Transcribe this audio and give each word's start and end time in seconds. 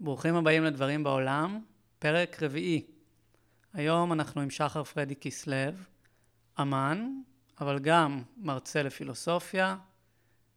ברוכים 0.00 0.34
הבאים 0.34 0.64
לדברים 0.64 1.04
בעולם, 1.04 1.60
פרק 1.98 2.42
רביעי. 2.42 2.86
היום 3.72 4.12
אנחנו 4.12 4.40
עם 4.40 4.50
שחר 4.50 4.84
פרדי 4.84 5.16
כסלו, 5.16 5.54
אמן, 6.60 7.10
אבל 7.60 7.78
גם 7.78 8.22
מרצה 8.36 8.82
לפילוסופיה, 8.82 9.76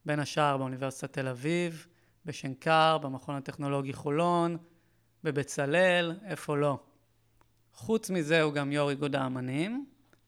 בין 0.05 0.19
השאר 0.19 0.57
באוניברסיטת 0.57 1.13
תל 1.13 1.27
אביב, 1.27 1.87
בשנקר, 2.25 2.97
במכון 2.97 3.35
הטכנולוגי 3.35 3.93
חולון, 3.93 4.57
בבצלאל, 5.23 6.15
איפה 6.25 6.57
לא. 6.57 6.79
חוץ 7.73 8.09
מזה 8.09 8.41
הוא 8.41 8.53
גם 8.53 8.71
יו"ר 8.71 8.89
איגוד 8.89 9.15
האמנים, 9.15 9.85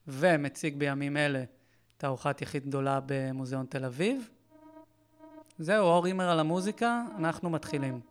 ומציג 0.08 0.78
בימים 0.78 1.18
אלה 1.18 1.44
תערוכת 1.98 2.42
יחיד 2.42 2.66
גדולה 2.66 3.00
במוזיאון 3.06 3.66
תל 3.66 3.86
אביב. 3.86 4.30
זהו, 5.60 5.86
אור 5.86 6.06
הימר 6.06 6.30
על 6.30 6.40
המוזיקה, 6.40 7.04
אנחנו 7.18 7.50
מתחילים. 7.50 8.11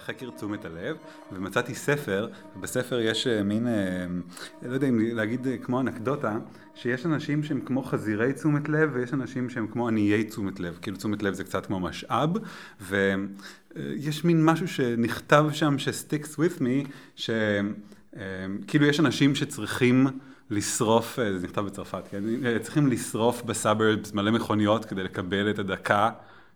אה, 0.00 0.04
חקר 0.04 0.30
תשומת 0.30 0.64
הלב, 0.64 0.96
ומצאתי 1.32 1.74
ספר, 1.74 2.28
ובספר 2.56 3.00
יש 3.00 3.26
אה, 3.26 3.42
מין, 3.42 3.66
אה, 3.66 4.06
לא 4.62 4.74
יודע 4.74 4.88
אם 4.88 4.98
להגיד 5.00 5.46
כמו 5.62 5.80
אנקדוטה, 5.80 6.38
שיש 6.74 7.06
אנשים 7.06 7.42
שהם 7.42 7.60
כמו 7.60 7.82
חזירי 7.82 8.32
תשומת 8.32 8.68
לב, 8.68 8.90
ויש 8.92 9.14
אנשים 9.14 9.50
שהם 9.50 9.66
כמו 9.66 9.88
עניי 9.88 10.24
תשומת 10.24 10.60
לב, 10.60 10.78
כאילו 10.82 10.96
תשומת 10.96 11.22
לב 11.22 11.34
זה 11.34 11.44
קצת 11.44 11.66
כמו 11.66 11.80
משאב, 11.80 12.30
ויש 12.80 14.24
מין 14.24 14.44
משהו 14.44 14.68
שנכתב 14.68 15.46
שם 15.52 15.78
ש-sticks 15.78 16.34
with 16.36 16.60
me, 16.60 16.88
שכאילו 17.16 18.86
יש 18.86 19.00
אנשים 19.00 19.34
שצריכים 19.34 20.06
לשרוף, 20.50 21.18
זה 21.38 21.46
נכתב 21.46 21.60
בצרפת, 21.60 22.04
כן? 22.10 22.22
צריכים 22.62 22.86
לשרוף 22.86 23.42
בסאברבס 23.42 24.12
מלא 24.12 24.30
מכוניות 24.30 24.84
כדי 24.84 25.02
לקבל 25.02 25.50
את 25.50 25.58
הדקה. 25.58 26.10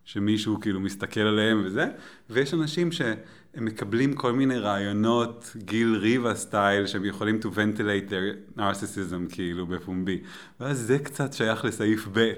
שמישהו 0.04 0.60
כאילו 0.60 0.80
מסתכל 0.80 1.20
עליהם 1.20 1.62
וזה, 1.64 1.86
ויש 2.30 2.54
אנשים 2.54 2.92
שהם 2.92 3.16
מקבלים 3.56 4.12
כל 4.12 4.32
מיני 4.32 4.58
רעיונות 4.58 5.52
גיל 5.56 5.96
ריבה 5.96 6.34
סטייל, 6.34 6.86
שהם 6.86 7.04
יכולים 7.04 7.38
to 7.42 7.46
ventilate 7.46 8.10
their 8.10 8.58
narcissism 8.58 9.34
כאילו 9.34 9.66
בפומבי, 9.66 10.22
ואז 10.60 10.78
זה 10.78 10.98
קצת 10.98 11.32
שייך 11.32 11.64
לסעיף 11.64 12.08
ב', 12.12 12.32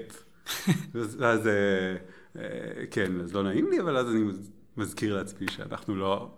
ואז, 0.93 1.47
אה, 1.47 1.95
אה, 2.35 2.85
כן, 2.91 3.21
אז 3.21 3.33
לא 3.33 3.43
נעים 3.43 3.69
לי, 3.71 3.79
אבל 3.79 3.97
אז 3.97 4.11
אני 4.11 4.23
מזכיר 4.77 5.17
לעצמי 5.17 5.47
שאנחנו 5.51 5.95
לא 5.95 6.31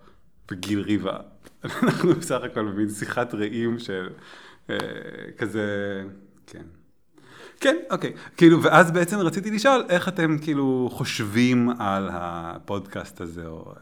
בגיל 0.52 0.82
ריבה, 0.82 1.18
אנחנו 1.64 2.14
בסך 2.14 2.42
הכל 2.44 2.72
במין 2.72 2.90
שיחת 2.90 3.34
רעים 3.34 3.80
של 3.80 4.10
אה, 4.70 4.76
כזה, 5.38 6.04
כן. 6.48 6.64
כן, 7.60 7.76
אוקיי. 7.92 8.14
כאילו, 8.38 8.64
ואז 8.64 8.92
בעצם 8.92 9.20
רציתי 9.20 9.52
לשאול, 9.52 9.84
איך 9.90 10.08
אתם 10.08 10.38
כאילו 10.42 10.90
חושבים 10.94 11.70
על 11.80 12.10
הפודקאסט 12.14 13.22
הזה, 13.22 13.48
או... 13.48 13.74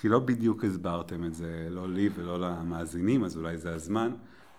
כי 0.00 0.08
לא 0.08 0.18
בדיוק 0.18 0.64
הסברתם 0.64 1.24
את 1.24 1.34
זה, 1.34 1.66
לא 1.70 1.88
לי 1.88 2.08
ולא 2.14 2.40
למאזינים, 2.40 3.24
אז 3.24 3.36
אולי 3.36 3.58
זה 3.58 3.74
הזמן. 3.74 4.10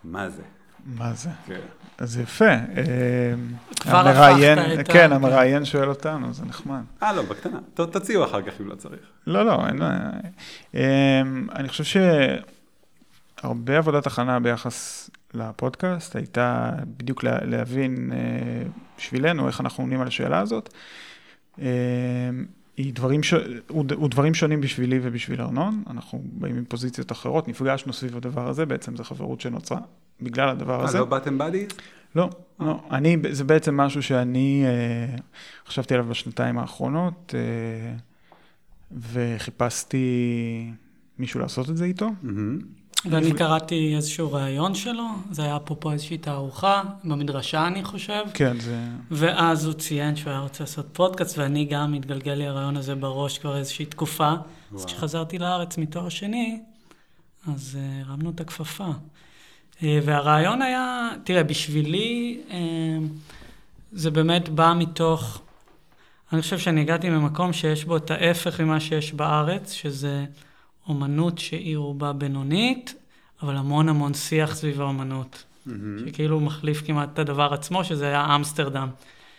מה 0.04 0.28
זה? 0.30 0.42
מה 0.86 1.12
זה? 1.12 1.28
כן. 1.46 1.60
אז 1.98 2.16
יפה. 2.18 2.44
אה, 2.44 3.34
כבר 3.80 3.96
המראיין, 4.08 4.58
הפכת 4.58 4.74
את 4.80 4.88
ה- 4.88 4.92
כן, 4.92 4.98
כן. 5.08 5.12
המראיין 5.12 5.64
שואל 5.64 5.88
אותנו, 5.88 6.32
זה 6.34 6.44
נחמד. 6.44 6.80
אה, 7.02 7.12
לא, 7.12 7.22
בקטנה. 7.22 7.58
תציעו 7.74 8.24
אחר 8.24 8.42
כך 8.42 8.52
אם 8.60 8.68
לא 8.68 8.74
צריך. 8.74 9.00
לא, 9.26 9.46
לא, 9.46 9.66
אין... 9.66 9.82
אה, 10.74 11.22
אני 11.54 11.68
חושב 11.68 11.84
שהרבה 13.42 13.76
עבודת 13.78 14.06
הכנה 14.06 14.40
ביחס 14.40 15.10
לפודקאסט 15.34 16.16
הייתה 16.16 16.72
בדיוק 16.96 17.24
לה- 17.24 17.44
להבין 17.44 18.12
אה, 18.12 18.18
בשבילנו 18.98 19.46
איך 19.46 19.60
אנחנו 19.60 19.84
עונים 19.84 20.00
על 20.00 20.06
השאלה 20.06 20.38
הזאת. 20.40 20.74
אה, 21.58 21.66
היא 22.76 22.94
דברים, 22.94 23.22
ש... 23.22 23.34
הוא, 23.68 23.84
הוא 23.94 24.08
דברים 24.10 24.34
שונים 24.34 24.60
בשבילי 24.60 24.98
ובשביל 25.02 25.40
ארנון, 25.40 25.82
אנחנו 25.90 26.22
באים 26.24 26.62
מפוזיציות 26.62 27.12
אחרות, 27.12 27.48
נפגשנו 27.48 27.92
סביב 27.92 28.16
הדבר 28.16 28.48
הזה, 28.48 28.66
בעצם 28.66 28.96
זו 28.96 29.04
חברות 29.04 29.40
שנוצרה 29.40 29.80
בגלל 30.20 30.48
הדבר 30.48 30.80
אה, 30.80 30.84
הזה. 30.84 30.98
לא 30.98 31.04
באתם 31.04 31.38
בדיז? 31.38 31.68
לא, 32.16 32.30
לא. 32.60 32.80
אני, 32.90 33.16
זה 33.30 33.44
בעצם 33.44 33.76
משהו 33.76 34.02
שאני 34.02 34.64
אה, 34.66 35.16
חשבתי 35.66 35.94
עליו 35.94 36.06
בשנתיים 36.06 36.58
האחרונות, 36.58 37.34
אה, 37.38 37.96
וחיפשתי 39.12 40.70
מישהו 41.18 41.40
לעשות 41.40 41.70
את 41.70 41.76
זה 41.76 41.84
איתו. 41.84 42.10
מהמם. 42.22 42.58
ואני 43.10 43.32
קראתי 43.32 43.96
איזשהו 43.96 44.32
ראיון 44.32 44.74
שלו, 44.74 45.06
זה 45.30 45.42
היה 45.42 45.56
אפרופו 45.56 45.92
איזושהי 45.92 46.18
תערוכה, 46.18 46.82
במדרשה 47.04 47.66
אני 47.66 47.84
חושב, 47.84 48.22
כן, 48.34 48.60
זה... 48.60 48.78
ואז 49.10 49.64
הוא 49.64 49.74
ציין 49.74 50.16
שהוא 50.16 50.30
היה 50.30 50.40
רוצה 50.40 50.64
לעשות 50.64 50.86
פודקאסט, 50.92 51.38
ואני 51.38 51.64
גם 51.64 51.92
מתגלגל 51.92 52.32
לי 52.32 52.46
הרעיון 52.46 52.76
הזה 52.76 52.94
בראש 52.94 53.38
כבר 53.38 53.56
איזושהי 53.56 53.86
תקופה. 53.86 54.30
אז 54.30 54.38
וואו. 54.72 54.86
כשחזרתי 54.86 55.38
לארץ 55.38 55.78
מתואר 55.78 56.08
שני, 56.08 56.60
אז 57.54 57.78
אה, 57.80 58.02
הרמנו 58.06 58.30
את 58.30 58.40
הכפפה. 58.40 58.88
אה, 59.82 59.98
והרעיון 60.04 60.62
היה, 60.62 61.08
תראה, 61.24 61.44
בשבילי 61.44 62.40
אה, 62.50 62.58
זה 63.92 64.10
באמת 64.10 64.48
בא 64.48 64.74
מתוך, 64.76 65.40
אני 66.32 66.42
חושב 66.42 66.58
שאני 66.58 66.80
הגעתי 66.80 67.10
ממקום 67.10 67.52
שיש 67.52 67.84
בו 67.84 67.96
את 67.96 68.10
ההפך 68.10 68.60
ממה 68.60 68.80
שיש 68.80 69.12
בארץ, 69.12 69.72
שזה 69.72 70.24
אומנות 70.88 71.38
שהיא 71.38 71.76
רובה 71.76 72.12
בינונית, 72.12 72.94
אבל 73.42 73.56
המון 73.56 73.88
המון 73.88 74.14
שיח 74.14 74.54
סביב 74.54 74.80
האומנות, 74.80 75.44
מהמם. 75.66 76.08
שכאילו 76.08 76.40
מחליף 76.40 76.82
כמעט 76.86 77.08
את 77.12 77.18
הדבר 77.18 77.54
עצמו, 77.54 77.84
שזה 77.84 78.06
היה 78.06 78.34
אמסטרדם. 78.34 78.88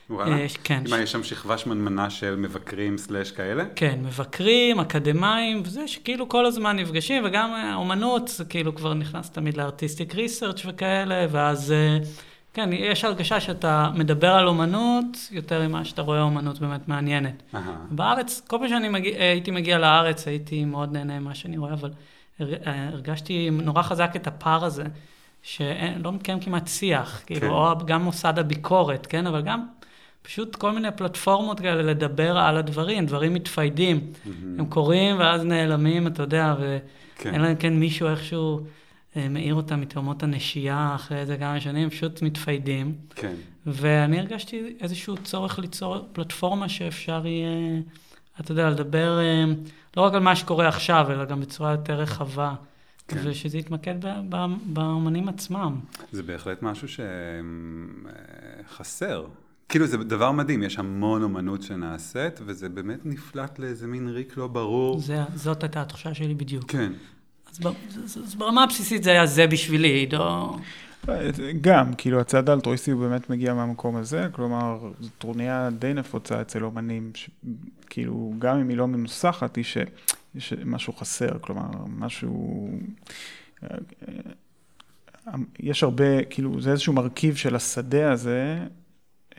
וואלה. 0.09 0.37
אה, 0.37 0.45
כן. 0.63 0.83
מה, 0.89 0.99
יש 0.99 1.11
שם 1.11 1.23
שכבה 1.23 1.57
שמנמנה 1.57 2.09
של 2.09 2.35
מבקרים 2.35 2.97
סלאש 2.97 3.31
כאלה? 3.31 3.63
כן, 3.75 3.99
מבקרים, 4.03 4.79
אקדמאים, 4.79 5.61
וזה 5.65 5.87
שכאילו 5.87 6.29
כל 6.29 6.45
הזמן 6.45 6.75
נפגשים, 6.75 7.23
וגם 7.25 7.51
אה, 7.53 7.75
אומנות, 7.75 8.27
זה 8.27 8.45
כאילו 8.45 8.75
כבר 8.75 8.93
נכנס 8.93 9.29
תמיד 9.29 9.57
לארטיסטיק 9.57 10.15
ריסרצ' 10.15 10.65
וכאלה, 10.65 11.25
ואז, 11.31 11.71
אה, 11.71 11.97
כן, 12.55 12.69
יש 12.73 13.05
הרגשה 13.05 13.39
שאתה 13.39 13.89
מדבר 13.95 14.31
על 14.31 14.47
אומנות 14.47 15.17
יותר 15.31 15.67
ממה 15.67 15.85
שאתה 15.85 16.01
רואה 16.01 16.21
אומנות 16.21 16.59
באמת 16.59 16.87
מעניינת. 16.87 17.43
אהה. 17.55 17.75
בארץ, 17.91 18.41
כל 18.47 18.57
פעם 18.59 18.67
שאני 18.69 18.89
מגיע, 18.89 19.17
הייתי 19.19 19.51
מגיע 19.51 19.77
לארץ, 19.77 20.27
הייתי 20.27 20.65
מאוד 20.65 20.93
נהנה 20.93 21.19
ממה 21.19 21.35
שאני 21.35 21.57
רואה, 21.57 21.73
אבל 21.73 21.91
אה, 22.41 22.87
הרגשתי 22.87 23.49
נורא 23.49 23.81
חזק 23.81 24.11
את 24.15 24.27
הפער 24.27 24.65
הזה, 24.65 24.83
שלא 25.43 26.11
מתקיים 26.11 26.39
כמעט 26.39 26.67
שיח, 26.67 27.23
כן. 27.25 27.39
כאילו, 27.39 27.53
או 27.53 27.85
גם 27.85 28.03
מוסד 28.03 28.39
הביקורת, 28.39 29.05
כן, 29.05 29.27
אבל 29.27 29.41
גם 29.41 29.65
פשוט 30.21 30.55
כל 30.55 30.71
מיני 30.71 30.91
פלטפורמות 30.95 31.59
כאלה 31.59 31.81
לדבר 31.81 32.37
על 32.37 32.57
הדברים, 32.57 33.05
דברים 33.05 33.33
מתפיידים. 33.33 33.99
מהמם. 34.25 34.59
הם 34.59 34.65
קורים 34.65 35.19
ואז 35.19 35.45
נעלמים, 35.45 36.07
אתה 36.07 36.23
יודע, 36.23 36.55
כן. 37.15 37.29
ואין 37.29 37.41
להם 37.41 37.55
כן 37.55 37.73
מישהו 37.73 38.07
איכשהו 38.07 38.59
אה, 39.17 39.29
מעיר 39.29 39.55
אותם 39.55 39.81
מתהומות 39.81 40.23
הנשייה 40.23 40.91
אחרי 40.95 41.17
איזה 41.17 41.37
כמה 41.37 41.59
שנים, 41.59 41.89
פשוט 41.89 42.21
מתפיידים. 42.21 42.95
כן. 43.15 43.35
ואני 43.65 44.19
הרגשתי 44.19 44.75
איזשהו 44.81 45.17
צורך 45.17 45.59
ליצור 45.59 46.07
פלטפורמה 46.13 46.69
שאפשר 46.69 47.27
יהיה, 47.27 47.81
אתה 48.39 48.51
יודע, 48.51 48.69
לדבר 48.69 49.19
אה, 49.19 49.45
לא 49.97 50.01
רק 50.01 50.13
על 50.13 50.19
מה 50.19 50.35
שקורה 50.35 50.67
עכשיו, 50.67 51.05
אלא 51.11 51.25
גם 51.25 51.41
בצורה 51.41 51.71
יותר 51.71 51.93
רחבה, 51.93 52.53
כן. 53.07 53.17
ושזה 53.23 53.57
יתמקד 53.57 53.95
באמנים 54.65 55.29
עצמם. 55.29 55.79
זה 56.11 56.23
בהחלט 56.23 56.61
משהו 56.61 56.87
שחסר. 58.67 59.25
כאילו 59.69 59.87
זה 59.87 59.97
דבר 59.97 60.31
מדהים, 60.31 60.63
יש 60.63 60.79
המון 60.79 61.23
אומנות 61.23 61.61
שנעשית, 61.61 62.39
וזה 62.45 62.69
באמת 62.69 63.05
נפלט 63.05 63.59
לאיזה 63.59 63.87
מין 63.87 64.07
ריק 64.07 64.37
לא 64.37 64.47
ברור. 64.47 64.99
זה, 64.99 65.23
זאת 65.35 65.63
הייתה 65.63 65.81
התחושה 65.81 66.13
שלי 66.13 66.33
בדיוק. 66.33 66.71
כן. 66.71 66.93
אז, 68.03 68.35
ברמה 68.37 68.63
הבסיסית 68.63 69.03
זה 69.03 69.11
היה 69.11 69.25
זה 69.25 69.47
בשבילי, 69.47 69.87
עידו. 69.87 70.57
גם, 71.61 71.93
כאילו 71.93 72.19
הצד 72.19 72.49
האלטרואיסטי 72.49 72.91
הוא 72.91 73.01
באמת 73.01 73.29
מגיע 73.29 73.53
מהמקום 73.53 73.95
הזה, 73.95 74.27
כלומר, 74.31 74.79
זו 74.99 75.09
טרוניה 75.17 75.69
די 75.79 75.93
נפוצה 75.93 76.41
אצל 76.41 76.63
אומנים, 76.63 77.11
ש... 77.15 77.29
כאילו, 77.89 78.33
גם 78.39 78.57
אם 78.57 78.69
היא 78.69 78.77
לא 78.77 78.87
מנוסחת, 78.87 79.55
היא 79.55 79.65
שיש 79.65 80.53
משהו 80.65 80.93
חסר, 80.93 81.39
כלומר, 81.41 81.69
משהו... 81.97 82.69
יש 85.59 85.83
הרבה, 85.83 86.23
כאילו, 86.23 86.61
זה 86.61 86.71
איזשהו 86.71 86.93
מרכיב 86.93 87.35
של 87.35 87.55
השדה 87.55 88.11
הזה, 88.11 88.57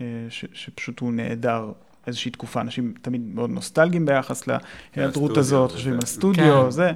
אה, 0.01 0.27
ש, 0.29 0.45
שפשוט 0.53 1.01
הוא 1.01 1.12
נעדר 1.12 1.73
איזושהי 2.06 2.31
תקופה. 2.31 2.61
אנשים 2.61 2.94
תמיד 3.03 3.20
מאוד 3.35 3.50
נוסטלגיים 3.50 4.06
ביחס 4.06 4.49
להיעדרות 4.97 5.37
הזאת, 5.37 5.73
חושבים 5.73 5.94
על 5.94 6.06
סטודיו, 6.06 6.64
כן. 6.64 6.70
זה, 6.70 6.93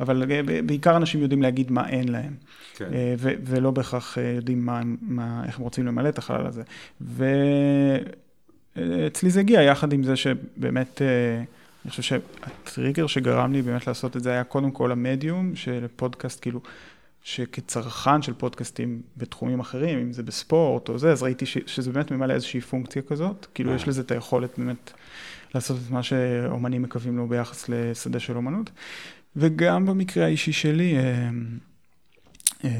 אבל 0.00 0.24
בעיקר 0.66 0.96
אנשים 0.96 1.22
יודעים 1.22 1.42
להגיד 1.42 1.70
מה 1.70 1.88
אין 1.88 2.08
להם. 2.08 2.34
כן. 2.74 2.88
ו, 3.18 3.30
ולא 3.44 3.70
בהכרח 3.70 4.18
יודעים 4.36 4.66
מה, 4.66 4.80
מה, 5.02 5.42
איך 5.46 5.58
הם 5.58 5.64
רוצים 5.64 5.86
למלא 5.86 6.08
את 6.08 6.18
החלל 6.18 6.46
הזה. 6.46 6.62
ואצלי 8.76 9.30
זה 9.30 9.40
הגיע 9.40 9.62
יחד 9.62 9.92
עם 9.92 10.02
זה 10.02 10.16
שבאמת... 10.16 11.02
אני 11.84 11.90
חושב 11.90 12.02
שהטריגר 12.02 13.06
שגרם 13.06 13.52
לי 13.52 13.62
באמת 13.62 13.86
לעשות 13.86 14.16
את 14.16 14.22
זה 14.22 14.30
היה 14.30 14.44
קודם 14.44 14.70
כל 14.70 14.92
המדיום 14.92 15.56
של 15.56 15.86
פודקאסט, 15.96 16.42
כאילו, 16.42 16.60
שכצרכן 17.22 18.22
של 18.22 18.34
פודקאסטים 18.34 19.02
בתחומים 19.16 19.60
אחרים, 19.60 19.98
אם 19.98 20.12
זה 20.12 20.22
בספורט 20.22 20.88
או 20.88 20.98
זה, 20.98 21.12
אז 21.12 21.22
ראיתי 21.22 21.46
ש, 21.46 21.58
שזה 21.66 21.92
באמת 21.92 22.10
ממלא 22.10 22.32
איזושהי 22.32 22.60
פונקציה 22.60 23.02
כזאת, 23.02 23.46
כאילו 23.54 23.70
אה. 23.70 23.76
יש 23.76 23.88
לזה 23.88 24.00
את 24.00 24.10
היכולת 24.10 24.58
באמת 24.58 24.92
לעשות 25.54 25.76
את 25.86 25.90
מה 25.90 26.02
שאומנים 26.02 26.82
מקווים 26.82 27.16
לו 27.16 27.28
ביחס 27.28 27.68
לשדה 27.68 28.20
של 28.20 28.36
אומנות. 28.36 28.70
וגם 29.36 29.86
במקרה 29.86 30.24
האישי 30.24 30.52
שלי, 30.52 30.96
אה, 30.96 31.30
אה, 32.64 32.70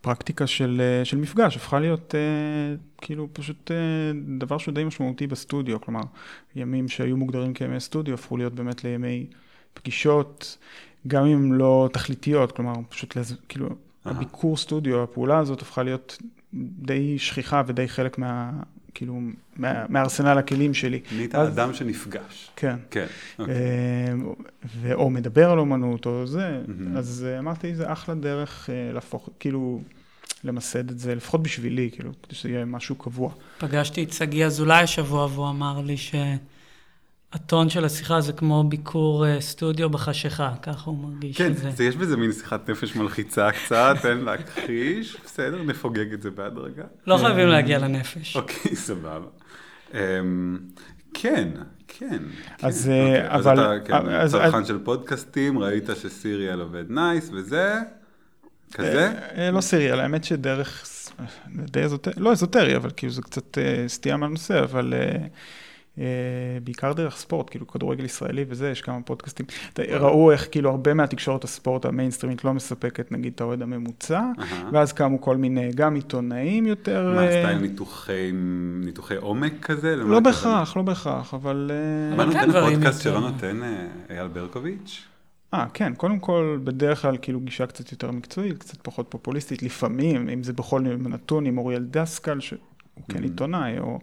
הפרקטיקה 0.00 0.46
של, 0.46 0.80
אה, 0.80 1.04
של 1.04 1.16
מפגש 1.16 1.56
הפכה 1.56 1.80
להיות 1.80 2.14
אה, 2.14 2.76
כאילו 3.00 3.28
פשוט 3.32 3.70
אה, 3.70 3.76
דבר 4.38 4.58
שהוא 4.58 4.74
די 4.74 4.84
משמעותי 4.84 5.26
בסטודיו, 5.26 5.80
כלומר, 5.80 6.00
ימים 6.56 6.88
שהיו 6.88 7.16
מוגדרים 7.16 7.54
כימי 7.54 7.80
סטודיו 7.80 8.14
הפכו 8.14 8.36
להיות 8.36 8.54
באמת 8.54 8.84
לימי 8.84 9.26
פגישות, 9.74 10.58
גם 11.06 11.26
אם 11.26 11.52
לא 11.52 11.88
תכליתיות, 11.92 12.52
כלומר, 12.52 12.72
פשוט 12.88 13.16
לז... 13.16 13.36
כאילו, 13.48 13.68
Aha. 13.68 13.72
הביקור 14.04 14.56
סטודיו, 14.56 15.02
הפעולה 15.02 15.38
הזאת 15.38 15.62
הפכה 15.62 15.82
להיות 15.82 16.18
די 16.54 17.18
שכיחה 17.18 17.62
ודי 17.66 17.88
חלק 17.88 18.18
מה... 18.18 18.50
כאילו, 18.94 19.20
מה, 19.56 19.84
מארסנל 19.88 20.38
הכלים 20.38 20.74
שלי. 20.74 21.00
נהיית 21.12 21.34
אז... 21.34 21.48
אדם 21.48 21.74
שנפגש. 21.74 22.50
כן. 22.56 22.76
כן, 22.90 23.06
אוקיי. 23.38 23.54
ו... 24.64 24.94
או 24.94 25.10
מדבר 25.10 25.50
על 25.50 25.58
אומנות 25.58 26.06
או 26.06 26.26
זה, 26.26 26.62
mm-hmm. 26.66 26.98
אז 26.98 27.26
אמרתי, 27.38 27.74
זה 27.74 27.92
אחלה 27.92 28.14
דרך 28.14 28.70
להפוך, 28.92 29.28
כאילו... 29.38 29.80
למסד 30.44 30.90
את 30.90 30.98
זה, 30.98 31.14
לפחות 31.14 31.42
בשבילי, 31.42 31.90
כאילו, 31.92 32.10
כדי 32.22 32.34
שזה 32.34 32.48
יהיה 32.48 32.64
משהו 32.64 32.94
קבוע. 32.94 33.32
פגשתי 33.58 34.04
את 34.04 34.12
שגיא 34.12 34.46
אזולאי 34.46 34.82
השבוע, 34.82 35.26
והוא 35.26 35.48
אמר 35.48 35.80
לי 35.80 35.96
שהטון 37.32 37.68
של 37.68 37.84
השיחה 37.84 38.20
זה 38.20 38.32
כמו 38.32 38.64
ביקור 38.64 39.26
אה, 39.26 39.40
סטודיו 39.40 39.90
בחשיכה, 39.90 40.52
ככה 40.62 40.90
הוא 40.90 40.98
מרגיש 40.98 41.36
כן, 41.36 41.50
את 41.50 41.56
זה. 41.56 41.70
כן, 41.76 41.84
יש 41.84 41.96
בזה 41.96 42.16
מין 42.16 42.32
שיחת 42.32 42.70
נפש 42.70 42.96
מלחיצה 42.96 43.48
קצת, 43.52 43.94
תן 44.02 44.18
להכחיש, 44.18 45.16
בסדר, 45.24 45.62
נפוגג 45.62 46.12
את 46.12 46.22
זה 46.22 46.30
בהדרגה. 46.30 46.84
לא 47.06 47.16
חייבים 47.16 47.48
להגיע 47.48 47.78
לנפש. 47.78 48.36
אוקיי, 48.36 48.76
סבבה. 48.76 49.26
אמ, 49.94 50.58
כן, 51.14 51.48
כן. 51.88 52.22
אז 52.62 52.84
כן. 52.84 53.06
אוקיי, 53.06 53.28
אבל... 53.30 53.60
אז 54.20 54.34
אתה 54.34 54.44
כן, 54.44 54.50
צרכן 54.50 54.64
של 54.64 54.78
פודקאסטים, 54.84 55.58
ראית 55.58 55.90
שסיריאל 56.02 56.60
עובד 56.60 56.84
nice 56.88 57.30
וזה. 57.32 57.78
כזה? 58.72 59.08
אה, 59.08 59.46
אה, 59.46 59.50
לא 59.50 59.60
סיריאל, 59.60 60.00
האמת 60.00 60.24
שדרך, 60.24 60.86
די 61.48 61.82
אזוטרי, 61.82 62.14
לא 62.16 62.32
אזוטרי, 62.32 62.76
אבל 62.76 62.90
כאילו 62.96 63.12
זה 63.12 63.22
קצת 63.22 63.58
אה, 63.58 63.84
סטייה 63.88 64.16
מהנושא, 64.16 64.62
אבל 64.62 64.94
בעיקר 66.64 66.92
דרך 66.92 67.16
ספורט, 67.16 67.50
כאילו 67.50 67.66
כדורגל 67.66 68.04
ישראלי 68.04 68.44
וזה, 68.48 68.70
יש 68.70 68.82
כמה 68.82 69.02
פודקאסטים. 69.02 69.46
ראו 69.78 70.32
איך 70.32 70.48
כאילו 70.50 70.70
הרבה 70.70 70.94
מהתקשורת 70.94 71.44
הספורט 71.44 71.84
המיינסטרימית 71.84 72.44
לא 72.44 72.54
מספקת 72.54 73.12
נגיד 73.12 73.32
את 73.34 73.40
האוהד 73.40 73.62
הממוצע, 73.62 74.22
ואז 74.72 74.92
קמו 74.92 75.20
כל 75.20 75.36
מיני, 75.36 75.70
גם 75.74 75.94
עיתונאים 75.94 76.66
יותר... 76.66 77.12
מה, 77.14 77.26
style 77.26 77.58
ניתוחי 78.84 79.16
עומק 79.16 79.52
כזה? 79.66 79.96
לא 79.96 80.20
בהכרח, 80.20 80.76
לא 80.76 80.82
בהכרח, 80.82 81.34
אבל... 81.34 81.70
מה 82.16 82.24
נותן 82.24 82.52
פודקאסט 82.52 83.02
שלא 83.02 83.20
נותן 83.20 83.60
אייל 84.10 84.28
ברקוביץ'? 84.28 85.10
אה, 85.54 85.66
כן, 85.74 85.94
קודם 85.94 86.18
כל, 86.18 86.58
בדרך 86.64 87.02
כלל 87.02 87.16
כאילו 87.22 87.40
גישה 87.40 87.66
קצת 87.66 87.92
יותר 87.92 88.10
מקצועית, 88.10 88.58
קצת 88.58 88.78
פחות 88.82 89.06
פופוליסטית, 89.08 89.62
לפעמים, 89.62 90.28
אם 90.28 90.42
זה 90.42 90.52
בכל 90.52 90.80
נתון 90.80 91.46
עם 91.46 91.58
אוריאל 91.58 91.84
דסקל, 91.90 92.40
שהוא 92.40 92.58
כן 93.08 93.18
mm. 93.18 93.22
עיתונאי, 93.22 93.78
או, 93.78 93.98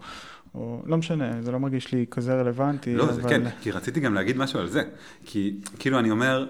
או 0.53 0.81
לא 0.85 0.97
משנה, 0.97 1.41
זה 1.41 1.51
לא 1.51 1.59
מרגיש 1.59 1.91
לי 1.91 2.05
כזה 2.11 2.33
רלוונטי. 2.33 2.95
לא, 2.95 3.03
אבל... 3.03 3.13
זה 3.13 3.21
כן, 3.29 3.49
כי 3.61 3.71
רציתי 3.71 3.99
גם 3.99 4.13
להגיד 4.13 4.38
משהו 4.38 4.59
על 4.59 4.67
זה, 4.67 4.83
כי 5.25 5.59
כאילו 5.79 5.99
אני 5.99 6.11
אומר, 6.11 6.47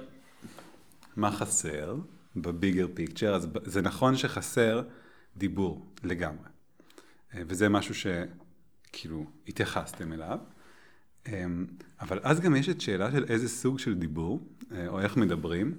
מה 1.16 1.32
חסר 1.32 1.96
בביגר 2.36 2.88
פיקצ'ר, 2.94 3.36
אז 3.36 3.48
זה 3.64 3.82
נכון 3.82 4.16
שחסר 4.16 4.82
דיבור 5.38 5.86
לגמרי, 6.04 6.50
אה, 7.36 7.42
וזה 7.48 7.70
משהו 7.70 7.96
שכאילו 7.96 9.26
התייחסתם 9.48 10.14
אליו. 10.14 10.38
אמ, 11.28 11.66
אבל 12.02 12.20
אז 12.24 12.40
גם 12.40 12.56
יש 12.56 12.70
את 12.70 12.82
שאלה 12.82 13.12
של 13.12 13.26
איזה 13.30 13.50
סוג 13.50 13.80
של 13.80 13.96
דיבור, 13.96 14.48
אה, 14.72 14.88
או 14.88 15.00
איך 15.00 15.18
מדברים. 15.18 15.76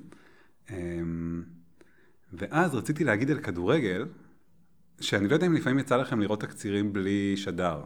אמ, 0.71 1.43
ואז 2.33 2.75
רציתי 2.75 3.05
להגיד 3.05 3.31
על 3.31 3.39
כדורגל, 3.39 4.07
שאני 5.01 5.29
לא 5.29 5.35
יודע 5.35 5.47
אם 5.47 5.55
לפעמים 5.55 5.79
יצא 5.79 5.97
לכם 5.97 6.21
לראות 6.21 6.41
תקצירים 6.41 6.93
בלי 6.93 7.37
שדר. 7.37 7.85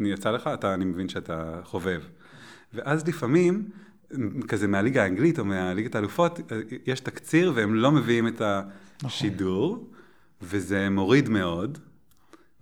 יצא 0.00 0.30
לך? 0.30 0.46
אתה, 0.54 0.74
אני 0.74 0.84
מבין 0.84 1.08
שאתה 1.08 1.60
חובב. 1.64 2.00
ואז 2.74 3.08
לפעמים, 3.08 3.68
כזה 4.48 4.66
מהליגה 4.66 5.02
האנגלית 5.02 5.38
או 5.38 5.44
מהליגת 5.44 5.94
האלופות, 5.94 6.40
יש 6.86 7.00
תקציר 7.00 7.52
והם 7.54 7.74
לא 7.74 7.92
מביאים 7.92 8.28
את 8.28 8.42
השידור, 9.04 9.74
נכון. 9.74 9.88
וזה 10.42 10.90
מוריד 10.90 11.28
מאוד. 11.28 11.78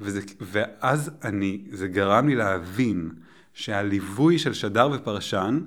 וזה, 0.00 0.20
ואז 0.41 1.11
אני, 1.25 1.64
זה 1.70 1.88
גרם 1.88 2.29
לי 2.29 2.35
להבין 2.35 3.11
שהליווי 3.52 4.38
של 4.38 4.52
שדר 4.52 4.91
ופרשן 4.93 5.61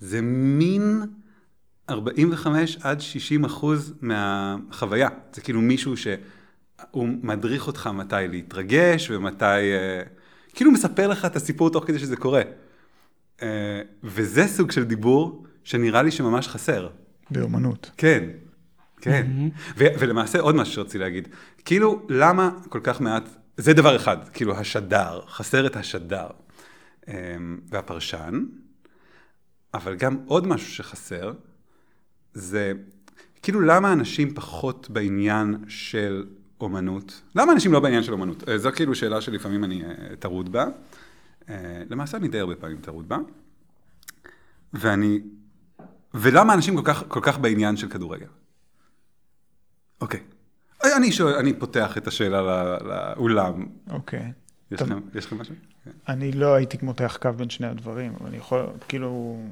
זה 0.00 0.20
מין 0.22 1.02
45 1.90 2.78
עד 2.82 3.00
60 3.00 3.44
אחוז 3.44 3.94
מהחוויה. 4.00 5.08
זה 5.32 5.40
כאילו 5.40 5.60
מישהו 5.60 5.96
שהוא 5.96 7.08
מדריך 7.22 7.66
אותך 7.66 7.90
מתי 7.94 8.16
להתרגש 8.28 9.10
ומתי... 9.10 9.44
אה, 9.44 10.02
כאילו 10.54 10.70
מספר 10.70 11.08
לך 11.08 11.24
את 11.24 11.36
הסיפור 11.36 11.70
תוך 11.70 11.84
כדי 11.86 11.98
שזה 11.98 12.16
קורה. 12.16 12.42
אה, 13.42 13.80
וזה 14.04 14.46
סוג 14.46 14.70
של 14.70 14.84
דיבור 14.84 15.46
שנראה 15.64 16.02
לי 16.02 16.10
שממש 16.10 16.48
חסר. 16.48 16.88
באומנות. 17.30 17.90
כן, 17.96 18.24
כן. 19.00 19.26
Mm-hmm. 19.26 19.60
ו- 19.76 19.86
ולמעשה 19.98 20.40
עוד 20.40 20.54
משהו 20.54 20.74
שרציתי 20.74 20.98
להגיד. 20.98 21.28
כאילו, 21.64 22.06
למה 22.08 22.50
כל 22.68 22.80
כך 22.82 23.00
מעט... 23.00 23.28
זה 23.56 23.72
דבר 23.72 23.96
אחד, 23.96 24.16
כאילו 24.28 24.56
השדר, 24.56 25.20
חסר 25.28 25.66
את 25.66 25.76
השדר. 25.76 26.26
אמ, 27.08 27.58
והפרשן, 27.68 28.44
אבל 29.74 29.94
גם 29.94 30.16
עוד 30.26 30.46
משהו 30.46 30.72
שחסר, 30.72 31.32
זה 32.34 32.72
כאילו 33.42 33.60
למה 33.60 33.92
אנשים 33.92 34.34
פחות 34.34 34.90
בעניין 34.90 35.64
של 35.68 36.24
אומנות? 36.62 37.22
למה 37.34 37.52
אנשים 37.52 37.72
לא 37.72 37.80
בעניין 37.80 38.02
של 38.02 38.12
אומנות? 38.12 38.48
אה, 38.48 38.58
זו 38.58 38.70
כאילו 38.74 38.94
שאלה 38.94 39.20
שלפעמים 39.20 39.64
אני 39.64 39.84
אה, 39.84 40.16
טרוד 40.18 40.52
בה. 40.52 40.66
אה, 41.48 41.82
למעשה 41.90 42.16
אני 42.16 42.28
די 42.28 42.40
הרבה 42.40 42.54
פעמים 42.56 42.76
טרוד 42.80 43.08
בה. 43.08 43.18
ואני... 44.72 45.20
ולמה 46.14 46.54
אנשים 46.54 46.76
כל 46.76 46.82
כך, 46.84 47.04
כל 47.08 47.20
כך 47.22 47.38
בעניין 47.38 47.76
של 47.76 47.88
כדורגל? 47.88 48.26
אוקיי. 50.00 50.20
אני, 50.96 51.12
שואל, 51.12 51.34
אני 51.34 51.52
פותח 51.52 51.98
את 51.98 52.06
השאלה 52.06 52.42
לאולם. 52.80 53.66
אוקיי. 53.90 54.32
יש 54.70 54.82
לכם, 54.82 55.00
יש 55.14 55.26
לכם 55.26 55.40
משהו? 55.40 55.54
אני 56.08 56.32
לא 56.32 56.54
הייתי 56.54 56.78
מותח 56.82 57.18
קו 57.22 57.32
בין 57.32 57.50
שני 57.50 57.66
הדברים, 57.66 58.14
אבל 58.20 58.26
אני 58.26 58.36
יכול, 58.36 58.66
כאילו... 58.88 59.42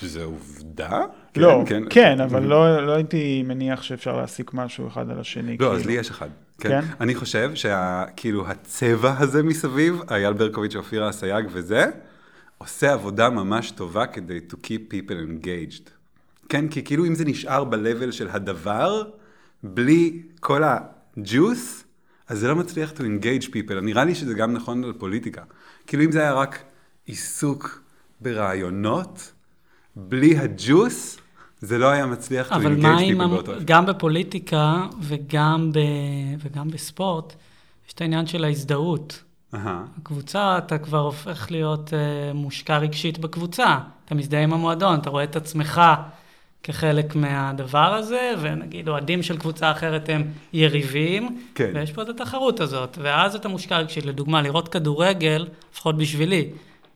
זה 0.00 0.24
עובדה? 0.24 1.00
לא, 1.36 1.62
כן, 1.66 1.82
כן, 1.82 1.88
כן 1.90 2.20
אבל 2.20 2.42
לא, 2.42 2.86
לא 2.86 2.92
הייתי 2.92 3.42
מניח 3.42 3.82
שאפשר 3.82 4.16
להסיק 4.16 4.54
משהו 4.54 4.88
אחד 4.88 5.10
על 5.10 5.20
השני. 5.20 5.52
לא, 5.52 5.56
כאילו. 5.56 5.76
אז 5.76 5.86
לי 5.86 5.92
יש 5.92 6.10
אחד. 6.10 6.28
כן? 6.58 6.68
כן? 6.68 6.80
אני 7.00 7.14
חושב 7.14 7.50
שכאילו 7.54 8.48
הצבע 8.48 9.14
הזה 9.18 9.42
מסביב, 9.42 10.00
אייל 10.10 10.32
ברקוביץ', 10.32 10.76
אופירה 10.76 11.10
אסייג 11.10 11.46
וזה, 11.52 11.84
עושה 12.58 12.92
עבודה 12.92 13.30
ממש 13.30 13.70
טובה 13.70 14.06
כדי 14.06 14.38
to 14.50 14.54
keep 14.54 14.92
people 14.92 15.44
engaged. 15.44 15.90
כן, 16.48 16.68
כי 16.68 16.84
כאילו 16.84 17.04
אם 17.06 17.14
זה 17.14 17.24
נשאר 17.24 17.64
ב-level 17.64 18.12
של 18.12 18.28
הדבר, 18.30 19.02
בלי 19.62 20.22
כל 20.40 20.62
הג'וס, 20.64 21.84
אז 22.28 22.38
זה 22.38 22.48
לא 22.48 22.56
מצליח 22.56 22.90
to 22.90 23.00
engage 23.00 23.46
people. 23.46 23.80
נראה 23.82 24.04
לי 24.04 24.14
שזה 24.14 24.34
גם 24.34 24.52
נכון 24.52 24.84
על 24.84 24.92
פוליטיקה. 24.92 25.42
כאילו 25.86 26.04
אם 26.04 26.12
זה 26.12 26.20
היה 26.20 26.32
רק 26.32 26.62
עיסוק 27.06 27.82
ברעיונות, 28.20 29.32
בלי 29.96 30.38
הג'וס, 30.38 31.18
זה 31.60 31.78
לא 31.78 31.86
היה 31.86 32.06
מצליח 32.06 32.52
to 32.52 32.54
engage 32.54 32.58
people 32.58 33.28
באותו 33.28 33.52
אבל 33.52 33.64
גם 33.64 33.86
בפוליטיקה 33.86 34.86
וגם, 35.00 35.72
ב, 35.72 35.78
וגם 36.38 36.68
בספורט, 36.68 37.34
יש 37.88 37.92
את 37.92 38.00
העניין 38.00 38.26
של 38.26 38.44
ההזדהות. 38.44 39.22
Uh-huh. 39.54 39.56
הקבוצה, 40.00 40.58
אתה 40.58 40.78
כבר 40.78 40.98
הופך 40.98 41.50
להיות 41.50 41.90
uh, 41.90 42.34
מושקע 42.34 42.78
רגשית 42.78 43.18
בקבוצה. 43.18 43.78
אתה 44.04 44.14
מזדהה 44.14 44.42
עם 44.42 44.52
המועדון, 44.52 44.98
אתה 44.98 45.10
רואה 45.10 45.24
את 45.24 45.36
עצמך 45.36 45.82
כחלק 46.62 47.16
מהדבר 47.16 47.94
הזה, 47.94 48.34
ונגיד 48.40 48.88
אוהדים 48.88 49.22
של 49.22 49.38
קבוצה 49.38 49.70
אחרת 49.70 50.08
הם 50.08 50.24
יריבים, 50.52 51.38
כן. 51.54 51.70
ויש 51.74 51.92
פה 51.92 52.02
את 52.02 52.08
התחרות 52.08 52.60
הזאת, 52.60 52.98
ואז 53.02 53.34
אתה 53.34 53.48
מושקע 53.48 53.78
רגשית. 53.78 54.06
לדוגמה, 54.06 54.42
לראות 54.42 54.68
כדורגל, 54.68 55.46
לפחות 55.72 55.96
בשבילי, 55.96 56.50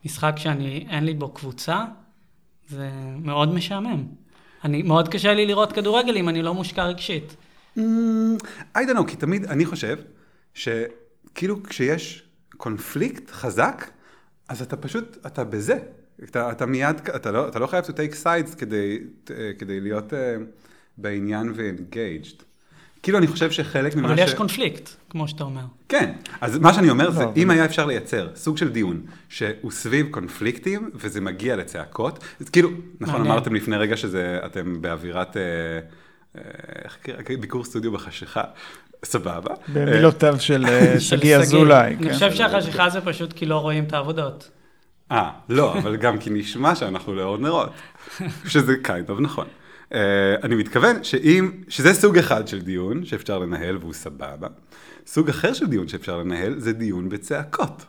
משחק 0.05 0.33
שאני, 0.37 0.85
אין 0.89 1.05
לי 1.05 1.13
בו 1.13 1.29
קבוצה, 1.29 1.85
זה 2.71 2.89
מאוד 3.21 3.53
משעמם. 3.53 4.05
אני, 4.63 4.81
מאוד 4.81 5.07
קשה 5.07 5.33
לי 5.33 5.45
לראות 5.45 5.71
כדורגל 5.71 6.17
אם 6.17 6.29
אני 6.29 6.41
לא 6.41 6.53
מושקע 6.53 6.85
רגשית. 6.85 7.35
Mm, 7.77 7.81
I 8.75 8.79
don't 8.79 8.97
know, 8.97 9.07
כי 9.07 9.15
תמיד 9.15 9.45
אני 9.45 9.65
חושב 9.65 9.97
שכאילו 10.53 11.63
כשיש 11.63 12.23
קונפליקט 12.57 13.31
חזק, 13.31 13.89
אז 14.49 14.61
אתה 14.61 14.77
פשוט, 14.77 15.17
אתה 15.25 15.43
בזה. 15.43 15.77
אתה, 16.23 16.51
אתה 16.51 16.65
מיד, 16.65 16.95
אתה 17.15 17.31
לא, 17.31 17.47
אתה 17.47 17.59
לא 17.59 17.67
חייב 17.67 17.85
to 17.85 17.89
take 17.89 18.23
sides 18.23 18.55
כדי, 18.57 18.99
כדי 19.59 19.79
להיות 19.79 20.13
uh, 20.13 20.15
בעניין 20.97 21.51
ו-engaged. 21.55 22.43
כאילו 23.03 23.17
אני 23.17 23.27
חושב 23.27 23.51
שחלק 23.51 23.95
ממה 23.95 24.07
אבל 24.07 24.17
ש... 24.17 24.19
יש 24.19 24.33
קונפליקט, 24.33 24.89
כמו 25.09 25.27
שאתה 25.27 25.43
אומר. 25.43 25.61
כן, 25.89 26.11
אז 26.41 26.57
מה 26.57 26.73
שאני 26.73 26.89
אומר 26.89 27.11
זה, 27.11 27.23
לא, 27.23 27.31
אם 27.35 27.49
היה 27.49 27.65
אפשר 27.65 27.85
לייצר 27.85 28.27
סוג 28.35 28.57
של 28.57 28.69
דיון 28.69 29.01
שהוא 29.29 29.71
סביב 29.71 30.07
קונפליקטים 30.11 30.89
וזה 30.95 31.21
מגיע 31.21 31.55
לצעקות, 31.55 32.23
אז 32.41 32.49
כאילו, 32.49 32.69
נכון. 32.99 33.21
אמרתם 33.21 33.55
לפני 33.55 33.77
רגע 33.77 33.97
שאתם 33.97 34.81
באווירת 34.81 35.37
אה, 35.37 35.41
אה, 36.37 37.37
ביקור 37.39 37.63
סטודיו 37.63 37.91
בחשיכה, 37.91 38.43
סבבה. 39.05 39.53
במילותיו 39.73 40.39
של 40.39 40.65
אה, 40.65 40.99
שגיא 41.09 41.37
אזולאי. 41.37 41.95
אני 41.95 42.07
כן. 42.07 42.13
חושב 42.13 42.33
שהחשיכה 42.33 42.89
זה 42.89 43.01
פשוט 43.01 43.33
כי 43.33 43.45
לא 43.45 43.55
רואים 43.57 43.83
את 43.83 43.93
העבודות. 43.93 44.49
אה, 45.11 45.29
לא, 45.49 45.77
אבל 45.77 45.95
גם 45.95 46.17
כי 46.17 46.29
נשמע 46.29 46.75
שאנחנו 46.75 47.15
לאור 47.15 47.37
נרות, 47.37 47.69
שזה 48.47 48.73
kind 48.83 49.09
of 49.09 49.21
נכון. 49.21 49.47
Uh, 49.91 49.93
אני 50.43 50.55
מתכוון 50.55 51.03
שאם, 51.03 51.51
שזה 51.67 51.93
סוג 51.93 52.17
אחד 52.17 52.47
של 52.47 52.61
דיון 52.61 53.05
שאפשר 53.05 53.39
לנהל 53.39 53.77
והוא 53.77 53.93
סבבה, 53.93 54.47
סוג 55.07 55.29
אחר 55.29 55.53
של 55.53 55.67
דיון 55.67 55.87
שאפשר 55.87 56.17
לנהל 56.17 56.59
זה 56.59 56.73
דיון 56.73 57.09
בצעקות. 57.09 57.85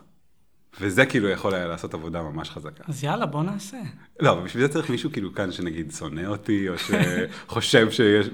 וזה 0.79 1.05
כאילו 1.05 1.29
יכול 1.29 1.53
היה 1.53 1.67
לעשות 1.67 1.93
עבודה 1.93 2.21
ממש 2.21 2.49
חזקה. 2.49 2.83
אז 2.87 3.03
יאללה, 3.03 3.25
בוא 3.25 3.43
נעשה. 3.43 3.77
לא, 4.19 4.31
אבל 4.31 4.43
בשביל 4.43 4.67
זה 4.67 4.73
צריך 4.73 4.89
מישהו 4.89 5.11
כאילו 5.11 5.33
כאן 5.33 5.51
שנגיד 5.51 5.91
שונא 5.91 6.25
אותי, 6.25 6.69
או 6.69 6.73
שחושב 6.77 7.91
שיש, 7.91 8.29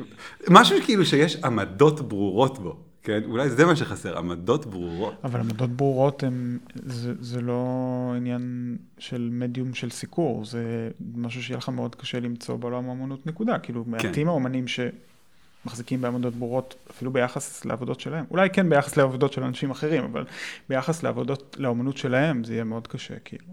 משהו 0.49 0.77
כאילו 0.85 1.05
שיש 1.05 1.35
עמדות 1.35 2.07
ברורות 2.07 2.59
בו, 2.59 2.83
כן? 3.10 3.24
אולי 3.25 3.50
זה 3.50 3.66
מה 3.66 3.75
שחסר, 3.75 4.18
עמדות 4.18 4.66
ברורות. 4.66 5.13
אבל 5.24 5.39
עמדות 5.39 5.70
ברורות 5.70 6.24
הם, 6.24 6.58
זה, 6.75 7.13
זה 7.20 7.42
לא 7.42 8.13
עניין 8.18 8.78
של 8.98 9.30
מדיום 9.32 9.74
של 9.74 9.89
סיקור, 9.89 10.46
זה 10.46 10.89
משהו 11.16 11.44
שיהיה 11.44 11.58
לך 11.58 11.70
מאוד 11.70 11.96
קשה 11.96 12.20
למצוא 12.20 12.56
בעולם 12.56 12.89
האמנות 12.89 13.28
נקודה. 13.28 13.60
כאילו, 13.60 13.84
מעטים 13.88 14.28
האומנים 14.28 14.66
שמחזיקים 14.68 16.01
בעמדות 16.01 16.34
ברורות, 16.34 16.75
אפילו 16.92 17.12
ביחס 17.12 17.66
לעבודות 17.66 18.00
שלהם. 18.00 18.25
אולי 18.32 18.50
כן 18.50 18.70
ביחס 18.70 18.98
לעבודות 18.98 19.34
של 19.34 19.44
אנשים 19.44 19.72
אחרים, 19.72 20.04
אבל 20.04 20.25
ביחס 20.70 21.04
לעבודות, 21.04 21.56
לאמנות 21.60 21.98
שלהם, 21.98 22.44
זה 22.44 22.54
יהיה 22.54 22.63
מאוד 22.63 22.88
קשה, 22.88 23.20
כאילו. 23.25 23.46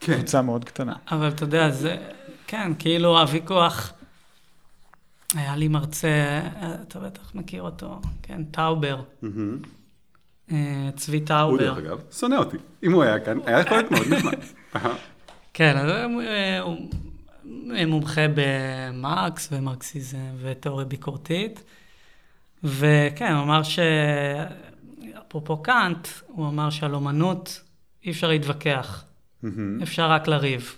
כן. 0.00 0.14
קבוצה 0.14 0.42
מאוד 0.42 0.64
קטנה. 0.64 0.94
אבל 1.10 1.28
אתה 1.28 1.44
יודע, 1.44 1.70
זה, 1.70 1.96
כן, 2.46 2.72
כאילו 2.78 3.20
הוויכוח, 3.20 3.92
היה 5.34 5.56
לי 5.56 5.68
מרצה, 5.68 6.40
אתה 6.82 6.98
בטח 6.98 7.34
מכיר 7.34 7.62
אותו, 7.62 8.00
כן, 8.22 8.44
טאובר. 8.44 9.02
אה, 10.52 10.90
צבי 10.96 11.18
הוא 11.18 11.26
טאובר. 11.26 11.58
דרך 11.58 11.78
אגב, 11.78 12.00
שונא 12.12 12.34
אותי. 12.34 12.56
אם 12.82 12.92
הוא 12.92 13.02
היה 13.02 13.20
כאן, 13.20 13.38
היה 13.46 13.60
יכול 13.60 13.76
להיות 13.76 13.90
מאוד 13.90 14.06
נחמד. 14.08 14.38
כן, 15.54 15.76
אז 15.76 15.90
הוא, 16.12 16.22
אה, 16.22 16.60
הוא 16.60 16.76
מומחה 17.86 18.26
במרקס 18.34 19.48
ומרקסיזם 19.52 20.18
ותיאוריה 20.40 20.86
ביקורתית. 20.86 21.64
וכן, 22.64 23.32
הוא 23.32 23.42
אמר 23.42 23.62
ש... 23.62 23.78
אפרופו 25.28 25.62
קאנט, 25.62 26.08
הוא 26.26 26.48
אמר 26.48 26.70
שעל 26.70 26.94
אומנות 26.94 27.60
אי 28.04 28.10
אפשר 28.10 28.28
להתווכח. 28.28 29.04
אפשר 29.82 30.10
רק 30.10 30.28
לריב. 30.28 30.76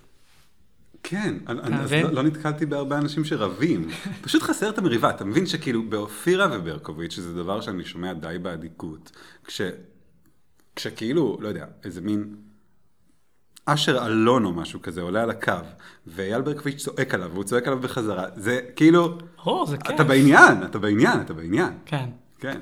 כן, 1.09 1.35
אני- 1.49 1.61
אני- 1.61 1.77
אז? 1.81 1.93
לא- 1.93 2.13
לא 2.13 2.23
נתקלתי 2.23 2.67
בהרבה 2.67 2.99
אנשים 2.99 3.25
שרבים. 3.25 3.89
פשוט 4.25 4.43
חסר 4.43 4.69
את 4.71 4.79
המריבה. 4.79 5.11
אתה 5.11 5.25
מבין 5.25 5.47
שכאילו 5.47 5.83
באופירה 5.83 6.49
וברקוביץ', 6.53 7.13
שזה 7.13 7.35
דבר 7.35 7.61
שאני 7.61 7.85
שומע 7.85 8.13
די 8.13 8.37
באדיקות, 8.43 9.11
כש... 9.45 9.61
כשכאילו, 10.77 11.39
לא 11.41 11.49
יודע, 11.49 11.67
איזה 11.85 12.01
מין 12.01 12.35
אשר 13.67 14.07
אלון 14.07 14.45
או 14.45 14.53
משהו 14.53 14.83
כזה 14.83 15.01
עולה 15.03 15.23
על 15.23 15.31
הקו, 15.31 15.53
ואייל 16.07 16.41
ברקוביץ' 16.43 16.83
צועק 16.85 17.15
עליו, 17.15 17.31
והוא 17.33 17.45
צועק 17.45 17.67
עליו 17.67 17.79
בחזרה, 17.81 18.25
זה 18.37 18.61
כאילו, 18.77 19.19
ברור, 19.45 19.67
זה 19.67 19.77
כיף. 19.77 19.95
אתה 19.95 20.05
בעניין, 20.05 20.63
אתה 20.65 20.79
בעניין, 20.79 21.21
אתה 21.21 21.35
בעניין. 21.35 21.73
כן. 21.87 22.09
כן. 22.39 22.61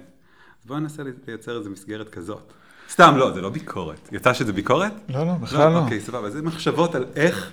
אז 0.61 0.67
בואו 0.67 0.79
ננסה 0.81 1.03
לייצר 1.27 1.59
איזה 1.59 1.71
מסגרת 1.71 2.09
כזאת. 2.09 2.53
סתם, 2.91 3.15
לא, 3.17 3.33
זה 3.35 3.41
לא 3.41 3.51
ביקורת. 3.51 4.09
יצא 4.13 4.33
שזה 4.33 4.53
ביקורת? 4.53 4.93
לא, 5.09 5.27
לא, 5.27 5.33
בכלל 5.33 5.73
לא. 5.73 5.79
אוקיי, 5.79 6.01
סבבה. 6.01 6.31
זה 6.31 6.43
מחשבות 6.43 6.95
על 6.95 7.05
איך 7.17 7.53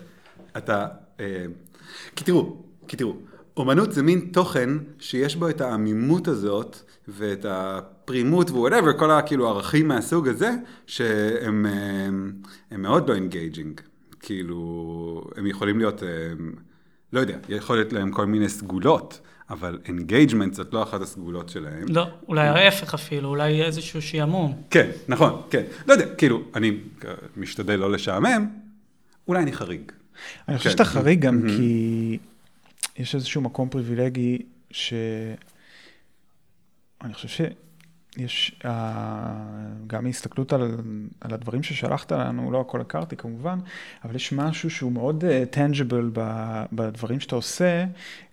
אתה... 0.58 0.88
אה, 1.20 1.46
כי 2.16 2.24
תראו, 2.24 2.56
כי 2.88 2.98
תראו, 2.98 3.16
אומנות 3.58 3.92
זה 3.92 4.04
מין 4.04 4.30
תוכן 4.34 4.70
שיש 5.00 5.36
בו 5.36 5.50
את 5.50 5.62
העמימות 5.62 6.28
הזאת 6.28 6.78
ואת 7.08 7.46
הפרימות 7.50 8.50
ו-whatever, 8.50 8.98
כל 8.98 9.12
הכאילו 9.12 9.50
ערכים 9.50 9.88
מהסוג 9.88 10.28
הזה, 10.28 10.52
שהם 10.88 11.66
אה, 11.66 12.06
הם 12.72 12.82
מאוד 12.82 13.10
לא 13.10 13.16
engaging. 13.16 13.82
כאילו, 14.20 15.24
הם 15.38 15.48
יכולים 15.48 15.78
להיות, 15.78 16.04
אה, 16.04 16.10
לא 17.14 17.20
יודע, 17.20 17.38
יכול 17.50 17.76
להיות 17.76 17.94
להם 17.94 18.12
כל 18.12 18.26
מיני 18.26 18.50
סגולות, 18.50 19.20
אבל 19.50 19.80
engagement 19.86 20.54
זאת 20.54 20.74
לא 20.74 20.84
אחת 20.84 21.02
הסגולות 21.02 21.50
שלהם. 21.50 21.86
לא, 21.88 22.08
אולי 22.28 22.48
ההפך 22.48 22.94
אפילו, 22.94 23.30
אולי 23.30 23.64
איזשהו 23.64 24.02
שעמום. 24.02 24.62
כן, 24.70 24.90
נכון, 25.08 25.42
כן. 25.50 25.64
לא 25.88 25.94
יודע, 25.94 26.16
כאילו, 26.16 26.42
אני 26.56 26.78
משתדל 27.38 27.76
לא 27.76 27.92
לשעמם, 27.92 28.48
אולי 29.28 29.42
אני 29.42 29.54
חריג. 29.54 29.92
אני 30.48 30.58
חושב 30.58 30.70
כן. 30.70 30.74
שאתה 30.78 30.86
חריג 30.86 31.20
גם. 31.22 31.42
כי 31.48 32.18
יש 32.98 33.16
איזשהו 33.16 33.42
מקום 33.42 33.70
פריבילגי 33.70 34.38
ש... 34.72 34.94
אני 37.04 37.14
חושב 37.14 37.28
שיש, 38.18 38.56
אה, 38.66 39.34
גם 39.88 40.04
מהסתכלות 40.04 40.54
על, 40.54 40.78
על 41.22 41.34
הדברים 41.34 41.64
ששלחת 41.64 42.12
לנו, 42.12 42.52
לא 42.52 42.62
הכל 42.62 42.82
הכרתי 42.82 43.16
כמובן, 43.16 43.60
אבל 44.04 44.16
יש 44.16 44.34
משהו 44.34 44.70
שהוא 44.70 44.92
מאוד 44.92 45.24
טנג'יבל 45.50 46.12
בדברים 46.74 47.20
שאתה 47.20 47.36
עושה, 47.36 47.86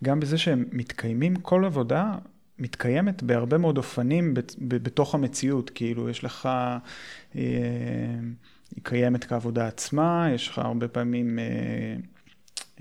גם 0.04 0.20
בזה 0.20 0.38
שהם 0.38 0.64
מתקיימים, 0.72 1.36
כל 1.36 1.64
עבודה 1.64 2.14
מתקיימת 2.58 3.22
בהרבה 3.22 3.58
מאוד 3.58 3.76
אופנים 3.78 4.34
בת- 4.34 4.54
בתוך 4.58 5.14
המציאות, 5.14 5.70
כאילו 5.70 6.08
יש 6.08 6.24
לך, 6.24 6.48
אה, 7.36 7.40
היא 8.76 8.84
קיימת 8.84 9.24
כעבודה 9.24 9.66
עצמה, 9.66 10.28
יש 10.34 10.48
לך 10.48 10.58
הרבה 10.58 10.88
פעמים 10.88 11.38
אה, 11.38 11.44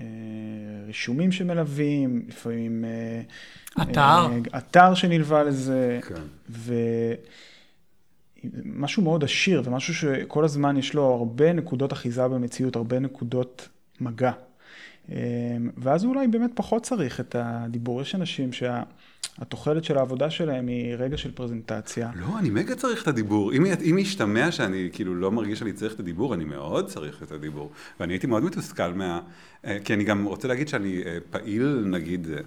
אה, 0.00 0.06
רישומים 0.86 1.32
שמלווים, 1.32 2.24
לפעמים... 2.28 2.84
אה, 2.84 3.20
אתר. 3.82 4.00
אה, 4.00 4.38
אתר 4.58 4.94
שנלווה 4.94 5.42
לזה, 5.42 6.00
כן. 6.08 6.22
ומשהו 8.44 9.02
מאוד 9.02 9.24
עשיר, 9.24 9.62
ומשהו 9.64 9.94
שכל 9.94 10.44
הזמן 10.44 10.76
יש 10.76 10.94
לו 10.94 11.04
הרבה 11.04 11.52
נקודות 11.52 11.92
אחיזה 11.92 12.28
במציאות, 12.28 12.76
הרבה 12.76 12.98
נקודות 12.98 13.68
מגע. 14.00 14.32
אה, 15.12 15.16
ואז 15.76 16.04
אולי 16.04 16.28
באמת 16.28 16.50
פחות 16.54 16.82
צריך 16.82 17.20
את 17.20 17.36
הדיבור. 17.38 18.02
יש 18.02 18.14
אנשים 18.14 18.52
שהתוחלת 19.38 19.84
של 19.84 19.98
העבודה 19.98 20.30
שלהם 20.30 20.66
היא 20.66 20.94
רגע 20.98 21.16
של 21.16 21.30
פרזנטציה. 21.32 22.10
לא, 22.14 22.38
אני 22.38 22.50
מגה 22.50 22.74
צריך 22.74 23.02
את 23.02 23.08
הדיבור. 23.08 23.52
אם, 23.52 23.64
אם 23.90 23.98
ישתמע 23.98 24.50
שאני 24.50 24.88
כאילו 24.92 25.14
לא 25.14 25.32
מרגיש 25.32 25.58
שאני 25.58 25.72
צריך 25.72 25.94
את 25.94 26.00
הדיבור, 26.00 26.34
אני 26.34 26.44
מאוד 26.44 26.86
צריך 26.86 27.22
את 27.22 27.32
הדיבור. 27.32 27.70
ואני 28.00 28.12
הייתי 28.12 28.26
מאוד 28.26 28.44
מתוסכל 28.44 28.92
מה... 28.92 29.20
אה, 29.64 29.78
כי 29.84 29.94
אני 29.94 30.04
גם 30.04 30.24
רוצה 30.24 30.48
להגיד 30.48 30.68
שאני 30.68 31.02
אה, 31.06 31.18
פעיל, 31.30 31.84
נגיד... 31.86 32.28
אה, 32.32 32.40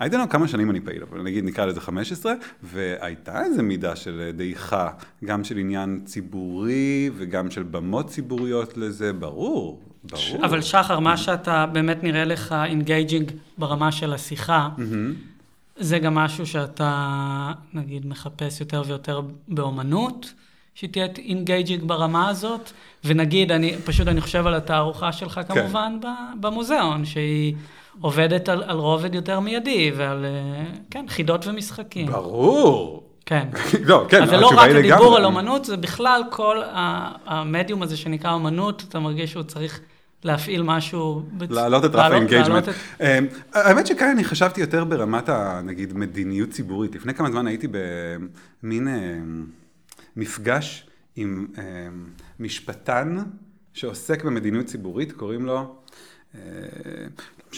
I 0.00 0.10
don't 0.10 0.14
know 0.14 0.26
כמה 0.30 0.48
שנים 0.48 0.70
אני 0.70 0.80
פעיל, 0.80 1.02
אבל 1.02 1.22
נגיד 1.22 1.44
נקרא 1.44 1.64
לזה 1.64 1.80
15, 1.80 2.32
והייתה 2.62 3.44
איזו 3.44 3.62
מידה 3.62 3.96
של 3.96 4.30
דעיכה, 4.36 4.90
גם 5.24 5.44
של 5.44 5.58
עניין 5.58 6.00
ציבורי 6.04 7.10
וגם 7.16 7.50
של 7.50 7.62
במות 7.62 8.06
ציבוריות 8.08 8.76
לזה, 8.76 9.12
ברור, 9.12 9.80
ברור. 10.04 10.44
אבל 10.44 10.62
שחר, 10.62 11.00
מה 11.00 11.16
שאתה 11.16 11.66
באמת 11.66 12.02
נראה 12.02 12.24
לך 12.24 12.54
engaging 12.64 13.32
ברמה 13.58 13.92
של 13.92 14.12
השיחה, 14.12 14.68
מהמם. 14.78 15.14
זה 15.76 15.98
גם 15.98 16.14
משהו 16.14 16.46
שאתה, 16.46 17.52
נגיד, 17.74 18.06
מחפש 18.06 18.60
יותר 18.60 18.82
ויותר 18.86 19.20
באומנות, 19.48 20.32
שתהיה 20.74 21.06
engaging 21.18 21.82
ברמה 21.84 22.28
הזאת, 22.28 22.70
ונגיד, 23.04 23.52
אני, 23.52 23.76
פשוט 23.84 24.08
אני 24.08 24.20
חושב 24.20 24.46
על 24.46 24.54
התערוכה 24.54 25.12
שלך 25.12 25.40
כן. 25.48 25.54
כמובן 25.54 25.98
ב- 26.02 26.40
במוזיאון, 26.40 27.04
שהיא 27.04 27.54
עובדת 28.00 28.48
על, 28.48 28.62
על 28.62 28.76
רובד 28.78 29.14
יותר 29.14 29.40
מיידי, 29.40 29.92
ועל, 29.96 30.24
אה, 30.24 30.64
כן, 30.90 31.04
חידות 31.08 31.46
ומשחקים. 31.46 32.06
ברור. 32.06 33.02
כן. 33.26 33.48
לא, 33.88 34.04
כן, 34.08 34.22
אז 34.22 34.28
זה 34.28 34.36
לא 34.36 34.46
רק 34.46 34.70
הדיבור 34.70 34.80
לגמרי. 34.80 35.16
על 35.16 35.24
אומנות, 35.24 35.64
זה 35.64 35.76
בכלל 35.76 36.22
כל 36.30 36.62
המדיום 37.26 37.82
הזה 37.82 37.96
שנקרא 37.96 38.32
אומנות, 38.32 38.84
אתה 38.88 38.98
מרגיש 38.98 39.32
שהוא 39.32 39.42
צריך 39.42 39.80
להפעיל 40.24 40.62
משהו... 40.62 41.22
להעלות 41.50 41.84
את 41.84 41.90
רף 41.94 42.12
ה 42.12 42.17
engagement. 42.17 42.66
להעלות 42.66 42.68
את- 42.68 43.56
האמת 43.56 43.86
שכאן 43.86 44.08
אני 44.08 44.24
חשבתי 44.24 44.60
יותר 44.60 44.84
ברמת, 44.84 45.28
ה- 45.28 45.60
נגיד, 45.64 45.92
מדיניות 45.96 46.50
ציבורית. 46.50 46.94
לפני 46.94 47.14
כמה 47.14 47.30
זמן 47.30 47.46
הייתי 47.46 47.66
במין 48.62 48.88
אה, 48.88 49.18
מפגש 50.16 50.86
עם 51.16 51.46
אה, 51.58 51.62
משפטן 52.40 53.16
שעוסק 53.74 54.24
במדיניות 54.24 54.66
ציבורית, 54.66 55.12
קוראים 55.12 55.46
לו... 55.46 55.76
אה, 56.34 56.40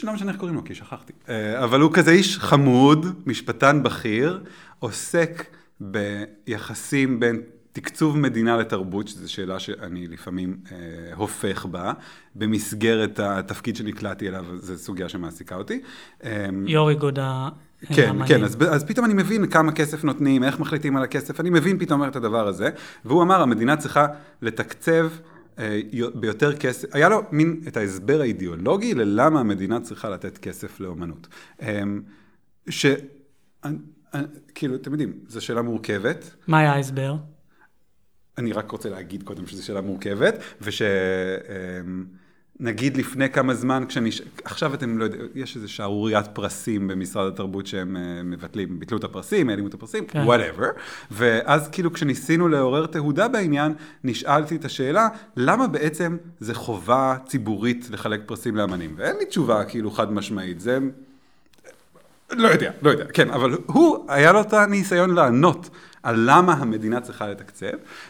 לא 0.03 0.12
משנה 0.12 0.31
איך 0.33 0.38
קוראים 0.41 0.57
לו, 0.57 0.65
כי 0.65 0.75
שכחתי. 0.75 1.12
אה, 1.29 1.65
אבל 1.65 1.81
הוא 1.81 1.93
כזה 1.93 2.11
איש 2.11 2.38
חמוד, 2.38 3.07
משפטן 3.27 3.83
בכיר, 3.83 4.45
עוסק 4.79 5.45
ביחסים 5.81 7.21
בין 7.21 7.41
תקצוב 7.80 8.18
מדינה 8.18 8.56
לתרבות, 8.56 9.08
שזו 9.08 9.32
שאלה 9.32 9.58
שאני 9.58 10.06
לפעמים 10.06 10.56
אה, 10.73 10.76
הופך 11.14 11.66
בה, 11.66 11.92
במסגרת 12.35 13.20
התפקיד 13.20 13.76
שנקלעתי 13.76 14.28
אליו, 14.28 14.44
זו 14.56 14.76
סוגיה 14.76 15.08
שמעסיקה 15.08 15.54
אותי. 15.54 15.80
אה, 16.25 16.47
יו"ר 16.66 16.90
איגוד 16.90 17.18
ה... 17.18 17.49
כן, 17.94 18.06
האמנים. 18.06 18.26
כן, 18.26 18.44
אז, 18.44 18.56
אז 18.70 18.85
פתאום 18.85 19.06
אני 19.06 19.14
מבין 19.14 19.47
כמה 19.47 19.73
כסף 19.73 20.04
נותנים, 20.04 20.44
איך 20.44 20.61
מחליטים 20.61 20.97
על 20.97 21.02
הכסף, 21.02 21.40
אני 21.40 21.50
מבין 21.50 21.78
פתאום 21.78 22.04
את 22.04 22.16
הדבר 22.16 22.49
הזה, 22.49 22.70
והוא 23.04 23.23
אמר, 23.23 23.42
המדינה 23.42 23.76
צריכה 23.76 24.06
לתקצב 24.42 25.08
אה, 25.58 25.80
ביותר 26.14 26.56
כסף, 26.56 26.94
היה 26.94 27.08
לו 27.08 27.23
מין 27.32 27.61
את 27.68 27.76
ההסבר 27.76 28.20
האידיאולוגי 28.20 28.94
ללמה 28.94 29.40
המדינה 29.40 29.80
צריכה 29.80 30.11
לתת 30.11 30.38
כסף 30.38 30.80
לאומנות. 30.80 31.28
אה, 31.62 31.82
ש... 32.68 32.87
אה, 33.64 33.70
אה, 34.14 34.20
כאילו, 34.54 34.75
אתם 34.75 34.90
יודעים, 34.90 35.12
זו 35.28 35.40
שאלה 35.40 35.62
מורכבת, 35.62 36.35
מה 36.47 36.58
היה 36.58 36.73
ההסבר? 36.73 37.16
אני 38.38 38.52
רק 38.52 38.71
רוצה 38.71 38.88
להגיד 38.90 39.23
קודם 39.23 39.47
שזו 39.47 39.66
שאלה 39.66 39.80
מורכבת, 39.80 40.35
ושנגיד 42.61 42.97
לפני 42.97 43.30
כמה 43.30 43.54
זמן, 43.54 43.85
כשאני, 43.88 44.11
עכשיו 44.45 44.75
אתם 44.75 44.99
לא 44.99 45.04
יודעים, 45.04 45.23
יש 45.35 45.57
איזו 45.57 45.73
שערוריית 45.73 46.26
פרסים 46.26 46.88
במשרד 46.88 47.33
התרבות 47.33 47.66
שהם 47.66 47.97
אה, 47.97 48.23
מבטלים, 48.25 48.78
ביטלו 48.80 48.99
את 48.99 49.04
הפרסים, 49.04 49.49
העלימו 49.49 49.68
את 49.68 49.75
הפרסים, 49.75 50.07
כן. 50.07 50.25
whatever, 50.25 50.66
ואז 51.11 51.68
כאילו 51.68 51.92
כשניסינו 51.92 52.49
לעורר 52.49 52.87
תהודה 52.87 53.28
בעניין, 53.28 53.73
נשאלתי 54.04 54.57
את 54.57 54.64
השאלה, 54.64 55.09
למה 55.37 55.66
בעצם 55.66 56.16
זה 56.40 56.54
חובה 56.54 57.16
ציבורית 57.26 57.88
לחלק 57.90 58.21
פרסים 58.26 58.57
לאמנים? 58.57 58.95
ואין 58.97 59.16
לי 59.16 59.26
תשובה 59.26 59.64
כאילו 59.64 59.90
חד 59.90 60.12
משמעית, 60.12 60.61
זה... 60.61 60.78
לא 62.30 62.49
יודע, 62.49 62.70
לא 62.82 62.90
יודע, 62.90 63.04
כן, 63.04 63.30
אבל 63.30 63.58
הוא, 63.66 64.04
היה 64.08 64.32
לו 64.32 64.40
את 64.40 64.52
הניסיון 64.52 65.14
לענות 65.14 65.70
על 66.02 66.14
למה 66.26 66.52
המדינה 66.52 67.00
צריכה 67.00 67.28
לתקצב, 67.28 67.66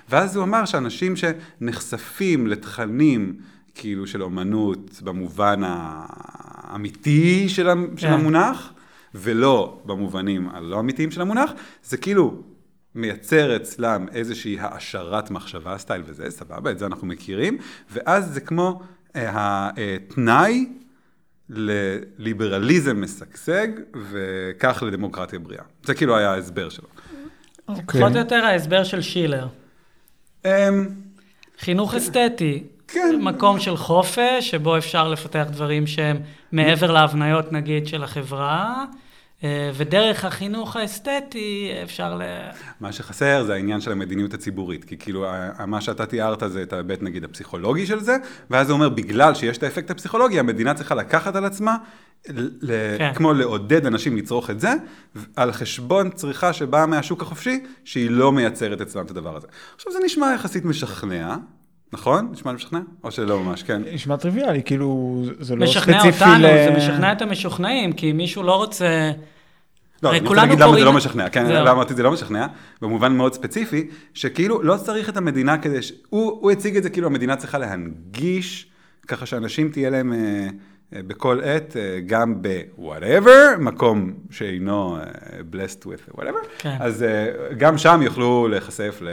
ואז 0.08 0.36
הוא 0.36 0.44
אמר 0.44 0.64
שאנשים 0.64 1.14
שנחשפים 1.16 2.46
לתכנים 2.46 3.36
כאילו 3.74 4.06
של 4.06 4.22
אומנות 4.22 5.00
במובן 5.04 5.60
האמיתי 5.64 7.48
של, 7.48 7.68
ה- 7.68 7.74
של 7.96 8.06
כן. 8.06 8.12
המונח, 8.12 8.72
ולא 9.14 9.80
במובנים 9.86 10.48
הלא 10.48 10.80
אמיתיים 10.80 11.10
של 11.10 11.20
המונח, 11.20 11.50
זה 11.84 11.96
כאילו 11.96 12.42
מייצר 12.94 13.56
אצלם 13.56 14.06
איזושהי 14.12 14.56
העשרת 14.60 15.30
מחשבה, 15.30 15.78
סטייל 15.78 16.02
וזה, 16.06 16.30
סבבה, 16.30 16.70
את 16.70 16.78
זה 16.78 16.86
אנחנו 16.86 17.06
מכירים, 17.06 17.58
ואז 17.90 18.34
זה 18.34 18.40
כמו 18.40 18.82
אה, 19.16 19.70
התנאי 19.96 20.66
לליברליזם 21.50 23.02
משגשג, 23.02 23.68
וכך 24.10 24.82
לדמוקרטיה 24.86 25.38
בריאה. 25.38 25.62
זה 25.84 25.94
כאילו 25.94 26.16
היה 26.16 26.32
ההסבר 26.32 26.68
שלו. 26.68 26.88
אוקיי. 27.68 28.00
פחות 28.00 28.12
או 28.12 28.18
יותר 28.18 28.44
ההסבר 28.44 28.84
של 28.84 29.00
שילר. 29.00 29.46
אמ, 30.44 30.50
חינוך 31.58 31.94
אסתטי. 31.94 32.64
כן. 32.88 33.18
מקום 33.22 33.60
של 33.60 33.76
חופש, 33.76 34.50
שבו 34.50 34.78
אפשר 34.78 35.08
לפתח 35.08 35.46
דברים 35.50 35.86
שהם 35.86 36.16
מעבר 36.52 36.90
להבניות, 36.92 37.52
נגיד, 37.52 37.86
של 37.86 38.02
החברה, 38.02 38.84
ודרך 39.74 40.24
החינוך 40.24 40.76
האסתטי 40.76 41.70
אפשר 41.82 42.14
ל... 42.14 42.22
מה 42.80 42.92
שחסר 42.92 43.44
זה 43.44 43.54
העניין 43.54 43.80
של 43.80 43.92
המדיניות 43.92 44.34
הציבורית, 44.34 44.84
כי 44.84 44.96
כאילו 44.96 45.26
מה 45.66 45.80
שאתה 45.80 46.06
תיארת 46.06 46.42
זה 46.46 46.62
את 46.62 46.72
ההיבט 46.72 47.02
נגיד 47.02 47.24
הפסיכולוגי 47.24 47.86
של 47.86 48.00
זה, 48.00 48.16
ואז 48.50 48.66
זה 48.66 48.72
אומר 48.72 48.88
בגלל 48.88 49.34
שיש 49.34 49.58
את 49.58 49.62
האפקט 49.62 49.90
הפסיכולוגי, 49.90 50.38
המדינה 50.38 50.74
צריכה 50.74 50.94
לקחת 50.94 51.36
על 51.36 51.44
עצמה, 51.44 51.76
ל- 52.28 52.98
כן. 52.98 53.12
כמו 53.14 53.32
לעודד 53.32 53.86
אנשים 53.86 54.16
לצרוך 54.16 54.50
את 54.50 54.60
זה, 54.60 54.72
על 55.36 55.52
חשבון 55.52 56.10
צריכה 56.10 56.52
שבאה 56.52 56.86
מהשוק 56.86 57.22
החופשי, 57.22 57.64
שהיא 57.84 58.10
לא 58.10 58.32
מייצרת 58.32 58.80
אצלם 58.80 59.04
את 59.04 59.10
הדבר 59.10 59.36
הזה. 59.36 59.46
עכשיו 59.76 59.92
זה 59.92 59.98
נשמע 60.04 60.32
יחסית 60.34 60.64
משכנע, 60.64 61.36
נכון? 61.92 62.28
נשמע 62.32 62.52
משכנע? 62.52 62.80
או 63.04 63.10
שלא 63.10 63.40
ממש, 63.42 63.62
כן. 63.62 63.82
נשמע 63.92 64.16
טריוויאלי, 64.16 64.62
כאילו, 64.62 65.22
זה 65.40 65.56
לא 65.56 65.66
ספציפי 65.66 65.90
משכנע 65.90 66.04
אותנו, 66.04 66.38
ל- 66.44 66.64
זה 66.64 66.74
משכנע 66.76 67.12
את 67.12 67.22
המשוכנעים, 67.22 67.92
כי 67.92 68.12
מישהו 68.12 68.42
לא 68.42 68.56
רוצה... 68.56 69.10
לא, 70.02 70.10
אני 70.10 70.18
רוצה 70.20 70.34
להגיד 70.34 70.58
למה 70.60 70.78
זה 70.78 70.84
לא 70.84 70.92
משכנע, 70.92 71.28
כן. 71.28 71.46
למה 71.46 71.70
אמרתי 71.70 71.94
זה 71.94 72.02
לא 72.02 72.12
משכנע, 72.12 72.46
במובן 72.82 73.12
מאוד 73.16 73.34
ספציפי, 73.34 73.88
שכאילו 74.14 74.62
לא 74.62 74.76
צריך 74.76 75.08
את 75.08 75.16
המדינה 75.16 75.58
כדי 75.58 75.82
ש... 75.82 75.92
הוא, 76.08 76.38
הוא 76.40 76.50
הציג 76.50 76.76
את 76.76 76.82
זה 76.82 76.90
כאילו 76.90 77.06
המדינה 77.06 77.36
צריכה 77.36 77.58
להנגיש, 77.58 78.66
ככה 79.08 79.26
שאנשים 79.26 79.68
תהיה 79.70 79.90
להם 79.90 80.12
אה, 80.12 80.18
אה, 80.96 81.02
בכל 81.06 81.40
עת, 81.44 81.76
אה, 81.76 81.98
גם 82.06 82.42
ב-whatever, 82.42 83.58
מקום 83.58 84.12
שאינו 84.30 84.96
אה, 84.96 85.02
blessed 85.52 85.84
with 85.86 86.18
whatever, 86.20 86.46
כן. 86.58 86.76
אז 86.80 87.02
אה, 87.02 87.26
גם 87.58 87.78
שם 87.78 88.00
יוכלו 88.02 88.48
להיחשף 88.48 88.98
ל... 89.02 89.08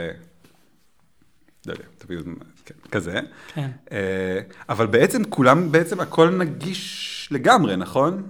לא 1.66 1.72
יודע, 1.72 1.84
תביאו, 1.98 2.20
כן, 2.64 2.74
כזה. 2.90 3.20
כן. 3.54 3.70
אה, 3.92 4.40
אבל 4.68 4.86
בעצם 4.86 5.24
כולם, 5.24 5.72
בעצם 5.72 6.00
הכל 6.00 6.30
נגיש 6.30 7.28
לגמרי, 7.32 7.76
נכון? 7.76 8.22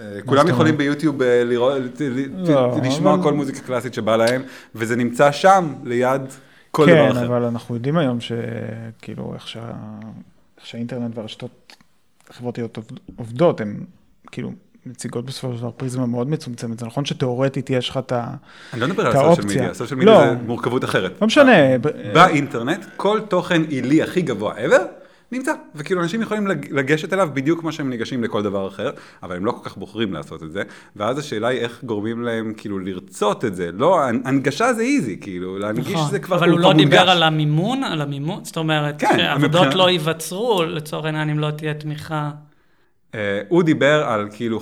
אה, 0.00 0.18
כולם 0.26 0.48
יכולים? 0.48 0.76
ביוטיוב 0.76 1.22
אה, 1.22 1.44
לראות, 1.44 1.82
לא, 2.48 2.76
לשמוע 2.84 3.22
כל 3.22 3.32
מוזיקה 3.32 3.60
קלאסית 3.60 3.94
שבא 3.94 4.16
להם, 4.16 4.42
וזה 4.74 4.96
נמצא 4.96 5.32
שם, 5.32 5.74
ליד 5.84 6.22
כל 6.70 6.86
כן, 6.86 6.92
דבר 6.94 7.10
אחר. 7.12 7.26
אבל 7.26 7.44
אנחנו 7.44 7.74
יודעים 7.74 7.96
היום 7.96 8.18
שכאילו 8.20 9.34
איך, 9.34 9.48
שה... 9.48 9.70
איך 10.58 10.66
שהאינטרנט 10.66 11.18
והרשתות 11.18 11.76
החברתיות 12.30 12.76
עובד- 12.76 12.98
עובדות, 13.16 13.60
הן 13.60 13.80
כאילו 14.32 14.52
מציגות 14.86 15.24
בסופו 15.24 15.52
של 15.54 15.60
דבר 15.60 15.70
פריזמה 15.70 16.06
מאוד 16.06 16.30
מצומצמת. 16.30 16.78
זה 16.78 16.86
נכון 16.86 17.04
שתאורטית 17.04 17.70
יש 17.70 17.88
לך 17.88 17.96
את 17.96 18.12
ה... 18.12 18.26
אני 18.72 18.80
לא 18.80 18.86
מדבר 18.88 19.06
על 19.06 19.16
האופציה. 19.16 19.44
מדיה, 19.44 19.70
הסושיאל 19.70 19.98
מדיה 20.00 20.12
לא. 20.12 20.20
זה 20.20 20.34
מורכבות 20.46 20.84
אחרת. 20.84 21.12
לא 21.20 21.26
משנה. 21.26 21.52
ב- 21.80 22.12
באינטרנט, 22.14 22.84
כל 22.96 23.20
תוכן 23.28 23.62
עילי 23.62 24.02
הכי 24.02 24.22
גבוה 24.22 24.54
ever, 24.54 24.80
נמצא. 25.32 25.52
וכאילו 25.74 26.02
אנשים 26.02 26.22
יכולים 26.22 26.46
לג- 26.46 26.72
לגשת 26.72 27.12
אליו 27.12 27.28
בדיוק 27.34 27.60
כמו 27.60 27.72
שהם 27.72 27.90
ניגשים 27.90 28.24
לכל 28.24 28.42
דבר 28.42 28.68
אחר, 28.68 28.90
אבל 29.22 29.36
הם 29.36 29.44
לא 29.44 29.52
כל 29.52 29.68
כך 29.68 29.76
בוחרים 29.76 30.12
לעשות 30.12 30.42
את 30.42 30.52
זה. 30.52 30.62
ואז 30.96 31.18
השאלה 31.18 31.48
היא 31.48 31.60
איך 31.60 31.80
גורמים 31.84 32.22
להם 32.22 32.52
כאילו 32.56 32.78
לרצות 32.78 33.44
את 33.44 33.56
זה. 33.56 33.70
לא, 33.72 34.00
הנגשה 34.24 34.72
זה 34.72 34.82
איזי, 34.82 35.16
כאילו, 35.20 35.58
להנגיש 35.58 35.94
נכון. 35.94 36.10
זה 36.10 36.18
כבר 36.18 36.36
אבל 36.36 36.50
הוא 36.50 36.60
לא 36.60 36.72
דיבר. 36.72 37.10
על 37.10 37.22
המימון, 37.22 37.84
על 37.84 38.00
המימון, 38.00 38.44
זאת 38.44 38.56
אומרת, 38.56 39.00
כן, 39.00 39.16
שעבודות 39.16 39.74
לא 39.74 39.90
ייווצרו, 39.90 40.62
לצורך 40.64 41.04
העניין, 41.04 41.30
אם 41.30 41.38
לא 41.38 41.50
תהיה 41.50 41.74
תמיכה. 41.74 42.30
אה, 43.16 43.40
הוא 43.48 43.62
דיבר 43.62 44.04
על 44.08 44.28
כאילו 44.32 44.60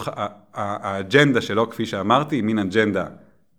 האג'נדה 0.55 1.41
שלו, 1.41 1.71
כפי 1.71 1.87
שאמרתי, 1.87 2.43
מין 2.43 2.59
אג'נדה 2.59 3.07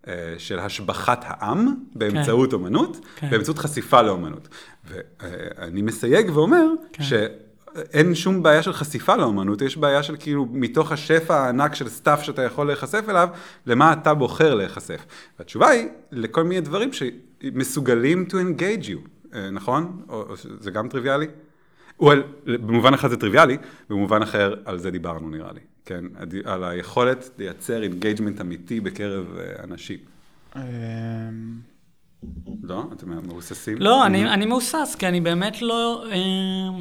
אה, 0.08 0.34
של 0.38 0.58
השבחת 0.58 1.24
העם 1.26 1.74
באמצעות 1.94 2.52
אומנות, 2.52 3.06
כן. 3.16 3.30
באמצעות 3.30 3.58
חשיפה 3.58 4.02
לאומנות. 4.02 4.48
ואני 4.84 5.82
מסייג 5.82 6.30
ואומר 6.34 6.64
כן. 6.92 7.02
שאין 7.02 8.14
שום 8.14 8.42
בעיה 8.42 8.62
של 8.62 8.72
חשיפה 8.72 9.16
לאומנות, 9.16 9.62
יש 9.62 9.76
בעיה 9.76 10.02
של 10.02 10.16
כאילו 10.18 10.46
מתוך 10.52 10.92
השפע 10.92 11.36
הענק 11.36 11.74
של 11.74 11.88
stuff 11.88 12.22
שאתה 12.22 12.42
יכול 12.42 12.66
להיחשף 12.66 13.04
אליו, 13.08 13.28
למה 13.66 13.92
אתה 13.92 14.14
בוחר 14.14 14.54
להיחשף. 14.54 15.06
והתשובה 15.38 15.68
היא 15.68 15.88
לכל 16.12 16.44
מיני 16.44 16.60
דברים 16.60 16.90
שמסוגלים 16.92 18.26
to 18.28 18.32
engage 18.32 18.86
you, 18.86 19.08
אה, 19.34 19.50
נכון? 19.50 20.02
או 20.08 20.24
זה 20.60 20.70
גם 20.70 20.88
טריוויאלי? 20.88 21.26
Well, 22.02 22.06
במובן 22.46 22.94
אחד 22.94 23.10
זה 23.10 23.16
טריוויאלי, 23.16 23.56
במובן 23.90 24.22
אחר 24.22 24.54
על 24.64 24.78
זה 24.78 24.90
דיברנו 24.90 25.30
נראה 25.30 25.52
לי, 25.52 25.60
כן? 25.84 26.04
על 26.44 26.64
היכולת 26.64 27.30
לייצר 27.38 27.82
engagement 27.82 28.40
אמיתי 28.40 28.80
בקרב 28.80 29.26
אה, 29.38 29.64
אנשים. 29.64 29.98
אמ, 30.56 30.60
לא? 32.62 32.84
אתם 32.92 33.10
מהוססים? 33.10 33.76
לא, 33.78 34.06
אני, 34.06 34.30
אני 34.30 34.46
מהוסס, 34.46 34.96
כי 34.98 35.08
אני 35.08 35.20
באמת 35.20 35.62
לא, 35.62 36.04
אה, 36.12 36.78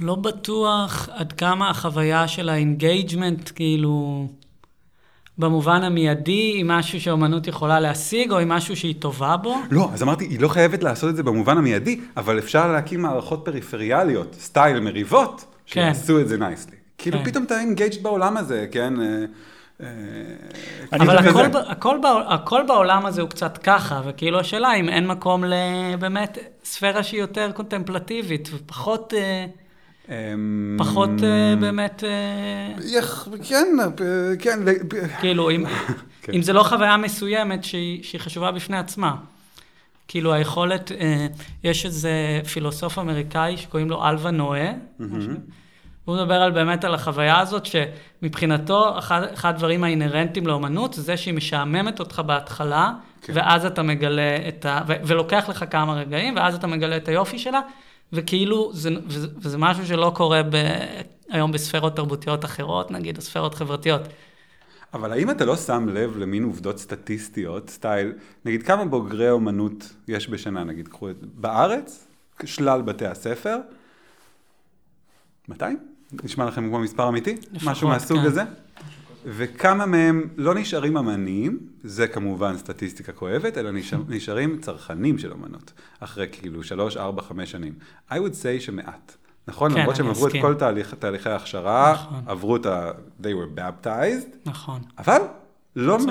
לא 0.00 0.14
בטוח 0.14 1.08
עד 1.12 1.32
כמה 1.32 1.70
החוויה 1.70 2.28
של 2.28 2.48
ה 2.48 2.56
engagement, 2.56 3.50
כאילו, 3.54 4.26
במובן 5.38 5.82
המיידי, 5.82 6.32
היא 6.32 6.64
משהו 6.64 7.00
שאומנות 7.00 7.46
יכולה 7.46 7.80
להשיג, 7.80 8.32
או 8.32 8.38
היא 8.38 8.46
משהו 8.46 8.76
שהיא 8.76 8.94
טובה 8.98 9.36
בו. 9.36 9.56
לא, 9.70 9.88
אז 9.92 10.02
אמרתי, 10.02 10.24
היא 10.24 10.40
לא 10.40 10.48
חייבת 10.48 10.82
לעשות 10.82 11.10
את 11.10 11.16
זה 11.16 11.22
במובן 11.22 11.58
המיידי, 11.58 12.00
אבל 12.16 12.38
אפשר 12.38 12.72
להקים 12.72 13.02
מערכות 13.02 13.44
פריפריאליות, 13.44 14.36
style 14.40 14.80
מריבות, 14.80 15.44
כן. 15.66 15.92
שיעשו 15.94 16.20
את 16.20 16.28
זה 16.28 16.36
nicely. 16.36 16.76
כאילו 16.98 17.18
כן. 17.18 17.24
פתאום 17.24 17.44
אתה 17.44 17.60
engaged 17.60 18.02
בעולם 18.02 18.36
הזה, 18.36 18.66
כן? 18.70 19.00
אה, 19.00 19.24
אה, 19.82 19.88
אבל 20.92 21.22
כאילו 21.22 21.40
הכל, 21.40 21.58
הכל, 21.68 21.98
הכל 22.28 22.62
בעולם 22.68 23.06
הזה 23.06 23.20
הוא 23.20 23.30
קצת 23.30 23.58
ככה, 23.58 24.00
וכאילו 24.06 24.40
השאלה 24.40 24.74
אם 24.74 24.88
אין 24.88 25.06
מקום 25.06 25.44
לבאמת 25.44 26.38
ספירה 26.64 27.02
שהיא 27.02 27.20
יותר 27.20 27.50
קונטמפלטיבית, 27.54 28.48
ופחות... 28.52 29.14
אה, 29.16 29.46
פחות 30.78 31.10
באמת, 31.60 32.04
יח- 32.84 33.28
כן, 33.48 33.66
כן, 34.38 34.58
כאילו, 35.20 35.50
אם, 35.50 35.64
כן. 36.22 36.32
אם 36.32 36.42
זה 36.42 36.52
לא 36.52 36.62
חוויה 36.62 36.96
מסוימת 36.96 37.64
שהיא, 37.64 38.02
שהיא 38.02 38.20
חשובה 38.20 38.50
בפני 38.52 38.78
עצמה. 38.78 39.14
כאילו 40.08 40.32
היכולת, 40.32 40.92
אה, 40.92 41.26
יש 41.64 41.86
איזה 41.86 42.10
פילוסוף 42.52 42.98
אמריקאי 42.98 43.56
שקוראים 43.56 43.90
לו 43.90 44.08
אלווה 44.08 44.30
משהו. 45.00 45.32
הוא 46.04 46.16
מדבר 46.16 46.34
על 46.34 46.50
באמת 46.50 46.84
על 46.84 46.94
החוויה 46.94 47.38
הזאת, 47.40 47.66
שמבחינתו 47.66 48.98
אחד, 48.98 49.22
אחד 49.34 49.48
הדברים 49.48 49.84
האינהרנטיים 49.84 50.46
לאומנות 50.46 50.94
זה 50.94 51.02
זה 51.02 51.16
שהיא 51.16 51.34
משעממת 51.34 52.00
אותך 52.00 52.22
בהתחלה. 52.26 52.92
כן. 53.22 53.32
ואז 53.36 53.66
אתה 53.66 53.82
מגלה 53.82 54.36
את 54.48 54.64
ה... 54.66 54.80
ו- 54.88 54.92
ולוקח 55.04 55.44
לך 55.48 55.64
כמה 55.70 55.94
רגעים, 55.94 56.36
ואז 56.36 56.54
אתה 56.54 56.66
מגלה 56.66 56.96
את 56.96 57.08
היופי 57.08 57.38
שלה, 57.38 57.60
וכאילו, 58.12 58.70
זה, 58.72 58.90
וזה, 59.06 59.28
וזה 59.38 59.58
משהו 59.58 59.86
שלא 59.86 60.12
קורה 60.14 60.42
ב, 60.42 60.54
היום 61.30 61.52
בספרות 61.52 61.96
תרבותיות 61.96 62.44
אחרות, 62.44 62.90
נגיד, 62.90 63.16
או 63.16 63.22
ספרות 63.22 63.54
חברתיות. 63.54 64.00
אבל 64.94 65.12
האם 65.12 65.30
אתה 65.30 65.44
לא 65.44 65.56
שם 65.56 65.88
לב 65.88 66.16
למין 66.18 66.44
עובדות 66.44 66.78
סטטיסטיות, 66.78 67.70
סטייל, 67.70 68.12
נגיד 68.44 68.62
כמה 68.62 68.84
בוגרי 68.84 69.30
אומנות 69.30 69.94
יש 70.08 70.28
בשנה, 70.28 70.64
נגיד, 70.64 70.88
קחו 70.88 71.10
את, 71.10 71.16
בארץ, 71.34 72.06
שלל 72.44 72.82
בתי 72.82 73.06
הספר, 73.06 73.58
200? 75.48 75.78
נשמע 76.24 76.44
לכם 76.44 76.68
כמו 76.68 76.78
מספר 76.78 77.08
אמיתי? 77.08 77.36
לפחות, 77.52 77.68
משהו 77.68 77.88
מהסוג 77.88 78.18
כן. 78.18 78.26
הזה? 78.26 78.42
וכמה 79.26 79.86
מהם 79.86 80.28
לא 80.36 80.54
נשארים 80.54 80.96
אמנים, 80.96 81.58
זה 81.84 82.08
כמובן 82.08 82.56
סטטיסטיקה 82.56 83.12
כואבת, 83.12 83.58
אלא 83.58 83.70
נשאר, 83.70 83.98
נשארים 84.08 84.58
צרכנים 84.60 85.18
של 85.18 85.32
אומנות, 85.32 85.72
אחרי 86.00 86.26
כאילו 86.32 86.62
שלוש, 86.62 86.96
ארבע, 86.96 87.22
חמש 87.22 87.50
שנים. 87.50 87.72
I 88.10 88.14
would 88.14 88.34
say 88.42 88.60
שמעט. 88.60 89.16
נכון? 89.48 89.74
כן, 89.74 89.80
למרות 89.80 89.96
שהם 89.96 90.08
עברו 90.08 90.26
את. 90.26 90.32
כל 90.40 90.54
תהליך, 90.54 90.94
תהליכי 90.94 91.28
ההכשרה, 91.28 91.92
נכון. 91.92 92.22
עברו 92.26 92.56
את 92.56 92.66
ה... 92.66 92.90
they 93.22 93.24
were 93.24 93.58
baptized, 93.58 94.36
נכון. 94.46 94.80
אבל 94.98 95.20
לא 95.76 95.98
לא 95.98 96.06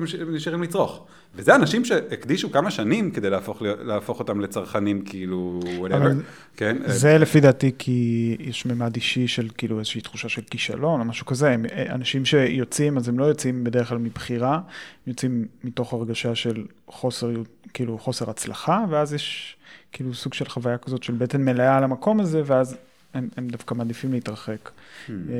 משאירים- 0.00 0.34
נשארים 0.34 0.62
לצרוך. 0.62 1.06
וזה 1.34 1.54
אנשים 1.54 1.84
שהקדישו 1.84 2.52
כמה 2.52 2.70
שנים 2.70 3.10
כדי 3.10 3.30
להפוך, 3.30 3.62
להפוך 3.62 4.18
אותם 4.18 4.40
לצרכנים, 4.40 5.02
כאילו, 5.04 5.60
whatever. 5.80 6.08
כן? 6.56 6.76
זה 6.86 7.18
לפי 7.18 7.40
דעתי 7.40 7.72
כי 7.78 8.36
יש 8.40 8.66
ממד 8.66 8.94
אישי 8.94 9.28
של 9.28 9.48
כאילו 9.58 9.78
איזושהי 9.78 10.00
תחושה 10.00 10.28
של 10.28 10.42
כישלון 10.50 11.00
או 11.00 11.04
משהו 11.04 11.26
כזה. 11.26 11.50
הם, 11.50 11.64
אנשים 11.88 12.24
שיוצאים, 12.24 12.96
אז 12.96 13.08
הם 13.08 13.18
לא 13.18 13.24
יוצאים 13.24 13.64
בדרך 13.64 13.88
כלל 13.88 13.98
מבחירה, 13.98 14.54
הם 14.54 14.60
יוצאים 15.06 15.46
מתוך 15.64 15.92
הרגשה 15.92 16.34
של 16.34 16.64
חוסר, 16.88 17.30
כאילו 17.74 17.98
חוסר 17.98 18.30
הצלחה, 18.30 18.84
ואז 18.90 19.14
יש 19.14 19.56
כאילו 19.92 20.14
סוג 20.14 20.34
של 20.34 20.44
חוויה 20.48 20.78
כזאת 20.78 21.02
של 21.02 21.12
בטן 21.12 21.44
מלאה 21.44 21.76
על 21.76 21.84
המקום 21.84 22.20
הזה, 22.20 22.42
ואז 22.46 22.76
הם, 23.16 23.28
הם 23.36 23.48
דווקא 23.48 23.74
מעדיפים 23.74 24.12
להתרחק. 24.12 24.68
Hmm. 24.68 25.10
אה, 25.10 25.34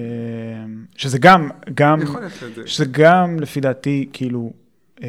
שזה 0.96 1.18
גם, 1.18 1.50
גם, 1.74 1.98
שזה... 2.66 2.84
גם 2.90 3.40
לפי 3.40 3.60
דעתי 3.60 4.08
כאילו, 4.12 4.52
אה, 5.02 5.08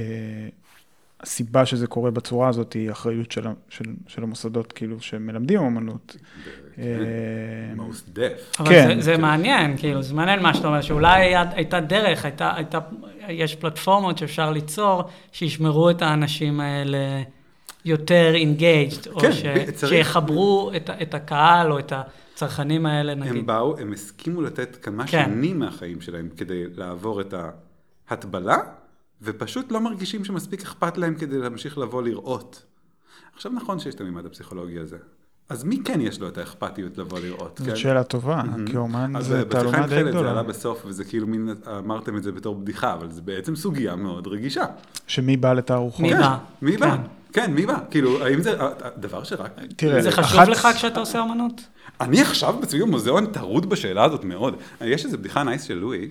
הסיבה 1.22 1.66
שזה 1.66 1.88
קורה 1.88 2.12
בצורה 2.12 2.50
הזאת 2.50 2.74
היא 2.74 2.92
אחריות 2.92 3.32
של, 3.32 3.48
ה- 3.48 3.54
של, 3.70 3.86
של 4.08 4.24
המוסדות 4.24 4.72
כאילו 4.74 5.02
שמלמדים 5.02 5.60
אומנות. 5.60 6.16
אה. 6.80 6.84
אבל 8.60 8.70
כן. 8.70 9.02
זה, 9.02 9.18
מעניין, 9.18 9.78
כאילו, 9.78 10.02
זה 10.02 10.14
מעניין 10.14 10.40
מה 10.44 10.54
שאתה 10.54 10.68
אומר, 10.68 10.82
שאולי 10.82 11.36
הייתה 11.36 11.80
דרך, 11.80 12.26
הייתה, 12.26 12.52
הייתה, 12.56 12.80
יש 13.30 13.56
פלטפורמות 13.56 14.18
שאפשר 14.18 14.52
ליצור, 14.52 15.04
שישמרו 15.32 15.90
את 15.90 16.02
האנשים 16.02 16.60
האלה 16.60 16.98
יותר 17.86 18.34
engaged, 18.36 19.10
או 19.12 19.20
כן, 19.20 19.32
ש, 19.32 19.44
צריך- 19.74 19.94
שיחברו 19.94 20.72
את, 20.76 20.90
ה- 20.90 21.02
את 21.02 21.14
הקהל 21.14 21.72
או 21.72 21.80
את 21.80 21.94
הצרכנים 22.38 22.86
האלה, 22.86 23.16
נגיד. 23.16 23.36
הם 23.36 23.46
באו, 23.46 23.78
הם 23.80 23.94
הסכימו 23.94 24.42
לתת 24.42 24.78
כמה 24.82 25.08
כן. 25.08 25.26
שנים 25.26 25.60
מהחיים 25.60 26.02
שלהם 26.02 26.30
כדי 26.38 26.64
לעבור 26.76 27.22
את 27.22 27.34
ההטבלה, 28.10 28.58
ופשוט 29.22 29.72
לא 29.72 29.82
מרגישים 29.82 30.26
שמספיק 30.26 30.62
אכפת 30.62 30.98
להם 30.98 31.16
כדי 31.16 31.38
להמשיך 31.40 31.78
לבוא 31.78 32.04
לראות. 32.04 32.64
עכשיו 33.36 33.52
נכון 33.52 33.80
שיש 33.80 33.96
את 33.96 34.02
המימד 34.02 34.26
הפסיכולוגי 34.26 34.80
הזה. 34.80 34.98
אז 35.50 35.64
מי 35.64 35.80
כן 35.86 36.02
יש 36.02 36.20
לו 36.20 36.28
את 36.28 36.38
האכפתיות 36.38 36.98
לבוא 36.98 37.20
לראות? 37.20 37.58
זאת 37.58 37.68
כן? 37.70 37.76
שאלה 37.76 38.04
טובה, 38.04 38.42
כי 38.66 38.78
אומן 38.78 39.16
אז 39.16 39.26
זה 39.26 39.46
תעלומה 39.50 39.78
די 39.78 39.96
חלד 39.96 40.04
זה 40.06 40.10
גדולה. 40.12 40.32
עלה 40.32 40.44
בסוף, 40.44 40.84
וזה 40.86 41.04
כאילו 41.04 41.28
מין, 41.28 41.50
אמרתם 41.80 42.18
את 42.18 42.24
זה 42.24 42.32
בתור 42.32 42.56
בדיחה, 42.56 42.94
אבל 42.94 43.10
זה 43.12 43.22
בעצם 43.22 43.56
סוגיה 43.56 43.96
מאוד 43.96 44.28
רגישה. 44.28 44.66
שמי 45.08 45.38
בא 45.38 45.54
לתערוכות? 45.54 46.02
מי 46.02 46.10
כן, 46.14 46.20
בא? 46.20 46.38
מי 46.62 46.78
בא? 46.78 46.96
כן. 46.96 47.02
כן, 47.34 47.54
מי 47.54 47.66
בא? 47.66 47.80
כאילו, 47.92 48.24
האם 48.26 48.42
זה 48.42 48.58
דבר 48.98 49.24
שרק... 49.24 49.52
תראה, 49.76 50.02
זה 50.02 50.12
חשוב 50.12 50.40
אחת- 50.40 50.48
לך 50.48 50.68
כשאתה 50.76 51.00
עושה 51.00 51.24
אמנות? 51.24 51.62
אני 52.02 52.22
עכשיו 52.22 52.58
בעצמי 52.60 52.82
במוזיאון 52.82 53.26
טרוד 53.26 53.70
בשאלה 53.70 54.04
הזאת 54.04 54.24
מאוד. 54.24 54.56
יש 54.82 55.06
איזו 55.06 55.18
בדיחה 55.18 55.44
nice 55.44 55.64
של 55.64 55.74
לואי, 55.74 56.10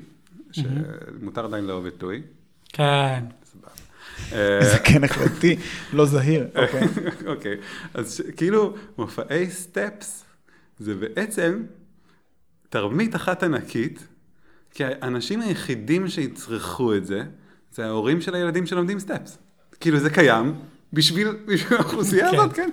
שמותר 0.53 1.44
עדיין 1.44 1.64
לאהוב 1.64 1.87
את 1.87 2.03
לואי. 2.03 2.22
כן. 2.68 3.25
אה, 4.33 4.59
זה 4.72 4.79
כן 4.79 5.05
החלטי, 5.05 5.57
לא 5.92 6.07
זהיר. 6.07 6.46
אוקיי. 6.62 6.88
אוקיי, 7.27 7.57
אז 7.94 8.22
כאילו 8.37 8.75
מופעי 8.99 9.51
סטפס 9.51 10.25
זה 10.79 10.94
בעצם 10.94 11.62
תרמית 12.68 13.16
אחת 13.16 13.42
ענקית, 13.42 14.07
כי 14.75 14.85
האנשים 14.85 15.40
היחידים 15.40 16.09
שיצרכו 16.09 16.94
את 16.94 17.07
זה, 17.07 17.22
זה 17.72 17.87
ההורים 17.87 18.20
של 18.20 18.35
הילדים 18.35 18.66
שלומדים 18.66 18.99
סטפס. 18.99 19.38
כאילו 19.81 19.99
זה 19.99 20.11
קיים 20.11 20.55
בשביל, 20.92 21.29
בשביל 21.46 21.79
האוכלוסייה 21.79 22.31
כן. 22.31 22.38
הזאת, 22.38 22.53
כן? 22.53 22.70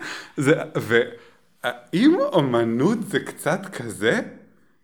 זה, 1.64 1.70
והאם 1.94 2.16
אומנות 2.20 2.98
זה 3.08 3.20
קצת 3.20 3.62
כזה? 3.72 4.22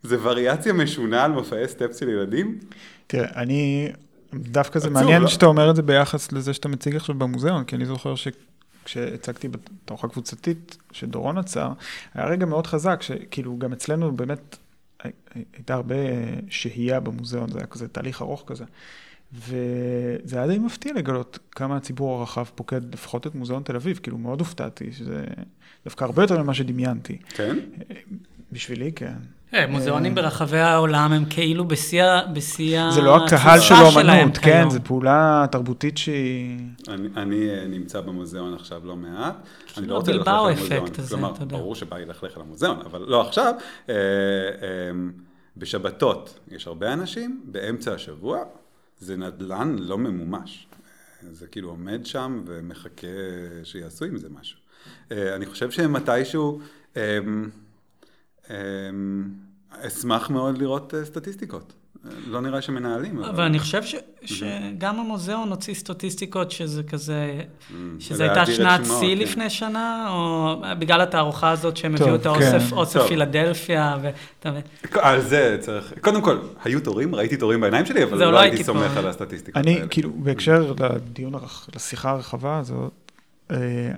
זה 0.04 0.18
וריאציה 0.22 0.74
משונה 0.74 1.24
על 1.24 1.32
מופעי 1.32 1.68
סטפס 1.68 2.00
של 2.00 2.10
ילדים? 2.10 2.60
תראה, 3.08 3.30
אני, 3.42 3.92
דווקא 4.34 4.80
זה 4.80 4.90
מעניין 4.90 5.22
לא? 5.22 5.28
שאתה 5.28 5.46
אומר 5.46 5.70
את 5.72 5.76
זה 5.76 5.82
ביחס 5.82 6.32
לזה 6.32 6.54
שאתה 6.54 6.68
מציג 6.68 6.96
עכשיו 6.96 7.16
במוזיאון, 7.16 7.64
כי 7.64 7.76
אני 7.76 7.86
זוכר 7.86 8.14
שכשהצגתי 8.16 9.48
בתערוכה 9.48 10.08
קבוצתית 10.08 10.78
שדורון 10.92 11.38
עצר, 11.38 11.72
היה 12.14 12.26
רגע 12.26 12.46
מאוד 12.46 12.68
חזק, 12.68 13.02
שכאילו 13.02 13.58
גם 13.58 13.74
אצלנו 13.74 14.12
באמת 14.12 14.58
הי- 15.04 15.12
הייתה 15.54 15.74
הרבה 15.74 15.96
שהייה 16.50 17.00
במוזיאון, 17.00 17.52
זה 17.52 17.58
היה 17.58 17.68
כזה 17.68 17.88
תהליך 17.88 18.22
ארוך 18.22 18.44
כזה. 18.48 18.66
וזה 19.34 20.38
היה 20.38 20.48
די 20.48 20.60
מפתיע 20.60 20.94
לגלות 20.94 21.40
כמה 21.52 21.78
הציבור 21.78 22.20
הרחב 22.20 22.46
פוקד 22.56 22.94
לפחות 22.94 23.28
את 23.28 23.36
מוזיאון 23.36 23.64
תל 23.64 23.76
אביב, 23.76 24.00
כאילו 24.04 24.18
מאוד 24.18 24.40
הופתעתי, 24.40 24.92
שזה 24.94 25.24
דווקא 25.86 26.04
הרבה 26.04 26.24
יותר 26.24 26.44
ממה 26.44 26.54
שדמיינתי. 26.54 27.18
כן? 27.30 27.58
בשבילי, 28.52 28.92
כן. 28.92 29.14
אה, 29.54 29.68
מוזיאונים 29.68 30.16
ברחבי 30.16 30.60
העולם 30.60 31.12
הם 31.12 31.26
כאילו 31.30 31.68
בשיא 31.68 32.04
ה- 32.04 32.26
בשיא 32.34 32.92
זה 32.92 33.02
לא 33.02 33.26
הקהל 33.26 33.60
של 33.60 33.74
התפוסה 33.74 33.92
שלהם 33.92 34.20
אומנות, 34.20 34.38
כן. 34.38 34.70
זו 34.70 34.80
פעולה 34.84 35.46
תרבותית 35.52 35.98
שהיא... 35.98 36.60
אני, 37.18 37.50
אה, 37.50 37.68
נמצא 37.68 38.02
במוזיאון 38.02 38.54
עכשיו 38.54 38.82
לא 38.86 38.96
מעט. 38.96 39.36
אני 39.78 39.88
לא 39.88 39.96
רוצה 39.96 40.12
כאילו 40.12 40.20
ללכלך 40.20 40.72
על 40.72 40.82
המוזיאון. 40.82 41.08
כלומר. 41.10 41.34
ברור 41.48 41.76
שבא 41.76 41.98
לי 41.98 42.06
ללכלך 42.06 42.36
על 42.38 42.42
המוזיאון, 42.42 42.80
אבל 42.86 43.02
לא 43.08 43.22
עכשיו. 43.28 43.54
אה, 43.90 43.94
אה, 43.96 44.00
בשבתות 45.58 46.40
יש 46.52 46.68
הרבה 46.68 46.94
אנשים, 46.94 47.42
באמצע 47.46 47.94
השבוע 47.94 48.40
זה 49.00 49.18
נדל"ן 49.18 49.76
לא 49.80 49.98
ממומש. 49.98 50.68
אה, 51.24 51.28
זה 51.32 51.48
כאילו 51.48 51.70
עומד 51.70 52.06
שם 52.06 52.44
ומחכה 52.46 53.08
שיעשו 53.64 54.06
עם 54.06 54.18
זה 54.18 54.28
משהו. 54.40 54.60
אה, 55.12 55.36
אני 55.36 55.46
חושב 55.46 55.72
שמתישהו, 55.72 56.60
אה, 56.98 57.20
אה, 58.50 58.56
אשמח 59.88 60.30
מאוד 60.30 60.58
לראות 60.58 60.94
אה, 60.94 61.06
סטטיסטיקות. 61.06 61.74
אה, 62.06 62.12
לא 62.28 62.42
נראה 62.42 62.62
שמנהלים. 62.62 63.20
אבל 63.24 63.44
אני 63.44 63.60
חושב 63.60 63.84
ש, 63.84 63.96
שגם 64.26 65.00
המוזיאון 65.00 65.50
הוציא 65.50 65.74
סטטיסטיקות 65.74 66.52
שזה 66.52 66.84
כזה, 66.84 67.42
שזה 68.00 68.26
להאדיר 68.26 68.40
הייתה 68.42 68.54
שנת 68.80 68.86
שיא 69.00 69.16
כן. 69.16 69.22
לפני 69.22 69.50
שנה, 69.50 70.08
או 70.12 70.56
בגלל 70.80 71.02
התערוכה 71.02 71.52
הזאת 71.52 71.78
שהם 71.78 71.98
טוב, 71.98 72.02
הביאו 72.08 72.16
את 72.22 72.26
האוסף, 72.26 72.70
כן. 72.70 72.76
אוסף. 72.76 73.08
פילדלפיה, 73.08 73.98
ואתה 74.02 74.52
מבין. 74.52 74.62
על 74.94 75.22
זה 75.22 75.58
צריך, 75.60 75.94
קודם 76.02 76.22
כל, 76.22 76.38
היו 76.64 76.80
תורים, 76.82 77.16
ראיתי 77.16 77.38
תורים 77.38 77.62
בעיניים 77.62 77.86
שלי, 77.86 78.04
אבל 78.04 78.18
לא 78.18 78.32
לא 78.32 78.40
הייתי 78.40 78.64
סומך 78.64 78.92
פה. 78.94 79.00
על 79.00 79.08
הסטטיסטיקות 79.08 79.58
אני, 79.64 79.76
האלה. 79.76 79.88
כאילו, 79.88 80.12
בהקשר 80.16 80.74
לדיון, 80.80 81.36
הרח- 81.36 81.70
לשיחה 81.76 82.10
הרחבה 82.12 82.58
הזאת, 82.60 83.09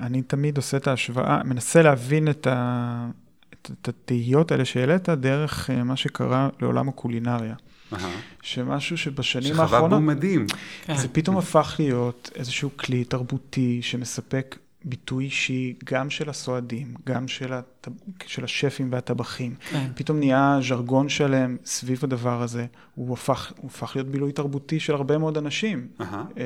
אני 0.01 0.21
תמיד 0.21 0.57
עושה 0.57 0.77
את 0.77 0.87
ההשוואה, 0.87 1.43
מנסה 1.43 1.81
להבין 1.81 2.29
את, 2.29 2.47
ה, 2.47 3.07
את, 3.53 3.71
את 3.81 3.87
התהיות 3.87 4.51
האלה 4.51 4.65
שהעלית 4.65 5.09
דרך 5.09 5.69
אה, 5.69 5.83
מה 5.83 5.95
שקרה 5.95 6.49
לעולם 6.61 6.89
הקולינריה. 6.89 7.55
אהה. 7.93 8.11
שמשהו 8.41 8.97
שבשנים 8.97 9.53
שחווה 9.53 9.63
האחרונות, 9.63 9.89
בום 9.89 10.07
מדהים. 10.07 10.45
כן. 10.85 10.97
זה 10.97 11.07
פתאום 11.07 11.37
הפך 11.37 11.75
להיות 11.79 12.29
איזשהו 12.35 12.69
כלי 12.77 13.03
תרבותי 13.03 13.81
שמספק 13.81 14.57
ביטוי 14.85 15.25
אישי 15.25 15.73
גם 15.85 16.09
של 16.09 16.29
הסועדים, 16.29 16.93
גם 17.07 17.27
של, 17.27 17.53
הט... 17.53 17.87
של 18.25 18.43
השפים 18.43 18.87
והטבחים. 18.91 19.55
כן. 19.71 19.87
פתאום 19.95 20.19
נהיה 20.19 20.59
ז'רגון 20.67 21.09
שלם 21.09 21.57
סביב 21.65 21.99
הדבר 22.03 22.41
הזה, 22.41 22.65
הוא 22.95 23.13
הפך, 23.13 23.51
הוא 23.57 23.69
הפך 23.73 23.91
להיות 23.95 24.07
בילוי 24.07 24.31
תרבותי 24.31 24.79
של 24.79 24.93
הרבה 24.93 25.17
מאוד 25.17 25.37
אנשים. 25.37 25.87
אהה. 26.01 26.23
אה, 26.37 26.43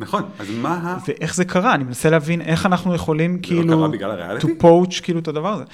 נכון, 0.00 0.22
אז 0.38 0.46
מה 0.62 0.74
ה... 0.74 0.98
ואיך 1.08 1.34
זה 1.34 1.44
קרה? 1.44 1.74
אני 1.74 1.84
מנסה 1.84 2.10
להבין 2.10 2.40
איך 2.40 2.66
אנחנו 2.66 2.94
יכולים 2.94 3.30
זה 3.32 3.38
לא 3.38 3.42
כאילו... 3.46 3.78
קרה 3.78 3.88
בגלל 3.88 4.10
הריאליטי? 4.10 4.46
to 4.46 4.62
poach 4.62 5.02
כאילו 5.02 5.18
את 5.20 5.28
הדבר 5.28 5.52
הזה. 5.52 5.64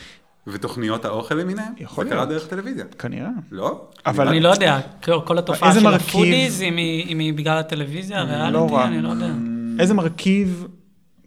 ותוכניות 0.46 1.04
האוכל 1.04 1.34
למיניהם, 1.34 1.72
יכול 1.78 2.04
זה 2.04 2.10
קרה 2.10 2.24
להיות. 2.24 2.42
דרך 2.42 2.48
טלוויזיה. 2.50 2.84
כנראה. 2.98 3.28
לא? 3.50 3.88
אבל- 4.06 4.28
אני 4.28 4.40
לא 4.40 4.48
יודע, 4.48 4.80
כל- 5.04 5.38
התופעה 5.38 5.74
של 5.74 5.82
מרכיב- 5.82 6.08
ה 6.08 6.14
foodies, 6.14 6.62
אם 6.62 6.76
היא 6.76 7.06
אם 7.08 7.18
היא 7.18 7.34
בגלל 7.34 7.58
הטלוויזיה, 7.58 8.20
הריאליטי, 8.20 8.74
רק. 8.74 8.86
אני 8.86 9.02
לא 9.02 9.08
יודע. 9.08 9.30
איזה 9.78 9.94
מרכיב 9.94 10.66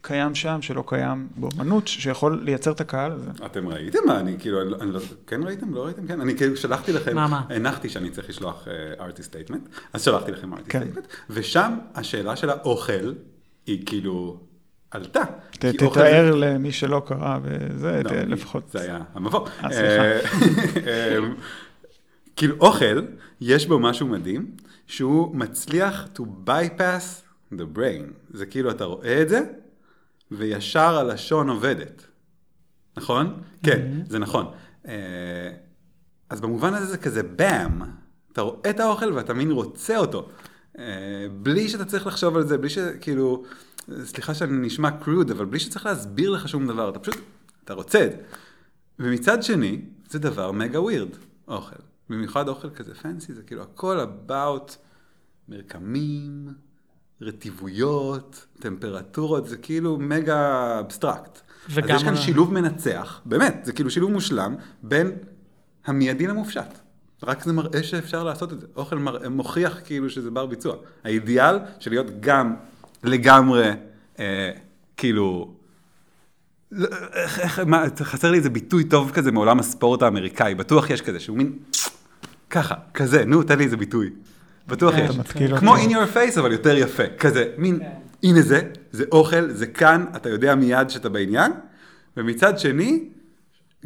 קיים 0.07 0.35
שם 0.35 0.61
שלא 0.61 0.83
קיים 0.87 1.27
באומנות, 1.35 1.87
שיכול 1.87 2.41
לייצר 2.43 2.71
את 2.71 2.81
הקהל 2.81 3.11
הזה? 3.11 3.29
אתם 3.45 3.67
ראיתם 3.67 3.99
מה? 4.05 4.19
אני 4.19 4.35
כאילו, 4.39 4.61
אני 4.61 4.69
לא- 4.71 4.77
אני 4.81 4.91
לא, 4.91 4.99
כן 5.27 5.43
ראיתם? 5.43 5.73
לא 5.73 5.85
ראיתם? 5.85 6.07
כן. 6.07 6.21
אני 6.21 6.37
כאילו 6.37 6.57
שלחתי 6.57 6.93
לכם, 6.93 7.15
מה, 7.15 7.27
מה? 7.27 7.41
הנחתי 7.49 7.89
שאני 7.89 8.09
צריך 8.09 8.29
לשלוח 8.29 8.67
artist 8.99 9.23
statement, 9.23 9.61
אז 9.93 10.01
שלחתי 10.03 10.31
לכם 10.31 10.53
artist 10.53 10.69
כן. 10.69 10.79
statement, 10.79 11.07
ושם 11.29 11.77
השאלה 11.95 12.35
של 12.35 12.49
האוכל 12.49 13.13
היא 13.67 13.85
כאילו 13.85 14.39
עלתה. 14.91 15.23
ת- 15.51 15.65
כי 15.79 15.85
אוכל 15.85 15.99
תתאר 15.99 16.35
למי 16.35 16.71
שלא 16.71 17.01
קרא 17.07 17.37
וזה, 17.43 18.01
לא, 18.03 18.11
לפחות. 18.11 18.69
זה 18.71 18.81
היה 18.81 18.99
המבוא. 19.13 19.47
אה, 19.63 19.69
סליחה. 19.71 20.03
אה, 20.87 21.17
אמ, 21.17 21.33
כאילו 22.35 22.55
אוכל, 22.59 23.01
יש 23.41 23.65
בו 23.67 23.79
משהו 23.79 24.07
מדהים, 24.07 24.51
שהוא 24.87 25.35
מצליח 25.35 26.07
to 26.17 26.21
bypass 26.47 27.23
the 27.53 27.77
brain. 27.77 28.03
זה 28.33 28.45
כאילו 28.45 28.71
אתה 28.71 28.83
רואה 28.83 29.21
את 29.21 29.29
זה, 29.29 29.41
וישר 30.31 30.97
הלשון 30.97 31.49
עובדת. 31.49 32.07
נכון? 32.97 33.41
כן, 33.63 33.91
זה 34.09 34.19
נכון. 34.19 34.51
אה, 34.87 35.51
אז 36.29 36.41
במובן 36.41 36.73
הזה 36.73 36.85
זה 36.85 36.97
כזה 36.97 37.23
באם. 37.23 37.81
אתה 38.33 38.41
רואה 38.41 38.69
את 38.69 38.79
האוכל 38.79 39.11
ואתה 39.13 39.33
מין 39.33 39.51
רוצה 39.51 39.97
אותו. 39.97 40.29
אה, 40.79 41.27
בלי 41.41 41.69
שאתה 41.69 41.85
צריך 41.85 42.07
לחשוב 42.07 42.35
על 42.35 42.47
זה, 42.47 42.57
בלי 42.57 42.69
שכאילו, 42.69 43.43
סליחה 44.03 44.33
שאני 44.33 44.67
נשמע 44.67 44.91
קרוד, 44.91 45.31
אבל 45.31 45.45
בלי 45.45 45.59
שצריך 45.59 45.85
להסביר 45.85 46.29
לך 46.29 46.47
שום 46.47 46.67
דבר, 46.67 46.89
אתה 46.89 46.99
פשוט, 46.99 47.17
אתה 47.63 47.73
רוצה 47.73 48.05
את 48.05 48.11
זה. 48.11 48.17
ומצד 48.99 49.43
שני, 49.43 49.81
זה 50.09 50.19
דבר 50.19 50.51
מגה 50.51 50.81
ווירד, 50.81 51.09
אוכל. 51.47 51.75
במיוחד 52.09 52.47
אוכל 52.47 52.69
כזה 52.69 52.95
פנסי, 52.95 53.33
זה 53.33 53.43
כאילו 53.43 53.61
הכל 53.61 53.99
about 53.99 54.71
מרקמים, 55.49 56.47
רטיבויות, 57.21 58.45
טמפרטורות, 58.59 59.47
זה 59.47 59.57
כאילו 59.57 59.97
מגה 59.97 60.79
אבסטרקט. 60.79 61.39
וגם 61.69 61.95
אז 61.95 62.01
יש 62.01 62.03
כאן 62.03 62.15
שילוב 62.15 62.53
מנצח, 62.53 63.21
באמת, 63.25 63.61
זה 63.63 63.73
כאילו 63.73 63.89
שילוב 63.89 64.11
מושלם 64.11 64.55
בין 64.83 65.11
המיידי 65.85 66.27
למופשט. 66.27 66.79
רק 67.23 67.43
זה 67.43 67.53
מראה 67.53 67.83
שאפשר 67.83 68.23
לעשות 68.23 68.53
את 68.53 68.59
זה. 68.59 68.67
אוכל 68.75 68.95
מראה, 68.95 69.29
מוכיח 69.29 69.79
כאילו 69.85 70.09
שזה 70.09 70.31
בר 70.31 70.45
ביצוע. 70.45 70.75
האידיאל 71.03 71.59
של 71.79 71.91
להיות 71.91 72.07
גם 72.19 72.55
לגמרי, 73.03 73.71
אה, 74.19 74.51
כאילו, 74.97 75.53
לא, 76.71 76.87
איך, 77.13 77.39
איך, 77.39 77.59
מה, 77.59 77.83
חסר 78.03 78.31
לי 78.31 78.37
איזה 78.37 78.49
ביטוי 78.49 78.83
טוב 78.83 79.11
כזה 79.11 79.31
מעולם 79.31 79.59
הספורט 79.59 80.01
האמריקאי, 80.01 80.55
בטוח 80.55 80.89
יש 80.89 81.01
כזה, 81.01 81.19
שהוא 81.19 81.37
מין, 81.37 81.59
ככה, 82.49 82.75
כזה, 82.93 83.25
נו, 83.25 83.43
תן 83.43 83.57
לי 83.57 83.63
איזה 83.63 83.77
ביטוי. 83.77 84.09
בטוח 84.67 84.95
כן, 84.95 85.05
יש. 85.39 85.51
כמו 85.59 85.75
in 85.77 85.89
your 85.89 86.15
face, 86.15 86.39
אבל 86.39 86.51
יותר 86.51 86.77
יפה. 86.77 87.03
כזה, 87.19 87.51
מין, 87.57 87.79
הנה 88.23 88.41
זה, 88.41 88.61
זה 88.91 89.03
אוכל, 89.11 89.51
זה 89.51 89.67
כאן, 89.67 90.05
אתה 90.15 90.29
יודע 90.29 90.55
מיד 90.55 90.89
שאתה 90.89 91.09
בעניין. 91.09 91.51
ומצד 92.17 92.59
שני, 92.59 93.03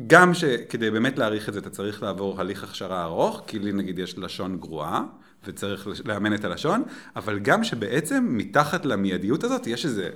גם 0.08 0.34
שכדי 0.34 0.92
באמת 0.92 1.18
להעריך 1.18 1.50
את 1.50 1.54
זה, 1.54 1.60
אתה 1.60 1.70
צריך 1.70 2.04
לעבור 2.04 2.42
הליך 2.42 2.64
הכשרה 2.64 3.04
ארוך, 3.04 3.42
כי 3.48 3.60
לי 3.60 3.72
נגיד 3.74 4.00
יש 4.00 4.18
לשון 4.18 4.58
גרועה, 4.58 5.04
וצריך 5.48 5.88
לאמן 6.06 6.34
את 6.34 6.46
הלשון, 6.46 6.84
אבל 7.16 7.40
גם 7.40 7.64
שבעצם 7.64 8.28
מתחת 8.30 8.86
למיידיות 8.86 9.44
הזאת 9.44 9.68
יש 9.68 9.86
איזה 9.86 10.10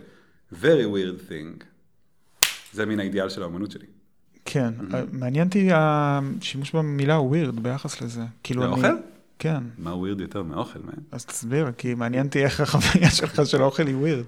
very 0.53 0.85
weird 0.93 1.29
thing. 1.29 1.63
זה 2.73 2.85
מן 2.85 2.99
האידיאל 2.99 3.29
של 3.29 3.43
האמנות 3.43 3.71
שלי. 3.71 3.85
כן, 4.45 4.73
מעניין 5.11 5.47
אותי 5.47 5.69
השימוש 5.73 6.75
במילה 6.75 7.19
ווירד 7.19 7.59
ביחס 7.59 8.01
לזה. 8.01 8.21
כאילו 8.43 8.63
אני- 8.63 8.71
לאוכל? 8.71 8.87
כן, 9.39 9.57
מה 9.77 9.91
weird 9.93 10.21
יותר 10.21 10.43
מאוכל, 10.43 10.79
man? 10.79 10.99
אז 11.11 11.25
תסביר, 11.25 11.67
כי 11.77 11.93
מעניין 11.93 12.25
אותי 12.25 12.43
איך 12.43 12.59
החוויה 12.61 13.09
שלך 13.11 13.41
של 13.45 13.61
האוכל 13.61 13.87
היא 13.87 13.95
ווירד. 13.95 14.23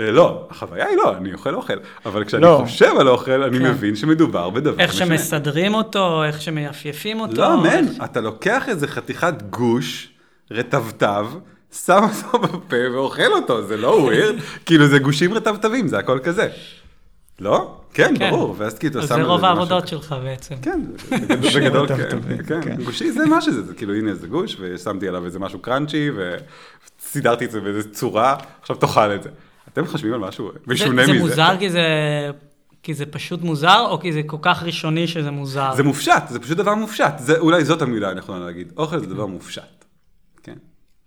אה, 0.00 0.10
לא, 0.10 0.48
החוויה 0.50 0.86
היא 0.86 0.96
לא, 0.96 1.16
אני 1.16 1.32
אוכל 1.32 1.54
אוכל, 1.54 1.72
אבל 2.06 2.24
כשאני 2.24 2.42
לא. 2.42 2.62
חושב 2.64 2.92
על 3.00 3.08
אוכל, 3.08 3.42
אני 3.42 3.58
כן. 3.58 3.70
מבין 3.70 3.96
שמדובר 3.96 4.50
בדבר 4.50 4.80
איך 4.82 4.90
משנה. 4.90 5.06
שמסדרים 5.18 5.74
אותו, 5.74 6.24
איך 6.24 6.40
שמייפייפים 6.42 7.20
אותו. 7.20 7.40
לא, 7.42 7.60
מן, 7.60 7.66
איך- 7.66 8.04
אתה 8.04 8.20
לוקח 8.20 8.68
איזה 8.68 8.88
חתיכת 8.88 9.34
גוש, 9.50 10.08
רטבטב, 10.50 11.26
שם 11.84 12.00
אותו 12.24 12.38
בפה 12.38 12.76
ואוכל 12.92 13.32
אותו, 13.32 13.66
זה 13.66 13.76
לא 13.76 13.88
ווירד, 13.88 14.34
כאילו 14.66 14.86
זה 14.86 14.98
גושים 14.98 15.34
רטבטבים, 15.34 15.88
זה 15.88 15.98
הכל 15.98 16.18
כזה. 16.24 16.48
לא? 17.40 17.79
כן, 17.94 18.14
כן. 18.18 18.30
ברור, 18.30 18.54
ואז 18.58 18.78
כאילו 18.78 18.92
אתה 18.94 19.02
אז 19.02 19.08
שם 19.08 19.14
זה 19.14 19.22
רוב 19.22 19.44
העבודות. 19.44 19.88
שלך 19.88 20.14
בעצם. 20.24 20.54
כן, 20.62 20.80
בגדול- 21.54 21.88
כן, 21.88 22.18
כן, 22.48 22.60
כן. 22.62 22.82
גושי 22.84 23.12
זה 23.12 23.26
מה 23.26 23.40
שזה, 23.40 23.62
זה 23.62 23.74
כאילו 23.74 23.94
הנה 23.94 24.10
איזה 24.10 24.26
גוש, 24.26 24.56
ושמתי 24.60 25.08
עליו 25.08 25.24
איזה 25.24 25.38
משהו 25.38 25.58
קראנצ'י, 25.58 26.10
וסידרתי 26.16 27.44
את 27.44 27.50
זה 27.50 27.60
באיזה 27.60 27.90
צורה, 27.92 28.36
עכשיו 28.60 28.76
תאכל 28.76 29.14
את 29.14 29.22
זה. 29.22 29.28
אתם 29.72 29.86
חושבים 29.86 30.12
על 30.14 30.20
משהו 30.20 30.50
משונה 30.66 31.06
זה, 31.06 31.12
מזה? 31.12 31.12
זה 31.12 31.28
מוזר 31.28 31.56
כי 31.58 31.70
זה, 31.70 31.80
כי 32.82 32.94
זה 32.94 33.06
פשוט 33.06 33.42
מוזר, 33.42 33.86
או 33.88 34.00
כי 34.00 34.12
זה 34.12 34.20
כל 34.26 34.36
כך 34.42 34.62
ראשוני 34.62 35.06
שזה 35.06 35.30
מוזר? 35.30 35.70
זה 35.76 35.82
מופשט, 35.82 36.22
זה 36.28 36.38
פשוט 36.40 36.56
דבר 36.58 36.74
מופשט, 36.74 37.12
זה, 37.18 37.38
אולי 37.38 37.64
זאת 37.64 37.82
המילה 37.82 38.10
הנכונה 38.10 38.44
להגיד, 38.46 38.72
אוכל 38.76 38.98
זה 38.98 39.06
דבר 39.06 39.26
מופשט. 39.26 39.79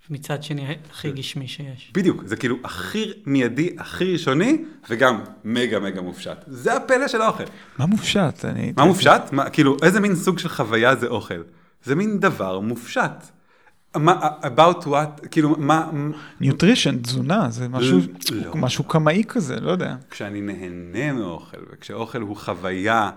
כן. 0.07 0.13
מצד 0.13 0.43
שני, 0.43 0.75
הכי 0.91 1.11
גשמי 1.11 1.47
שיש. 1.47 1.91
בדיוק, 1.93 2.23
זה 2.25 2.35
כאילו 2.35 2.57
הכי 2.63 3.11
מיידי, 3.25 3.75
הכי 3.77 4.13
ראשוני, 4.13 4.63
וגם 4.89 5.19
מגה 5.43 5.79
מגה 5.79 6.01
מופשט. 6.01 6.37
זה 6.47 6.73
הפלא 6.73 7.07
של 7.07 7.21
האוכל. 7.21 7.43
מה 7.77 7.85
מופשט? 7.85 8.45
אני... 8.45 8.73
מה 8.77 8.85
מופשט? 8.85 9.21
מה, 9.31 9.49
כאילו, 9.49 9.77
איזה 9.83 9.99
מין 9.99 10.15
סוג 10.15 10.39
של 10.39 10.49
חוויה 10.49 10.95
זה 10.95 11.07
אוכל? 11.07 11.41
זה 11.83 11.95
מין 11.95 12.19
דבר 12.19 12.59
מופשט. 12.59 13.31
מה, 13.95 14.29
about 14.43 14.85
what, 14.85 15.27
כאילו, 15.31 15.55
מה, 15.57 15.91
nutrition, 16.39 16.97
תזונה, 16.97 17.49
זה 17.49 17.67
משהו, 17.67 17.99
לא. 18.31 18.55
משהו 18.55 18.83
קמאי 18.83 19.23
כזה, 19.27 19.59
לא 19.59 19.71
יודע. 19.71 19.95
כשאני 20.09 20.41
נהנה 20.41 21.13
מאוכל, 21.13 21.57
וכשאוכל 21.73 22.21
הוא 22.21 22.37
חוויה, 22.37 23.11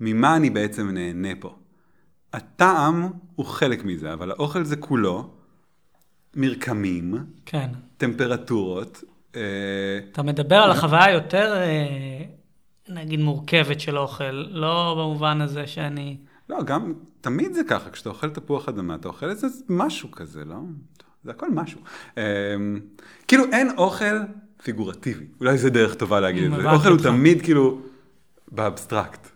ממה 0.00 0.36
אני 0.36 0.50
בעצם 0.50 0.90
נהנה 0.90 1.28
פה? 1.40 1.56
הטעם 2.32 3.08
הוא 3.34 3.46
חלק 3.46 3.84
מזה, 3.84 4.12
אבל 4.12 4.30
האוכל 4.30 4.64
זה 4.64 4.76
כולו 4.76 5.35
מרקמים, 6.36 7.14
כן. 7.46 7.68
טמפרטורות, 7.96 9.04
אה, 9.36 9.40
אתה 10.12 10.22
מדבר 10.22 10.56
על 10.56 10.70
החוויה 10.70 11.04
היותר, 11.04 11.56
אה, 11.56 12.24
נגיד, 12.88 13.20
מורכבת 13.20 13.80
של 13.80 13.98
אוכל, 13.98 14.30
לא 14.50 14.94
במובן 14.98 15.40
הזה 15.40 15.66
שאני... 15.66 16.16
לא, 16.48 16.62
גם, 16.62 16.92
תמיד 17.20 17.54
זה 17.54 17.60
ככה, 17.68 17.90
כשאתה 17.90 18.08
אוכל 18.08 18.30
תפוח 18.30 18.68
אדמה, 18.68 18.94
אתה 18.94 19.08
אוכל 19.08 19.30
איזה 19.30 19.46
משהו 19.68 20.10
כזה, 20.10 20.44
לא? 20.44 20.56
זה 21.24 21.30
הכל 21.30 21.50
משהו. 21.50 21.80
אמ, 22.16 22.22
כאילו, 23.28 23.44
אין 23.52 23.70
אוכל 23.78 24.16
פיגורטיבי. 24.62 25.24
אולי 25.40 25.58
זה 25.58 25.70
דרך 25.70 25.94
טובה 25.94 26.20
להגיד 26.20 26.52
את 26.52 26.60
זה. 26.60 26.70
אוכל 26.70 26.88
הוא. 26.88 26.98
תמיד 26.98 27.42
כאילו 27.42 27.80
באבסטרקט. 28.52 29.28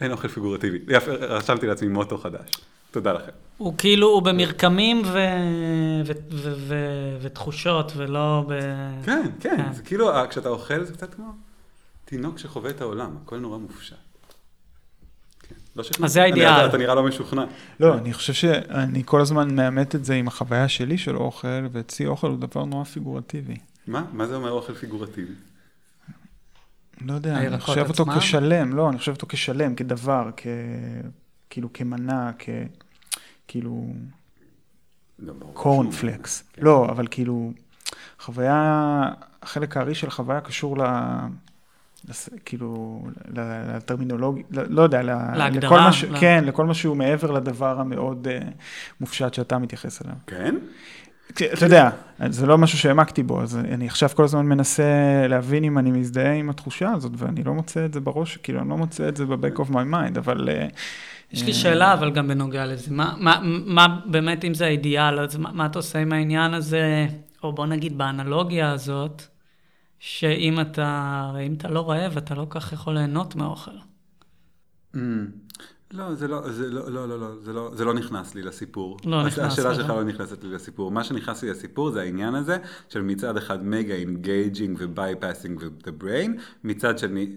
אין 0.00 0.12
אוכל 0.12 0.28
פיגורטיבי. 0.28 0.78
יפה, 0.88 1.10
רשמתי 1.12 1.66
לעצמי 1.66 1.88
מוטו 1.88 2.18
חדש. 2.18 2.50
תודה 2.90 3.12
לכם. 3.12 3.47
הוא 3.58 3.74
כאילו, 3.78 4.06
הוא 4.08 4.22
במרקמים 4.22 5.02
ו... 5.04 5.18
ו... 6.04 6.12
ו... 6.32 6.52
ו... 6.56 6.74
ותחושות, 7.20 7.92
ולא 7.96 8.44
ב... 8.48 8.52
כן, 9.04 9.22
כן, 9.40 9.56
כן. 9.56 9.72
זה 9.72 9.82
כאילו, 9.82 10.10
אה, 10.10 10.26
כשאתה 10.26 10.48
אוכל 10.48 10.84
זה 10.84 10.92
קצת 10.92 11.14
כמו 11.14 11.32
תינוק 12.04 12.38
שחווה 12.38 12.70
את 12.70 12.80
העולם, 12.80 13.16
הכל 13.22 13.38
נורא 13.38 13.58
מופשט. 13.58 13.96
כן, 15.40 15.54
לא. 15.76 15.84
אז 16.04 16.12
זה 16.12 16.22
האידיאל. 16.22 16.66
אתה 16.66 16.78
נראה 16.78 16.94
לא 16.94 17.02
משוכנע. 17.02 17.44
לא, 17.80 17.94
אני 17.94 18.12
חושב 18.12 18.32
שאני 18.32 19.02
כל 19.04 19.20
הזמן 19.20 19.54
מאמת 19.54 19.94
את 19.94 20.04
זה 20.04 20.14
עם 20.14 20.28
החוויה 20.28 20.68
שלי 20.68 20.98
של 20.98 21.16
אוכל, 21.16 21.66
ואצלי 21.72 22.06
אוכל 22.06 22.26
הוא 22.26 22.38
דבר 22.38 22.64
נורא 22.64 22.84
פיגורטיבי. 22.84 23.56
מה? 23.86 24.04
מה 24.12 24.26
זה 24.26 24.36
אומר 24.36 24.50
אוכל 24.50 24.74
פיגורטיבי? 24.74 25.32
לא 27.00 27.12
יודע, 27.12 27.36
אני 27.36 27.60
חושב 27.60 27.86
אותו 27.88 28.02
עצמם? 28.02 28.18
כשלם, 28.18 28.76
לא, 28.76 28.88
אני 28.88 28.98
חושב 28.98 29.12
אותו 29.12 29.26
כשלם, 29.28 29.74
כדבר, 29.74 30.30
כ... 30.36 30.46
כאילו 31.50 31.72
כמנה, 31.72 32.30
כ... 32.38 32.48
כאילו 33.48 33.86
לא, 35.18 35.32
קורנפלקס. 35.52 36.44
כן. 36.52 36.62
לא, 36.64 36.86
אבל 36.88 37.06
כאילו, 37.10 37.52
חוויה, 38.20 39.02
החלק 39.42 39.76
הארי 39.76 39.94
של 39.94 40.06
החוויה 40.06 40.40
קשור 40.40 40.78
ל... 40.78 40.82
לס- 42.08 42.28
כאילו, 42.44 43.00
ל- 43.36 43.76
לטרמינולוגיה, 43.76 44.44
ל- 44.50 44.74
לא 44.74 44.82
יודע, 44.82 45.02
ל- 45.02 45.36
להגדרה, 45.36 45.70
לכל 45.70 45.80
מה 45.80 45.92
ש... 45.92 46.04
ל- 46.04 46.20
כן, 46.20 46.44
לכל 46.46 46.66
מה 46.66 46.74
שהוא 46.74 46.96
מעבר 46.96 47.30
לדבר 47.30 47.80
המאוד 47.80 48.28
אה, 48.28 48.38
מופשט 49.00 49.34
שאתה 49.34 49.58
מתייחס 49.58 50.02
אליו. 50.02 50.14
כן? 50.26 50.54
אתה 51.32 51.66
יודע, 51.66 51.90
זה 52.28 52.46
לא 52.46 52.58
משהו 52.58 52.78
שהעמקתי 52.78 53.22
בו, 53.22 53.42
אז 53.42 53.56
אני 53.56 53.86
עכשיו 53.86 54.08
כל 54.14 54.24
הזמן 54.24 54.46
מנסה 54.46 54.84
להבין 55.28 55.64
אם 55.64 55.78
אני 55.78 55.90
מזדהה 55.90 56.32
עם 56.34 56.50
התחושה 56.50 56.92
הזאת, 56.92 57.12
ואני 57.16 57.44
לא 57.44 57.54
מוצא 57.54 57.84
את 57.84 57.94
זה 57.94 58.00
בראש, 58.00 58.36
כאילו, 58.36 58.60
אני 58.60 58.68
לא 58.68 58.76
מוצא 58.76 59.08
את 59.08 59.16
זה 59.16 59.26
ב-back 59.26 59.58
of 59.58 59.70
my 59.70 59.92
mind, 59.94 60.18
אבל... 60.18 60.48
אה, 60.48 60.68
יש 61.32 61.42
לי 61.42 61.48
אה, 61.48 61.54
שאלה, 61.54 61.92
אבל 61.92 62.10
גם 62.10 62.28
בנוגע 62.28 62.66
לזה. 62.66 62.94
מה, 62.94 63.14
מה, 63.18 63.40
מה 63.66 64.00
באמת, 64.06 64.44
אם 64.44 64.54
זה 64.54 64.64
האידיאל, 64.64 65.20
אז 65.20 65.36
מה, 65.36 65.52
מה 65.52 65.66
אתה 65.66 65.78
עושה 65.78 65.98
עם 65.98 66.12
העניין 66.12 66.54
הזה, 66.54 67.06
או 67.42 67.52
בוא 67.52 67.66
נגיד 67.66 67.98
באנלוגיה 67.98 68.72
הזאת, 68.72 69.22
שאם 69.98 70.60
אתה, 70.60 71.22
הרי 71.28 71.46
אם 71.46 71.54
אתה 71.54 71.68
לא 71.68 71.90
רעב, 71.90 72.16
אתה 72.16 72.34
לא 72.34 72.46
כך 72.50 72.72
יכול 72.72 72.94
ליהנות 72.94 73.36
מאוכל. 73.36 73.70
Mm. 74.94 74.98
לא, 75.92 76.14
זה 76.14 76.28
לא, 76.28 76.52
זה 76.52 76.70
לא, 76.70 76.90
לא, 76.90 77.08
לא, 77.08 77.20
לא, 77.20 77.40
זה 77.42 77.52
לא, 77.52 77.70
זה 77.74 77.84
לא 77.84 77.94
נכנס 77.94 78.34
לי 78.34 78.42
לסיפור. 78.42 78.96
לא 79.04 79.26
נכנס 79.26 79.38
השאלה 79.38 79.70
לך. 79.70 79.76
שלך 79.76 79.90
לא 79.90 80.04
נכנסת 80.04 80.44
לי 80.44 80.50
לסיפור. 80.50 80.90
מה 80.90 81.04
שנכנס 81.04 81.42
לי 81.42 81.50
לסיפור 81.50 81.90
זה 81.90 82.00
העניין 82.00 82.34
הזה 82.34 82.56
של 82.88 83.02
מצד 83.02 83.36
אחד 83.36 83.64
מגה 83.64 83.94
engaging 83.94 84.76
ו 84.80 84.88
bypassing 84.88 85.62
the 85.62 86.02
brain, 86.02 86.40
מצד 86.64 86.98
שני 86.98 87.36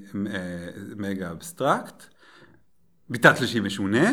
מגה 0.98 1.32
abstract, 1.32 2.04
מצד 3.12 3.38
שלישי 3.38 3.60
משונה, 3.60 4.12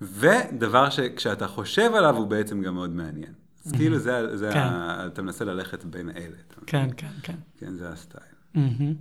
ודבר 0.00 0.90
שכשאתה 0.90 1.48
חושב 1.48 1.90
עליו 1.94 2.16
הוא 2.16 2.26
בעצם 2.26 2.62
גם 2.62 2.74
מאוד 2.74 2.90
מעניין. 2.90 3.32
אז 3.66 3.72
כאילו 3.72 3.98
זה, 3.98 4.36
זה 4.36 4.50
כן. 4.52 4.58
ה, 4.58 5.06
אתה 5.06 5.22
מנסה 5.22 5.44
ללכת 5.44 5.84
בין 5.84 6.10
אלה. 6.10 6.36
כן, 6.66 6.88
כן, 6.96 7.06
כן. 7.22 7.36
כן, 7.58 7.74
זה 7.74 7.88
ה 7.88 7.93
style. 7.93 8.24
מהמם. 8.54 8.94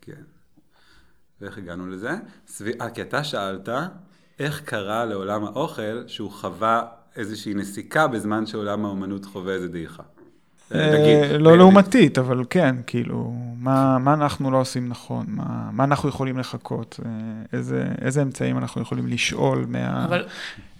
כן. 0.00 0.22
ואיך 1.40 1.58
הגענו 1.58 1.86
לזה? 1.86 2.10
סביב... 2.46 2.82
אה, 2.82 2.90
כי 2.90 3.02
אתה 3.02 3.24
שאלת 3.24 3.68
איך 4.38 4.60
קרה 4.60 5.04
לעולם 5.04 5.44
האוכל 5.44 6.06
שהוא 6.06 6.30
חווה 6.30 6.86
איזושהי 7.16 7.54
נסיקה 7.54 8.06
בזמן 8.06 8.46
שעולם 8.46 8.84
האומנות 8.84 9.24
חווה 9.24 9.54
איזה 9.54 9.68
דעיכה. 9.68 10.02
אה, 10.74 11.38
לא 11.38 11.50
ב- 11.52 11.54
לעומתית, 11.54 12.18
אבל 12.18 12.44
כן, 12.50 12.76
כאילו, 12.86 13.32
מה 13.58 13.98
מה 13.98 14.14
אנחנו 14.14 14.50
לא 14.50 14.60
עושים 14.60 14.88
נכון? 14.88 15.26
מה 15.28 15.68
מה 15.72 15.84
אנחנו 15.84 16.08
יכולים 16.08 16.38
לחכות? 16.38 17.00
אה, 17.04 17.10
איזה- 17.52 18.22
אמצעים 18.22 18.58
אנחנו 18.58 18.82
יכולים 18.82 19.06
לשאול 19.06 19.66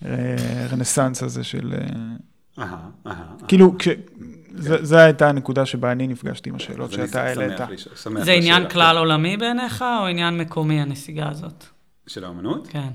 מהרנסאנס 0.03 1.23
הזה 1.23 1.45
של... 1.45 1.73
אה. 2.59 2.65
כאילו, 3.49 3.75
זו 4.83 4.97
הייתה 4.97 5.29
הנקודה 5.29 5.67
שבה 5.67 5.93
אני 5.93 6.07
נפגשתי 6.07 6.51
עם 6.51 6.57
השאלות 6.57 6.93
שאתה 6.93 7.23
העלית. 7.23 7.53
זה 8.21 8.33
עניין. 8.33 8.69
כלל 8.69 8.99
עולמי 8.99 9.37
בעיניך, 9.37 9.85
או 10.01 10.07
עניין 10.07 10.39
מקומי, 10.39 10.81
הנסיגה 10.81 11.29
הזאת? 11.29 11.65
של 12.07 12.25
האומנות? 12.25 12.67
כן. 12.71 12.89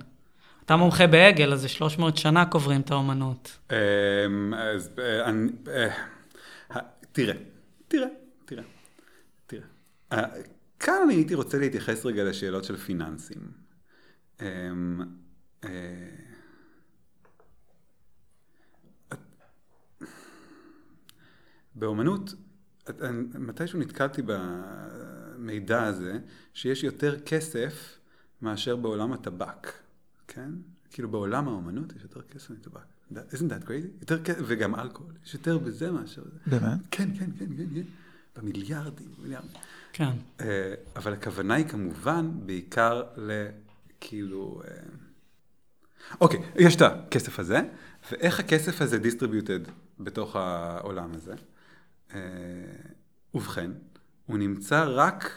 אתה 0.66 0.76
מומחה 0.76 1.08
בעגל, 1.08 1.54
אז 1.54 1.62
זה 1.62 1.68
300 1.68 2.18
שנה 2.18 2.46
קוברים 2.46 2.82
את 2.82 2.92
האומנות. 2.92 3.58
אמ, 3.72 3.76
אז 4.54 4.90
אה, 5.00 5.26
אני... 5.30 5.48
אה, 5.74 5.88
ה- 6.76 6.80
תראה, 7.18 7.34
תראה, 7.88 8.08
תראה, 8.46 8.64
תראה. 9.48 9.68
אה, 10.12 10.42
כאן 10.80 10.96
אני 11.06 11.14
הייתי 11.14 11.36
רוצה 11.36 11.58
להתייחס 11.60 12.06
רגע 12.06 12.24
לשאלות 12.24 12.64
של 12.64 12.78
פיננסים. 12.78 13.52
אמ, 14.42 15.02
אה, 15.64 15.70
באומנות, 21.76 22.34
מתישהו 23.40 23.80
נתקלתי 23.80 24.22
במידע 24.26 25.84
הזה, 25.84 26.20
שיש 26.54 26.84
יותר 26.84 27.20
כסף 27.20 28.00
מאשר 28.42 28.76
בעולם 28.76 29.14
הטבק, 29.14 29.68
כן? 30.28 30.50
כאילו 30.90 31.10
בעולם 31.10 31.48
האומנות 31.48 31.94
יש 31.96 32.04
יותר 32.04 32.22
כסף 32.22 32.50
מטבק. 32.50 32.97
Isn't 33.12 33.50
that 33.50 33.68
crazy? 33.68 33.88
יותר 34.02 34.24
כסף, 34.24 34.42
וגם 34.46 34.76
אלכוהול, 34.76 35.14
יש 35.26 35.34
יותר 35.34 35.58
בזה 35.58 35.92
מאשר 35.92 36.22
זה. 36.24 36.40
באמת? 36.48 36.80
כן, 36.92 37.10
כן, 37.20 37.26
כן, 37.40 37.46
כן, 37.58 37.66
כן. 37.76 37.82
במיליארדים, 38.36 39.08
במיליארדים. 39.18 39.52
כן. 39.94 40.12
אה, 40.42 40.74
אבל 40.96 41.14
הכוונה 41.14 41.54
היא 41.54 41.66
כמובן 41.66 42.32
בעיקר 42.46 43.04
ל... 43.18 43.48
כאילו... 44.00 44.62
אה, 44.68 44.74
אוקיי, 46.22 46.40
יש 46.56 46.76
את 46.76 46.82
הכסף 46.82 47.40
הזה, 47.40 47.62
ואיך 48.12 48.40
הכסף 48.40 48.82
הזה 48.82 48.98
distributed 49.04 49.72
בתוך 50.00 50.36
העולם 50.36 51.12
הזה. 51.14 51.36
אה, 52.14 52.20
ובכן, 53.34 53.72
הוא 54.26 54.38
נמצא 54.38 54.86
רק, 54.88 55.32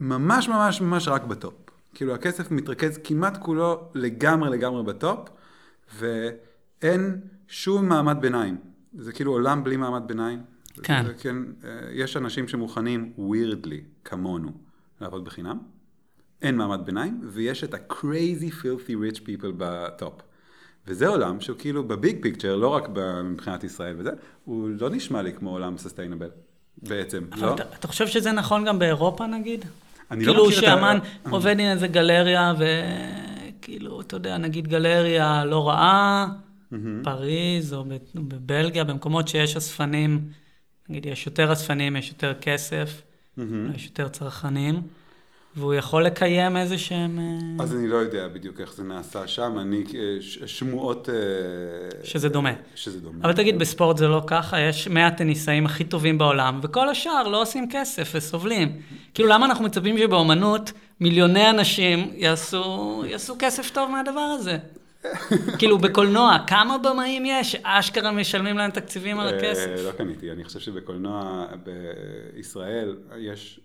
ממש 0.00 0.48
ממש 0.48 0.80
ממש 0.80 1.08
רק 1.08 1.24
ב 1.24 1.30
top. 1.30 1.54
כאילו 1.94 2.14
הכסף 2.14 2.50
מתרכז 2.50 2.98
כמעט 3.04 3.36
כולו 3.42 3.90
לגמרי 3.94 4.50
לגמרי 4.50 4.82
ב 4.82 4.91
top, 4.91 5.28
ואין 5.96 7.20
שום 7.48 7.88
מעמד 7.88 8.16
ביניים. 8.20 8.56
זה 8.98 9.12
כאילו 9.12 9.32
עולם 9.32 9.64
בלי 9.64 9.76
מעמד 9.76 10.02
ביניים. 10.06 10.42
כן. 10.82 11.04
זה, 11.06 11.14
כן, 11.14 11.36
אה, 11.64 11.70
יש 11.92 12.16
אנשים 12.16 12.48
שמוכנים, 12.48 13.12
weirdly, 13.18 13.80
כמונו, 14.04 14.50
לעבוד 15.00 15.24
בחינם. 15.24 15.58
אין 16.42 16.56
מעמד 16.56 16.80
ביניים, 16.86 17.20
ויש 17.24 17.64
את 17.64 17.74
ה-crazy 17.74 18.52
filthy 18.62 18.90
rich 18.90 19.18
people 19.18 19.52
ב-top. 19.56 20.14
וזה 20.86 21.08
עולם 21.08 21.40
שהוא 21.40 21.58
כאילו 21.58 21.84
ב-big 21.88 22.22
picture, 22.22 22.56
לא 22.56 22.68
רק 22.68 22.88
מבחינת 23.24 23.64
ישראל 23.64 23.94
וזה, 23.98 24.10
הוא 24.44 24.68
לא 24.80 24.90
נשמע 24.90 25.22
לי 25.22 25.32
כמו 25.32 25.50
עולם 25.50 25.78
sustainable, 25.78 26.30
בעצם, 26.82 27.24
אבל 27.32 27.46
לא? 27.46 27.54
אתה, 27.54 27.62
אתה 27.78 27.88
חושב 27.88 28.06
שזה 28.06 28.32
נכון 28.32 28.64
גם 28.64 28.78
באירופה 28.78 29.26
נגיד? 29.26 29.64
אני 30.10 30.24
לא 30.24 30.32
כאילו 30.32 30.46
מכיר 30.46 30.58
את 30.58 30.64
ה- 30.64 30.66
שאמן 30.66 30.98
עובד 31.30 31.52
עם 31.60 31.66
איזה 31.66 31.86
גלריה, 31.88 32.54
וכאילו, 33.68 34.00
אתה 34.00 34.16
יודע, 34.16 34.38
נגיד 34.38 34.68
גלריה 34.68 35.44
לא 35.44 35.68
רעה, 35.68 36.26
פריז 37.02 37.74
או 37.74 37.84
בבלגיה, 38.14 38.84
במקומות 38.84 39.28
שיש 39.28 39.56
אספנים, 39.56 40.28
נגיד 40.88 41.06
יש 41.06 41.26
יותר 41.26 41.52
אספנים, 41.52 41.96
יש 41.96 42.08
יותר 42.08 42.34
כסף, 42.40 43.02
יש 43.74 43.84
יותר 43.86 44.08
צרכנים, 44.08 44.82
והוא 45.58 45.74
יכול 45.74 46.04
לקיים 46.04 46.56
איזה 46.56 46.78
שהם... 46.78 47.18
אה, 47.18 47.64
אז 47.64 47.74
אני 47.74 47.88
לא 47.88 47.96
יודע 47.96 48.28
בדיוק 48.28 48.60
איך 48.60 48.74
זה 48.74 48.84
נעשה 48.84 49.26
שם, 49.26 49.58
אני, 49.58 49.84
אה, 49.94 50.46
שמועות... 50.46 51.08
אה, 51.08 51.14
שזה 52.04 52.28
דומה. 52.28 52.52
שזה 52.74 53.00
דומה. 53.00 53.18
אבל 53.22 53.32
תגיד, 53.32 53.58
בספורט 53.58 53.96
זה 53.96 54.08
לא 54.08 54.22
ככה, 54.26 54.60
יש 54.60 54.88
100 54.88 55.10
טניסאים 55.10 55.66
הכי 55.66 55.84
טובים 55.84 56.18
בעולם, 56.18 56.60
וכל 56.62 56.88
השאר 56.88 57.28
לא 57.28 57.42
עושים 57.42 57.68
כסף 57.70 58.12
וסובלים. 58.14 58.80
כאילו, 59.14 59.28
למה 59.28 59.46
אנחנו 59.46 59.64
מצפים 59.64 59.98
שבאומנות 59.98 60.72
מיליוני 61.00 61.50
אנשים 61.50 62.10
יעשו, 62.14 63.04
יעשו 63.06 63.36
כסף 63.38 63.70
טוב 63.70 63.90
מהדבר 63.90 64.20
הזה? 64.20 64.58
כאילו, 65.58 65.78
בקולנוע, 65.78 66.36
כמה 66.46 66.78
במאים 66.78 67.22
יש 67.26 67.52
שאשכרה 67.52 68.12
משלמים 68.12 68.58
להם 68.58 68.70
תקציבים 68.70 69.20
על 69.20 69.28
הכסף? 69.28 69.66
לא 69.84 69.92
קניתי, 69.92 70.32
אני 70.32 70.44
חושב 70.44 70.60
שבקולנוע 70.60 71.46
בישראל 72.34 72.96
יש 73.18 73.60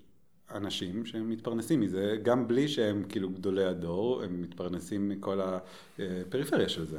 אנשים 0.56 1.06
שמתפרנסים 1.06 1.82
מזה, 1.82 2.16
גם 2.24 2.48
בלי 2.48 2.68
שהם 2.68 3.04
כאילו 3.10 3.30
גדולי 3.30 3.66
הדור, 3.66 4.24
הם 4.24 4.42
מתפרנסים 4.42 5.10
מכל 5.10 5.40
הפריפריה 5.42 6.70
של 6.70 6.86
זה. 6.86 6.98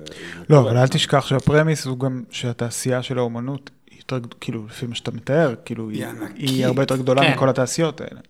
לא, 0.50 0.60
אבל 0.60 0.76
אל 0.76 0.88
תשכח 0.88 1.26
שהפרמיס 1.26 1.86
הוא 1.86 1.98
גם 1.98 2.22
שהתעשייה 2.30 3.02
של 3.02 3.18
האומנות, 3.18 3.70
היא 3.90 3.98
יותר, 3.98 4.28
כאילו, 4.40 4.66
לפי 4.66 4.86
מה 4.86 4.94
שאתה 4.94 5.10
מתאר, 5.10 5.54
כאילו, 5.64 5.90
היא. 5.90 6.06
היא 6.34 6.66
הרבה 6.66 6.82
יותר 6.82 6.96
גדולה 6.96 7.22
כן. 7.22 7.32
מכל 7.32 7.48
התעשיות 7.48 8.00
האלה. 8.00 8.20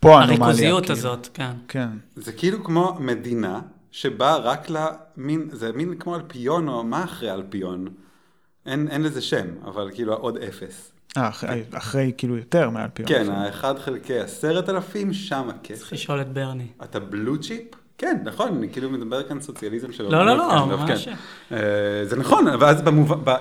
פה 0.00 0.20
האנומליה. 0.20 0.44
הריכוזיות 0.46 0.82
כאילו. 0.82 0.98
הזאת, 0.98 1.28
כן. 1.34 1.52
כן. 1.68 1.88
זה 2.16 2.32
כאילו 2.32 2.64
כמו 2.64 2.96
מדינה 3.00 3.60
שבאה 3.90 4.36
רק 4.36 4.68
למין, 4.70 5.48
זה 5.52 5.72
מין 5.72 5.94
כמו 5.98 6.16
אלפיון 6.16 6.68
או 6.68 6.84
מה 6.84 7.04
אחרי 7.04 7.32
אלפיון? 7.32 7.88
אין, 8.66 8.88
אין 8.88 9.02
לזה 9.02 9.22
שם, 9.22 9.46
אבל 9.64 9.90
כאילו 9.94 10.14
עוד 10.14 10.36
אפס. 10.38 10.93
אה, 11.16 11.28
אחרי, 11.28 11.62
אחרי 11.72 12.12
כאילו 12.16 12.36
יותר 12.36 12.70
מאלפיון. 12.70 13.08
כן. 13.08 13.30
האחד 13.30 13.78
חלקי 13.78 14.18
עשרת 14.18 14.68
אלפים, 14.68 15.12
שם 15.12 15.48
הכסף. 15.48 15.78
צריך 15.78 15.92
לשאול 15.92 16.20
את 16.20 16.32
ברני. 16.32 16.66
אתה 16.82 17.00
blue 17.00 17.40
chip? 17.40 17.64
כן, 17.98 18.16
נכון, 18.24 18.56
אני 18.56 18.68
כאילו 18.68 18.90
מדבר 18.90 19.22
כאן 19.22 19.40
סוציאליזם 19.40 19.92
של... 19.92 20.04
לא, 20.04 20.26
לא, 20.26 20.36
לא, 20.36 20.48
כן, 20.50 20.70
ממש. 20.70 21.08
כן. 21.08 21.14
אה, 21.52 22.04
זה 22.04 22.16
נכון, 22.16 22.46
ואז 22.60 22.82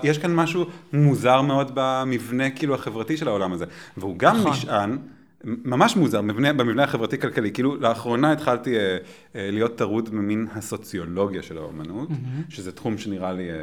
יש 0.03 0.17
כאן 0.17 0.35
משהו 0.35 0.65
מוזר 0.93 1.41
מאוד 1.41 1.71
במבנה 1.73 2.49
כאילו 2.49 2.75
החברתי 2.75 3.17
של 3.17 3.27
העולם 3.27 3.53
הזה, 3.53 3.65
והוא 3.97 4.15
גם 4.17 4.37
נכון. 4.37 4.51
נשען, 4.51 4.97
ממש 5.43 5.95
מוזר, 5.95 6.21
מבנה, 6.21 6.53
במבנה 6.53 6.83
החברתי-כלכלי, 6.83 7.51
כאילו 7.51 7.75
לאחרונה 7.75 8.31
התחלתי 8.31 8.77
אה, 8.77 8.97
אה, 9.35 9.49
להיות 9.51 9.77
טרוד 9.77 10.09
במין 10.09 10.47
הסוציולוגיה 10.55 11.43
של 11.43 11.57
האומנות, 11.57 12.09
שזה 12.49 12.71
תחום 12.71 12.97
שנראה 12.97 13.33
לי... 13.33 13.51
אה, 13.51 13.55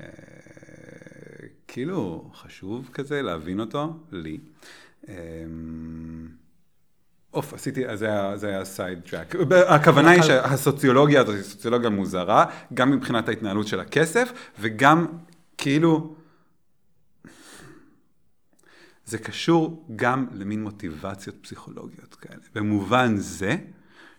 אה, 0.00 0.08
כאילו 1.68 2.30
חשוב 2.34 2.90
כזה 2.92 3.22
להבין 3.22 3.60
אותו, 3.60 3.96
לי. 4.12 4.38
אמ, 5.08 5.14
אוף, 7.34 7.54
עשיתי, 7.54 7.88
אז 7.88 7.98
זה 8.34 8.46
היה- 8.48 8.64
side 8.64 9.00
track. 9.00 9.34
הכוונה 9.68 10.10
היא 10.10 10.22
שהסוציולוגיה 10.22 11.20
הזאת 11.20 11.34
היא 11.34 11.42
סוציולוגיה 11.42 11.90
מוזרה, 11.90 12.44
גם 12.74 12.90
מבחינת 12.90 13.28
ההתנהלות 13.28 13.66
של 13.66 13.80
הכסף, 13.80 14.32
וגם 14.60 15.06
כאילו, 15.58 16.14
זה 19.04 19.18
קשור 19.18 19.86
גם 19.96 20.26
למין 20.32 20.62
מוטיבציות 20.62 21.36
פסיכולוגיות 21.42 22.14
כאלה. 22.14 22.40
במובן 22.54 23.16
זה, 23.16 23.56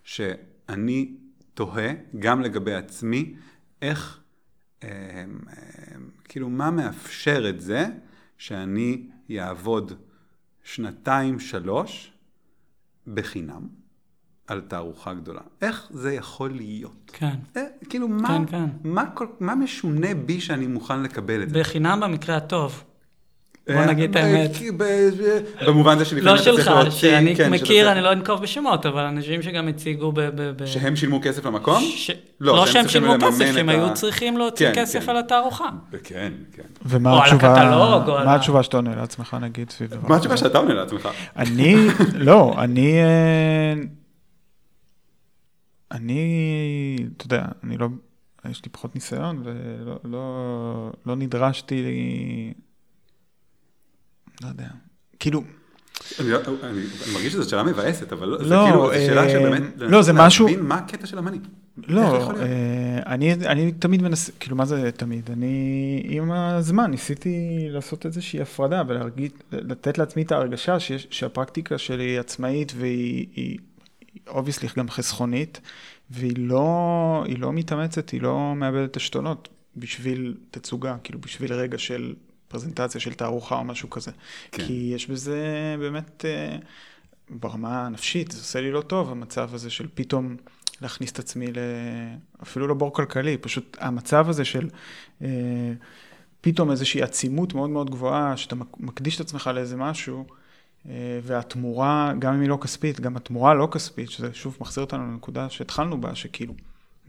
שאני 0.04 1.16
תוהה 1.54 1.89
גם 2.20 2.41
לגבי 2.41 2.74
עצמי, 2.74 3.36
איך, 3.82 4.18
כאילו, 6.23 6.49
מה 6.49 6.71
מאפשר 6.71 7.49
את 7.49 7.61
זה 7.61 7.86
שאני 8.38 9.07
אעבוד 9.39 9.93
שנתיים, 10.63 11.39
שלוש, 11.39 12.11
בחינם, 13.13 13.67
על 14.47 14.61
תערוכה 14.61 15.13
גדולה. 15.13 15.41
איך 15.61 15.88
זה 15.93 16.13
יכול 16.13 16.51
להיות? 16.51 17.11
כן. 17.13 17.36
אה, 17.57 17.61
כאילו, 17.89 18.07
מה, 18.07 18.27
כן, 18.27 18.45
כן. 18.45 18.65
מה, 18.84 19.11
כל, 19.11 19.27
מה 19.39 19.55
משונה 19.55 20.15
בי 20.25 20.41
שאני 20.41 20.67
מוכן 20.67 21.03
לקבל 21.03 21.43
את 21.43 21.49
זה? 21.49 21.59
בחינם 21.59 21.99
במקרה 21.99 22.38
הטוב. 22.38 22.84
בוא 23.74 23.86
נגיד 23.86 24.09
את 24.09 24.15
האמת. 24.15 24.51
אה, 24.61 24.72
ב- 24.78 24.84
ב- 24.84 25.39
במובן 25.67 25.97
זה 25.97 26.05
שלפעמים 26.05 26.26
לא 26.26 26.36
אתה 26.36 26.43
צריך 26.43 26.65
שלך, 26.65 26.67
להוציא, 26.76 26.91
שאני 26.91 27.36
כן, 27.36 27.51
מכיר, 27.51 27.91
אני 27.91 28.01
לא 28.01 28.11
אנקוב 28.11 28.41
בשמות, 28.41 28.86
אבל 28.86 29.03
אנשים 29.03 29.41
שגם 29.41 29.67
הציגו 29.67 30.11
ב... 30.11 30.22
ב- 30.22 30.32
ב- 30.63 30.65
שהם 30.65 30.95
שילמו 30.95 31.20
כסף 31.22 31.45
למקום? 31.45 31.84
לא, 32.39 32.55
לא 32.55 32.65
שהם 32.65 32.88
שילמו 32.88 33.13
כסף, 33.22 33.41
את 33.49 33.53
שהם 33.53 33.70
ה- 33.70 33.72
היו 33.72 33.93
צריכים 33.93 34.38
להוציא 34.38 34.72
כן, 34.74 34.82
כסף 34.82 35.03
כן. 35.05 35.09
על 35.09 35.17
התערוכה. 35.17 35.70
כן, 36.03 36.34
כן. 36.53 36.63
ומה 36.86 37.11
או 37.11 37.17
על 37.17 37.24
התשובה, 37.24 37.53
הקטלוג, 37.53 38.09
או 38.09 38.17
על 38.17 38.26
מה 38.26 38.36
התשובה 38.36 38.63
שאתה 38.63 38.78
עונה 38.78 38.95
לעצמך 38.95 39.38
נגיד 39.41 39.70
סביב 39.70 39.89
דבר 39.89 40.09
מה 40.09 40.15
התשובה? 40.15 40.38
שאתה 40.38 40.57
עונה 40.57 40.74
לעצמך? 40.74 41.09
אני, 41.38 41.76
לא, 42.28 42.53
אני, 42.57 42.93
אה, 43.03 43.74
אני, 45.91 46.24
אתה 47.17 47.26
יודע, 47.26 47.45
אני 47.63 47.78
לא, 47.78 47.88
יש 48.49 48.65
לי 48.65 48.70
פחות 48.72 48.95
ניסיון 48.95 49.41
ולא 49.43 49.95
לא, 50.03 50.22
לא 51.05 51.15
נדרשתי, 51.15 51.84
לא 54.44 54.48
יודע, 54.48 54.68
כאילו, 55.20 55.44
אני 56.20 56.30
לא- 56.30 56.40
אני 56.64 56.72
אני 56.72 57.14
מרגיש 57.14 57.34
שזו 57.34 57.50
שאלה 57.50 57.64
מבאסת, 57.64 58.14
אבל 58.14 58.38
זה 58.44 58.50
לא, 58.56 58.66
כאילו, 58.70 58.88
זו 58.88 58.94
שאלה 58.94 59.24
אה, 59.24 59.30
שבאמת, 59.30 59.64
לא, 59.78 60.02
זה 60.02 60.14
משהו- 60.14 60.48
להבין 60.48 60.66
מה 60.66 60.76
הקטע 60.76 61.08
של 61.08 61.18
ה-money. 61.18 61.38
איך 61.38 61.90
לא? 61.90 62.32
אה, 62.42 63.00
אני, 63.06 63.34
אני 63.34 63.72
תמיד 63.72 64.02
מנסה, 64.02 64.32
כאילו 64.40 64.56
מה 64.56 64.66
זה 64.66 64.92
תמיד? 64.92 65.30
אני 65.32 65.64
עם 66.10 66.32
הזמן 66.32 66.92
ניסיתי 66.92 67.38
לעשות 67.70 68.06
איזושהי 68.06 68.42
הפרדה 68.42 68.84
ולהרגיש, 68.88 69.32
לתת 69.52 69.98
לעצמי 69.98 70.22
את 70.24 70.32
ההרגשה 70.32 70.80
שיש, 70.80 71.08
שהפרקטיקה 71.12 71.78
שלי 71.78 72.04
היא 72.04 72.20
עצמאית 72.20 72.74
והיא, 72.78 73.28
היא, 73.36 73.58
obviously 74.28 74.70
גם 74.78 74.90
חסכונית, 74.90 75.62
והיא 76.12 76.34
לא, 76.38 77.24
היא 77.28 77.40
לא 77.40 77.54
מתאמצת, 77.54 78.10
היא 78.10 78.22
לא 78.22 78.54
מאבדת 78.56 78.98
עשתונות 78.98 79.50
בשביל 79.78 80.34
תצוגה, 80.52 80.96
כאילו 81.04 81.20
בשביל 81.22 81.54
רגע 81.54 81.78
של 81.78 82.14
פרזנטציה 82.50 83.02
של 83.02 83.14
תערוכה 83.14 83.56
או 83.56 83.64
משהו 83.64 83.89
כזה. 83.89 84.12
כן. 84.52 84.66
כי 84.66 84.91
יש 84.95 85.08
בזה 85.08 85.76
באמת, 85.80 86.26
אה, 86.26 86.58
ברמה 87.30 87.86
הנפשית, 87.86 88.32
זה 88.32 88.38
עושה 88.38 88.62
לי 88.62 88.72
לא 88.72 88.82
טוב, 88.82 89.12
המצב 89.12 89.50
הזה 89.54 89.70
של 89.70 89.88
פתאום 89.93 90.36
להכניס 90.82 91.12
את 91.12 91.20
עצמי 91.20 91.47
ל... 91.47 91.58
אפילו 92.43 92.68
לא 92.68 92.74
בור 92.74 92.93
כלכלי, 92.93 93.38
פשוט 93.38 93.78
המצב 93.80 94.30
הזה 94.30 94.45
של 94.45 94.70
אה, 95.22 95.28
פתאום 96.41 96.72
איזושהי 96.72 97.02
עצימות 97.02 97.54
מאוד 97.54 97.70
מאוד 97.70 97.89
גבוהה, 97.89 98.38
שאתה 98.38 98.56
מק- 98.56 98.80
מקדיש 98.80 99.16
את 99.16 99.22
עצמך 99.22 99.50
לאיזה 99.54 99.78
משהו, 99.78 100.26
אה, 100.89 101.20
והתמורה, 101.24 102.14
גם 102.20 102.34
אם 102.34 102.41
היא 102.41 102.50
לא 102.50 102.58
כספית, 102.62 103.00
גם 103.00 103.18
התמורה 103.18 103.54
לא 103.54 103.68
כספית, 103.72 104.12
שזה 104.12 104.34
שוב 104.34 104.58
מחזיר 104.62 104.84
אותנו 104.84 105.12
לנקודה 105.12 105.50
שהתחלנו 105.50 106.02
בה, 106.02 106.16
שכאילו, 106.16 106.54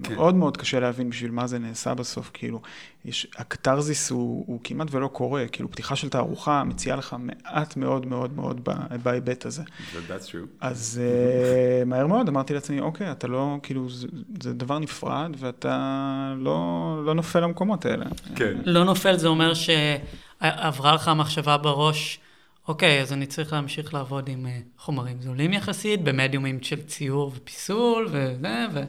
כן. 0.03 0.15
מאוד 0.15 0.35
מאוד 0.35 0.57
קשה 0.57 0.81
להבין 0.81 1.11
בשביל 1.11 1.31
מה 1.31 1.47
זה 1.47 1.59
נעשה 1.59 1.95
בסוף, 1.95 2.31
כאילו, 2.35 2.61
יש, 3.05 3.27
הקתרזיס 3.37 4.11
הוא, 4.11 4.45
הוא 4.47 4.61
כמעט 4.65 4.89
ולא 4.91 5.07
קורה, 5.07 5.47
כאילו, 5.53 5.71
פתיחה 5.71 5.97
של 5.97 6.09
תערוכה 6.09 6.65
מציעה 6.65 6.97
לך 6.97 7.17
מעט 7.19 7.77
מאוד 7.77 8.07
מאוד 8.07 8.37
מאוד 8.37 8.69
בהיבט 9.03 9.47
הזה. 9.47 9.63
That's 10.09 10.27
true. 10.27 10.47
אז 10.61 11.01
uh, 11.03 11.85
מהר 11.85 12.07
מאוד 12.07 12.29
אמרתי 12.29 12.55
לעצמי, 12.55 12.81
אוקיי, 12.81 13.13
אתה 13.13 13.27
לא, 13.27 13.57
כאילו, 13.63 13.91
זה, 13.91 14.09
זה 14.43 14.53
דבר 14.53 14.79
נפרד, 14.79 15.31
ואתה 15.39 16.35
לא, 16.37 17.03
לא 17.07 17.15
נופל 17.15 17.41
למקומות 17.41 17.87
האלה. 17.87 18.05
כן. 18.35 18.57
לא 18.65 18.85
נופל, 18.85 19.17
זה 19.17 19.29
אומר 19.29 19.53
שעברה 19.55 20.95
לך 20.95 21.09
המחשבה 21.09 21.57
בראש, 21.57 22.21
אוקיי, 22.69 23.01
אז 23.01 23.13
אני 23.13 23.27
צריך 23.27 23.53
להמשיך 23.53 23.95
לעבוד 23.95 24.29
עם 24.29 24.47
אה, 24.47 24.59
חומרים 24.79 25.21
זולים 25.21 25.53
יחסית, 25.53 26.05
במדיומים 26.05 26.63
של 26.63 26.83
ציור 26.83 27.33
ופיסול 27.35 28.07
וזה, 28.11 28.49
אה, 28.49 28.85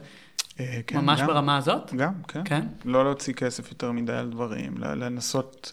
כן, 0.86 0.98
וממש 0.98 1.20
גם, 1.20 1.26
ברמה 1.26 1.56
הזאת? 1.56 1.94
גם, 1.96 2.12
כן. 2.28 2.42
כן? 2.44 2.66
לא 2.84 3.04
להוציא 3.04 3.34
כסף 3.34 3.70
יותר 3.70 3.92
מדי 3.92 4.12
על 4.12 4.30
דברים, 4.30 4.78
לנסות 4.78 5.72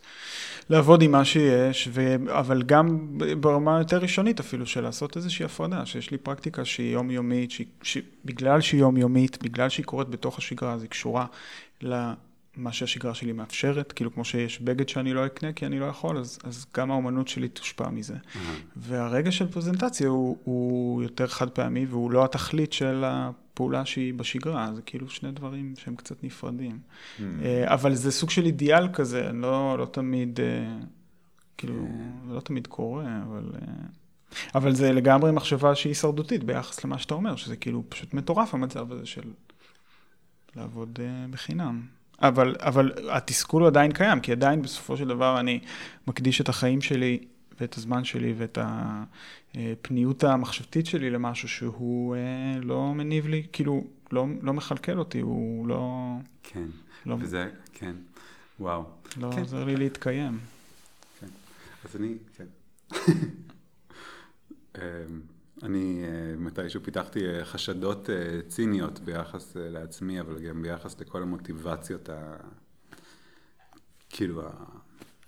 לעבוד 0.70 1.02
עם 1.02 1.12
מה 1.12 1.26
שיש, 1.26 1.90
ו... 1.92 2.16
אבל 2.30 2.64
גם 2.64 3.08
ברמה 3.40 3.80
יותר 3.80 3.98
ראשונית 3.98 4.40
אפילו, 4.40 4.66
של 4.66 4.82
לעשות 4.82 5.18
איזושהי 5.18 5.46
הפרדה, 5.46 5.86
שיש 5.86 6.12
לי 6.12 6.18
פרקטיקה 6.18 6.66
שהיא 6.66 6.94
יומיומית, 6.94 7.52
שהיא, 7.52 7.68
שבגלל 7.84 8.62
שהיא 8.62 8.80
יומיומית, 8.80 9.44
בגלל 9.44 9.70
שהיא 9.70 9.86
קורית 9.86 10.10
בתוך 10.10 10.38
השגרה, 10.38 10.74
אז 10.74 10.82
היא 10.82 10.90
קשורה 10.90 11.26
למה 11.82 12.72
שהשגרה 12.72 13.14
שלי 13.14 13.32
מאפשרת, 13.32 13.92
כאילו 13.92 14.14
כמו 14.14 14.26
שיש 14.26 14.62
בגד 14.62 14.90
שאני 14.90 15.14
לא 15.14 15.26
אקנה 15.26 15.54
כי 15.54 15.66
אני 15.66 15.80
לא 15.80 15.86
יכול, 15.86 16.18
אז, 16.18 16.40
אז 16.44 16.66
גם 16.78 16.92
האומנות 16.92 17.28
שלי 17.28 17.48
תושפע 17.48 17.90
מזה. 17.90 18.16
והרגע 18.76 19.32
של 19.32 19.48
פרזנטציה 19.48 20.08
הוא, 20.08 20.38
הוא 20.44 21.04
יותר 21.04 21.28
חד 21.28 21.50
פעמי, 21.50 21.86
והוא 21.86 22.12
לא 22.12 22.26
התכלית 22.26 22.74
של 22.74 23.04
הפעולה 23.60 23.86
שהיא 23.86 24.14
בשגרה, 24.14 24.70
זה 24.76 24.82
כאילו 24.82 25.10
שני 25.10 25.32
דברים 25.32 25.74
שהם 25.78 25.96
קצת 25.96 26.24
נפרדים. 26.24 26.80
Mm. 26.80 27.22
אבל 27.64 27.96
זה 27.96 28.12
סוג 28.12 28.30
של 28.30 28.46
אידיאל 28.46 28.94
כזה, 28.94 29.32
לא, 29.34 29.78
לא 29.78 29.86
תמיד, 29.86 30.40
אה, 30.40 30.78
כאילו, 31.58 31.88
זה 32.28 32.34
לא 32.34 32.40
תמיד 32.40 32.68
קורה, 32.68 33.22
אבל... 33.28 33.52
אה, 33.62 33.68
אבל 34.56 34.76
זה 34.76 34.92
לגמרי 34.92 35.32
מחשבה 35.32 35.76
שהיא 35.76 35.92
הישרדותית 35.92 36.44
ביחס 36.44 36.86
למה 36.86 37.00
שאתה 37.00 37.14
אומר, 37.14 37.36
שזה 37.36 37.56
כאילו 37.56 37.84
פשוט 37.90 38.14
מטורף 38.14 38.54
המצב 38.54 38.92
הזה 38.92 39.06
של 39.06 39.32
לעבוד 40.56 41.00
בחינם. 41.30 41.82
אבל, 42.22 42.56
אבל 42.60 42.92
התסכול 43.12 43.66
עדיין 43.66 43.92
קיים, 43.92 44.20
כי 44.20 44.32
עדיין 44.32 44.62
בסופו 44.62 44.98
של 44.98 45.08
דבר 45.08 45.40
אני 45.40 45.60
מקדיש 46.08 46.42
את 46.42 46.50
החיים 46.50 46.82
שלי 46.82 47.20
ואת 47.62 47.78
הזמן 47.78 48.04
שלי 48.04 48.34
ואת 48.38 48.58
הפניות 48.62 50.24
המחשבתית 50.24 50.86
שלי 50.86 51.10
למשהו 51.10 51.48
שהוא 51.48 52.16
אה, 52.16 52.60
לא 52.62 52.94
מניב 52.94 53.28
לי, 53.28 53.48
כאילו, 53.52 53.84
לא, 54.12 54.26
לא 54.42 54.54
מכלכל 54.54 55.00
אותי, 55.00 55.20
הוא 55.20 55.68
לא, 55.68 56.14
כן. 56.44 56.66
לא, 57.06 57.18
וזה, 57.20 57.50
כן. 57.74 57.96
וואו. 58.60 58.84
לא 59.18 59.32
כן. 59.32 59.40
עוזר 59.40 59.64
לי 59.64 59.78
להתקיים. 59.78 60.40
אז 61.86 61.96
אני, 61.96 62.18
כן. 62.38 62.46
אמ, 64.78 64.82
אני 65.64 66.04
אה, 66.04 66.38
מתישהו 66.38 66.84
פיתחתי 66.84 67.26
אה, 67.26 67.46
חשדות 67.46 68.10
אה, 68.10 68.40
ציניות 68.48 69.00
ביחס 69.00 69.58
אה, 69.58 69.70
לעצמי, 69.70 70.22
אבל 70.22 70.40
גם 70.40 70.62
ביחס 70.62 71.00
לכל 71.00 71.22
המוטיבציות 71.22 72.10
ה... 72.10 72.36
כאילו. 74.10 74.42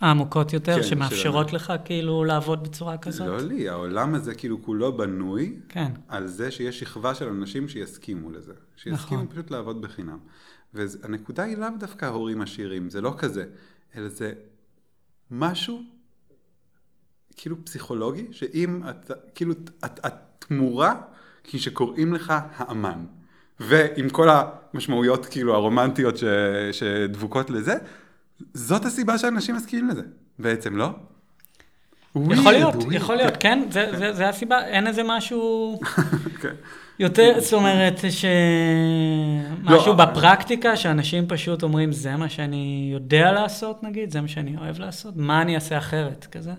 העמוקות 0.02 0.54
יותר, 0.54 0.76
כן, 0.76 0.84
שמאפשרות 0.84 1.50
של- 1.50 1.56
לך 1.56 1.74
כאילו 1.86 2.24
לעבוד 2.24 2.64
בצורה 2.64 2.98
כזאת? 2.98 3.28
לא 3.28 3.42
לי, 3.42 3.70
העולם 3.70 4.16
הזה 4.16 4.36
כאילו 4.36 4.64
כולו 4.64 4.98
בנוי 4.98 5.60
כן. 5.70 5.92
על 6.08 6.28
זה 6.28 6.52
שיש 6.52 6.80
שכבה 6.80 7.16
של 7.16 7.28
אנשים 7.28 7.68
שיסכימו 7.68 8.32
לזה. 8.32 8.54
שיסכימו 8.76 8.94
נכון. 9.22 9.28
פשוט 9.32 9.52
לעבוד 9.52 9.82
בחינם. 9.82 10.18
והנקודה 10.74 11.44
היא 11.44 11.58
לאו 11.58 11.68
דווקא 11.80 12.06
הורים 12.06 12.42
עשירים, 12.42 12.90
זה 12.90 13.02
לא 13.02 13.14
כזה, 13.18 13.46
אלא 13.96 14.08
זה 14.08 14.34
משהו 15.32 15.82
כאילו 17.36 17.66
פסיכולוגי, 17.66 18.28
שאם 18.32 18.82
אתה, 18.90 19.14
כאילו, 19.36 19.52
את- 19.86 20.00
התמורה 20.06 21.02
היא 21.52 21.62
שקוראים 21.62 22.14
לך 22.14 22.34
האמן. 22.56 23.06
ועם 23.60 24.10
כל 24.10 24.28
המשמעויות 24.32 25.26
כאילו 25.26 25.54
הרומנטיות 25.56 26.18
ש, 26.18 26.24
שדבוקות 26.72 27.50
לזה, 27.50 27.74
זאת 28.54 28.86
הסיבה 28.86 29.18
שאנשים 29.18 29.56
מסכימים 29.56 29.90
לזה, 29.90 30.02
בעצם, 30.40 30.78
לא? 30.78 30.90
יכול 32.32 32.52
להיות. 32.52 32.76
יכול 32.92 33.16
להיות, 33.16 33.34
כן, 33.40 33.64
זה- 33.72 33.98
זה 33.98 34.14
זה 34.14 34.30
הסיבה, 34.30 34.66
אין 34.66 34.88
איזה 34.88 35.02
משהו 35.06 35.80
כן. 36.42 36.54
יותר, 37.00 37.34
זאת 37.40 37.54
אומרת, 37.54 38.00
ש... 38.10 38.26
משהו 39.64 39.94
לא. 39.94 40.06
בפרקטיקה, 40.06 40.76
שאנשים 40.78 41.28
פשוט 41.28 41.64
אומרים, 41.64 41.92
זה 41.92 42.16
מה 42.16 42.30
שאני 42.30 42.90
יודע 42.94 43.32
לעשות, 43.32 43.84
נגיד, 43.84 44.12
זה 44.12 44.22
מה 44.22 44.28
שאני 44.28 44.58
אוהב 44.58 44.80
לעשות, 44.80 45.14
מה 45.18 45.42
אני 45.42 45.56
אעשה 45.56 45.78
אחרת, 45.78 46.28
כזה? 46.32 46.52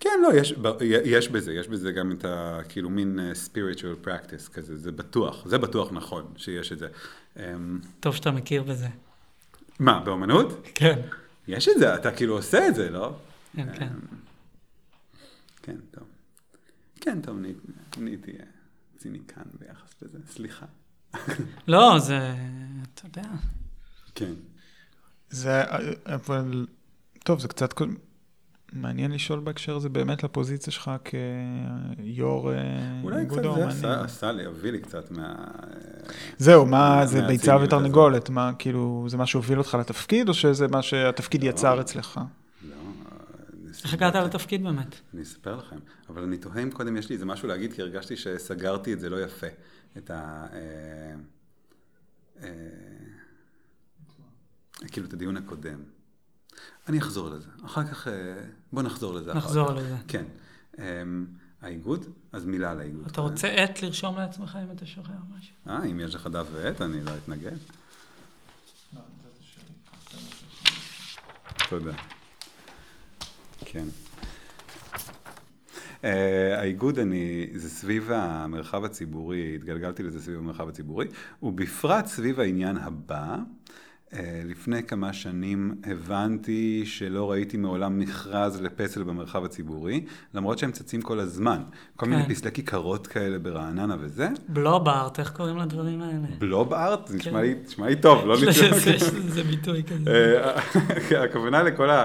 כן, 0.00 0.10
לא, 0.22 0.34
יש, 0.40 0.54
יש 1.04 1.28
בזה, 1.28 1.52
יש 1.52 1.68
בזה 1.68 1.92
גם 1.92 2.12
את 2.12 2.24
ה... 2.24 2.60
כאילו 2.68 2.90
מין 2.90 3.18
אה, 3.18 3.32
spiritual 3.32 4.06
practice 4.06 4.52
כזה, 4.52 4.76
זה 4.76 4.92
בטוח, 4.92 5.48
זה 5.48 5.58
בטוח 5.58 5.92
נכון 5.92 6.32
שיש 6.36 6.72
את 6.72 6.78
זה. 6.78 6.88
אמ, 7.36 7.80
טוב 8.00 8.14
שאתה 8.16 8.30
מכיר 8.30 8.62
בזה. 8.62 8.88
מה, 9.78 10.00
באמנות? 10.00 10.66
כן. 10.74 11.00
יש 11.48 11.68
את 11.68 11.78
זה, 11.78 11.94
אתה 11.94 12.10
כאילו 12.12 12.36
עושה 12.36 12.68
את 12.68 12.74
זה, 12.74 12.90
לא? 12.90 13.16
כן, 13.56 13.68
כן. 13.78 13.88
כן, 15.62 15.76
טוב. 15.90 16.04
כן, 17.00 17.20
טוב, 17.20 17.36
אני- 17.38 17.52
נהייתי 17.98 18.30
אה, 18.32 18.44
ציניקן 18.98 19.42
ביחס 19.60 19.94
לזה, 20.02 20.18
סליחה. 20.30 20.66
לא, 21.68 21.98
זה, 21.98 22.34
אתה 22.94 23.06
יודע. 23.06 23.28
כן. 24.14 24.32
זה, 25.30 25.62
אבל, 26.06 26.66
טוב, 27.24 27.40
זה 27.40 27.48
קצת 27.48 27.72
מעניין 28.72 29.12
לשאול 29.12 29.40
בהקשר 29.40 29.76
הזה 29.76 29.88
באמת 29.88 30.24
לפוזיציה 30.24 30.72
שלך 30.72 30.90
כיו"ר 31.04 32.52
אה, 32.52 32.58
אולי 33.02 33.20
איגוד 33.20 33.38
קצת 33.38 33.42
זה 33.42 33.48
האומנים. 33.48 33.68
עשה, 33.68 34.00
עשה 34.00 34.32
לי, 34.32 34.46
הביא 34.46 34.70
לי 34.70 34.80
קצת 34.80 35.10
מה... 35.10 35.34
זהו, 36.38 36.66
מה, 36.66 37.06
זה 37.06 37.22
ביצה 37.22 37.56
ותרנגולת? 37.62 38.30
מה, 38.30 38.52
כאילו, 38.58 39.06
זה 39.08 39.16
מה 39.16 39.26
שהוביל 39.26 39.58
אותך 39.58 39.74
לתפקיד, 39.80 40.28
או 40.28 40.34
שזה 40.34 40.68
מה 40.68 40.82
שהתפקיד 40.82 41.44
יצר 41.44 41.80
אצלך? 41.80 42.20
לא, 42.62 42.74
איך 43.84 43.94
הגעת 43.94 44.14
לתפקיד 44.14 44.62
באמת? 44.62 45.00
אני 45.14 45.22
אספר 45.22 45.56
לכם, 45.56 45.76
אבל 46.08 46.22
אני 46.22 46.38
תוהה 46.38 46.62
אם 46.62 46.70
קודם 46.70 46.96
יש 46.96 47.08
לי 47.08 47.14
איזה 47.14 47.26
משהו 47.26 47.48
להגיד, 47.48 47.72
כי 47.72 47.82
הרגשתי 47.82 48.16
שסגרתי 48.16 48.92
את 48.92 49.00
זה 49.00 49.10
לא 49.10 49.22
יפה. 49.22 49.46
את 49.98 50.10
ה... 50.10 50.46
אה, 50.52 51.14
אה, 52.42 52.48
כאילו 54.92 55.06
את 55.06 55.12
הדיון 55.12 55.36
הקודם. 55.36 55.97
אני 56.88 56.98
אחזור 56.98 57.30
לזה. 57.30 57.48
אחר 57.66 57.84
כך, 57.84 58.08
אה, 58.08 58.12
בוא 58.72 58.82
נחזור 58.82 59.14
לזה. 59.14 59.34
נחזור. 59.34 59.72
לזה. 59.72 59.96
כן. 60.08 60.24
אמ, 60.78 61.26
האיגוד? 61.62 62.06
אז 62.32 62.44
מילה 62.44 62.70
על 62.70 62.80
האיגוד. 62.80 63.06
אתה 63.06 63.20
רוצה 63.20 63.48
עט 63.48 63.82
לרשום 63.82 64.16
לעצמך 64.18 64.58
אם 64.64 64.76
אתה 64.76 64.86
שוכח 64.86 65.10
משהו? 65.38 65.54
אה, 65.68 65.84
אם 65.84 66.00
יש 66.00 66.14
לך 66.14 66.26
דף 66.26 66.46
ועט, 66.52 66.82
אני 66.82 67.04
לא 67.04 67.10
אתנגד. 67.24 67.56
תודה. 71.68 71.92
כן. 73.64 73.84
Uh, 76.02 76.04
האיגוד, 76.56 76.98
אני, 76.98 77.46
זה 77.54 77.70
סביב 77.70 78.10
המרחב 78.10 78.84
הציבורי, 78.84 79.54
התגלגלתי 79.54 80.02
לזה 80.02 80.22
סביב 80.22 80.38
המרחב 80.38 80.68
הציבורי, 80.68 81.06
ובפרט 81.42 82.06
סביב 82.06 82.40
העניין 82.40 82.76
הבא. 82.76 83.36
Uh, 84.12 84.16
לפני 84.44 84.82
כמה 84.82 85.12
שנים 85.12 85.74
הבנתי 85.84 86.82
שלא 86.86 87.30
ראיתי 87.30 87.56
מעולם 87.56 87.98
מכרז 87.98 88.60
לפסל 88.62 89.02
במרחב 89.02 89.44
הציבורי, 89.44 90.04
למרות 90.34 90.58
שהם 90.58 90.72
צצים 90.72 91.02
כל 91.02 91.20
הזמן. 91.20 91.62
כל 91.96 92.06
כן. 92.06 92.12
מיני 92.12 92.34
פסלי 92.34 92.52
כיכרות 92.52 93.06
כאלה 93.06 93.38
ברעננה 93.38 93.96
וזה. 94.00 94.28
בלובארט, 94.48 95.18
איך 95.20 95.30
קוראים 95.30 95.56
לדברים 95.56 96.02
האלה? 96.02 96.26
בלוב 96.38 96.74
ארט? 96.74 97.06
זה 97.06 97.16
נשמע 97.16 97.32
כן. 97.32 97.40
לי, 97.40 97.54
נשמע 97.66 97.86
לי 97.86 97.96
טוב, 97.96 98.26
לא 98.26 98.34
נשמע... 98.48 98.52
זה- 98.78 99.30
זה 99.30 99.42
ביטוי 99.44 99.82
כזה. 99.82 100.10
אה, 101.10 101.24
הכוונה 101.24 101.62
לכל 101.62 101.90
ה... 101.90 102.04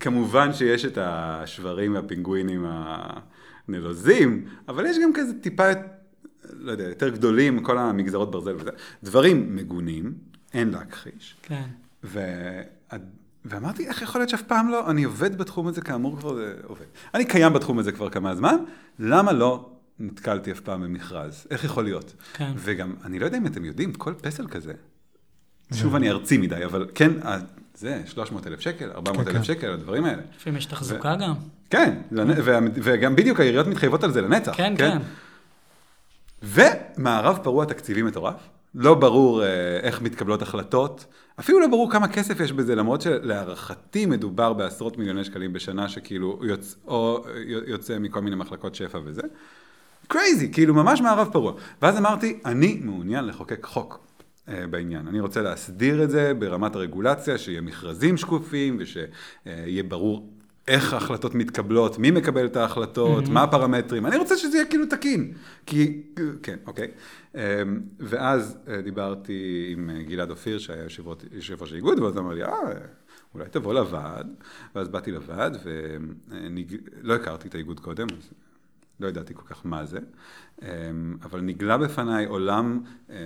כמובן 0.00 0.52
שיש 0.52 0.84
את 0.84 0.98
השברים 1.00 1.94
והפינגווינים 1.94 2.64
הנלוזים, 3.68 4.44
אבל 4.68 4.86
יש 4.86 4.96
גם 5.02 5.10
כזה 5.14 5.32
טיפה, 5.40 5.64
לא 6.60 6.72
יודע, 6.72 6.84
יותר 6.84 7.08
גדולים, 7.08 7.60
כל 7.62 7.78
המגזרות 7.78 8.30
ברזל 8.30 8.54
וזה. 8.56 8.70
דברים 9.02 9.56
מגונים, 9.56 10.29
אין 10.54 10.70
להכחיש. 10.70 11.36
כן. 11.42 11.62
ו... 12.04 12.20
ואמרתי, 13.44 13.88
איך 13.88 14.02
יכול 14.02 14.20
להיות 14.20 14.28
שאף 14.30 14.42
פעם 14.42 14.68
לא? 14.68 14.90
אני 14.90 15.04
עובד 15.04 15.38
בתחום 15.38 15.66
הזה, 15.66 15.80
כאמור 15.80 16.16
כבר 16.18 16.34
זה 16.34 16.54
עובד. 16.66 16.84
אני 17.14 17.24
קיים 17.24 17.52
בתחום 17.52 17.78
הזה 17.78 17.92
כבר 17.92 18.10
כמה 18.10 18.34
זמן, 18.36 18.56
למה 18.98 19.32
לא 19.32 19.70
נתקלתי 19.98 20.52
אף 20.52 20.60
פעם 20.60 20.82
במכרז? 20.82 21.46
איך 21.50 21.64
יכול 21.64 21.84
להיות? 21.84 22.14
כן. 22.34 22.52
וגם, 22.56 22.94
אני 23.04 23.18
לא 23.18 23.24
יודע 23.24 23.38
אם 23.38 23.46
אתם 23.46 23.64
יודעים, 23.64 23.92
כל 23.92 24.14
פסל 24.22 24.46
כזה, 24.46 24.72
שוב 25.74 25.94
אני 25.94 26.10
ארצי 26.10 26.38
מדי, 26.38 26.64
אבל 26.64 26.88
כן, 26.94 27.10
ה- 27.26 27.38
זה 27.74 28.02
300 28.06 28.46
אלף 28.46 28.60
שקל, 28.60 28.90
400 28.90 29.24
כן, 29.24 29.30
אלף 29.30 29.38
כן. 29.38 29.44
שקל, 29.44 29.70
הדברים 29.72 30.04
האלה. 30.04 30.22
לפעמים 30.36 30.56
יש 30.56 30.66
תחזוקה 30.66 31.16
גם. 31.16 31.34
כן, 31.70 31.98
וגם 32.82 33.16
בדיוק 33.16 33.40
העיריות 33.40 33.66
מתחייבות 33.66 34.04
על 34.04 34.12
זה 34.12 34.20
לנצח. 34.20 34.52
כן, 34.56 34.74
כן. 34.78 34.98
ומערב 36.42 37.38
פרוע 37.42 37.64
תקציבי 37.64 38.02
מטורף. 38.02 38.48
לא 38.74 38.94
ברור 38.94 39.42
אה, 39.42 39.48
איך 39.82 40.02
מתקבלות 40.02 40.42
החלטות, 40.42 41.04
אפילו 41.40 41.60
לא 41.60 41.66
ברור 41.66 41.90
כמה 41.90 42.08
כסף 42.08 42.40
יש 42.40 42.52
בזה, 42.52 42.74
למרות 42.74 43.00
שלהערכתי 43.00 44.06
מדובר 44.06 44.52
בעשרות 44.52 44.98
מיליוני 44.98 45.24
שקלים 45.24 45.52
בשנה 45.52 45.88
שכאילו 45.88 46.40
יוצא, 46.42 46.76
או 46.86 47.24
יוצא 47.66 47.98
מכל 47.98 48.20
מיני 48.20 48.36
מחלקות 48.36 48.74
שפע 48.74 48.98
וזה. 49.04 49.22
קרייזי, 50.08 50.52
כאילו 50.52 50.74
ממש 50.74 51.00
מערב 51.00 51.28
פרוע. 51.32 51.52
ואז 51.82 51.98
אמרתי, 51.98 52.38
אני 52.44 52.80
מעוניין 52.84 53.26
לחוקק 53.26 53.66
חוק 53.66 53.98
אה, 54.48 54.66
בעניין. 54.66 55.08
אני 55.08 55.20
רוצה 55.20 55.42
להסדיר 55.42 56.04
את 56.04 56.10
זה 56.10 56.32
ברמת 56.38 56.74
הרגולציה, 56.74 57.38
שיהיה 57.38 57.60
מכרזים 57.60 58.16
שקופים 58.16 58.76
ושיהיה 58.80 59.82
ברור 59.82 60.30
איך 60.68 60.92
ההחלטות 60.92 61.34
מתקבלות, 61.34 61.98
מי 61.98 62.10
מקבל 62.10 62.46
את 62.46 62.56
ההחלטות, 62.56 63.28
מה 63.28 63.42
הפרמטרים. 63.42 64.06
אני 64.06 64.16
רוצה 64.16 64.36
שזה 64.36 64.56
יהיה 64.56 64.66
כאילו 64.66 64.86
תקין. 64.86 65.32
כי, 65.66 66.02
כן, 66.42 66.56
אוקיי. 66.66 66.88
אה, 67.34 67.62
ואז 67.98 68.58
אה, 68.68 68.82
דיברתי 68.82 69.68
עם 69.72 69.90
אה, 69.90 70.02
גלעד 70.02 70.30
אופיר, 70.30 70.58
שהיה 70.58 70.82
יושב 70.82 71.08
ראש- 71.62 71.72
האיגוד, 71.72 71.98
ואז 71.98 72.18
אמר 72.18 72.34
לי, 72.34 72.44
אה, 72.44 72.50
אולי 73.34 73.44
תבוא 73.50 73.74
לוועד. 73.74 74.26
ואז 74.74 74.88
באתי 74.88 75.10
לוועד, 75.12 75.56
ולא 75.64 77.14
הכרתי 77.14 77.48
את 77.48 77.54
האיגוד 77.54 77.80
קודם, 77.80 78.06
אז 78.18 78.30
לא 79.00 79.08
ידעתי 79.08 79.34
כל 79.34 79.46
כך 79.46 79.66
מה 79.66 79.86
זה, 79.86 79.98
אמ, 80.62 80.66
אבל 81.22 81.40
נגלה 81.40 81.78
בפניי 81.78 82.24
עולם 82.26 82.80
אמ, 83.10 83.14
אה, 83.14 83.16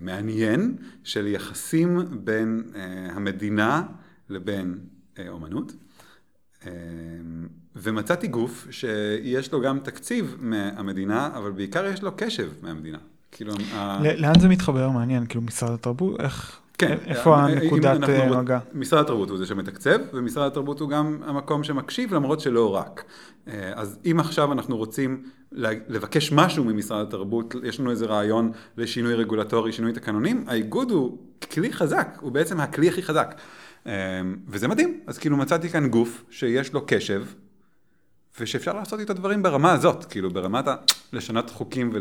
מעניין 0.00 0.76
של 1.04 1.26
יחסים 1.26 1.98
בין 2.24 2.70
המדינה 3.10 3.82
לבין 4.28 4.78
אומנות. 5.28 5.72
ומצאתי 7.76 8.26
גוף 8.26 8.66
שיש 8.70 9.52
לו 9.52 9.60
גם 9.60 9.78
תקציב 9.78 10.36
מהמדינה, 10.40 11.30
אבל 11.34 11.50
בעיקר 11.50 11.86
יש 11.86 12.02
לו 12.02 12.10
קשב 12.16 12.50
מהמדינה. 12.62 12.98
כאילו, 13.32 13.52
לאן 14.16 14.40
זה 14.40 14.48
מתחבר? 14.48 14.90
מעניין, 14.90 15.26
כאילו 15.26 15.42
משרד 15.42 15.72
התרבות, 15.72 16.20
איך, 16.20 16.60
כן. 16.78 16.96
איפה 17.06 17.34
אה, 17.34 17.44
הנקודת 17.44 17.96
אם 17.96 18.02
אנחנו 18.02 18.34
אה, 18.34 18.42
מגע? 18.42 18.58
משרד 18.74 19.00
התרבות 19.00 19.30
הוא 19.30 19.38
זה 19.38 19.46
שמתקצב, 19.46 19.98
ומשרד 20.12 20.46
התרבות 20.46 20.80
הוא 20.80 20.88
גם 20.88 21.18
המקום 21.26 21.64
שמקשיב, 21.64 22.14
למרות 22.14 22.40
שלא 22.40 22.74
רק. 22.74 23.04
אה, 23.48 23.72
אז 23.74 23.98
אם 24.10 24.20
עכשיו 24.20 24.52
אנחנו 24.52 24.76
רוצים 24.76 25.22
לבקש 25.88 26.32
משהו 26.32 26.64
ממשרד 26.64 27.06
התרבות, 27.06 27.54
יש 27.64 27.80
לנו 27.80 27.90
איזה 27.90 28.06
רעיון 28.06 28.52
לשינוי 28.76 29.14
רגולטורי, 29.14 29.72
שינוי 29.72 29.92
תקנונים, 29.92 30.44
האיגוד 30.46 30.90
הוא 30.90 31.18
כלי 31.52 31.72
חזק, 31.72 32.18
הוא 32.20 32.32
בעצם 32.32 32.60
הכלי 32.60 32.88
הכי 32.88 33.02
חזק. 33.02 33.34
וזה 34.48 34.68
מדהים, 34.68 35.00
אז 35.06 35.18
כאילו 35.18 35.36
מצאתי 35.36 35.68
כאן 35.68 35.88
גוף 35.88 36.24
שיש 36.30 36.72
לו 36.72 36.84
קשב, 36.86 37.24
ושאפשר 38.40 38.72
לעשות 38.72 39.00
איתו 39.00 39.14
דברים 39.14 39.42
ברמה 39.42 39.72
הזאת, 39.72 40.04
כאילו 40.04 40.30
ברמת 40.30 40.68
ה... 40.68 40.74
לשנות 41.12 41.50
חוקים 41.50 41.92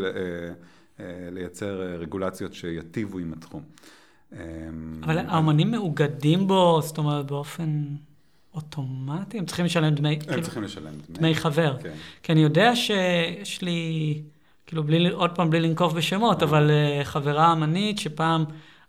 ולייצר 0.99 1.81
רגולציות 1.99 2.53
שיטיבו 2.53 3.19
עם 3.19 3.33
התחום. 3.33 3.61
אה, 4.33 4.39
אבל 5.03 5.17
האמנים 5.17 5.71
מאוגדים 5.71 6.47
בו, 6.47 6.79
זאת 6.83 6.97
אומרת, 6.97 7.25
באופן 7.25 7.85
אוטומטי? 8.53 9.37
הם 9.37 9.45
צריכים 9.45 9.65
לשלם 9.65 9.95
דמי, 9.95 10.09
הם 10.09 10.19
כאילו, 10.19 10.41
צריכים 10.41 10.63
לשלם 10.63 10.93
דמי 11.09 11.35
חבר. 11.35 11.77
כן. 11.83 11.93
כי 12.23 12.31
אני 12.31 12.41
יודע 12.43 12.75
שיש 12.75 13.61
לי, 13.61 14.21
כאילו, 14.65 14.83
בלי, 14.83 15.09
עוד 15.09 15.35
פעם, 15.35 15.49
בלי 15.49 15.59
לנקוב 15.59 15.95
בשמות, 15.97 16.43
אבל 16.43 16.71
uh, 16.71 17.05
חברה 17.05 17.53
אמנית 17.53 17.99
שפעם, 17.99 18.45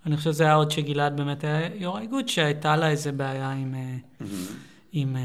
אני 0.07 0.17
חושב 0.17 0.33
שזה 0.33 0.45
היה 0.45 0.55
עוד 0.55 0.71
שגלעד 0.71 1.17
באמת 1.17 1.45
היה 1.45 1.69
יו"ר 1.75 1.99
האיגוד, 1.99 2.29
שהייתה 2.29 2.77
לה 2.77 2.91
איזה 2.91 3.13
בעיה 3.13 3.51
עם, 3.51 3.75
עם 4.97 5.17
uh, 5.17 5.19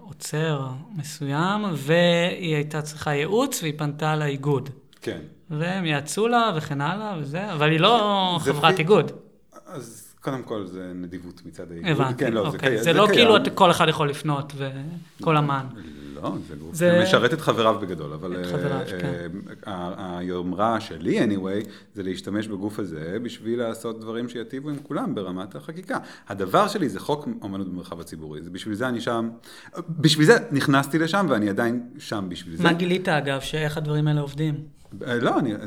עוצר 0.00 0.66
מסוים, 0.96 1.64
והיא 1.74 2.54
הייתה 2.54 2.82
צריכה 2.82 3.10
ייעוץ, 3.14 3.62
והיא 3.62 3.74
פנתה 3.78 4.16
לאיגוד. 4.16 4.70
כן. 5.02 5.18
והם 5.50 5.84
יעצו 5.84 6.28
לה 6.28 6.50
וכן 6.56 6.80
הלאה 6.80 7.16
וזה, 7.18 7.52
אבל 7.52 7.70
היא 7.70 7.80
לא 7.80 8.38
זה 8.44 8.52
חברת 8.52 8.72
הכי- 8.72 8.82
איגוד. 8.82 9.12
אז 9.66 10.14
קודם 10.20 10.42
כל 10.42 10.66
זה 10.66 10.92
נדיבות 10.94 11.40
מצד 11.46 11.72
האיגוד. 11.72 11.90
הבנתי, 11.90 12.24
כן, 12.24 12.32
לא, 12.32 12.42
זה 12.42 12.56
אוקיי. 12.56 12.68
קיים- 12.70 12.82
זה 12.82 12.92
לא 12.92 13.06
קיים. 13.06 13.14
כאילו 13.14 13.54
כל 13.54 13.70
אחד 13.70 13.88
יכול 13.88 14.08
לפנות 14.10 14.52
וכל 15.20 15.36
אמן. 15.36 15.66
לא, 16.34 16.38
זה 16.48 16.56
גוף, 16.56 16.74
זה- 16.74 16.90
זה 16.90 17.02
משרת 17.02 17.32
את 17.32 17.40
חבריו 17.40 17.76
בגדול, 17.82 18.12
אבל 18.12 18.32
את 18.40 18.44
אה, 18.46 18.50
חבריו, 18.50 18.78
אה, 18.80 18.84
כן. 19.00 19.28
ה- 19.66 20.18
היומרה 20.18 20.80
שלי 20.80 21.20
anyway, 21.24 21.68
זה 21.94 22.02
להשתמש 22.02 22.48
בגוף 22.48 22.78
הזה 22.78 23.16
בשביל 23.22 23.58
לעשות 23.58 24.00
דברים 24.00 24.28
שיטיבו 24.28 24.68
עם 24.70 24.76
כולם 24.82 25.14
ברמת 25.14 25.54
החקיקה. 25.54 25.98
הדבר 26.28 26.68
שלי 26.68 26.88
זה 26.88 27.00
חוק 27.00 27.28
אומנות 27.42 27.68
במרחב 27.68 28.00
הציבורי, 28.00 28.42
זה 28.42 28.50
בשביל 28.50 28.74
זה 28.74 28.88
אני 28.88 29.00
שם, 29.00 29.30
בשביל 29.88 30.26
זה 30.26 30.36
נכנסתי 30.52 30.98
לשם 30.98 31.26
ואני 31.28 31.48
עדיין 31.48 31.88
שם 31.98 32.26
בשביל 32.28 32.56
זה. 32.56 32.62
מה 32.62 32.72
גילית 32.72 33.08
אגב, 33.08 33.40
שאיך 33.40 33.76
הדברים 33.76 34.08
האלה 34.08 34.20
עובדים? 34.20 34.54
אה, 35.06 35.14
לא, 35.20 35.38
אני, 35.38 35.54
אה, 35.54 35.58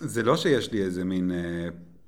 זה 0.00 0.22
לא 0.22 0.36
שיש 0.36 0.72
לי 0.72 0.82
איזה 0.82 1.04
מין 1.04 1.30
אה, 1.30 1.36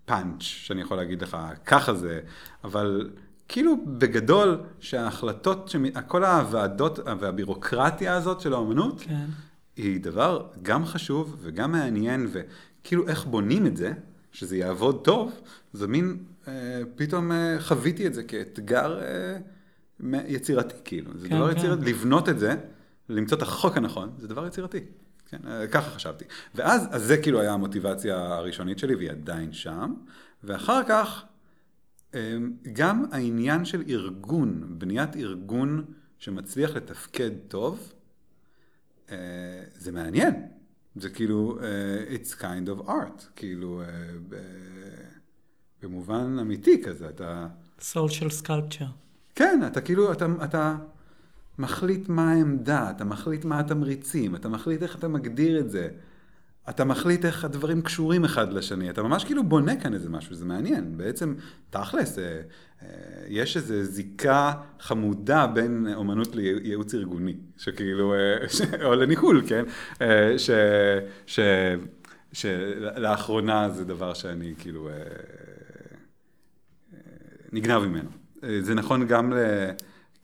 פאנץ' 0.04 0.42
שאני 0.42 0.80
יכול 0.80 0.96
להגיד 0.96 1.22
לך, 1.22 1.36
ככה 1.66 1.94
זה, 1.94 2.20
אבל 2.64 3.10
כאילו 3.48 3.76
בגדול 3.86 4.60
שההחלטות, 4.80 5.74
כל 6.08 6.24
הוועדות 6.24 6.98
והבירוקרטיה 7.20 8.14
הזאת 8.14 8.40
של 8.40 8.52
האומנות, 8.52 9.00
כן. 9.00 9.26
היא 9.76 10.00
דבר 10.00 10.46
גם 10.62 10.86
חשוב 10.86 11.36
וגם 11.40 11.72
מעניין, 11.72 12.28
וכאילו 12.32 13.08
איך 13.08 13.24
בונים 13.24 13.66
את 13.66 13.76
זה, 13.76 13.92
שזה 14.32 14.56
יעבוד 14.56 15.04
טוב, 15.04 15.40
זה 15.72 15.86
מין, 15.86 16.24
אה, 16.48 16.52
פתאום 16.96 17.32
אה, 17.32 17.56
חוויתי 17.60 18.06
את 18.06 18.14
זה 18.14 18.22
כאתגר 18.22 19.00
אה, 19.02 19.36
יצירתי, 20.26 20.74
כאילו. 20.84 21.10
זה 21.16 21.28
כן, 21.28 21.36
דבר 21.36 21.52
כן. 21.52 21.58
יצירתי, 21.58 21.84
לבנות 21.84 22.28
את 22.28 22.38
זה, 22.38 22.54
למצוא 23.08 23.36
את 23.36 23.42
החוק 23.42 23.76
הנכון, 23.76 24.12
זה 24.18 24.28
דבר 24.28 24.46
יצירתי. 24.46 24.80
כן, 25.30 25.38
אה, 25.46 25.66
ככה 25.66 25.90
חשבתי. 25.90 26.24
ואז, 26.54 26.88
אז 26.90 27.02
זה 27.02 27.16
כאילו 27.16 27.40
היה 27.40 27.52
המוטיבציה 27.52 28.34
הראשונית 28.34 28.78
שלי, 28.78 28.94
והיא 28.94 29.10
עדיין 29.10 29.52
שם. 29.52 29.94
ואחר 30.44 30.80
כך, 30.88 31.24
גם 32.72 33.04
העניין 33.12 33.64
של 33.64 33.82
ארגון, 33.88 34.78
בניית 34.78 35.16
ארגון 35.16 35.84
שמצליח 36.18 36.70
לתפקד 36.70 37.30
טוב, 37.48 37.92
אה, 39.10 39.16
זה 39.74 39.92
מעניין. 39.92 40.34
זה 40.96 41.10
כאילו, 41.10 41.58
אה, 41.62 42.16
it's 42.16 42.40
kind 42.40 42.68
of 42.68 42.88
art, 42.88 43.24
כאילו, 43.36 43.82
אה, 43.82 43.86
במובן 45.82 46.38
אמיתי 46.40 46.82
כזה, 46.82 47.08
אתה, 47.08 47.46
social 47.80 48.42
sculpture. 48.42 48.90
כן, 49.34 49.60
אתה 49.66 49.80
כאילו, 49.80 50.12
אתה, 50.12 50.26
אתה 50.44 50.76
מחליט 51.58 52.08
מה 52.08 52.32
העמדה, 52.32 52.90
אתה 52.90 53.04
מחליט 53.04 53.44
מה 53.44 53.60
התמריצים, 53.60 54.36
אתה 54.36 54.48
מחליט 54.48 54.82
איך 54.82 54.96
אתה 54.96 55.08
מגדיר 55.08 55.60
את 55.60 55.70
זה. 55.70 55.88
אתה 56.68 56.84
מחליט 56.84 57.24
איך 57.24 57.44
הדברים 57.44 57.82
קשורים 57.82 58.24
אחד 58.24 58.52
לשני, 58.52 58.90
אתה 58.90 59.02
ממש 59.02 59.24
כאילו 59.24 59.44
בונה 59.44 59.80
כאן 59.80 59.94
איזה 59.94 60.10
משהו, 60.10 60.34
זה 60.34 60.44
מעניין. 60.44 60.96
בעצם, 60.96 61.34
תכלס, 61.70 62.18
אה, 62.18 62.40
אה, 62.82 62.88
יש 63.28 63.56
איזו 63.56 63.82
זיקה 63.82 64.52
חמודה 64.80 65.46
בין 65.46 65.86
אומנות 65.94 66.36
לייעוץ 66.36 66.94
ארגוני, 66.94 67.36
שכאילו, 67.56 68.14
אה, 68.14 68.48
ש, 68.48 68.60
או 68.84 68.94
לניהול, 68.94 69.42
כן? 69.46 69.64
אה, 70.02 70.38
ש, 70.38 70.50
ש, 71.26 71.40
שלאחרונה 72.32 73.70
זה 73.70 73.84
דבר 73.84 74.14
שאני 74.14 74.54
כאילו 74.58 74.88
אה, 74.88 74.92
אה, 74.92 74.98
נגנב 77.52 77.82
ממנו. 77.82 78.10
זה 78.60 78.74
נכון 78.74 79.06
גם 79.06 79.32
ל... 79.32 79.36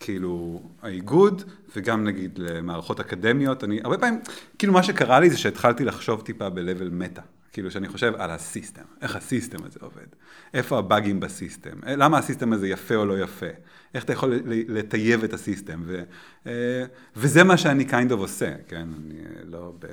כאילו 0.01 0.63
האיגוד 0.83 1.43
וגם 1.77 2.05
נגיד 2.05 2.39
למערכות 2.39 3.01
אקדמיות, 3.01 3.65
אני 3.65 3.81
הרבה 3.85 3.99
פעמים, 3.99 4.21
כאילו 4.59 4.73
מה 4.73 4.83
שקרה 4.83 5.21
לי 5.21 5.31
זה 5.31 5.39
שהתחלתי 5.39 5.85
לחשוב 5.85 6.21
טיפה 6.21 6.49
ב-level 6.49 6.91
מטה, 6.91 7.23
כאילו 7.53 7.71
שאני 7.71 7.89
חושב 7.89 8.13
על 8.19 8.31
הסיסטם, 8.31 8.83
איך 9.03 9.17
הסיסטם 9.17 9.65
הזה 9.65 9.79
עובד, 9.83 10.07
איפה 10.55 10.79
הבאגים 10.79 11.21
בסיסטם, 11.21 11.77
למה 11.87 12.19
הסיסטם 12.19 12.53
הזה 12.53 12.69
יפה 12.69 12.95
או 12.95 13.07
לא 13.07 13.23
יפה, 13.23 13.47
איך 13.95 14.05
אתה 14.05 14.13
יכול 14.13 14.41
לטייב 14.47 15.25
את 15.25 15.33
ה-system, 15.33 15.83
ו, 15.85 16.03
אה, 16.47 16.85
וזה 17.17 17.45
מה 17.45 17.57
שאני 17.57 17.85
kind 17.91 18.11
of 18.11 18.15
עושה, 18.15 18.55
כן, 18.69 18.89
אני 18.97 19.15
לא 19.45 19.73
ב... 19.79 19.87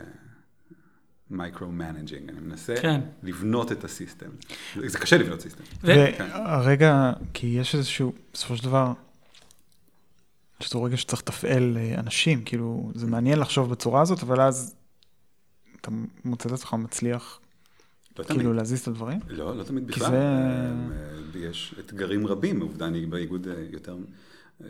micromanaging, 1.29 2.29
אני 2.29 2.39
מנסה 2.39 2.75
כן. 2.81 3.01
לבנות 3.23 3.71
את 3.71 3.83
ה-system. 3.83 4.29
זה 4.85 4.99
קשה 4.99 5.17
לבנות 5.17 5.41
system. 5.41 5.63
והרגע, 5.83 7.11
כן. 7.19 7.25
כי 7.33 7.47
יש 7.47 7.75
איזשהו, 7.75 8.13
בסופו 8.33 8.57
של 8.57 8.63
דבר, 8.63 8.93
שזה 10.59 10.79
רגע 10.79 10.97
שצריך 10.97 11.21
לתפעל 11.21 11.77
אה, 11.77 11.99
אנשים, 11.99 12.43
כאילו, 12.43 12.91
זה 12.95 13.07
מעניין 13.07 13.39
לחשוב 13.39 13.69
בצורה 13.69 14.01
הזאת, 14.01 14.23
אבל 14.23 14.41
אז 14.41 14.75
אתה 15.81 15.91
מוצא 16.25 16.49
את 16.49 16.53
עצמך 16.53 16.73
מצליח 16.73 17.39
לא 18.19 18.23
כאילו 18.23 18.41
תמיד. 18.41 18.55
להזיז 18.55 18.79
את 18.79 18.87
הדברים? 18.87 19.19
לא, 19.27 19.57
לא 19.57 19.63
תמיד 19.63 19.87
בכלל. 19.87 20.09
זה... 20.09 20.17
אה, 20.17 21.39
יש 21.39 21.75
אתגרים 21.79 22.27
רבים, 22.27 22.61
עובדה, 22.61 22.87
אני 22.87 23.05
באיגוד 23.05 23.47
אה, 23.47 23.53
יותר 23.71 23.97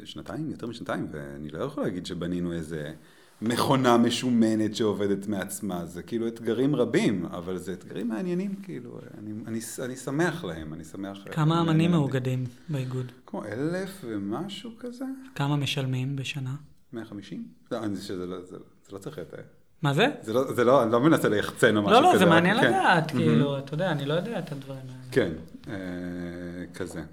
שנתיים, 0.06 0.52
יותר 0.52 0.68
משנתיים, 0.68 1.08
ואני 1.12 1.50
לא 1.50 1.64
יכול 1.64 1.84
להגיד 1.84 2.06
שבנינו 2.06 2.54
איזה... 2.54 2.94
מכונה 3.42 3.98
משומנת 3.98 4.76
שעובדת 4.76 5.28
מעצמה, 5.28 5.86
זה 5.86 6.04
כאילו 6.04 6.28
אתגרים 6.28 6.76
רבים, 6.76 7.26
אבל 7.26 7.58
זה 7.58 7.74
אתגרים 7.74 8.08
מעניינים, 8.08 8.56
כאילו, 8.64 9.00
אני, 9.18 9.32
אני, 9.48 9.60
אני 9.80 9.96
שמח 9.96 10.44
להם, 10.44 10.74
אני 10.74 10.84
שמח... 10.84 11.18
כמה 11.32 11.62
אמנים 11.62 11.92
מאוגדים 11.92 12.46
באיגוד? 12.70 13.12
כמו 13.28 13.46
אלף 13.46 14.02
ומשהו 14.04 14.72
כזה. 14.80 15.06
כמה 15.36 15.56
משלמים 15.56 16.16
בשנה? 16.16 16.56
150? 16.94 17.48
לא, 17.72 17.84
אני, 17.84 17.98
שזה 17.98 18.26
לא, 18.26 18.42
זה, 18.42 18.58
זה 18.58 18.92
לא 18.92 18.98
צריך 18.98 19.18
לתאר. 19.18 19.42
מה 19.82 19.94
זה? 19.94 20.08
זה 20.22 20.34
לא, 20.34 20.54
זה 20.54 20.64
לא, 20.64 20.84
אני 20.84 20.92
לא 20.92 21.00
מנסה 21.00 21.30
ליחצן 21.30 21.78
או 21.78 21.82
משהו 21.82 21.98
כזה. 21.98 22.08
לא, 22.08 22.14
לא, 22.14 22.20
זה 22.20 22.26
מעניין 22.26 22.62
כן. 22.62 22.68
לדעת, 22.68 23.12
כאילו, 23.12 23.58
אתה 23.58 23.74
יודע, 23.74 23.92
אני 23.92 24.06
לא 24.06 24.14
יודע 24.14 24.40
את 24.40 24.52
הדברים 24.52 24.82
האלה. 24.90 25.04
כן, 25.12 25.32
אה, 25.68 25.74
כזה. 26.74 27.04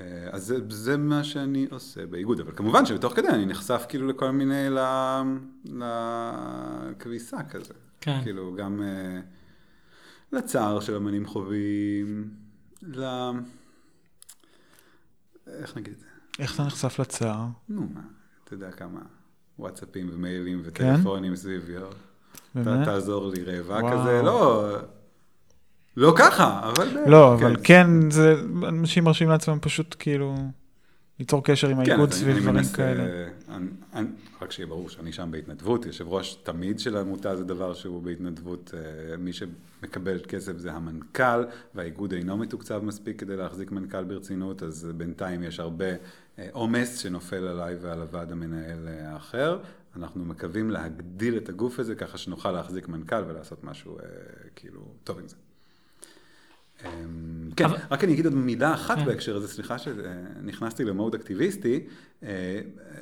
אה, 0.00 0.28
אז 0.30 0.44
זה, 0.44 0.56
זה 0.68 0.96
מה 0.96 1.24
שאני 1.24 1.66
עושה 1.70 2.06
באיגוד, 2.06 2.40
אבל 2.40 2.52
כמובן 2.56 2.86
שבתוך 2.86 3.12
כדי 3.12 3.28
אני 3.28 3.46
נחשף 3.46 3.86
כאילו 3.88 4.06
לכל 4.06 4.30
מיני, 4.30 4.68
לכביסה 5.64 7.42
כזה. 7.42 7.74
כן. 8.00 8.20
כאילו 8.22 8.54
גם 8.54 8.82
לצער 10.32 10.80
של 10.80 10.94
אמנים 10.94 11.26
חווים, 11.26 12.30
ל... 12.82 13.04
איך 15.46 15.76
נגיד 15.76 15.92
את 15.92 15.98
זה? 15.98 16.06
איך 16.38 16.54
אתה 16.54 16.62
נחשף 16.62 16.98
לצער? 16.98 17.44
נו, 17.68 17.88
מה, 17.94 18.00
אתה 18.44 18.54
יודע 18.54 18.70
כמה 18.70 19.00
וואטסאפים 19.58 20.10
ומיילים 20.12 20.62
וטלפונים 20.64 21.32
כן? 21.32 21.36
סביב 21.36 21.70
יואו. 21.70 21.90
תעזור 22.84 23.30
לי 23.30 23.44
רבע 23.44 23.80
כזה, 23.92 24.22
לא... 24.22 24.70
לא 25.96 26.14
ככה, 26.18 26.70
אבל... 26.70 26.88
לא, 27.06 27.36
כן. 27.38 27.46
אבל 27.46 27.56
כן, 27.64 28.10
זה, 28.10 28.34
אנשים 28.68 29.04
מרשים 29.04 29.28
לעצמם 29.28 29.58
פשוט 29.60 29.96
כאילו 29.98 30.34
ליצור 31.18 31.44
קשר 31.44 31.68
עם 31.68 31.84
כן, 31.84 31.90
האיגוד 31.90 32.12
סביב 32.12 32.38
דברים 32.38 32.64
כאלה. 32.76 33.28
אני, 33.48 33.66
אני, 33.94 34.06
רק 34.42 34.50
שיהיה 34.50 34.66
ברור 34.66 34.88
שאני 34.88 35.12
שם 35.12 35.28
בהתנדבות, 35.30 35.86
יושב 35.86 36.08
ראש 36.08 36.34
תמיד 36.34 36.78
של 36.78 36.96
העמותה 36.96 37.36
זה 37.36 37.44
דבר 37.44 37.74
שהוא 37.74 38.02
בהתנדבות, 38.02 38.74
אה, 38.74 39.16
מי 39.16 39.32
שמקבל 39.32 40.18
כסף 40.28 40.58
זה 40.58 40.72
המנכ"ל, 40.72 41.44
והאיגוד 41.74 42.12
אינו 42.12 42.36
מתוקצב 42.36 42.84
מספיק 42.84 43.20
כדי 43.20 43.36
להחזיק 43.36 43.70
מנכ"ל 43.70 44.04
ברצינות, 44.04 44.62
אז 44.62 44.88
בינתיים 44.96 45.42
יש 45.42 45.60
הרבה 45.60 45.90
אה, 46.38 46.48
עומס 46.52 46.98
שנופל 46.98 47.46
עליי 47.46 47.76
ועל 47.80 48.00
הוועד 48.00 48.32
המנהל 48.32 48.88
אה, 48.88 49.12
האחר. 49.12 49.58
אנחנו 49.96 50.24
מקווים 50.24 50.70
להגדיל 50.70 51.36
את 51.36 51.48
הגוף 51.48 51.78
הזה 51.78 51.94
ככה 51.94 52.18
שנוכל 52.18 52.52
להחזיק 52.52 52.88
מנכ"ל 52.88 53.24
ולעשות 53.26 53.64
משהו 53.64 53.98
כאילו 54.56 54.80
טוב 55.04 55.18
עם 55.18 55.28
זה. 55.28 55.36
כן, 57.56 57.66
רק 57.90 58.04
אני 58.04 58.12
אגיד 58.12 58.24
עוד 58.24 58.34
מילה 58.34 58.74
אחת 58.74 58.98
כן. 58.98 59.04
בהקשר 59.04 59.36
הזה, 59.36 59.48
סליחה 59.48 59.78
שנכנסתי 59.78 60.84
למוד 60.84 61.14
אקטיביסטי, 61.14 61.86
אה, 62.22 62.28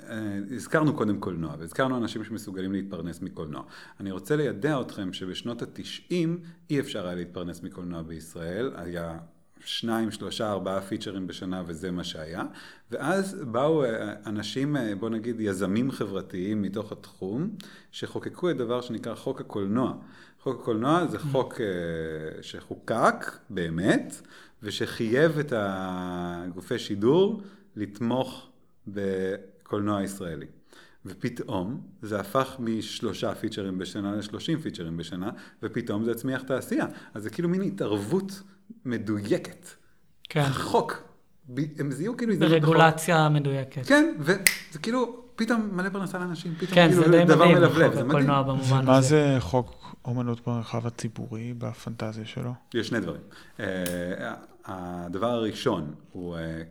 אה, 0.08 0.38
הזכרנו 0.50 0.94
קודם 0.94 1.20
קולנוע, 1.20 1.54
והזכרנו 1.58 1.96
אנשים 1.96 2.24
שמסוגלים 2.24 2.72
להתפרנס 2.72 3.22
מקולנוע. 3.22 3.62
אני 4.00 4.10
רוצה 4.10 4.36
לידע 4.36 4.80
אתכם 4.80 5.12
שבשנות 5.12 5.62
התשעים 5.62 6.38
אי 6.70 6.80
אפשר 6.80 7.06
היה 7.06 7.14
להתפרנס 7.14 7.62
מקולנוע 7.62 8.02
בישראל, 8.02 8.70
היה 8.76 9.18
שניים, 9.64 10.10
שלושה, 10.10 10.52
ארבעה 10.52 10.80
פיצ'רים 10.80 11.26
בשנה 11.26 11.62
וזה 11.66 11.90
מה 11.90 12.04
שהיה, 12.04 12.44
ואז 12.90 13.44
באו 13.44 13.84
אה, 13.84 14.12
אנשים, 14.26 14.76
בוא 14.98 15.10
נגיד 15.10 15.40
יזמים 15.40 15.90
חברתיים 15.90 16.62
מתוך 16.62 16.92
התחום, 16.92 17.50
שחוקקו 17.92 18.50
את 18.50 18.56
דבר 18.56 18.80
שנקרא 18.80 19.14
חוק 19.14 19.40
הקולנוע. 19.40 19.94
חוק 20.44 20.60
הקולנוע 20.60 21.06
זה 21.06 21.18
חוק 21.18 21.54
uh, 21.54 22.42
שחוקק 22.42 23.38
באמת, 23.50 24.22
ושחייב 24.62 25.38
את 25.38 25.52
הגופי 25.56 26.78
שידור 26.78 27.42
לתמוך 27.76 28.48
בקולנוע 28.86 30.02
ישראלי. 30.02 30.46
ופתאום 31.06 31.80
זה 32.02 32.20
הפך 32.20 32.56
משלושה 32.58 33.34
פיצ'רים 33.34 33.78
בשנה 33.78 34.16
לשלושים 34.16 34.60
פיצ'רים 34.60 34.96
בשנה, 34.96 35.30
ופתאום 35.62 36.04
זה 36.04 36.10
הצמיח 36.10 36.42
תעשייה. 36.42 36.86
אז 37.14 37.22
זה 37.22 37.30
כאילו 37.30 37.48
מין 37.48 37.62
התערבות 37.62 38.42
מדויקת. 38.84 39.68
כן. 40.28 40.40
החוק. 40.40 41.02
הם 41.78 41.90
זיהו 41.90 42.16
כאילו... 42.16 42.38
ברגולציה 42.38 43.28
מדויקת. 43.28 43.86
כן, 43.86 44.14
וזה 44.20 44.78
כאילו 44.82 45.24
פתאום 45.36 45.68
מלא 45.72 45.88
פרנסה 45.88 46.18
לאנשים, 46.18 46.54
פתאום 46.54 46.70
כן, 46.70 46.88
כאילו 46.90 47.24
דבר 47.26 47.48
מלבלב, 47.48 47.94
זה 47.94 48.04
מדהים. 48.04 48.30
ומה 48.70 49.00
זה 49.00 49.36
חוק 49.40 49.96
אומנות 50.04 50.48
במרחב 50.48 50.86
הציבורי, 50.86 51.54
בפנטזיה 51.58 52.24
שלו? 52.26 52.54
יש 52.74 52.88
שני 52.88 53.00
דברים. 53.00 53.20
אה, 53.60 54.34
הדבר 54.64 55.30
הראשון 55.30 55.94
הוא, 56.12 56.36
אה, 56.36 56.62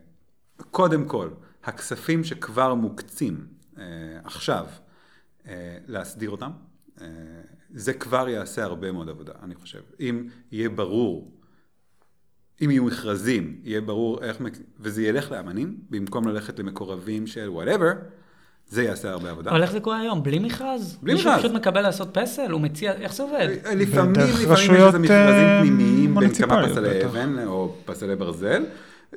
קודם 0.70 1.04
כל, 1.04 1.28
הכספים 1.64 2.24
שכבר 2.24 2.74
מוקצים 2.74 3.46
אה, 3.78 3.84
עכשיו, 4.24 4.66
להסדיר 5.86 6.30
אותם. 6.30 6.50
זה 7.74 7.92
כבר 7.92 8.28
יעשה 8.28 8.64
הרבה 8.64 8.92
מאוד 8.92 9.08
עבודה, 9.08 9.32
אני 9.42 9.54
חושב. 9.54 9.80
אם 10.00 10.28
יהיה 10.52 10.68
ברור, 10.68 11.33
אם 12.62 12.70
יהיו 12.70 12.84
מכרזים, 12.84 13.56
יהיה 13.64 13.80
ברור 13.80 14.22
איך, 14.22 14.36
וזה 14.80 15.02
ילך 15.02 15.30
לאמנים, 15.30 15.76
במקום 15.90 16.28
ללכת 16.28 16.58
למקורבים 16.58 17.26
של 17.26 17.50
whatever, 17.56 17.94
זה 18.68 18.82
יעשה 18.82 19.10
הרבה 19.10 19.30
עבודה. 19.30 19.50
אבל 19.50 19.62
איך 19.62 19.72
זה 19.72 19.80
קורה 19.80 20.00
היום? 20.00 20.22
בלי 20.22 20.38
מכרז? 20.38 20.98
בלי 21.02 21.14
מכרז. 21.14 21.26
מישהו 21.26 21.38
פשוט 21.38 21.52
מקבל 21.52 21.80
לעשות 21.80 22.08
פסל? 22.12 22.50
הוא 22.50 22.60
מציע, 22.60 22.92
איך 22.92 23.14
זה 23.14 23.22
עובד? 23.22 23.48
לפעמים, 23.76 24.12
לפעמים 24.12 24.50
יש 24.50 24.70
איזה 24.70 24.98
מכרזים 24.98 25.46
אה, 25.46 25.60
פנימיים 25.60 26.14
בין 26.14 26.34
כמה 26.34 26.68
פסלי 26.68 27.04
אבן 27.04 27.46
או 27.46 27.74
פסלי 27.84 28.16
ברזל. 28.16 28.64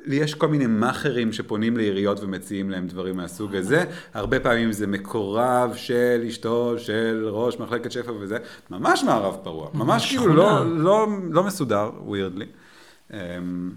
יש 0.06 0.34
כל 0.34 0.48
מיני 0.48 0.66
מאכערים 0.66 1.32
שפונים 1.32 1.76
לעיריות 1.76 2.20
ומציעים 2.22 2.70
להם 2.70 2.86
דברים 2.86 3.16
מהסוג 3.16 3.56
הזה. 3.56 3.84
הרבה 4.14 4.40
פעמים 4.40 4.72
זה 4.72 4.86
מקורב 4.86 5.74
של 5.74 6.24
אשתו, 6.28 6.74
של 6.78 7.28
ראש 7.30 7.58
מחלקת 7.58 7.92
שפע 7.92 8.12
וזה. 8.20 8.38
ממש 8.70 9.04
מערב 9.04 9.36
פרוע. 9.42 9.68
ממש 9.74 10.08
כאילו 10.08 10.34
לא, 10.34 10.76
לא, 10.76 11.06
לא 11.30 11.44
מסודר, 11.44 11.90
weirdly. 12.08 12.67
אמ, 13.12 13.70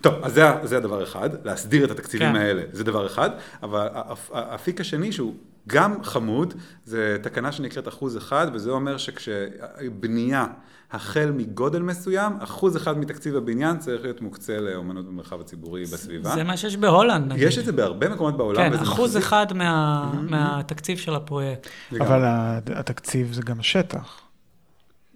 טוב, 0.00 0.14
אז 0.22 0.32
זה, 0.32 0.42
זה 0.62 0.76
הדבר 0.76 1.02
אחד, 1.02 1.30
להסדיר 1.46 1.84
את 1.84 1.90
התקציבים 1.90 2.32
כן. 2.32 2.36
האלה, 2.36 2.62
זה 2.72 2.84
דבר 2.84 3.06
אחד, 3.06 3.30
אבל 3.62 3.88
האפיק 4.32 4.80
השני 4.80 5.12
שהוא 5.12 5.34
גם 5.66 6.04
חמוד, 6.04 6.54
זה 6.84 7.16
תקנה 7.22 7.52
שנקראת 7.52 7.88
אחוז 7.88 8.16
אחד, 8.16 8.46
וזה 8.52 8.70
אומר 8.70 8.96
שכשבנייה 8.96 10.46
החל 10.90 11.32
מגודל 11.36 11.82
מסוים, 11.82 12.32
אחוז 12.40 12.76
אחד 12.76 12.98
מתקציב 12.98 13.36
הבניין 13.36 13.78
צריך 13.78 14.02
להיות 14.02 14.20
מוקצה 14.20 14.60
לאומנות 14.60 15.06
במרחב 15.06 15.40
הציבורי 15.40 15.82
בסביבה. 15.82 16.30
זה 16.34 16.44
מה 16.44 16.56
שיש 16.56 16.76
בהולנד, 16.76 17.32
נגיד. 17.32 17.48
יש 17.48 17.58
את 17.58 17.64
זה 17.64 17.72
בהרבה 17.72 18.08
מקומות 18.08 18.36
בעולם. 18.36 18.70
כן, 18.70 18.74
אחוז 18.74 19.16
מחזיק... 19.16 19.22
אחד 19.22 19.52
מה, 19.52 20.12
מהתקציב 20.28 20.98
של 20.98 21.14
הפרויקט. 21.14 21.68
אבל 22.00 22.22
התקציב 22.66 23.32
זה 23.32 23.42
גם 23.42 23.60
השטח. 23.60 24.20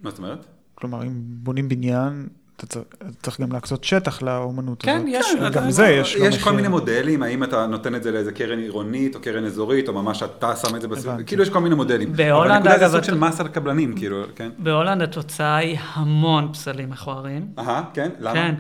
מה 0.03 0.11
זאת 0.11 0.19
אומרת? 0.19 0.47
כלומר, 0.75 1.03
אם 1.03 1.23
בונים 1.25 1.69
בניין, 1.69 2.29
אתה 2.65 2.71
צריך, 2.71 2.85
צריך 3.23 3.41
גם 3.41 3.53
להקצות 3.53 3.85
שטח 3.85 4.23
לאומנות 4.23 4.83
כן, 4.83 4.97
הזאת. 4.97 5.07
יש- 5.09 5.27
אתה- 5.47 5.71
זה 5.71 5.87
יש 5.87 6.17
לו 6.17 6.25
יש 6.27 6.43
כל. 6.43 6.51
מיני 6.53 6.69
מודלים, 6.69 7.23
האם 7.23 7.45
אתה 7.45 7.67
נותן 7.67 7.95
את 7.95 8.03
זה 8.03 8.11
לאיזה 8.13 8.33
קרן 8.33 8.59
עירונית 8.59 9.15
או 9.15 9.21
קרן 9.21 9.45
אזורית, 9.45 9.89
או 9.89 9.93
ממש 9.93 10.23
אתה 10.23 10.57
שם 10.57 10.77
את 10.77 10.81
זה 10.81 10.89
בסביבה. 10.89 11.23
כאילו 11.23 11.43
יש 11.43 11.49
כל 11.51 11.59
מיני 11.61 11.75
מודלים. 11.75 12.13
בהולנד, 12.13 12.51
אבל 12.51 12.57
הנקודה 12.57 12.79
זה 12.79 12.85
אגב, 12.87 12.93
סוג 12.95 13.03
של 13.05 13.19
מס 13.19 13.41
על 13.41 13.49
קבלנים, 13.49 13.97
כאילו, 13.97 14.23
כן? 14.37 14.51
בהולנד 14.59 15.03
התוצאה 15.03 15.57
היא 15.57 15.79
המון 15.93 16.49
פסלים 16.53 16.91
מכוערים. 16.91 17.47
אהה, 17.59 17.83
כן, 17.95 18.09
למה? 18.21 18.35
כן, 18.35 18.55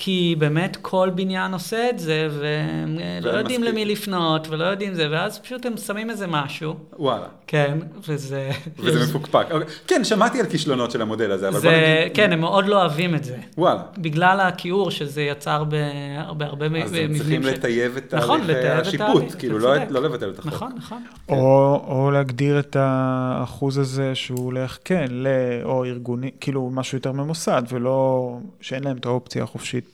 כי 0.00 0.34
באמת 0.38 0.76
כל 0.82 1.10
בניין 1.14 1.52
עושה 1.52 1.90
את 1.90 1.98
זה, 1.98 2.28
והם 2.40 2.98
לא 3.22 3.30
יודעים 3.30 3.60
מספיק. 3.60 3.72
למי 3.74 3.84
לפנות, 3.84 4.48
ולא 4.48 4.64
יודעים 4.64 4.94
זה, 4.94 5.08
ואז 5.10 5.38
פשוט 5.38 5.66
הם 5.66 5.76
שמים 5.76 6.10
איזה 6.10 6.26
משהו, 6.26 6.74
וואלה. 6.98 7.26
כן, 7.46 7.78
וזה... 8.08 8.50
וזה 8.78 9.04
מפוקפק. 9.04 9.46
כן, 9.86 10.04
שמעתי 10.04 10.40
על 10.40 10.46
כישלונות 10.46 10.90
של 10.90 11.02
המודל 11.02 11.30
הזה, 11.32 11.48
אבל 11.48 11.60
בוא 11.60 11.70
זה, 11.70 12.00
נגיד... 12.02 12.16
כן, 12.16 12.32
הם 12.32 12.40
מאוד 12.40 12.66
לא 12.66 12.80
אוהבים 12.80 13.14
את 13.14 13.24
זה. 13.24 13.36
וואלה. 13.58 13.82
בגלל 13.98 14.40
הכיעור 14.40 14.90
שזה 14.90 15.22
יצר 15.22 15.64
ב- 15.68 15.74
בהרבה 16.36 16.68
מ- 16.68 16.74
אז 16.76 16.92
הם 16.92 16.98
מבנים 17.04 17.18
צריכים 17.18 17.42
של- 17.42 17.48
לטייב 17.48 17.96
את 17.96 18.14
נכון, 18.14 18.40
את 18.50 18.64
השיפוט, 18.64 19.18
תהליך, 19.20 19.38
כאילו 19.38 19.58
לא-. 19.58 19.74
לא 19.90 20.02
לבטל 20.02 20.30
את 20.30 20.38
החוק. 20.38 20.52
נכון, 20.52 20.72
נכון. 20.76 21.02
או, 21.28 21.84
או 21.88 22.10
להגדיר 22.10 22.58
את 22.58 22.76
האחוז 22.80 23.78
הזה 23.78 24.14
שהוא 24.14 24.44
הולך, 24.44 24.78
כן, 24.84 25.06
ל... 25.10 25.26
או 25.64 25.84
ארגוני, 25.84 26.30
כאילו 26.40 26.70
משהו 26.72 26.98
יותר 26.98 27.12
ממוסד, 27.12 27.62
ולא 27.72 28.36
שאין 28.60 28.84
להם 28.84 28.96
את 28.96 29.06
האופציה 29.06 29.42
החופשית 29.42 29.84
כן. 29.84 29.87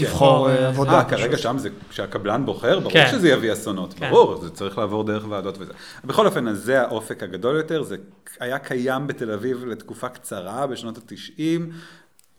לבחור 0.00 0.48
אה, 0.48 0.52
אה, 0.54 0.60
זה- 0.60 0.68
עבודה. 0.68 0.98
אה. 0.98 1.04
כרגע 1.04 1.38
שם 1.38 1.58
זה, 1.58 1.68
כשהקבלן 1.90 2.46
בוחר, 2.46 2.80
ברור 2.80 2.92
כן. 2.92 3.08
שזה 3.10 3.28
יביא 3.28 3.52
אסונות, 3.52 3.94
כן. 3.94 4.10
ברור, 4.10 4.36
זה 4.42 4.50
צריך 4.50 4.78
לעבור 4.78 5.04
דרך 5.04 5.26
ועדות 5.28 5.58
וזה. 5.58 5.72
בכל 6.04 6.26
אופן, 6.26 6.48
אז 6.48 6.58
זה 6.58 6.82
האופק 6.82 7.22
הגדול 7.22 7.56
יותר, 7.56 7.82
זה 7.82 7.96
היה 8.40 8.58
קיים 8.58 9.06
בתל 9.06 9.30
אביב 9.30 9.64
לתקופה 9.64 10.08
קצרה, 10.08 10.66
בשנות 10.66 10.98
התשעים, 10.98 11.70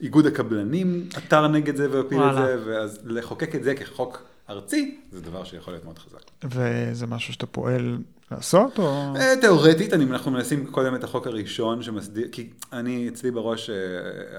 איגוד 0.01 0.25
הקבלנים 0.25 1.09
עתר 1.15 1.47
נגד 1.47 1.75
זה 1.75 1.87
והפיל 1.91 2.21
את. 2.23 2.35
זה, 2.35 2.57
ואז 2.65 2.99
לחוקק 3.05 3.55
את 3.55 3.63
זה 3.63 3.75
כחוק 3.75 4.23
ארצי, 4.49 4.97
זה 5.11 5.21
דבר 5.21 5.43
שיכול 5.43 5.73
להיות 5.73 5.85
מאוד 5.85 5.99
חזק. 5.99 6.19
וזה 6.43 7.07
משהו 7.07 7.33
שאתה 7.33 7.45
פועל 7.45 7.97
לעשות, 8.31 8.79
או... 8.79 9.13
אה, 9.15 9.33
תיאורטית, 9.41 9.93
אני, 9.93 10.05
אנחנו 10.05 10.31
מנסים 10.31 10.65
קודם 10.65 10.95
את 10.95 11.03
החוק 11.03 11.27
הראשון 11.27 11.83
שמסדיר, 11.83 12.27
כי 12.31 12.49
אני, 12.73 13.09
אצלי 13.13 13.31
בראש, 13.31 13.69
אה, 13.69 13.75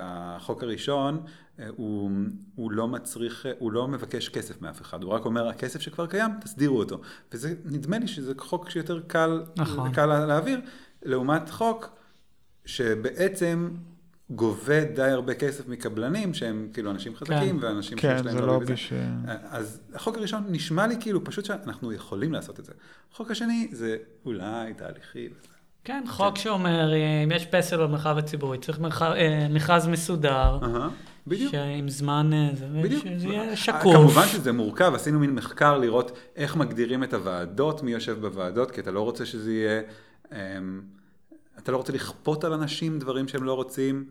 החוק 0.00 0.62
הראשון, 0.62 1.14
אה, 1.24 1.30
הוא, 1.68 2.10
הוא 2.54 2.72
לא 2.72 2.88
מצריך, 2.88 3.46
הוא 3.58 3.72
לא 3.72 3.88
מבקש 3.88 4.28
כסף 4.28 4.62
מאף 4.62 4.80
אחד, 4.82 5.02
הוא 5.02 5.12
רק 5.12 5.24
אומר, 5.24 5.48
הכסף 5.48 5.80
שכבר 5.80 6.06
קיים, 6.06 6.30
תסדירו 6.40 6.78
אותו. 6.78 7.00
וזה, 7.32 7.54
נדמה 7.64 7.98
לי 7.98 8.08
שזה 8.08 8.32
חוק 8.38 8.70
שיותר 8.70 9.00
קל, 9.06 9.42
נכון. 9.56 9.92
קל 9.92 10.06
לה- 10.06 10.26
להעביר, 10.26 10.60
לעומת 11.02 11.50
חוק 11.50 11.90
שבעצם 12.64 13.68
גובה 14.30 14.84
די 14.84 15.02
הרבה 15.02 15.34
כסף 15.34 15.68
מקבלנים, 15.68 16.34
שהם 16.34 16.68
כאילו 16.72 16.90
אנשים 16.90 17.16
חזקים, 17.16 17.60
כן. 17.60 17.66
ואנשים 17.66 17.98
כן, 17.98 18.14
שיש 18.16 18.26
להם 18.26 18.34
זה 18.38 18.40
לובי 18.46 18.64
לא. 18.64 18.70
ביש... 18.70 18.92
אז 19.50 19.80
החוק 19.94 20.16
הראשון 20.16 20.44
נשמע 20.48 20.86
לי 20.86 20.96
כאילו 21.00 21.24
פשוט 21.24 21.44
שאנחנו 21.44 21.92
יכולים 21.92 22.32
לעשות 22.32 22.60
את 22.60 22.64
זה. 22.64 22.72
החוק 23.12 23.30
השני 23.30 23.68
זה 23.72 23.96
אולי 24.24 24.74
תהליכי. 24.74 25.28
כן, 25.84 26.04
חוק 26.08 26.36
שאומר, 26.38 26.90
אם 27.24 27.32
יש 27.32 27.46
פסל 27.46 27.76
במרחב 27.86 28.18
הציבורי, 28.18 28.58
צריך 28.58 28.80
מרחב- 28.80 29.12
אה, 29.16 29.46
מכרז 29.50 29.86
מסודר, 29.86 30.58
אהה, 30.62 30.88
בדיוק. 31.28 31.52
שעם 31.52 31.88
זמן, 31.88 32.30
אה, 32.32 32.50
זה- 32.54 32.66
בדיוק. 32.82 33.04
שזה 33.04 33.28
יהיה 33.28 33.50
אה, 33.50 33.56
שקוף. 33.56 33.94
כמובן 33.96 34.26
שזה 34.26 34.52
מורכב, 34.52 34.92
עשינו 34.94 35.18
מין 35.18 35.34
מחקר 35.34 35.78
לראות 35.78 36.18
איך 36.36 36.56
מגדירים 36.56 37.04
את 37.04 37.14
הוועדות, 37.14 37.82
מי 37.82 37.90
יושב 37.92 38.20
בוועדות, 38.20 38.70
כי 38.70 38.80
אתה 38.80 38.90
לא 38.90 39.00
רוצה 39.00 39.26
שזה 39.26 39.52
יהיה, 39.52 39.80
אמ, 40.32 40.80
אתה 41.58 41.72
לא 41.72 41.76
רוצה 41.76 41.92
לכפות 41.92 42.44
על 42.44 42.52
אנשים 42.52 42.98
דברים 42.98 43.28
שהם 43.28 43.44
לא 43.44 43.54
רוצים, 43.54 44.04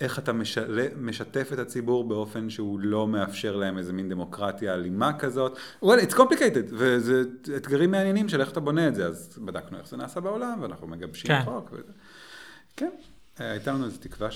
איך 0.00 0.18
אתה 0.18 0.32
משל... 0.32 0.88
משתף 1.00 1.50
את 1.52 1.58
הציבור 1.58 2.08
באופן 2.08 2.50
שהוא 2.50 2.80
לא 2.80 3.06
מאפשר 3.08 3.56
להם 3.56 3.78
איזה 3.78 3.92
מין 3.92 4.08
דמוקרטיה 4.08 4.74
אלימה 4.74 5.18
כזאת. 5.18 5.58
well, 5.84 5.86
it's 6.08 6.14
complicated, 6.14 6.68
וזה 6.70 7.22
אתגרים 7.56 7.90
מעניינים 7.90 8.28
של 8.28 8.40
איך 8.40 8.50
אתה 8.52 8.60
בונה 8.60 8.88
את 8.88 8.94
זה, 8.94 9.06
אז 9.06 9.38
בדקנו 9.44 9.78
איך 9.78 9.88
זה 9.88 9.96
נעשה 9.96 10.20
בעולם, 10.20 10.58
ואנחנו 10.62 10.86
מגבשים 10.86 11.28
כן. 11.28 11.40
חוק. 11.44 11.68
וזה. 11.72 11.92
כן, 12.76 12.90
אה, 13.40 13.50
הייתה 13.50 13.72
לנו 13.72 13.84
איזו 13.84 13.96
תקווה 14.00 14.28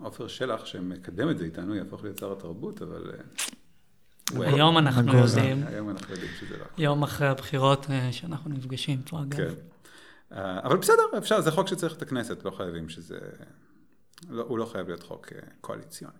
שעופר 0.00 0.28
שלח, 0.28 0.64
שמקדם 0.64 1.30
את 1.30 1.38
זה 1.38 1.44
איתנו, 1.44 1.74
יהפוך 1.74 2.02
להיות 2.04 2.18
שר 2.18 2.32
התרבות, 2.32 2.82
אבל... 2.82 3.10
אה, 3.10 4.48
היום 4.48 4.78
אנחנו. 4.78 5.18
יודעים, 5.18 5.62
היום 5.66 5.90
אנחנו 5.90 6.14
יודעים 6.14 6.30
שזה 6.40 6.56
לא. 6.58 6.64
יום 6.78 7.02
אחרי 7.02 7.28
הבחירות 7.28 7.86
אה, 7.90 8.12
שאנחנו 8.12 8.50
נפגשים 8.50 9.02
פה, 9.02 9.22
אגב. 9.22 9.36
כן. 9.36 9.54
אה, 10.32 10.60
אבל 10.62 10.76
בסדר, 10.76 11.02
אפשר, 11.18 11.40
זה 11.40 11.50
חוק 11.50 11.68
שצריך 11.68 11.96
את 11.96 12.02
הכנסת, 12.02 12.44
לא 12.44 12.50
חייבים 12.50 12.88
שזה... 12.88 13.18
לא, 14.30 14.42
הוא 14.48 14.58
לא 14.58 14.64
חייב 14.64 14.86
להיות 14.86 15.02
חוק 15.02 15.32
קואליציוני. 15.60 16.14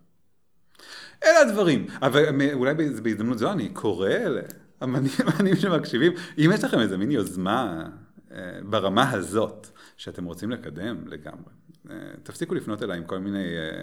אלה 1.25 1.41
הדברים. 1.41 1.87
אבל 2.03 2.25
אולי 2.53 2.75
בהז- 2.75 3.01
בהזדמנות 3.01 3.39
זו 3.39 3.53
אני 3.53 3.69
קורא 3.69 4.09
לאמנים 4.09 5.11
אמנים 5.35 5.57
שמקשיבים, 5.57 6.13
אם 6.39 6.51
יש 6.55 6.65
לכם 6.65 6.81
איזה 6.81 6.97
מין 6.99 7.11
יוזמה 7.11 7.89
ברמה 8.71 9.11
הזאת, 9.11 9.67
שאתם 9.97 10.25
רוצים 10.25 10.51
לקדם 10.51 11.09
לגמרי, 11.09 11.53
תפסיקו 12.23 12.55
לפנות 12.55 12.83
אליי 12.83 12.99
עם 12.99 13.05
כל 13.05 13.19
מיני... 13.19 13.45
אה, 13.57 13.83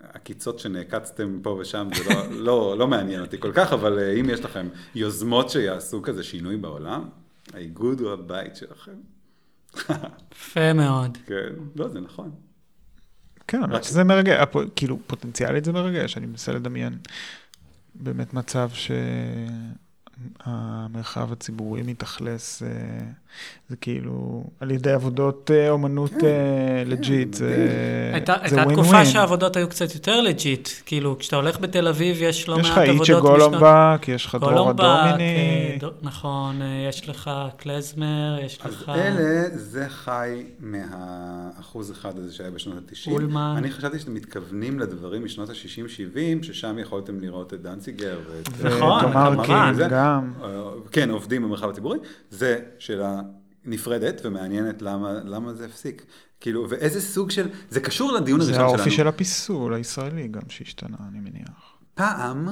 עקיצות 0.00 0.58
שנעקצתם 0.58 1.38
פה 1.42 1.50
ושם, 1.50 1.88
זה 1.96 2.14
לא, 2.14 2.26
לא, 2.30 2.78
לא 2.78 2.88
מעניין 2.88 3.20
אותי 3.20 3.40
כל 3.40 3.52
כך, 3.54 3.72
אבל 3.72 3.98
אה, 3.98 4.12
אם 4.20 4.30
יש 4.30 4.40
לכם 4.40 4.68
יוזמות 4.94 5.50
שיעשו 5.50 6.02
כזה 6.02 6.22
שינוי 6.22 6.56
בעולם, 6.56 7.08
האיגוד 7.54 8.00
הוא 8.00 8.12
הבית 8.12 8.56
שלכם. 8.56 8.92
יפה 10.32 10.72
מאוד. 10.72 11.18
כן, 11.26 11.52
לא, 11.76 11.88
זה 11.88 12.00
נכון. 12.00 12.30
כן, 13.48 13.62
האמת 13.62 13.84
שזה 13.84 14.04
מרגש, 14.04 14.44
כאילו 14.76 14.98
פוטנציאלית 15.06 15.64
זה 15.64 15.72
מרגש, 15.72 16.16
אני 16.16 16.26
מנסה 16.26 16.52
לדמיין 16.52 16.98
באמת 17.94 18.34
מצב 18.34 18.68
שהמרחב 20.44 21.32
הציבורי 21.32 21.82
מתאכלס, 21.82 22.62
אה, 22.62 22.68
זה 23.68 23.76
כאילו 23.76 24.44
על 24.60 24.70
ידי 24.70 24.92
עבודות 24.92 25.50
אה, 25.54 25.70
אומנות 25.70 26.10
כן, 26.20 26.84
legit, 26.86 27.34
זה 27.34 28.10
הייתה 28.14 28.32
זה 28.32 28.42
הייתה 28.42 28.62
win 28.62 28.76
תקופה 28.76 28.90
win. 28.90 29.04
שהעבודות 29.04 29.56
היו 29.56 29.68
קצת 29.68 29.94
יותר 29.94 30.20
legit, 30.20 30.68
כאילו, 30.86 31.18
כשאתה 31.18 31.36
הולך 31.36 31.60
בתל 31.60 31.88
אביב 31.88 32.22
יש 32.22 32.48
לא 32.48 32.56
יש 32.60 32.66
מעט 32.66 32.78
לך 32.78 32.88
עבודות 32.88 33.08
איציק 33.08 33.20
גולומבק, 33.20 34.08
יש 34.08 34.26
לך 34.26 34.34
דרורה 34.40 34.72
דומיני, 34.72 35.78
אה, 35.82 35.88
נכון, 36.02 36.62
אה, 36.62 36.86
יש 36.88 37.08
לך 37.08 37.30
קלזמר, 37.56 38.38
יש 38.42 38.58
אז 38.64 38.72
לך... 38.72 38.88
אלה, 38.94 39.48
זה 39.52 39.86
חי 39.88 40.42
מהאחוז 40.60 41.90
אחד 41.92 42.18
הזה 42.18 42.34
שהיה 42.34 42.50
בשנות 42.50 42.76
ה-90. 42.76 43.12
אולמן. 43.12 43.54
אני 43.56 43.70
חשבתי 43.70 43.98
שאתם 43.98 44.14
מתכוונים 44.14 44.78
לדברים 44.78 45.24
משנות 45.24 45.48
ה-60-70, 45.48 46.44
ששם 46.44 46.78
יכולתם 46.78 47.20
לראות 47.20 47.54
את 47.54 47.62
דנציגר 47.62 48.18
ואת... 48.30 48.64
נכון, 48.64 49.00
כמובן. 49.00 49.74
גם. 50.06 50.32
אה, 50.42 50.70
כן, 50.92 51.10
עובדים 51.10 51.42
במרחב 51.42 51.68
הציבורי, 51.68 51.98
זה 52.30 52.60
שאלה 52.78 53.20
נפרדת 53.64 54.20
ומעניינת 54.24 54.82
למה, 54.82 55.12
למה 55.24 55.54
זה 55.54 55.64
הפסיק. 55.64 56.06
כאילו, 56.40 56.66
ואיזה 56.70 57.00
סוג 57.00 57.30
של, 57.30 57.48
זה 57.70 57.80
קשור 57.80 58.12
לדיון 58.12 58.40
זה 58.40 58.46
הראשון 58.46 58.68
שלנו. 58.68 58.78
האופי 58.78 58.90
של 58.90 59.08
הפיסול 59.08 59.74
הישראלי 59.74 60.28
גם 60.28 60.42
שהשתנה, 60.48 60.96
אני 61.08 61.20
מניח. 61.20 61.76
פעם 61.94 62.48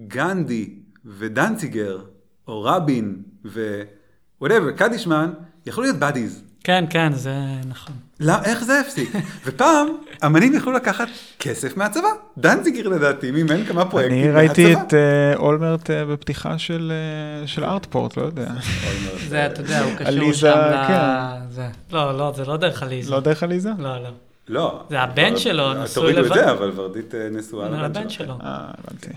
גנדי 0.00 0.74
ודנציגר, 1.04 2.04
או 2.48 2.62
רבין 2.62 3.22
ו-whatever, 3.44 4.72
קדישמן, 4.76 5.32
יכלו 5.66 5.82
להיות 5.82 5.96
באדיז. 5.96 6.42
כן, 6.64 6.84
כן, 6.90 7.12
זה 7.12 7.34
נכון. 7.68 7.96
לא, 8.22 8.34
איך 8.44 8.64
זה 8.64 8.80
הפסיק? 8.80 9.12
ופעם, 9.46 9.88
אמנים 10.24 10.54
יכלו 10.54 10.72
לקחת 10.72 11.08
כסף 11.38 11.76
מהצבא. 11.76 12.08
דנציגר 12.38 12.88
לדעתי 12.88 13.30
מימן 13.30 13.64
כמה 13.64 13.84
פרויקטים 13.84 14.18
אני 14.18 14.32
מהצבא. 14.32 14.62
ראיתי 14.62 14.72
את 14.72 14.94
אה, 14.94 15.36
אולמרט 15.36 15.90
אה, 15.90 16.04
בפתיחה 16.04 16.58
של 16.58 16.92
אה, 16.92 17.46
של 17.46 17.64
ארטפורט, 17.64 18.16
לא 18.16 18.22
יודע. 18.22 18.48
זה, 19.28 19.46
אתה 19.46 19.60
יודע, 19.60 19.80
הוא 19.80 19.92
קשור 19.96 20.32
שם 20.32 20.48
ל... 20.48 20.86
כן. 20.88 21.50
זה. 21.50 21.68
לא, 21.92 22.18
לא, 22.18 22.32
זה 22.36 22.44
לא 22.44 22.56
דרך 22.56 22.82
עליזה. 22.82 23.10
לא 23.10 23.20
דרך 23.20 23.42
עליזה? 23.42 23.70
לא, 23.78 24.02
לא. 24.02 24.10
לא. 24.48 24.82
זה 24.90 25.00
הבן 25.00 25.36
שלו, 25.36 25.74
נשוי 25.74 25.94
תורידו 25.94 26.20
את 26.20 26.24
לבד. 26.24 26.34
זה, 26.34 26.50
אבל 26.50 26.72
ורדית 26.74 27.14
אה, 27.14 27.28
נשואה 27.30 27.70
זה 27.70 27.76
לבן 27.76 27.84
הבן 27.84 28.08
שלו. 28.08 28.34
אה, 28.34 28.70
הבנתי. 28.78 29.08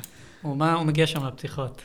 הוא 0.42 0.86
מגיע 0.86 1.08
שם 1.08 1.26
לפתיחות. 1.28 1.82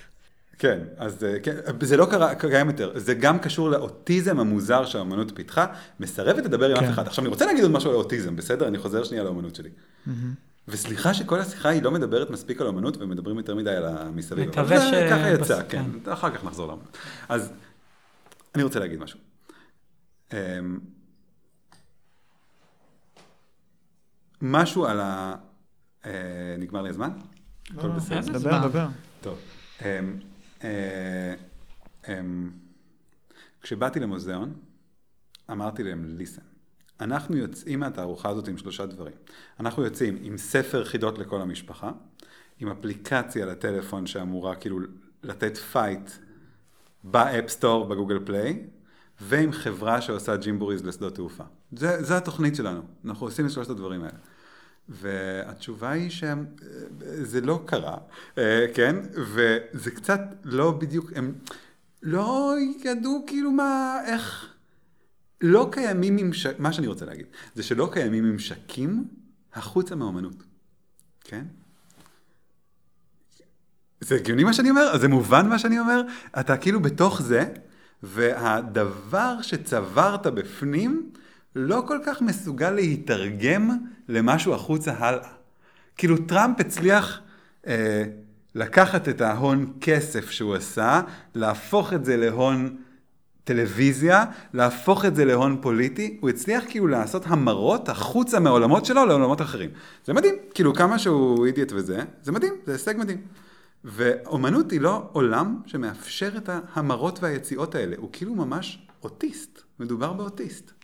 כן, 0.60 0.78
אז 0.96 1.24
אה, 1.24 1.40
כן, 1.42 1.56
זה 1.82 1.96
לא 1.96 2.06
קרה, 2.10 2.34
קיים 2.34 2.66
יותר, 2.66 2.92
זה 2.98 3.14
גם 3.14 3.38
קשור 3.38 3.70
לאוטיזם 3.70 4.40
המוזר 4.40 4.84
שהאמנות 4.84 5.32
פיתחה, 5.34 5.66
מסרבת 6.00 6.44
לדבר 6.44 6.70
עם 6.70 6.80
כן. 6.80 6.84
אף 6.84 6.90
אחד. 6.90 7.06
עכשיו 7.06 7.24
אני 7.24 7.30
רוצה 7.30 7.46
להגיד 7.46 7.62
עוד 7.62 7.72
משהו 7.72 7.90
על 7.90 7.96
האוטיזם, 7.96 8.36
בסדר? 8.36 8.68
אני 8.68 8.78
חוזר 8.78 9.04
שנייה 9.04 9.24
לאמנות 9.24 9.54
שלי. 9.54 9.70
וסליחה 10.68 11.14
שכל 11.14 11.40
השיחה 11.40 11.68
היא 11.68 11.82
לא 11.82 11.90
מדברת 11.90 12.30
מספיק 12.30 12.60
על 12.60 12.66
אמנות 12.66 12.96
ומדברים 12.96 13.36
יותר 13.36 13.54
מדי 13.54 13.70
על 13.70 13.84
המסביב. 13.84 14.48
מקווה 14.48 14.80
ש- 14.80 14.94
ככה 15.10 15.28
יצא, 15.30 15.62
בס- 15.62 15.68
כן. 15.68 15.84
אחר 16.12 16.30
כך 16.30 16.44
נחזור 16.44 16.66
לאמנות. 16.68 16.98
אז 17.28 17.52
אני 18.54 18.62
רוצה 18.62 18.78
להגיד 18.80 19.00
משהו. 19.00 19.18
אמ, 20.32 20.38
משהו 24.42 24.86
על 24.86 25.00
ה... 25.00 25.34
אה, 26.06 26.12
נגמר 26.58 26.82
לי 26.82 26.88
הזמן? 26.90 27.10
הכל 27.76 27.86
לא, 27.86 27.92
בסדר. 27.94 28.38
דבר? 28.38 28.68
דבר. 28.68 28.86
טוב. 29.20 29.38
אה, 30.64 31.34
אמ, 32.08 32.50
כשבאתי 33.60 34.00
למוזיאון, 34.00 34.54
אמרתי 35.50 35.82
להם, 35.82 36.04
listen, 36.04 36.42
אנחנו 37.00 37.36
יוצאים 37.36 37.80
מהתערוכה 37.80 38.28
הזאת 38.28 38.48
עם 38.48 38.58
שלושה 38.58 38.86
דברים. 38.86 39.14
אנחנו 39.60 39.84
יוצאים 39.84 40.18
עם 40.22 40.38
ספר 40.38 40.84
חידות 40.84 41.18
לכל 41.18 41.40
המשפחה, 41.40 41.90
עם 42.58 42.68
אפליקציה 42.68 43.46
לטלפון 43.46 44.06
שאמורה 44.06 44.54
כאילו 44.54 44.78
לתת 45.22 45.56
fight 45.56 46.10
ב-App 47.04 47.42
Store, 47.42 47.88
ב-Google 47.88 48.18
Play, 48.24 48.66
ועם 49.20 49.52
חברה 49.52 50.00
שעושה 50.00 50.36
ג'ימבורי'ז 50.36 50.84
לשדות 50.84 51.14
תעופה. 51.14 51.44
זה, 51.72 52.02
זה 52.02 52.16
התוכנית 52.16 52.56
שלנו, 52.56 52.82
אנחנו 53.04 53.26
עושים 53.26 53.46
את 53.46 53.50
שלושת 53.50 53.70
הדברים 53.70 54.02
האלה. 54.02 54.18
והתשובה 54.90 55.90
היא 55.90 56.10
שזה 56.10 57.40
לא 57.40 57.62
קרה, 57.66 57.96
אה, 58.38 58.66
כן? 58.74 58.96
וזה 59.12 59.90
קצת 59.90 60.20
לא 60.44 60.70
בדיוק, 60.70 61.12
הם 61.16 61.32
לא 62.02 62.54
ידעו 62.84 63.24
כאילו 63.26 63.50
מה, 63.50 63.98
איך, 64.06 64.54
לא 65.40 65.68
קיימים 65.72 66.16
ממשק, 66.16 66.58
מה 66.58 66.72
שאני 66.72 66.86
רוצה 66.86 67.04
להגיד, 67.04 67.26
זה 67.54 67.62
שלא 67.62 67.90
קיימים 67.92 68.24
ממשקים 68.24 69.04
החוצה 69.54 69.94
מהאומנות, 69.94 70.42
כן? 71.20 71.44
זה 74.00 74.14
הגיוני 74.14 74.44
מה 74.44 74.52
שאני 74.52 74.70
אומר? 74.70 74.98
זה 74.98 75.08
מובן 75.08 75.48
מה 75.48 75.58
שאני 75.58 75.80
אומר? 75.80 76.02
אתה 76.40 76.56
כאילו 76.56 76.80
בתוך 76.82 77.22
זה, 77.22 77.44
והדבר 78.02 79.42
שצברת 79.42 80.26
בפנים 80.26 81.12
לא 81.56 81.82
כל 81.86 81.98
כך 82.06 82.22
מסוגל 82.22 82.70
להתרגם 82.70 83.70
למשהו 84.08 84.54
החוצה 84.54 84.92
הלאה. 84.98 85.28
כאילו 85.96 86.16
טראמפ 86.18 86.60
הצליח 86.60 87.20
אה, 87.66 88.04
לקחת 88.54 89.08
את 89.08 89.20
ההון 89.20 89.72
כסף 89.80 90.30
שהוא 90.30 90.54
עשה, 90.54 91.00
להפוך 91.34 91.92
את 91.92 92.04
זה 92.04 92.16
להון 92.16 92.76
טלוויזיה, 93.44 94.24
להפוך 94.54 95.04
את 95.04 95.16
זה 95.16 95.24
להון 95.24 95.58
פוליטי, 95.60 96.18
הוא 96.20 96.30
הצליח 96.30 96.64
כאילו 96.68 96.86
לעשות 96.86 97.22
המרות 97.26 97.88
החוצה 97.88 98.40
מהעולמות 98.40 98.84
שלו 98.84 99.06
לעולמות 99.06 99.40
אחרים. 99.40 99.70
זה 100.04 100.12
מדהים, 100.12 100.34
כאילו 100.54 100.74
כמה 100.74 100.98
שהוא 100.98 101.46
אידיוט 101.46 101.72
וזה, 101.72 102.02
זה 102.22 102.32
מדהים, 102.32 102.54
זה 102.66 102.72
הישג 102.72 102.94
מדהים. 102.98 103.18
ואומנות 103.84 104.70
היא 104.70 104.80
לא 104.80 105.08
עולם 105.12 105.60
שמאפשר 105.66 106.30
את 106.36 106.48
ההמרות 106.52 107.22
והיציאות 107.22 107.74
האלה, 107.74 107.96
הוא 107.98 108.08
כאילו 108.12 108.34
ממש 108.34 108.86
אוטיסט, 109.02 109.62
מדובר 109.78 110.12
באוטיסט. 110.12 110.79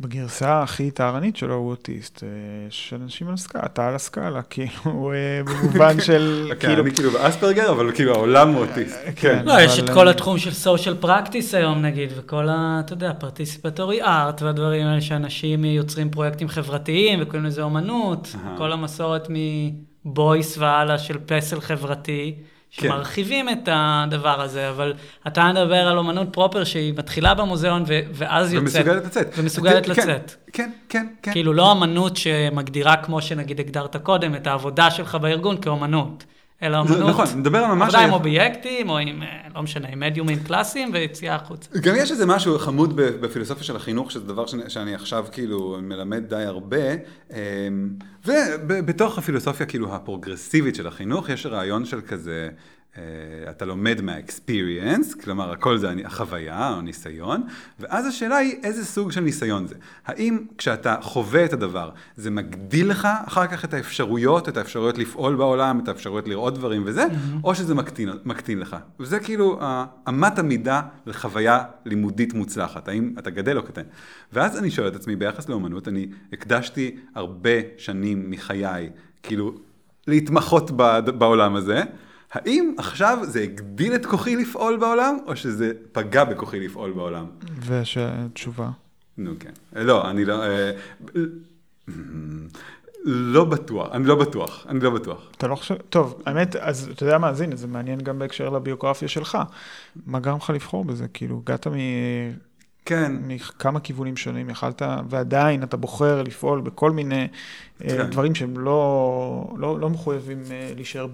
בגרסה 0.00 0.62
הכי 0.62 0.90
טהרנית 0.90 1.36
שלו 1.36 1.54
הוא 1.54 1.70
אוטיסט, 1.70 2.22
אה, 2.22 2.28
של 2.70 2.96
אנשים 3.02 3.28
על 3.28 3.36
סקאלה, 3.36 3.64
אתה 3.66 3.88
על 3.88 3.94
הסקאלה, 3.94 4.42
כאילו, 4.50 5.12
אה, 5.12 5.42
במובן 5.44 6.00
של, 6.00 6.52
כן, 6.60 6.68
כאילו... 6.68 6.82
אני 6.82 6.94
כאילו 6.94 7.10
באספרגר, 7.10 7.70
אבל 7.70 7.92
כאילו 7.94 8.14
העולם 8.14 8.54
הוא 8.54 8.66
אוטיסט. 8.66 8.96
אה, 9.06 9.12
כן. 9.12 9.42
לא, 9.44 9.60
יש 9.60 9.78
את 9.78 9.90
כל 9.90 10.08
התחום 10.08 10.38
של 10.38 10.52
סושיאל 10.52 10.94
פרקטיס 11.00 11.54
היום 11.54 11.82
נגיד, 11.82 12.12
וכל 12.16 12.48
ה... 12.48 12.80
אתה 12.84 12.92
יודע, 12.92 13.12
פרטיסיפטורי 13.12 14.02
ארט 14.02 14.42
והדברים 14.42 14.86
האלה 14.86 15.00
שאנשים 15.00 15.64
יוצרים 15.64 16.10
פרויקטים 16.10 16.48
חברתיים 16.48 17.18
וקוראים 17.22 17.44
לזה 17.44 17.62
אומנות, 17.62 18.34
כל 18.58 18.72
המסורת 18.72 19.28
מבויס 20.04 20.58
והלאה 20.58 20.98
של 20.98 21.18
פסל 21.26 21.60
חברתי. 21.60 22.34
כן. 22.70 22.88
שמרחיבים 22.88 23.46
כן. 23.46 23.52
את 23.52 23.68
הדבר 23.72 24.40
הזה, 24.40 24.68
אבל 24.68 24.94
אתה 25.26 25.48
מדבר 25.52 25.88
על 25.88 25.98
אומנות 25.98 26.28
פרופר 26.32 26.64
שהיא 26.64 26.94
מתחילה 26.96 27.34
במוזיאון 27.34 27.84
ו- 27.86 28.00
ואז 28.12 28.52
יוצאת. 28.52 28.86
ומסוגלת 28.86 29.04
לצאת. 29.04 29.34
ומסוגלת 29.36 29.86
כן, 29.86 29.90
לצאת. 29.90 30.34
כן, 30.52 30.70
כן, 30.88 31.06
כן. 31.22 31.32
כאילו 31.32 31.52
לא 31.52 31.72
אמנות 31.72 32.16
שמגדירה, 32.16 32.96
כמו 32.96 33.22
שנגיד 33.22 33.60
הגדרת 33.60 33.96
קודם, 33.96 34.34
את 34.34 34.46
העבודה 34.46 34.90
שלך 34.90 35.14
בארגון 35.14 35.60
כאומנות. 35.60 36.24
אלא 36.62 36.80
אמנות, 36.80 37.08
נכון, 37.10 37.26
נדבר 37.36 37.58
על 37.58 37.74
ממש... 37.74 37.82
עבודה 37.82 37.98
עם 37.98 38.12
אובייקטים, 38.12 38.90
או 38.90 38.98
עם, 38.98 39.22
אה, 39.22 39.28
לא 39.54 39.62
משנה, 39.62 39.88
עם 39.88 40.00
מדיומים 40.00 40.38
קלאסיים 40.38 40.90
ויציאה 40.92 41.34
החוצה. 41.34 41.78
גם 41.78 41.94
יש 41.98 42.10
איזה 42.10 42.26
משהו 42.26 42.58
חמוד 42.58 42.96
בפילוסופיה 42.96 43.64
של 43.64 43.76
החינוך, 43.76 44.10
שזה 44.10 44.24
דבר 44.24 44.46
שאני, 44.46 44.62
שאני 44.70 44.94
עכשיו 44.94 45.26
כאילו 45.32 45.78
מלמד 45.82 46.28
די 46.28 46.42
הרבה, 46.44 46.76
אמ, 47.30 47.36
ובתוך 48.24 49.18
הפילוסופיה 49.18 49.66
כאילו 49.66 49.94
הפרוגרסיבית 49.94 50.74
של 50.74 50.86
החינוך, 50.86 51.28
יש 51.28 51.46
רעיון 51.46 51.84
של 51.84 52.00
כזה... 52.00 52.48
אה, 52.96 53.02
אתה 53.50 53.64
לומד 53.64 54.00
מהאקספיריאנס, 54.00 55.14
כלומר 55.14 55.52
הכל 55.52 55.78
זה 55.78 55.92
החוויה 56.04 56.72
או 56.74 56.80
ניסיון, 56.80 57.42
ואז 57.80 58.06
השאלה 58.06 58.36
היא 58.36 58.56
איזה 58.62 58.84
סוג 58.84 59.12
של 59.12 59.20
ניסיון 59.20 59.66
זה. 59.66 59.74
האם 60.06 60.38
כשאתה 60.58 60.96
חווה 61.00 61.44
את 61.44 61.52
הדבר, 61.52 61.90
זה 62.16 62.30
מגדיל 62.30 62.90
לך 62.90 63.08
אחר 63.26 63.46
כך 63.46 63.64
את 63.64 63.74
האפשרויות, 63.74 64.48
את 64.48 64.56
האפשרויות 64.56 64.98
לפעול 64.98 65.36
בעולם, 65.36 65.80
את 65.80 65.88
האפשרויות 65.88 66.28
לראות 66.28 66.54
דברים 66.54 66.82
וזה, 66.86 67.04
mm-hmm. 67.04 67.44
או 67.44 67.54
שזה 67.54 67.74
מקטין, 67.74 68.08
מקטין 68.24 68.58
לך. 68.58 68.76
וזה 69.00 69.20
כאילו 69.20 69.60
אמת 70.08 70.38
המידה 70.38 70.82
לחוויה 71.06 71.64
לימודית 71.84 72.34
מוצלחת, 72.34 72.88
האם 72.88 73.14
אתה 73.18 73.30
גדל 73.30 73.56
או 73.56 73.62
קטן. 73.62 73.82
ואז 74.32 74.58
אני 74.58 74.70
שואל 74.70 74.88
את 74.88 74.96
עצמי, 74.96 75.16
ביחס 75.16 75.48
לאומנות, 75.48 75.88
אני 75.88 76.06
הקדשתי 76.32 76.96
הרבה 77.14 77.50
שנים 77.76 78.30
מחיי, 78.30 78.90
כאילו, 79.22 79.54
להתמחות 80.06 80.70
בעולם 81.18 81.56
הזה. 81.56 81.82
האם 82.32 82.74
עכשיו 82.78 83.18
זה 83.22 83.40
הגדיל 83.40 83.94
את 83.94 84.06
כוחי 84.06 84.36
לפעול 84.36 84.76
בעולם, 84.76 85.18
או 85.26 85.36
שזה 85.36 85.72
פגע 85.92 86.24
בכוחי 86.24 86.60
לפעול 86.60 86.90
בעולם? 86.90 87.26
ושתשובה. 87.66 88.70
נו 89.18 89.30
כן. 89.40 89.52
לא, 89.74 90.10
אני 90.10 90.24
לא... 90.24 90.42
אה, 90.42 90.72
לא 93.04 93.44
בטוח, 93.44 93.88
אני 93.92 94.04
לא 94.04 94.14
בטוח, 94.14 94.66
אני 94.68 94.80
לא 94.80 94.90
בטוח. 94.90 95.30
אתה 95.36 95.46
לא 95.46 95.54
חושב, 95.54 95.74
טוב, 95.90 96.22
האמת, 96.26 96.56
אז 96.56 96.90
אתה 96.94 97.02
יודע 97.02 97.18
מה, 97.18 97.28
אז 97.28 97.40
הנה, 97.40 97.56
זה 97.56 97.66
מעניין 97.66 98.00
גם 98.00 98.18
בהקשר 98.18 98.48
לביוגרפיה 98.48 99.08
שלך. 99.08 99.38
מה 100.06 100.20
גרם 100.20 100.36
לך 100.36 100.50
לבחור 100.50 100.84
בזה? 100.84 101.08
כאילו, 101.08 101.40
הגעת 101.42 101.66
מ... 101.66 101.72
כן. 102.88 103.12
מכמה 103.26 103.80
כיוונים 103.80 104.16
שונים 104.16 104.50
יכלת, 104.50 104.82
ועדיין 105.08 105.62
אתה 105.62 105.76
בוחר 105.76 106.22
לפעול 106.22 106.60
בכל 106.60 106.90
מיני 106.90 107.28
אה, 107.84 107.88
כן. 107.88 108.10
דברים 108.10 108.34
שהם 108.34 108.58
לא, 108.58 109.54
לא, 109.56 109.80
לא 109.80 109.90
מחויבים 109.90 110.42
אה, 110.50 110.72
להישאר 110.74 111.06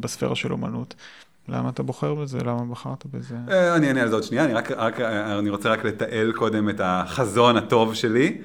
בספירה 0.00 0.36
של 0.36 0.52
אומנות. 0.52 0.94
למה 1.48 1.68
אתה 1.68 1.82
בוחר 1.82 2.14
בזה? 2.14 2.38
למה 2.38 2.64
בחרת 2.64 3.06
בזה? 3.06 3.36
אה, 3.50 3.76
אני 3.76 3.88
אענה 3.88 4.02
על 4.02 4.08
זה 4.08 4.14
עוד 4.14 4.22
שנייה, 4.22 4.44
אני, 4.44 4.54
רק, 4.54 4.70
רק, 4.70 5.00
אני 5.00 5.50
רוצה 5.50 5.68
רק 5.68 5.84
לתעל 5.84 6.32
קודם 6.32 6.68
את 6.68 6.80
החזון 6.84 7.56
הטוב 7.56 7.94
שלי. 7.94 8.38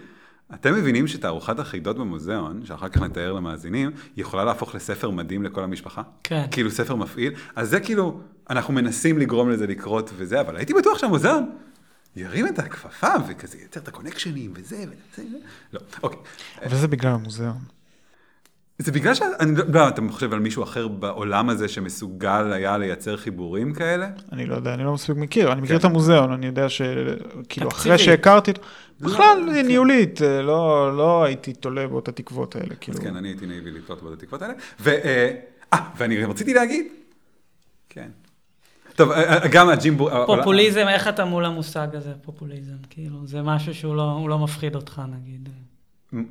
אתם 0.53 0.73
מבינים 0.73 1.07
שתערוכת 1.07 1.59
החידות 1.59 1.97
במוזיאון, 1.97 2.61
שאחר 2.65 2.89
כך 2.89 3.01
נתאר 3.01 3.33
למאזינים, 3.33 3.91
יכולה 4.17 4.43
להפוך 4.43 4.75
לספר 4.75 5.09
מדהים 5.09 5.43
לכל 5.43 5.63
המשפחה? 5.63 6.01
כן. 6.23 6.45
כאילו 6.51 6.71
ספר 6.71 6.95
מפעיל? 6.95 7.33
אז 7.55 7.69
זה 7.69 7.79
כאילו, 7.79 8.19
אנחנו 8.49 8.73
מנסים 8.73 9.17
לגרום 9.17 9.49
לזה 9.49 9.67
לקרות 9.67 10.11
וזה, 10.17 10.41
אבל 10.41 10.55
הייתי 10.55 10.73
בטוח 10.73 10.97
שהמוזיאון 10.97 11.49
ירים 12.17 12.47
את 12.47 12.59
הכפפה 12.59 13.13
וכזה 13.27 13.57
ייצר 13.57 13.79
את 13.79 13.87
הקונקשנים 13.87 14.53
וזה 14.55 14.77
וזה, 14.77 15.23
לא, 15.73 15.79
אוקיי. 16.03 16.19
אבל 16.65 16.77
זה 16.77 16.87
בגלל 16.87 17.11
המוזיאון. 17.11 17.77
זה 18.79 18.91
בגלל 18.91 19.13
שאני 19.13 19.55
לא, 19.55 19.63
לא, 19.67 19.87
אתה 19.87 20.01
חושב 20.11 20.33
על 20.33 20.39
מישהו 20.39 20.63
אחר 20.63 20.87
בעולם 20.87 21.49
הזה 21.49 21.67
שמסוגל 21.67 22.53
היה 22.53 22.77
לייצר 22.77 23.17
חיבורים 23.17 23.73
כאלה? 23.73 24.09
אני 24.31 24.45
לא 24.45 24.55
יודע, 24.55 24.73
אני 24.73 24.83
לא 24.83 24.93
מספיק 24.93 25.17
מכיר, 25.17 25.51
אני 25.51 25.61
מכיר 25.61 25.79
כן. 25.79 25.79
את 25.79 25.91
המוזיאון, 25.91 26.31
אני 26.31 26.45
יודע 26.45 26.69
שכאילו 26.69 27.69
אחרי 27.69 27.97
שהכרתי, 27.97 28.51
לא, 28.53 29.09
בכלל 29.09 29.49
כן. 29.55 29.67
ניהולית, 29.67 30.21
אה, 30.21 30.41
לא, 30.41 30.97
לא 30.97 31.23
הייתי 31.23 31.53
תולה 31.53 31.87
בו 31.87 31.99
את 31.99 32.07
התקוות 32.07 32.55
האלה, 32.55 32.75
כאילו. 32.75 32.97
אז 32.97 33.03
כן, 33.03 33.15
אני 33.15 33.27
הייתי 33.27 33.45
נאיבי 33.45 33.71
לתלות 33.71 34.01
בו 34.01 34.13
את 34.13 34.23
התקוות 34.23 34.41
האלה. 34.41 34.53
אה, 34.87 35.31
אה 35.73 35.79
ואני 35.97 36.23
רציתי 36.23 36.53
להגיד, 36.53 36.85
כן, 37.89 38.09
טוב, 38.97 39.11
אה, 39.11 39.43
אה, 39.43 39.47
גם 39.47 39.69
הג'ימבו... 39.69 40.09
אה, 40.09 40.25
פופוליזם, 40.25 40.87
איך 40.87 41.07
אתה 41.07 41.25
מול 41.25 41.45
המושג 41.45 41.87
הזה, 41.93 42.13
פופוליזם? 42.21 42.75
כאילו, 42.89 43.27
זה 43.27 43.41
משהו 43.41 43.73
שהוא 43.73 43.95
לא, 43.95 44.25
לא 44.29 44.39
מפחיד 44.39 44.75
אותך, 44.75 45.01
נגיד. 45.11 45.49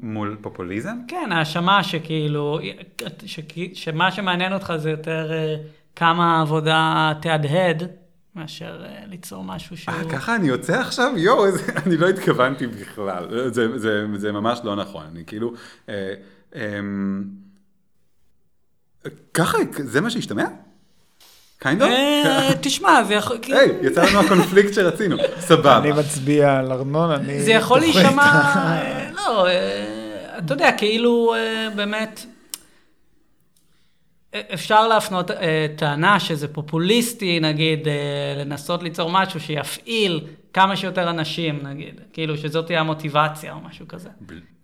מול 0.03 0.37
פופוליזם? 0.41 0.97
כן, 1.09 1.33
האשמה 1.33 1.83
שכאילו, 1.83 2.59
שמה 3.75 4.13
שמעניין 4.13 4.53
אותך 4.53 4.73
זה 4.77 4.91
יותר 4.91 5.31
כמה 5.97 6.41
עבודה 6.41 7.13
תהדהד, 7.23 7.83
מאשר 8.35 8.85
ליצור 9.07 9.45
משהו 9.45 9.77
שהוא... 9.77 9.95
אה, 9.95 10.11
ככה 10.11 10.37
אני 10.37 10.49
יוצא 10.49 10.81
עכשיו? 10.81 11.13
יואו, 11.17 11.45
אני 11.87 11.97
לא 11.97 12.09
התכוונתי 12.09 12.67
בכלל. 12.67 13.51
זה, 13.53 13.79
זה, 13.79 14.07
זה 14.17 14.33
ממש 14.33 14.61
לא 14.65 14.77
נכון. 14.77 15.05
אני 15.13 15.25
כאילו... 15.27 15.53
אה, 15.89 16.15
אה, 16.55 16.81
ככה, 19.35 19.59
זה 19.73 20.01
מה 20.01 20.11
שהשתמע? 20.11 20.45
Kind 21.63 21.81
of? 21.81 21.83
אה, 21.83 22.51
תשמע, 22.61 23.05
זה 23.05 23.15
יכול... 23.15 23.37
היי, 23.49 23.71
יצא 23.83 24.05
לנו 24.05 24.21
הקונפליקט 24.21 24.75
שרצינו, 24.75 25.17
סבבה. 25.49 25.79
אני 25.79 25.93
מצביע 25.93 26.59
על 26.59 26.73
ארנון, 26.73 27.11
אני... 27.11 27.41
זה 27.41 27.53
יכול 27.53 27.81
להישמע, 27.81 28.43
לא, 29.15 29.47
אה, 29.47 30.39
אתה 30.39 30.55
יודע, 30.55 30.71
כאילו, 30.79 31.35
אה, 31.35 31.69
באמת, 31.77 32.21
אפשר 34.55 34.89
להפנות 34.89 35.31
טענה 35.77 36.21
שזה 36.21 36.49
פופוליסטי, 36.49 37.41
נגיד, 37.41 37.89
לנסות 38.37 38.83
ליצור 38.83 39.11
משהו 39.11 39.41
שיפעיל 39.41 40.27
כמה 40.53 40.77
שיותר 40.77 41.11
אנשים, 41.11 41.61
נגיד, 41.63 42.01
כאילו 42.13 42.37
שזאת 42.37 42.67
תהיה 42.67 42.81
המוטיבציה 42.81 43.53
או 43.53 43.61
משהו 43.61 43.89
כזה. 43.89 44.09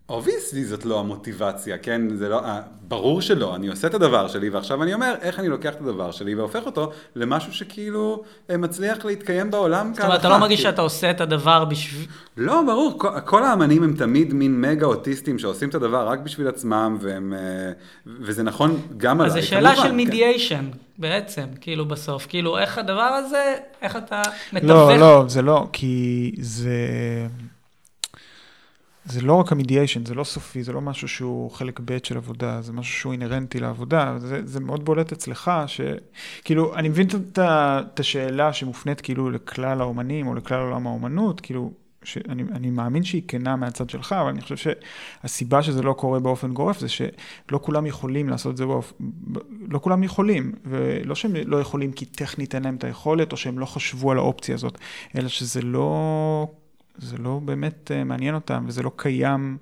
obviously 0.08 0.64
זאת 0.64 0.84
לא 0.84 1.00
המוטיבציה, 1.00 1.78
כן? 1.78 2.16
זה 2.16 2.28
לא, 2.28 2.44
אה, 2.44 2.60
ברור 2.88 3.20
שלא, 3.20 3.56
אני 3.56 3.68
עושה 3.68 3.86
את 3.86 3.94
הדבר 3.94 4.28
שלי 4.28 4.50
ועכשיו 4.50 4.82
אני 4.82 4.94
אומר 4.94 5.14
איך 5.20 5.38
אני 5.38 5.48
לוקח 5.48 5.74
את 5.74 5.80
הדבר 5.80 6.10
שלי 6.10 6.34
והופך 6.34 6.66
אותו 6.66 6.90
למשהו 7.16 7.52
שכאילו 7.52 8.22
אה, 8.50 8.56
מצליח 8.56 9.04
להתקיים 9.04 9.50
בעולם 9.50 9.94
זאת 9.94 10.04
אומרת, 10.04 10.20
אתה 10.20 10.28
לא 10.28 10.38
מרגיש 10.38 10.62
שאתה 10.62 10.82
עושה 10.82 11.10
את 11.10 11.20
הדבר 11.20 11.64
בשביל... 11.64 12.06
לא, 12.36 12.62
ברור, 12.66 12.94
כל, 12.98 13.20
כל 13.24 13.44
האמנים 13.44 13.82
הם 13.82 13.94
תמיד 13.96 14.34
מין 14.34 14.60
מגה 14.60 14.86
אוטיסטים 14.86 15.38
שעושים 15.38 15.68
את 15.68 15.74
הדבר 15.74 16.08
רק 16.08 16.18
בשביל 16.18 16.48
עצמם, 16.48 16.98
והם, 17.00 17.34
אה, 17.36 17.72
וזה 18.20 18.42
נכון 18.42 18.80
גם 18.96 19.20
עליי, 19.20 19.32
אז 19.38 19.42
זו 19.42 19.48
שאלה 19.48 19.76
של 19.76 19.92
mediation, 19.92 20.70
בעצם, 20.98 21.44
כאילו 21.60 21.86
בסוף, 21.86 22.26
כאילו 22.26 22.58
איך 22.58 22.78
הדבר 22.78 23.00
הזה, 23.02 23.54
איך 23.82 23.96
אתה 23.96 24.22
מתווך? 24.52 24.70
לא, 24.70 24.96
לא, 24.96 25.24
זה 25.28 25.42
לא, 25.42 25.66
כי 25.72 26.32
זה... 26.40 26.76
זה 29.04 29.20
לא 29.20 29.34
רק 29.34 29.52
המדיאשן, 29.52 30.04
זה 30.06 30.14
לא 30.14 30.24
סופי, 30.24 30.62
זה 30.62 30.72
לא 30.72 30.80
משהו 30.80 31.08
שהוא 31.08 31.50
חלק 31.50 31.80
ב' 31.84 31.98
של 32.02 32.16
עבודה, 32.16 32.62
זה 32.62 32.72
משהו 32.72 32.94
שהוא 32.94 33.12
אינהרנטי 33.12 33.60
לעבודה, 33.60 34.14
זה, 34.18 34.46
זה 34.46 34.60
מאוד 34.60 34.84
בולט 34.84 35.12
אצלך, 35.12 35.50
שכאילו, 35.66 36.74
אני 36.74 36.88
מבין 36.88 37.06
את, 37.06 37.38
את 37.38 38.00
השאלה 38.00 38.52
שמופנית 38.52 39.00
כאילו 39.00 39.30
לכלל 39.30 39.80
האומנים 39.80 40.26
או 40.26 40.34
לכלל 40.34 40.60
עולם 40.60 40.86
האומנות, 40.86 41.40
כאילו, 41.40 41.72
שאני 42.04 42.42
אני 42.52 42.70
מאמין 42.70 43.04
שהיא 43.04 43.22
כנה 43.28 43.56
מהצד 43.56 43.90
שלך, 43.90 44.12
אבל 44.12 44.28
אני 44.28 44.40
חושב 44.40 44.56
שהסיבה 44.56 45.62
שזה 45.62 45.82
לא 45.82 45.92
קורה 45.92 46.20
באופן 46.20 46.52
גורף 46.52 46.78
זה 46.78 46.88
שלא 46.88 47.58
כולם 47.62 47.86
יכולים 47.86 48.28
לעשות 48.28 48.52
את 48.52 48.56
זה 48.56 48.66
באופן, 48.66 48.94
לא 49.68 49.78
כולם 49.78 50.02
יכולים, 50.02 50.52
ולא 50.64 51.14
שהם 51.14 51.32
לא 51.46 51.60
יכולים 51.60 51.92
כי 51.92 52.04
טכנית 52.04 52.54
אין 52.54 52.62
להם 52.62 52.76
את 52.76 52.84
היכולת, 52.84 53.32
או 53.32 53.36
שהם 53.36 53.58
לא 53.58 53.66
חשבו 53.66 54.10
על 54.10 54.18
האופציה 54.18 54.54
הזאת, 54.54 54.78
אלא 55.16 55.28
שזה 55.28 55.62
לא 55.62 56.46
זה 56.96 57.18
לא 57.18 57.40
באמת 57.44 57.90
אה, 57.94 58.04
מעניין 58.04 58.34
אותם, 58.34 58.64
וזה 58.68 58.82
לא 58.82 58.92
קיים, 58.96 59.58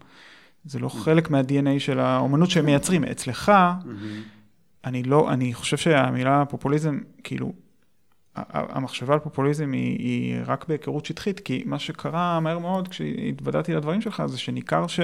זה 0.64 0.78
לא 0.78 0.88
חלק 0.88 1.30
מה-DNA 1.30 1.78
של 1.78 2.00
האומנות 2.00 2.50
שהם 2.50 2.66
מייצרים. 2.66 3.04
אצלך, 3.04 3.52
אני 4.84 5.02
לא, 5.02 5.32
אני 5.32 5.54
חושב 5.54 5.76
שהמילה 5.76 6.44
פופוליזם, 6.44 6.98
כאילו, 7.24 7.52
המחשבה 8.36 9.14
על 9.14 9.18
פופוליזם 9.18 9.72
היא, 9.72 9.98
היא 9.98 10.40
רק 10.46 10.68
בהיכרות 10.68 11.06
שטחית, 11.06 11.40
כי 11.40 11.62
מה 11.66 11.78
שקרה 11.78 12.40
מהר 12.40 12.58
מאוד 12.58 12.88
כשהתוודעתי 12.88 13.74
לדברים 13.74 14.00
שלך, 14.00 14.22
זה 14.26 14.38
שניכר 14.38 14.86
ש... 14.86 15.00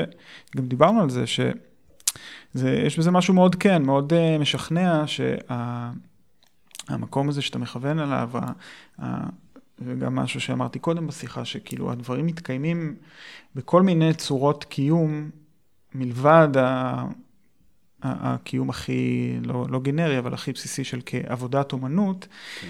גם 0.56 0.66
דיברנו 0.66 1.02
על 1.02 1.10
זה, 1.10 1.24
שיש 1.26 2.98
בזה 2.98 3.10
משהו 3.10 3.34
מאוד 3.34 3.54
כן, 3.54 3.82
מאוד 3.82 4.12
uh, 4.12 4.16
משכנע, 4.40 5.04
שהמקום 5.06 5.66
שה, 7.26 7.28
הזה 7.28 7.42
שאתה 7.42 7.58
מכוון 7.58 7.98
עליו, 7.98 8.30
וגם 9.78 10.14
משהו 10.14 10.40
שאמרתי 10.40 10.78
קודם 10.78 11.06
בשיחה, 11.06 11.44
שכאילו 11.44 11.90
הדברים 11.90 12.26
מתקיימים 12.26 12.96
בכל 13.54 13.82
מיני 13.82 14.14
צורות 14.14 14.64
קיום, 14.64 15.30
מלבד 15.94 16.48
ה... 16.56 17.04
הקיום 18.02 18.70
הכי, 18.70 19.32
לא, 19.42 19.66
לא 19.68 19.80
גנרי, 19.80 20.18
אבל 20.18 20.34
הכי 20.34 20.52
בסיסי 20.52 20.84
של 20.84 21.00
כעבודת 21.06 21.72
אומנות, 21.72 22.28
כן. 22.60 22.66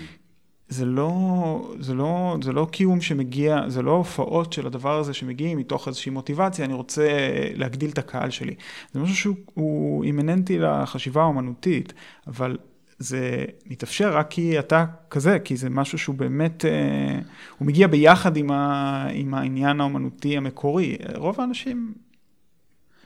זה 0.68 0.84
לא, 0.84 1.74
זה, 1.80 1.94
לא, 1.94 2.36
זה 2.42 2.52
לא 2.52 2.66
קיום 2.72 3.00
שמגיע, 3.00 3.68
זה 3.68 3.82
לא 3.82 3.90
הופעות 3.90 4.52
של 4.52 4.66
הדבר 4.66 4.98
הזה 4.98 5.14
שמגיעים 5.14 5.58
מתוך 5.58 5.88
איזושהי 5.88 6.10
מוטיבציה, 6.10 6.64
אני 6.64 6.74
רוצה 6.74 7.08
להגדיל 7.54 7.90
את 7.90 7.98
הקהל 7.98 8.30
שלי. 8.30 8.54
זה 8.92 9.00
משהו 9.00 9.16
שהוא 9.16 10.04
אימננטי 10.04 10.58
לחשיבה 10.58 11.22
האומנותית, 11.22 11.92
אבל 12.26 12.58
זה 12.98 13.44
מתאפשר 13.66 14.16
רק 14.16 14.30
כי 14.30 14.58
אתה 14.58 14.84
כזה, 15.10 15.38
כי 15.38 15.56
זה 15.56 15.70
משהו 15.70 15.98
שהוא 15.98 16.16
באמת, 16.16 16.64
אה, 16.64 17.18
הוא 17.58 17.66
מגיע 17.66 17.86
ביחד 17.86 18.36
עם, 18.36 18.50
ה, 18.50 19.06
עם 19.12 19.34
העניין 19.34 19.80
האומנותי 19.80 20.36
המקורי. 20.36 20.96
רוב 21.14 21.40
האנשים 21.40 21.94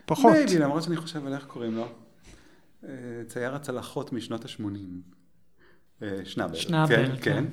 פחות. 0.07 0.33
maybe, 0.33 0.59
למרות 0.59 0.83
שאני 0.83 0.97
חושב 0.97 1.27
על 1.27 1.35
איך 1.35 1.45
קוראים 1.45 1.75
לו. 1.75 1.87
אה, 2.85 2.91
צייר 3.27 3.55
הצלחות 3.55 4.13
משנות 4.13 4.45
ה-80. 4.45 4.65
אה, 6.03 6.09
שנאבל. 6.25 6.55
שנאבל, 6.55 7.17
כן. 7.17 7.21
כן. 7.21 7.45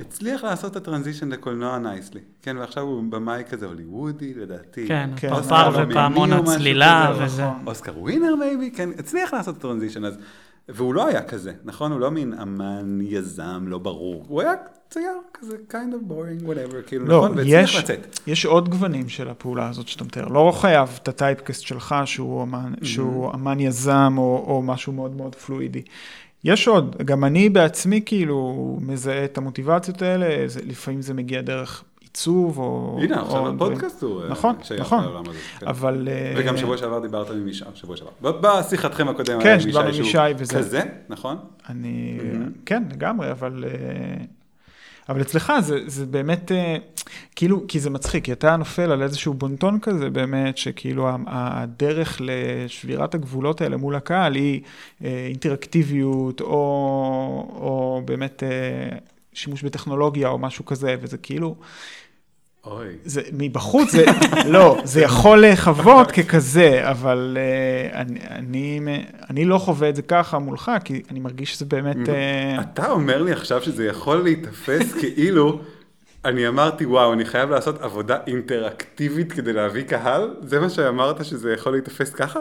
הצליח 0.00 0.44
לעשות 0.44 0.72
את 0.72 0.76
ה-transition 0.76 1.28
לקולנוע 1.28 1.78
nicely. 1.78 2.20
כן, 2.42 2.56
ועכשיו 2.56 2.82
הוא 2.82 3.12
במאי 3.12 3.42
כזה 3.50 3.66
הוליוודי, 3.66 4.34
לדעתי. 4.34 4.88
כן, 4.88 5.10
פרפר 5.20 5.86
ופעמון 5.90 6.32
הצלילה 6.32 7.12
וזה. 7.22 7.44
אוסקר 7.66 7.98
winner 7.98 8.34
maybe, 8.36 8.70
כן, 8.70 8.88
הצליח 8.98 9.34
לעשות 9.34 9.54
את 9.54 9.58
ה-transition. 9.58 10.04
אז 10.04 10.18
והוא 10.68 10.94
לא 10.94 11.06
היה 11.06 11.22
כזה, 11.22 11.52
נכון? 11.64 11.92
הוא 11.92 12.00
לא 12.00 12.10
מין 12.10 12.32
אמן, 12.32 12.98
יזם, 13.02 13.64
לא 13.66 13.78
ברור. 13.78 14.24
הוא 14.28 14.40
היה 14.40 14.52
צייר 14.90 15.12
כזה 15.34 15.56
kind 15.70 15.92
of 15.92 16.10
boring, 16.10 16.46
whatever, 16.46 16.88
כאילו, 16.88 17.06
לא, 17.06 17.24
נכון? 17.24 17.38
והצליח 17.38 17.74
לצאת. 17.74 18.18
יש 18.26 18.46
עוד 18.46 18.68
גוונים 18.68 19.08
של 19.08 19.28
הפעולה 19.28 19.68
הזאת 19.68 19.88
שאתה 19.88 20.04
מתאר. 20.04 20.28
לא 20.28 20.52
חייב 20.54 20.98
את 21.02 21.08
הטייפקסט 21.08 21.62
שלך 21.62 21.94
שהוא 22.04 22.42
אמן, 22.42 22.72
mm-hmm. 22.74 22.84
שהוא 22.84 23.34
אמן 23.34 23.60
יזם 23.60 24.14
או, 24.18 24.44
או 24.48 24.62
משהו 24.62 24.92
מאוד 24.92 25.16
מאוד 25.16 25.34
פלואידי. 25.34 25.82
יש 26.44 26.68
עוד, 26.68 26.96
גם 27.04 27.24
אני 27.24 27.48
בעצמי 27.48 28.00
כאילו 28.06 28.78
מזהה 28.80 29.24
את 29.24 29.38
המוטיבציות 29.38 30.02
האלה, 30.02 30.48
זה, 30.48 30.60
לפעמים 30.64 31.02
זה 31.02 31.14
מגיע 31.14 31.40
דרך 31.40 31.84
עיצוב 32.18 32.58
או... 32.58 32.98
הנה, 33.02 33.20
עכשיו 33.20 33.48
הפודקאסט 33.48 34.02
הוא 34.02 34.22
אה, 34.22 34.28
נכון, 34.28 34.56
נכון, 34.78 35.04
כן. 35.60 35.66
אבל... 35.66 36.08
אה, 36.10 36.34
וגם 36.36 36.56
שבוע 36.56 36.76
שעבר 36.76 36.98
דיברת 36.98 37.30
עם 37.30 37.48
ישי, 37.48 37.64
שבוע 37.74 37.96
שעבר. 37.96 38.32
בשיחתכם 38.40 39.08
הקודמת 39.08 39.42
כן, 39.42 39.58
דיברנו 39.64 39.88
עם 39.88 39.94
ישי 39.94 40.18
וזה. 40.38 40.58
כזה, 40.58 40.80
נכון? 41.08 41.36
אני... 41.68 42.18
כן, 42.66 42.82
לגמרי, 42.90 43.30
אבל... 43.30 43.64
אה, 43.66 44.24
אבל 45.08 45.20
אצלך 45.20 45.52
זה, 45.60 45.78
זה 45.86 46.06
באמת, 46.06 46.52
כאילו, 47.36 47.64
כי 47.68 47.80
זה 47.80 47.90
מצחיק, 47.90 48.24
כי 48.24 48.32
אתה 48.32 48.56
נופל 48.56 48.92
על 48.92 49.02
איזשהו 49.02 49.34
בונטון 49.34 49.80
כזה 49.80 50.10
באמת, 50.10 50.58
שכאילו 50.58 51.08
הדרך 51.26 52.20
לשבירת 52.20 53.14
הגבולות 53.14 53.60
האלה 53.60 53.76
מול 53.76 53.94
הקהל 53.94 54.34
היא 54.34 54.60
אינטראקטיביות, 55.00 56.40
או, 56.40 56.46
או 57.54 58.02
באמת 58.04 58.42
שימוש 59.32 59.62
בטכנולוגיה 59.62 60.28
או 60.28 60.38
משהו 60.38 60.64
כזה, 60.64 60.96
וזה 61.00 61.18
כאילו... 61.18 61.54
אוי. 62.70 62.86
זה, 63.04 63.22
מבחוץ 63.32 63.90
זה, 63.90 64.04
לא, 64.46 64.78
זה 64.84 65.00
יכול 65.00 65.40
להיחוות 65.40 66.10
ככזה, 66.10 66.90
אבל 66.90 67.36
uh, 67.36 67.94
אני, 67.94 68.20
אני, 68.30 69.04
אני 69.30 69.44
לא 69.44 69.58
חווה 69.58 69.88
את 69.88 69.96
זה 69.96 70.02
ככה 70.02 70.38
מולך, 70.38 70.70
כי 70.84 71.02
אני 71.10 71.20
מרגיש 71.20 71.52
שזה 71.52 71.64
באמת... 71.64 71.96
Uh... 71.96 72.60
אתה 72.60 72.90
אומר 72.90 73.22
לי 73.22 73.32
עכשיו 73.32 73.62
שזה 73.62 73.86
יכול 73.86 74.16
להיתפס 74.16 74.92
כאילו, 75.00 75.60
אני 76.24 76.48
אמרתי, 76.48 76.86
וואו, 76.86 77.12
אני 77.12 77.24
חייב 77.24 77.50
לעשות 77.50 77.82
עבודה 77.82 78.18
אינטראקטיבית 78.26 79.32
כדי 79.32 79.52
להביא 79.52 79.82
קהל? 79.82 80.34
זה 80.42 80.60
מה 80.60 80.70
שאמרת 80.70 81.24
שזה 81.24 81.52
יכול 81.52 81.72
להיתפס 81.72 82.10
ככה? 82.10 82.40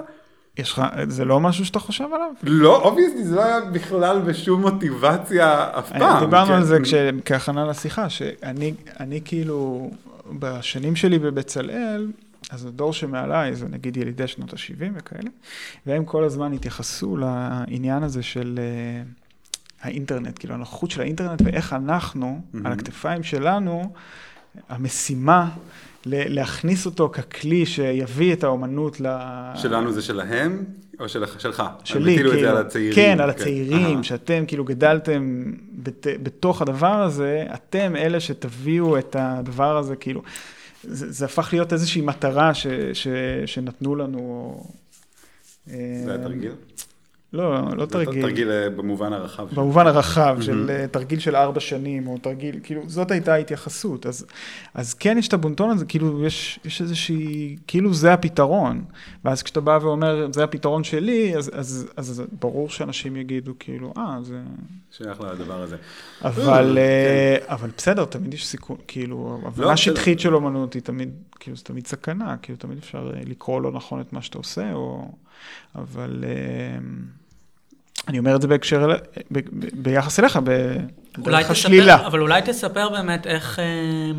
יש 0.57 0.71
לך, 0.71 0.81
זה 1.07 1.25
לא 1.25 1.39
משהו 1.39 1.65
שאתה 1.65 1.79
חושב 1.79 2.03
עליו? 2.03 2.31
לא, 2.43 2.81
אובייסטי, 2.81 3.23
זה 3.23 3.35
לא 3.35 3.43
היה 3.43 3.61
בכלל 3.61 4.19
בשום 4.19 4.61
מוטיבציה 4.61 5.69
אף 5.79 5.91
פעם. 5.91 6.19
דיברנו 6.25 6.53
על 6.53 6.63
זה 6.63 6.77
כהכנה 7.25 7.65
לשיחה, 7.65 8.09
שאני 8.09 9.21
כאילו, 9.25 9.91
בשנים 10.39 10.95
שלי 10.95 11.19
בבצלאל, 11.19 12.11
אז 12.49 12.65
הדור 12.65 12.93
שמעליי, 12.93 13.55
זה 13.55 13.67
נגיד 13.67 13.97
ילידי 13.97 14.27
שנות 14.27 14.53
ה-70 14.53 14.91
וכאלה, 14.95 15.29
והם 15.85 16.05
כל 16.05 16.23
הזמן 16.23 16.53
התייחסו 16.53 17.17
לעניין 17.17 18.03
הזה 18.03 18.23
של 18.23 18.59
uh, 18.59 19.27
האינטרנט, 19.81 20.39
כאילו 20.39 20.53
הנוכחות 20.53 20.91
של 20.91 21.01
האינטרנט 21.01 21.41
ואיך 21.45 21.73
אנחנו. 21.73 22.41
על 22.65 22.71
הכתפיים 22.71 23.23
שלנו, 23.23 23.91
המשימה 24.69 25.49
להכניס 26.05 26.85
אותו 26.85 27.09
ככלי 27.09 27.65
שיביא 27.65 28.33
את 28.33 28.43
האומנות 28.43 29.01
ל... 29.01 29.07
שלנו 29.55 29.91
זה 29.91 30.01
שלהם, 30.01 30.63
או 30.99 31.09
של, 31.09 31.23
שלך? 31.39 31.63
שלי, 31.83 32.15
כאילו... 32.15 32.33
את 32.33 32.39
זה 32.39 32.49
על 32.49 32.57
הצעירים. 32.57 32.95
כן, 32.95 33.19
על 33.19 33.31
כן. 33.31 33.39
הצעירים, 33.39 34.03
שאתם 34.03 34.43
כאילו 34.47 34.63
גדלתם 34.63 35.43
בת, 35.83 36.07
בתוך 36.23 36.61
הדבר 36.61 37.01
הזה, 37.03 37.45
אתם 37.53 37.95
אלה 37.95 38.19
שתביאו 38.19 38.97
את 38.97 39.15
הדבר 39.19 39.77
הזה, 39.77 39.95
כאילו, 39.95 40.21
זה, 40.83 41.11
זה 41.11 41.25
הפך 41.25 41.49
להיות 41.51 41.73
איזושהי 41.73 42.01
מטרה 42.01 42.53
ש, 42.53 42.67
ש, 42.93 43.07
שנתנו 43.45 43.95
לנו. 43.95 44.63
זה 45.65 45.73
היה 46.07 46.17
תרגיל? 46.17 46.51
לא, 47.33 47.77
לא 47.77 47.85
תרגיל. 47.85 48.21
תרגיל 48.21 48.51
אה, 48.51 48.69
במובן 48.69 49.13
הרחב. 49.13 49.47
במובן 49.55 49.87
הרחב, 49.87 50.37
של 50.41 50.69
אה, 50.69 50.87
תרגיל 50.87 51.19
של 51.19 51.35
ארבע 51.35 51.59
שנים, 51.59 52.07
או 52.07 52.17
תרגיל, 52.17 52.59
כאילו, 52.63 52.81
זאת 52.87 53.11
הייתה 53.11 53.33
ההתייחסות. 53.33 54.05
אז, 54.05 54.25
אז 54.73 54.93
כן 54.93 55.17
יש 55.17 55.27
את 55.27 55.33
הבונטון 55.33 55.69
הזה, 55.69 55.85
כאילו, 55.85 56.25
יש, 56.25 56.59
יש 56.65 56.81
איזושהי, 56.81 57.57
כאילו 57.67 57.93
זה 57.93 58.13
הפתרון. 58.13 58.85
ואז 59.25 59.43
כשאתה 59.43 59.61
בא 59.61 59.79
ואומר, 59.81 60.27
זה 60.33 60.43
הפתרון 60.43 60.83
שלי, 60.83 61.37
אז, 61.37 61.51
אז, 61.53 61.87
אז, 61.97 62.11
אז 62.11 62.23
ברור 62.39 62.69
שאנשים 62.69 63.15
יגידו, 63.15 63.53
כאילו, 63.59 63.93
אה, 63.97 64.17
זה... 64.21 64.41
שייך 64.91 65.21
לדבר 65.21 65.61
הזה. 65.61 65.77
אבל, 66.21 66.77
אה, 66.77 67.37
כן. 67.39 67.53
אבל 67.53 67.69
בסדר, 67.77 68.05
תמיד 68.05 68.33
יש 68.33 68.47
סיכון, 68.47 68.77
כאילו, 68.87 69.39
הבנה 69.45 69.65
לא, 69.65 69.75
שטחית 69.75 70.19
של 70.19 70.35
אומנות 70.35 70.73
היא 70.73 70.81
תמיד, 70.81 71.09
כאילו, 71.39 71.57
זה 71.57 71.63
תמיד 71.63 71.87
סכנה, 71.87 72.37
כאילו, 72.41 72.57
תמיד 72.57 72.77
אפשר 72.77 73.11
לקרוא 73.27 73.61
לא 73.61 73.71
נכון 73.71 74.01
את 74.01 74.13
מה 74.13 74.21
שאתה 74.21 74.37
עושה, 74.37 74.73
או... 74.73 75.11
אבל... 75.75 76.23
אני 78.07 78.19
אומר 78.19 78.35
את 78.35 78.41
זה 78.41 78.47
בהקשר, 78.47 78.87
ב, 79.31 79.39
ב, 79.39 79.65
ביחס 79.73 80.19
אליך, 80.19 80.39
בדרך 81.17 81.49
השלילה. 81.49 82.07
אבל 82.07 82.21
אולי 82.21 82.41
תספר 82.45 82.89
באמת 82.89 83.27
איך, 83.27 83.59
אה, 83.59 84.11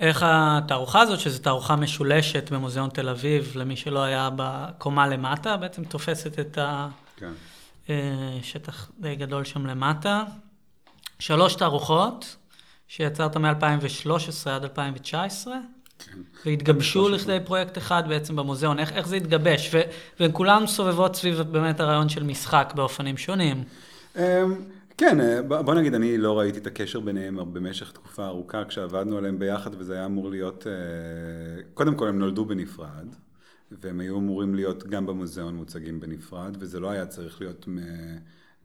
איך 0.00 0.24
התערוכה 0.26 1.00
הזאת, 1.00 1.20
שזו 1.20 1.38
תערוכה 1.38 1.76
משולשת 1.76 2.52
במוזיאון 2.52 2.90
תל 2.90 3.08
אביב, 3.08 3.52
למי 3.54 3.76
שלא 3.76 4.02
היה 4.02 4.28
בקומה 4.36 5.08
למטה, 5.08 5.56
בעצם 5.56 5.84
תופסת 5.84 6.38
את 6.38 6.58
כן. 7.16 7.32
השטח 8.40 8.90
די 9.00 9.16
גדול 9.16 9.44
שם 9.44 9.66
למטה. 9.66 10.22
שלוש 11.18 11.54
תערוכות 11.54 12.36
שיצרת 12.88 13.36
מ-2013 13.36 14.50
עד 14.50 14.62
2019, 14.62 15.56
כן. 15.98 16.18
והתגבשו 16.46 17.08
לכדי 17.08 17.38
פרויקט 17.44 17.78
אחד 17.78 18.02
בעצם 18.08 18.36
במוזיאון. 18.36 18.78
איך, 18.78 18.92
איך 18.92 19.08
זה 19.08 19.16
התגבש? 19.16 19.70
ו- 19.74 19.80
והן 20.20 20.30
כולן 20.32 20.66
סובבות 20.66 21.16
סביב 21.16 21.40
באמת 21.42 21.80
הרעיון 21.80 22.08
של 22.08 22.22
משחק 22.22 22.72
באופנים 22.76 23.16
שונים. 23.16 23.64
אמ, 24.16 24.22
כן, 24.98 25.20
אה, 25.20 25.42
בוא 25.42 25.74
נגיד, 25.74 25.94
אני 25.94 26.18
לא 26.18 26.38
ראיתי 26.38 26.58
את 26.58 26.66
הקשר 26.66 27.00
ביניהם 27.00 27.52
במשך 27.52 27.92
תקופה 27.92 28.26
ארוכה 28.26 28.64
כשעבדנו 28.64 29.18
עליהם 29.18 29.38
ביחד, 29.38 29.70
וזה 29.78 29.94
היה 29.94 30.06
אמור 30.06 30.30
להיות, 30.30 30.66
אה, 30.66 31.62
קודם 31.74 31.94
כל 31.94 32.08
הם 32.08 32.18
נולדו 32.18 32.44
בנפרד, 32.44 33.14
והם 33.70 34.00
היו 34.00 34.18
אמורים 34.18 34.54
להיות 34.54 34.86
גם 34.86 35.06
במוזיאון 35.06 35.54
מוצגים 35.54 36.00
בנפרד, 36.00 36.56
וזה 36.60 36.80
לא 36.80 36.90
היה 36.90 37.06
צריך 37.06 37.40
להיות, 37.40 37.68
מ- 37.68 37.78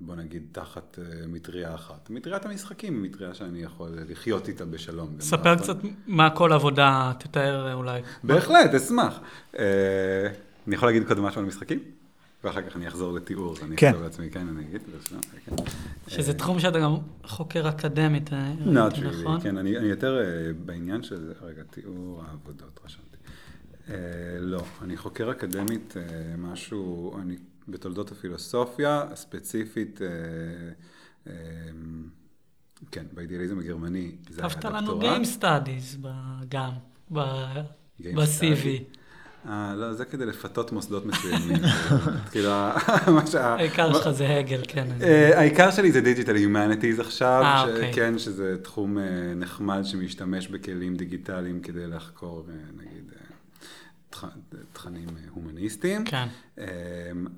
בוא 0.06 0.16
נגיד, 0.16 0.44
תחת 0.52 1.00
אה, 1.00 1.28
מטריה 1.28 1.76
אחת. 1.76 2.10
מטריית 2.10 2.46
המשחקים 2.46 2.94
היא 2.94 3.12
מטריה 3.12 3.34
שאני 3.34 3.64
יכול 3.64 3.90
לחיות 4.10 4.48
איתה 4.48 4.66
בשלום. 4.66 5.16
ספר 5.20 5.56
קצת 5.56 5.78
מה 6.08 6.30
כל 6.30 6.54
עבודה, 6.54 7.12
תתאר 7.20 7.68
אה, 7.68 7.74
אולי. 7.74 8.02
בהחלט, 8.24 8.74
אשמח. 8.74 9.20
אה, 9.60 10.28
אני 10.68 10.76
יכול 10.76 10.88
להגיד 10.90 11.08
קודם 11.08 11.24
משהו 11.24 11.42
על 11.42 11.48
משחקים? 11.48 11.80
ואחר 12.44 12.62
כך 12.62 12.76
אני 12.76 12.88
אחזור 12.88 13.14
לתיאור, 13.14 13.56
אני 13.64 13.78
כן. 13.78 13.90
אחזור 13.90 14.04
לעצמי, 14.04 14.30
כן, 14.30 14.48
אני 14.48 14.62
אגיד, 14.62 14.82
כן. 15.46 15.56
שזה 16.08 16.34
תחום 16.34 16.60
שאתה 16.60 16.80
גם 16.80 16.96
חוקר 17.24 17.70
אקדמית, 17.70 18.30
נכון? 18.34 19.42
כן, 19.42 19.58
אני, 19.58 19.78
אני 19.78 19.88
יותר 19.88 20.20
בעניין 20.66 21.04
של, 21.04 21.34
רגע, 21.42 21.64
תיאור 21.70 22.24
העבודות, 22.28 22.80
רשמתי. 22.86 23.18
לא, 24.40 24.62
אני 24.82 24.98
חוקר 24.98 25.32
אקדמית 25.32 25.94
משהו, 26.38 27.18
אני 27.22 27.36
בתולדות 27.68 28.12
הפילוסופיה, 28.12 29.06
ספציפית, 29.16 30.02
אה, 30.02 30.08
אה, 31.28 31.34
כן, 32.92 33.06
באידיאליזם 33.14 33.60
הגרמני, 33.60 34.12
זה 34.30 34.42
היה 34.42 34.50
כתבת 34.50 34.66
לנו 34.66 34.92
דוקטורט. 34.94 35.22
Game 35.22 35.42
Studies 35.42 36.08
גם, 36.50 36.72
ב-CV. 37.12 38.68
אה, 39.50 39.74
לא, 39.76 39.94
זה 39.94 40.06
כדי 40.06 40.26
לפתות 40.26 40.72
מוסדות 40.72 41.06
מסוימים. 41.06 41.58
כאילו, 42.32 42.50
מה 43.08 43.28
שה... 43.28 43.56
העיקר 43.56 43.94
שלך 43.94 44.10
זה 44.10 44.38
הגל, 44.38 44.62
כן. 44.68 44.88
העיקר 45.36 45.72
שלי 45.72 45.92
זה 45.92 46.02
digital 46.02 46.36
humanities 46.36 47.00
עכשיו, 47.00 47.68
אוקיי. 47.70 47.94
כן, 47.94 48.20
שזה 48.20 48.58
תחום 48.64 48.98
נחמד 49.36 49.82
שמשתמש 49.84 50.48
בכלים 50.48 50.96
דיגיטליים 50.96 51.60
כדי 51.60 51.88
לחקור, 51.88 52.48
נגיד, 52.78 53.03
תכנים 54.74 55.10
אה, 55.10 55.24
הומניסטיים. 55.30 56.06
כן. 56.06 56.28
אה, 56.60 56.66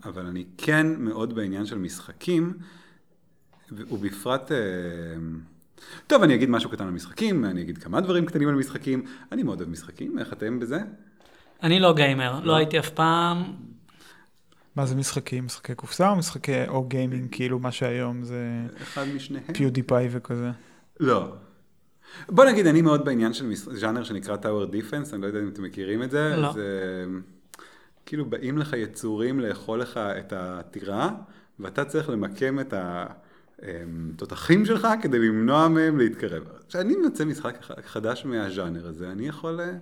אבל 0.05 0.26
אני 0.26 0.45
כן 0.57 0.88
מאוד 0.97 1.36
בעניין 1.36 1.65
של 1.65 1.78
משחקים, 1.78 2.53
ובפרט... 3.71 4.51
אה, 4.51 4.57
טוב, 6.07 6.23
אני 6.23 6.36
אגיד 6.36 6.49
משהו 6.49 6.69
קטן 6.69 6.84
על 6.84 6.91
משחקים, 6.91 7.45
אני 7.45 7.61
אגיד 7.61 7.78
כמה 7.78 8.01
דברים 8.01 8.26
קטנים 8.26 8.47
על 8.47 8.55
משחקים. 8.55 9.05
אני 9.32 9.43
מאוד 9.43 9.61
אוהב 9.61 9.71
משחקים, 9.71 10.19
איך 10.19 10.34
אתם 10.34 10.59
בזה? 10.59 10.80
אני 11.63 11.80
לא 11.80 11.93
גיימר, 11.93 12.39
לא 12.43 12.55
הייתי 12.55 12.80
אף 12.80 12.89
פעם. 12.89 13.43
מה 14.76 14.86
זה 14.86 14.95
משחקים? 14.95 15.45
משחקי 15.45 15.76
קופסה 15.76 16.09
או 16.09 16.15
משחקי, 16.15 16.67
או 16.67 16.84
גיימינג, 16.84 17.28
כאילו 17.32 17.59
מה 17.59 17.71
שהיום 17.71 18.23
זה 18.23 18.65
אחד 18.82 19.05
משניהם. 19.15 19.53
PewDiePie 19.53 20.07
וכזה? 20.11 20.51
לא. 20.99 21.36
בוא 22.30 22.45
נגיד, 22.45 22.68
אני 22.68 22.82
מאוד 22.82 23.05
בעניין 23.05 23.34
של 23.34 23.51
ז'אנר 23.55 24.03
שנקרא 24.03 24.36
Tower 24.36 24.72
Defense, 24.72 25.13
אני 25.13 25.22
לא 25.22 25.28
יודע 25.28 25.39
אם 25.39 25.47
אתם 25.47 25.63
מכירים 25.63 26.03
את 26.03 26.11
זה. 26.11 26.36
לא. 26.38 26.53
זה 26.53 27.05
כאילו 28.05 28.26
באים 28.26 28.57
לך 28.57 28.74
יצורים 28.74 29.39
לאכול 29.39 29.80
לך 29.80 29.97
את 29.97 30.34
הטירה, 30.36 31.09
ואתה 31.59 31.86
צריך 31.86 32.09
למקם 32.09 32.59
את 32.59 32.74
התותחים 33.59 34.66
שלך 34.66 34.88
כדי 35.01 35.20
למנוע 35.20 35.68
מהם 35.68 35.97
להתקרב. 35.97 36.43
כשאני 36.68 36.95
מוצא 36.95 37.26
משחק 37.26 37.57
חדש 37.86 38.26
מהז'אנר 38.26 38.88
הזה, 38.88 39.11
אני 39.11 39.28
יכול 39.28 39.59
אה, 39.59 39.74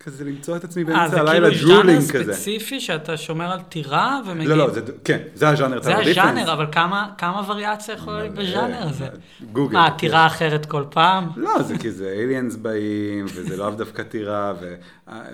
כזה 0.00 0.24
למצוא 0.24 0.56
את 0.56 0.64
עצמי 0.64 0.82
אה, 0.82 0.86
באמצע 0.88 1.08
זה 1.08 1.20
הלילה 1.20 1.48
כאילו 1.50 1.68
ז'אנר 1.68 1.80
drooling 1.82 2.10
כזה. 2.12 2.32
ספציפי 2.34 2.80
שאתה 2.80 3.16
שומר 3.16 3.52
על 3.52 3.60
טירה 3.68 4.20
ומגיב. 4.26 4.48
לא, 4.50 4.56
לא, 4.56 4.70
זה, 4.70 4.80
כן, 5.04 5.18
זה 5.34 5.48
הז'אנר 5.48 5.82
זה. 5.82 5.96
הז'אנר, 5.96 6.52
אבל 6.52 6.66
כמה, 6.72 7.08
כמה 7.18 7.42
וריאציה 7.50 7.94
יכולה 7.94 8.18
להיות 8.18 8.34
מלא, 8.34 8.44
בז'אנר 8.44 8.88
הזה? 8.88 9.06
גוגל. 9.52 9.72
מה, 9.78 9.88
טירה 9.98 10.26
אחרת 10.26 10.66
כל 10.66 10.84
פעם? 10.90 11.28
לא, 11.36 11.62
זה 11.62 11.78
כי 11.78 11.90
זה 11.90 12.14
aliens 12.18 12.56
באים, 12.58 13.24
וזה 13.34 13.56
לאו 13.56 13.70
דווקא 13.70 14.02
טירה, 14.02 14.52
ו- 14.60 14.74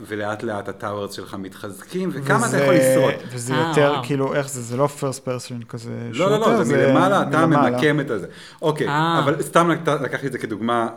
ולאט 0.07 0.43
לאט 0.43 0.69
הטאוורס 0.69 1.13
שלך 1.15 1.37
מתחזקים, 1.39 2.11
וכמה 2.13 2.49
אתה 2.49 2.59
יכול 2.59 2.75
לשרוד. 2.75 3.15
וזה 3.33 3.55
אה, 3.55 3.69
יותר. 3.69 4.01
כאילו, 4.03 4.35
איך 4.35 4.49
זה? 4.49 4.63
זה 4.63 4.77
לא 4.77 4.89
first 5.01 5.29
person 5.29 5.65
כזה 5.69 5.91
לא, 6.13 6.31
לא, 6.31 6.39
לא, 6.41 6.65
זה 6.65 6.77
מלמעלה, 6.77 7.23
אתה. 7.23 7.47
ממקם 7.47 8.01
את 8.01 8.11
הזה. 8.11 8.27
אוקיי, 8.63 8.89
אה. 8.89 9.19
אבל 9.19 9.43
סתם 9.43 9.71
לק- 9.71 9.89
לקחתי 9.89 10.27
את 10.27 10.33
זה 10.33 10.39
כדוגמה 10.39 10.89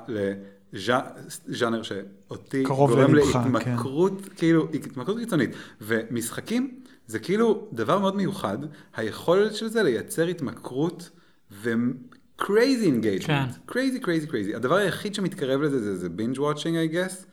לז'אנר 0.73 1.83
שאותי 1.83 2.63
גורם 2.63 3.15
ללבך, 3.15 3.35
להתמכרות, 3.35 4.21
כאילו, 4.35 4.67
התמכרות 4.73 5.17
קיצונית. 5.17 5.49
ומשחקים 5.81 6.79
זה 7.07 7.19
כאילו 7.19 7.67
דבר 7.73 7.99
מאוד 7.99 8.15
מיוחד, 8.15 8.57
היכולת 8.95 9.55
של 9.55 9.67
זה 9.67 9.83
לייצר 9.83 10.27
התמכרות 10.27 11.09
ו-crazy 11.51 12.85
engagement. 12.85 13.27
כן. 13.27 13.45
crazy, 13.69 14.03
crazy, 14.03 14.29
crazy. 14.29 14.55
הדבר 14.55 14.75
היחיד 14.75 15.15
שמתקרב 15.15 15.61
לזה 15.61 15.79
זה, 15.79 15.95
זה 15.95 16.07
binge 16.07 16.37
watching, 16.37 16.91
I 16.91 16.93
guess. 16.93 17.25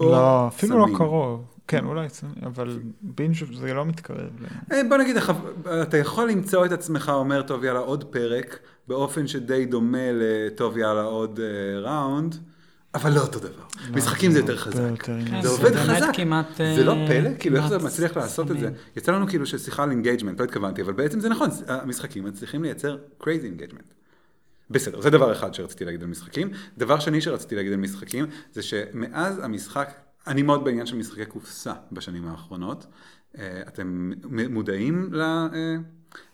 לא, 0.00 0.48
אפילו 0.48 0.78
לא 0.78 0.84
סמים. 0.84 0.96
קרוב. 0.96 1.44
כן, 1.68 1.84
אולי, 1.84 2.06
אבל 2.42 2.78
בינג' 3.02 3.34
זה 3.54 3.74
לא 3.74 3.84
מתקרב. 3.84 4.30
אה, 4.72 4.80
בוא 4.88 4.96
נגיד, 4.96 5.16
אתה 5.82 5.96
יכול 5.96 6.30
למצוא 6.30 6.66
את 6.66 6.72
עצמך 6.72 7.12
אומר, 7.14 7.42
טוב 7.42 7.64
יאללה 7.64 7.78
עוד 7.78 8.04
פרק, 8.04 8.58
באופן 8.88 9.26
שדי 9.26 9.66
דומה 9.66 10.12
לטוב 10.12 10.78
יאללה 10.78 11.02
עוד 11.02 11.40
אה, 11.40 11.80
ראונד, 11.80 12.36
אבל 12.96 13.12
לא 13.12 13.20
אותו 13.20 13.38
דבר. 13.38 13.64
משחקים 13.94 14.30
זה 14.30 14.38
יותר 14.38 14.52
הרבה 14.52 14.62
חזק. 14.62 15.02
כן. 15.02 15.42
זה 15.42 15.48
עובד 15.48 15.76
חזק. 15.76 16.12
זה 16.58 16.84
לא 16.84 16.92
אה, 16.92 17.06
פלא, 17.08 17.30
כאילו 17.38 17.56
איך 17.56 17.66
זה 17.66 17.78
מצליח 17.78 18.16
לעשות 18.16 18.50
את 18.50 18.60
זה. 18.60 18.70
יצא 18.96 19.12
לנו 19.12 19.28
כאילו 19.28 19.46
ששיחה 19.46 19.82
על 19.82 19.90
engagement, 19.90 20.40
לא 20.40 20.44
התכוונתי, 20.44 20.82
אבל 20.82 20.92
בעצם 20.92 21.20
זה 21.20 21.28
נכון, 21.28 21.48
המשחקים 21.68 22.24
מצליחים 22.24 22.62
לייצר 22.62 22.98
crazy 23.22 23.44
engagement. 23.44 23.84
בסדר, 24.70 25.00
זה 25.00 25.10
דבר 25.10 25.32
אחד 25.32 25.54
שרציתי 25.54 25.84
להגיד 25.84 26.02
על 26.02 26.08
משחקים. 26.08 26.50
דבר 26.78 26.98
שני 26.98 27.20
שרציתי 27.20 27.54
להגיד 27.54 27.72
על 27.72 27.78
משחקים, 27.78 28.26
זה 28.52 28.62
שמאז 28.62 29.38
המשחק, 29.44 29.92
אני 30.26 30.42
מאוד 30.42 30.64
בעניין 30.64 30.86
של 30.86 30.96
משחקי 30.96 31.24
קופסה 31.24 31.72
בשנים 31.92 32.28
האחרונות. 32.28 32.86
אה, 33.38 33.60
אתם 33.68 34.12
מודעים 34.50 35.08
ל... 35.12 35.20
אה, 35.20 35.76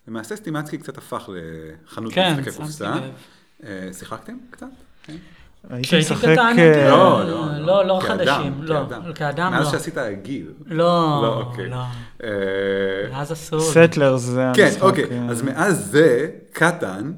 למעשה 0.09 0.37
סטימצקי 0.37 0.79
קצת 0.79 0.99
הפך 0.99 1.29
לחנות 1.33 2.13
כן, 2.13 2.33
משחקי 2.33 2.51
שמתי 2.51 2.63
קופסה. 2.65 2.95
לב. 3.61 3.93
שיחקתם 3.93 4.37
קצת? 4.51 4.67
כן. 5.69 5.75
הייתי 5.75 5.89
כשהייתי 5.89 6.15
משחק... 6.15 6.39
אה, 6.39 6.91
לא, 6.91 7.25
לא, 7.59 7.87
לא 7.87 8.01
כאדם, 8.03 8.19
חדשים, 8.19 8.63
לא. 8.63 8.75
כאדם. 8.75 9.13
כאדם 9.15 9.53
מאז 9.53 9.65
לא. 9.65 9.71
שעשית 9.71 9.95
גיל. 10.23 10.53
לא, 10.67 11.21
לא, 11.23 11.41
אוקיי. 11.41 11.69
לא. 11.69 11.83
אה, 12.25 13.21
אז 13.21 13.33
אסור. 13.33 13.61
Settlers 13.61 14.16
זה 14.17 14.51
כן, 14.55 14.65
המשחק. 14.65 14.83
אוקיי, 14.83 15.05
אה, 15.05 15.31
אז 15.31 15.43
מאז 15.43 15.91
זה, 15.91 16.31
קטאן, 16.53 17.12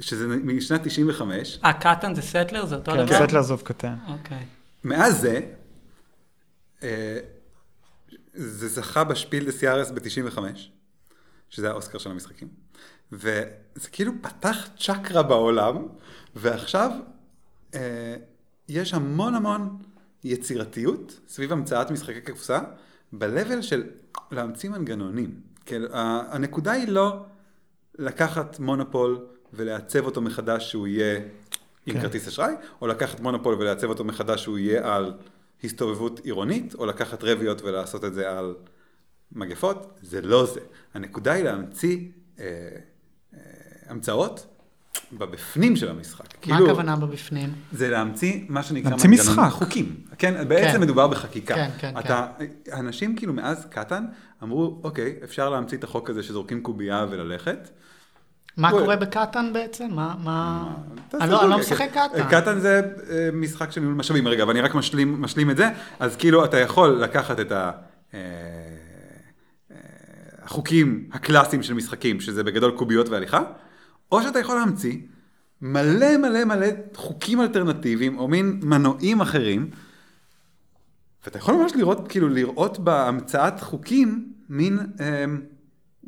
שזה 0.00 0.26
משנת 0.28 0.80
95, 0.84 1.58
אה, 1.64 1.72
קטאן 1.72 2.14
זה 2.14 2.22
Settlers? 2.22 2.66
זה 2.66 2.74
אותו 2.74 2.92
כן, 2.92 3.06
דבר? 3.06 3.26
Settlers 3.26 3.42
of 3.42 3.62
Catan. 3.64 3.94
אוקיי. 4.08 4.46
מאז 4.84 5.20
זה, 5.20 5.40
אה, 6.82 7.18
זה 8.34 8.68
זכה 8.68 9.04
ב 9.04 9.11
Spiel 9.11 9.44
des 9.44 9.52
Jahres 9.52 9.90
ב-95, 9.90 10.38
שזה 11.50 11.70
האוסקר 11.70 11.98
של 11.98 12.10
המשחקים, 12.10 12.48
וזה 13.12 13.88
כאילו 13.92 14.12
פתח 14.20 14.68
צ'קרה 14.78 15.22
בעולם, 15.22 15.76
ועכשיו 16.36 16.90
אה, 16.90 17.11
יש 18.68 18.94
המון 18.94 19.34
המון 19.34 19.78
יצירתיות 20.24 21.20
סביב 21.28 21.52
המצאת 21.52 21.90
משחקי 21.90 22.20
קופסה, 22.20 22.60
ב-level 23.12 23.62
של 23.62 23.84
להמציא 24.30 24.70
מנגנונים. 24.70 25.40
כאילו, 25.66 25.88
הנקודה 25.92 26.72
היא 26.72 26.88
לא 26.88 27.24
לקחת 27.98 28.58
מונופול 28.58 29.26
ולעצב 29.52 30.04
אותו 30.04 30.20
מחדש 30.20 30.70
שהוא 30.70 30.86
יהיה 30.86 31.20
עם 31.86 31.94
כן. 31.94 32.00
כרטיס 32.00 32.28
אשראי, 32.28 32.54
או 32.80 32.86
לקחת 32.86 33.20
מונופול 33.20 33.54
ולעצב 33.54 33.88
אותו 33.88 34.04
מחדש 34.04 34.42
שהוא 34.42 34.58
יהיה 34.58 34.96
על 34.96 35.12
הסתובבות 35.64 36.20
עירונית, 36.24 36.74
או 36.74 36.86
לקחת 36.86 37.24
רביות 37.24 37.62
ולעשות 37.62 38.04
את 38.04 38.14
זה 38.14 38.38
על 38.38 38.54
מגפות, 39.32 39.98
זה 40.02 40.20
לא 40.20 40.46
זה. 40.46 40.60
הנקודה 40.94 41.32
היא 41.32 41.44
להמציא 41.44 42.08
אה, 42.38 42.44
אה, 43.34 43.38
המצאות 43.86 44.46
בבפנים 45.18 45.76
של 45.76 45.88
המשחק. 45.90 46.24
מה 46.24 46.40
כאילו, 46.40 46.66
הכוונה 46.70 46.96
בבפנים? 46.96 47.52
זה 47.72 47.90
להמציא 47.90 48.40
מה 48.48 48.62
שנקרא 48.62 48.90
להמציא 48.90 49.10
משחק. 49.10 49.48
חוקים. 49.50 49.96
כן, 50.18 50.48
בעצם 50.48 50.72
כן. 50.72 50.80
מדובר 50.80 51.08
בחקיקה. 51.08 51.54
כן, 51.54 51.70
כן, 51.78 51.94
אתה, 51.98 52.26
אנשים 52.72 53.16
כאילו 53.16 53.32
מאז 53.32 53.66
קטן 53.70 54.04
אמרו, 54.42 54.80
אוקיי, 54.84 55.16
אפשר 55.24 55.50
להמציא 55.50 55.78
את 55.78 55.84
החוק 55.84 56.10
הזה 56.10 56.22
שזורקים 56.22 56.60
קובייה 56.62 57.06
וללכת. 57.10 57.68
מה 58.56 58.70
הוא- 58.70 58.80
קורה 58.80 58.96
בקטן 58.96 59.52
בעצם? 59.52 59.88
מה, 59.90 60.14
מה... 60.24 60.72
אני 61.20 61.30
לא- 61.30 61.48
לא 61.48 61.58
משחק 61.58 61.90
כן. 61.94 62.08
קטן. 62.12 62.40
קטן 62.40 62.60
זה 62.60 62.80
אה, 63.10 63.28
משחק 63.32 63.72
של 63.72 63.80
ניהול 63.80 63.94
משאבים. 63.94 64.28
רגע, 64.28 64.44
ואני 64.46 64.60
רק 64.60 64.74
משלים, 64.74 65.22
משלים 65.22 65.50
את 65.50 65.56
זה. 65.56 65.68
אז 66.00 66.16
כאילו, 66.16 66.44
אתה 66.44 66.58
יכול 66.58 66.90
לקחת 67.02 67.40
את 67.40 67.52
ה... 67.52 67.70
אה, 68.14 68.18
אה, 69.70 69.76
החוקים 70.42 71.08
הקלאסיים 71.12 71.62
של 71.62 71.74
משחקים, 71.74 72.20
שזה 72.20 72.44
בגדול 72.44 72.70
קוביות 72.76 73.08
והליכה, 73.08 73.40
או 74.12 74.22
שאתה 74.22 74.38
יכול 74.38 74.56
להמציא 74.56 74.98
מלא 75.62 76.16
מלא 76.16 76.44
מלא 76.44 76.66
חוקים 76.94 77.40
אלטרנטיביים, 77.40 78.18
או 78.18 78.28
מין 78.28 78.60
מנועים 78.62 79.20
אחרים, 79.20 79.70
ואתה 81.24 81.38
יכול 81.38 81.54
ממש 81.54 81.72
לראות, 81.76 82.08
כאילו, 82.08 82.28
לראות 82.28 82.78
בהמצאת 82.78 83.60
חוקים 83.60 84.32
מין 84.48 84.78
אה, 85.00 85.24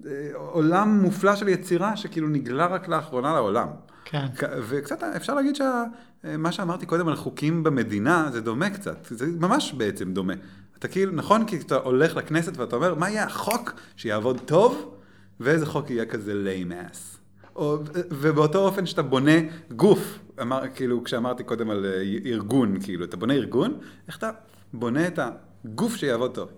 אה, 0.07 0.31
עולם 0.35 1.01
מופלא 1.03 1.37
של 1.37 1.49
יצירה 1.49 1.97
שכאילו 1.97 2.29
נגלה 2.29 2.67
רק 2.67 2.89
לאחרונה 2.89 3.33
לעולם. 3.33 3.69
כן. 4.05 4.27
וקצת 4.69 5.03
אפשר 5.03 5.35
להגיד 5.35 5.57
שמה 5.57 6.53
שאמרתי 6.53 6.87
קודם 6.87 7.09
על 7.09 7.17
חוקים 7.17 7.63
במדינה 7.63 8.29
זה 8.33 8.41
דומה 8.41 8.71
קצת, 8.71 9.07
זה 9.11 9.27
ממש 9.27 9.73
בעצם 9.73 10.13
דומה. 10.13 10.35
אתה 10.79 10.89
כאילו, 10.89 11.13
נכון, 11.13 11.47
כי 11.47 11.57
אתה 11.57 11.75
הולך 11.75 12.17
לכנסת 12.17 12.57
ואתה 12.57 12.77
אומר, 12.77 12.95
מה 12.95 13.11
יהיה 13.11 13.25
החוק 13.25 13.73
שיעבוד 13.97 14.41
טוב, 14.41 14.95
ואיזה 15.41 15.67
חוק 15.67 15.91
יהיה 15.91 16.07
כזה 16.07 16.33
lame 16.33 16.73
ass. 16.73 17.14
או, 17.57 17.79
ובאותו 18.11 18.59
אופן 18.59 18.87
שאתה 18.87 19.03
בונה 19.03 19.41
גוף, 19.77 20.19
אמר, 20.41 20.63
כאילו 20.75 21.05
כשאמרתי 21.05 21.45
קודם 21.45 21.71
על 21.71 21.87
אה, 21.87 22.03
ארגון, 22.25 22.81
כאילו, 22.81 23.05
אתה 23.05 23.17
בונה 23.17 23.35
ארגון, 23.35 23.79
איך 24.09 24.19
אתה 24.19 24.31
בונה 24.73 25.07
את 25.07 25.19
הגוף 25.65 25.97
שיעבוד 25.97 26.35
טוב. 26.35 26.49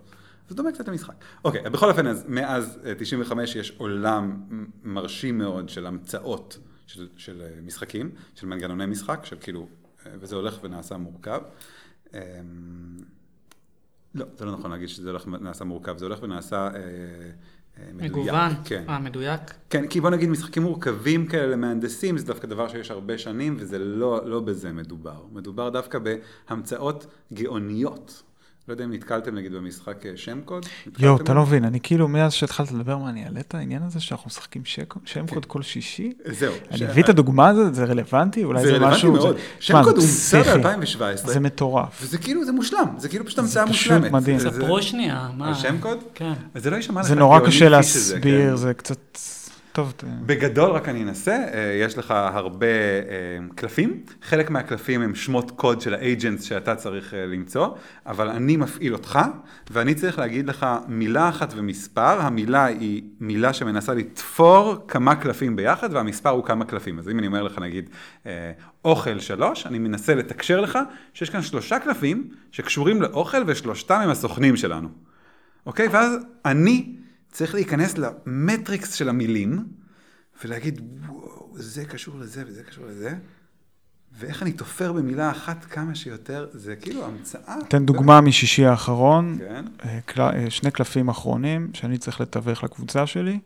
זה 0.49 0.55
דומה 0.55 0.73
קצת 0.73 0.89
למשחק. 0.89 1.15
אוקיי, 1.45 1.71
בכל 1.71 1.91
אופן, 1.91 2.07
אז 2.07 2.25
מאז 2.29 2.79
אה, 2.85 2.95
95 2.99 3.57
יש 3.57 3.73
עולם 3.79 4.45
מרשים 4.85 5.39
מאוד 5.39 5.69
של 5.69 5.87
המצאות 5.87 6.59
של, 6.87 7.09
של 7.17 7.43
אה, 7.43 7.61
משחקים, 7.63 8.11
של 8.35 8.47
מנגנוני 8.47 8.87
משחק, 8.87 9.21
של 9.25 9.37
כאילו, 9.41 9.69
אה, 10.07 10.13
וזה 10.21 10.37
הולך 10.37 10.59
ונעשה 10.63 10.97
מורכב. 10.97 11.41
אמ, 12.15 12.19
לא, 14.15 14.27
זה 14.37 14.45
לא 14.45 14.53
נכון 14.53 14.71
להגיד 14.71 14.89
שזה 14.89 15.11
הולך 15.11 15.27
ונעשה 15.27 15.65
מורכב, 15.65 15.99
זה 15.99 16.05
הולך 16.05 16.23
ונעשה 16.23 16.57
אה, 16.57 16.77
אה, 16.77 17.31
מדויק. 17.95 18.13
מגוון. 18.13 18.53
כן. 18.65 18.85
אה, 18.89 18.99
מדויק? 18.99 19.41
כן, 19.71 19.87
כי 19.87 20.01
בוא 20.01 20.11
נגיד 20.11 20.29
משחקים 20.29 20.63
מורכבים 20.63 21.27
כאלה 21.27 21.47
למהנדסים, 21.47 22.19
זה 22.19 22.27
דווקא 22.27 22.47
דבר 22.47 22.69
שיש 22.69 22.91
הרבה 22.91 23.19
שנים, 23.19 23.57
וזה 23.59 23.79
לא, 23.79 24.21
לא 24.25 24.41
בזה 24.41 24.73
מדובר. 24.73 25.23
מדובר 25.33 25.69
דווקא 25.69 25.99
בהמצאות 25.99 27.07
גאוניות. 27.33 28.23
לא 28.69 28.75
יודע 28.75 28.85
אם 28.85 28.93
נתקלתם 28.93 29.35
נגיד 29.35 29.53
במשחק 29.53 30.07
אה, 30.07 30.11
שם 30.17 30.41
קוד? 30.45 30.67
יואו, 30.99 31.17
אתה? 31.17 31.35
לא 31.35 31.43
מבין, 31.43 31.65
אני 31.65 31.81
כאילו, 31.83 32.09
מאז 32.09 32.33
שהתחלת 32.33 32.73
לדבר, 32.73 32.99
מה, 32.99 33.09
אני 33.11 33.25
אעלה 33.25 33.41
את 33.41 33.55
העניין 33.55 33.83
הזה 33.83 34.01
שאנחנו 34.01 34.29
משחקים 34.29 34.63
שם 35.05 35.27
קוד 35.27 35.45
כל 35.45 35.63
שישי? 35.63 36.13
זהו. 36.25 36.53
אני 36.71 36.87
אביא 36.87 37.03
את 37.03 37.09
הדוגמה 37.09 37.49
הזאת, 37.49 37.75
זה 37.75 37.85
רלוונטי? 37.85 38.45
אולי 38.45 38.61
זה 38.61 38.67
זה 38.67 38.73
רלוונטי 38.75 38.97
משהו... 38.97 39.13
מאוד. 39.13 39.37
זה- 39.37 39.43
שם 39.61 39.83
קוד 39.85 39.97
זה 39.99 40.37
הומצא 40.39 40.53
פסיכי. 40.53 40.99
ב-2017. 40.99 41.27
זה 41.29 41.41
מטורף. 41.41 41.99
וזה 42.03 42.19
כאילו, 42.19 42.45
זה 42.45 42.53
מושלם, 42.53 42.95
זה 42.99 43.09
כאילו 43.09 43.25
פשוט 43.27 43.37
זה 43.37 43.43
המצאה 43.43 43.65
פשוט 43.67 43.93
מושלמת. 43.93 44.13
מדהים. 44.13 44.39
זה- 44.39 44.51
ספרו 44.51 44.83
שנייה, 44.83 45.29
מה? 45.37 45.51
השם 45.51 45.77
קוד? 45.81 45.99
כן. 46.15 46.33
זה 46.55 46.71
לא 46.71 46.77
יישמע 46.77 47.01
לך 47.01 47.07
זה 47.07 47.15
נורא 47.15 47.41
קשה 47.47 47.69
להסביר, 47.69 48.51
כן. 48.51 48.57
זה 48.57 48.75
קצת... 48.75 49.19
טוב, 49.77 49.95
בגדול 50.27 50.71
רק 50.71 50.89
אני 50.89 51.03
אנסה, 51.03 51.33
אה, 51.33 51.79
יש 51.81 51.99
לך 51.99 52.11
הרבה 52.11 52.67
אה, 52.67 52.73
קלפים, 53.55 54.01
חלק 54.23 54.51
מהקלפים 54.51 55.03
הם 55.03 55.15
שמות 55.15 55.51
קוד 55.51 55.81
של 55.81 55.95
האג'נטס 55.95 56.43
שאתה 56.43 56.75
צריך 56.75 57.15
אה, 57.15 57.27
למצוא, 57.27 57.69
אבל 58.07 58.29
אני 58.29 58.57
מפעיל 58.57 58.93
אותך, 58.93 59.19
ואני 59.71 59.95
צריך 59.95 60.19
להגיד 60.19 60.47
לך 60.47 60.67
מילה 60.89 61.29
אחת 61.29 61.53
ומספר, 61.57 62.21
המילה 62.21 62.65
היא 62.65 63.03
מילה 63.21 63.53
שמנסה 63.53 63.95
לתפור 63.95 64.77
כמה 64.89 65.15
קלפים 65.15 65.57
ביחד, 65.57 65.89
והמספר 65.93 66.31
הוא 66.31 66.45
כמה 66.45 66.65
קלפים. 66.65 66.99
אז 66.99 67.09
אם 67.09 67.19
אני 67.19 67.27
אומר 67.27 67.43
לך 67.43 67.59
נגיד 67.59 67.91
אוכל 68.85 69.19
שלוש, 69.19 69.67
אני 69.67 69.79
מנסה 69.79 70.15
לתקשר 70.15 70.61
לך 70.61 70.79
שיש 71.15 71.31
כאן 71.31 71.43
שלושה 71.43 71.79
קלפים 71.79 72.31
שקשורים 72.53 73.03
לאוכל 73.03 73.43
ושלושתם 73.47 74.01
הם 74.03 74.11
הסוכנים 74.11 74.57
שלנו. 74.57 74.89
אוקיי? 75.67 75.89
ואז 75.89 76.17
אני 76.45 76.97
צריך 77.33 77.55
להיכנס 77.55 77.95
למטריקס 77.99 78.95
של 78.95 79.09
המילים, 79.09 79.65
ולהגיד, 80.45 80.81
וואו, 81.09 81.53
זה 81.55 81.85
קשור 81.85 82.19
לזה 82.19 82.45
וזה 82.47 82.63
קשור 82.63 82.87
לזה, 82.87 83.15
ואיך 84.19 84.43
אני 84.43 84.53
תופר 84.53 84.93
במילה 84.93 85.31
אחת 85.31 85.65
כמה 85.65 85.95
שיותר, 85.95 86.49
זה 86.53 86.77
כאילו 86.77 87.05
המצאה. 87.05 87.57
תן 87.69 87.87
דוגמה 87.87 88.21
משישי 88.21 88.65
האחרון, 88.65 89.39
כן. 89.39 89.65
אה, 89.85 89.99
אה, 90.19 90.51
שני 90.51 90.71
קלפים 90.71 91.09
אחרונים 91.09 91.71
שאני 91.75 91.99
צריך 91.99 92.21
לתווך 92.21 92.65
לקבוצה 92.65 93.07
שלי, 93.07 93.39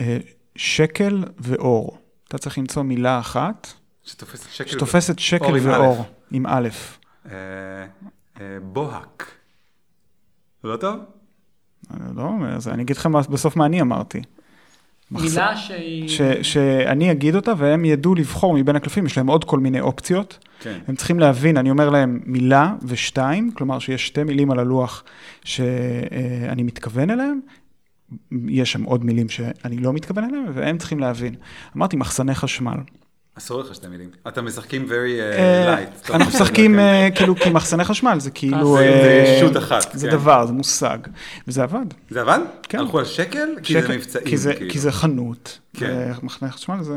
אה, 0.00 0.18
שקל 0.56 1.24
ואור. 1.38 1.98
אתה 2.28 2.38
צריך 2.38 2.58
למצוא 2.58 2.82
מילה 2.82 3.18
אחת 3.18 3.66
שתופסת 4.04 4.50
שקל. 4.50 4.70
שתופסת 4.70 5.18
שקל 5.18 5.44
אור 5.44 5.56
עם 5.56 5.66
ואור, 5.66 6.00
א'. 6.00 6.04
עם 6.30 6.46
א'. 6.46 6.68
אה, 7.26 7.32
אה, 8.40 8.58
בוהק. 8.62 9.30
לא 10.64 10.76
טוב? 10.76 11.00
אני 11.90 12.16
לא 12.16 12.22
אומר, 12.22 12.56
אז 12.56 12.68
אני 12.68 12.82
אגיד 12.82 12.96
לכם 12.96 13.12
מה- 13.12 13.20
בסוף 13.30 13.56
מה 13.56 13.66
אני 13.66 13.80
אמרתי. 13.80 14.20
מילה 15.10 15.56
שהיא... 15.56 16.08
ש, 16.08 16.20
שאני 16.42 17.12
אגיד 17.12 17.34
אותה 17.34 17.52
והם 17.58 17.84
ידעו 17.84 18.14
לבחור 18.14 18.54
מבין 18.54 18.76
הקלפים, 18.76 19.06
יש 19.06 19.16
להם 19.16 19.26
עוד 19.26 19.44
כל 19.44 19.58
מיני 19.58 19.80
אופציות. 19.80 20.38
כן. 20.60 20.78
הם 20.88 20.96
צריכים 20.96 21.18
להבין, 21.20 21.56
אני 21.56 21.70
אומר 21.70 21.90
להם 21.90 22.20
מילה 22.26 22.74
ושתיים, 22.82 23.50
כלומר 23.54 23.78
שיש 23.78 24.06
שתי 24.06 24.24
מילים 24.24 24.50
על 24.50 24.58
הלוח 24.58 25.04
שאני 25.44 26.62
מתכוון 26.62 27.10
אליהם, 27.10 27.40
יש 28.48 28.72
שם 28.72 28.82
עוד 28.82 29.04
מילים 29.04 29.28
שאני 29.28 29.76
לא 29.78 29.92
מתכוון 29.92 30.24
אליהם, 30.24 30.44
והם 30.54 30.78
צריכים 30.78 30.98
להבין. 31.00 31.34
אמרתי 31.76 31.96
מחסני 31.96 32.34
חשמל. 32.34 32.76
אסור 33.38 33.60
לך 33.60 33.74
שתי 33.74 33.86
מילים. 33.88 34.10
אתה 34.28 34.42
משחקים 34.42 34.86
very 34.88 34.90
uh, 34.90 35.38
אה, 35.38 35.76
light. 35.84 36.14
אנחנו 36.14 36.26
משחקים 36.32 36.72
כן. 36.72 36.78
אה, 36.78 37.08
כאילו, 37.14 37.36
כי 37.36 37.50
מחסני 37.50 37.84
חשמל 37.84 38.20
זה 38.20 38.30
כאילו... 38.30 38.76
זה- 38.76 38.82
אה, 38.82 39.36
ישות 39.38 39.56
אחת, 39.56 39.86
זה 39.92 40.06
כן. 40.06 40.12
דבר, 40.12 40.46
זה 40.46 40.52
מושג. 40.52 40.98
וזה 41.48 41.62
עבד. 41.62 41.86
זה 42.10 42.20
עבד? 42.20 42.38
כן. 42.62 42.78
הלכו 42.78 42.98
על 42.98 43.04
שקל? 43.04 43.48
כי 43.62 43.82
זה 43.82 43.88
מבצעים. 43.88 44.24
כי 44.26 44.36
זה- 44.36 44.54
כאילו. 44.54 44.70
כי 44.70 44.78
זה 44.78 44.92
חנות. 44.92 45.58
כן. 45.76 46.12
ומחסני 46.22 46.50
חשמל 46.50 46.82
זה 46.82 46.96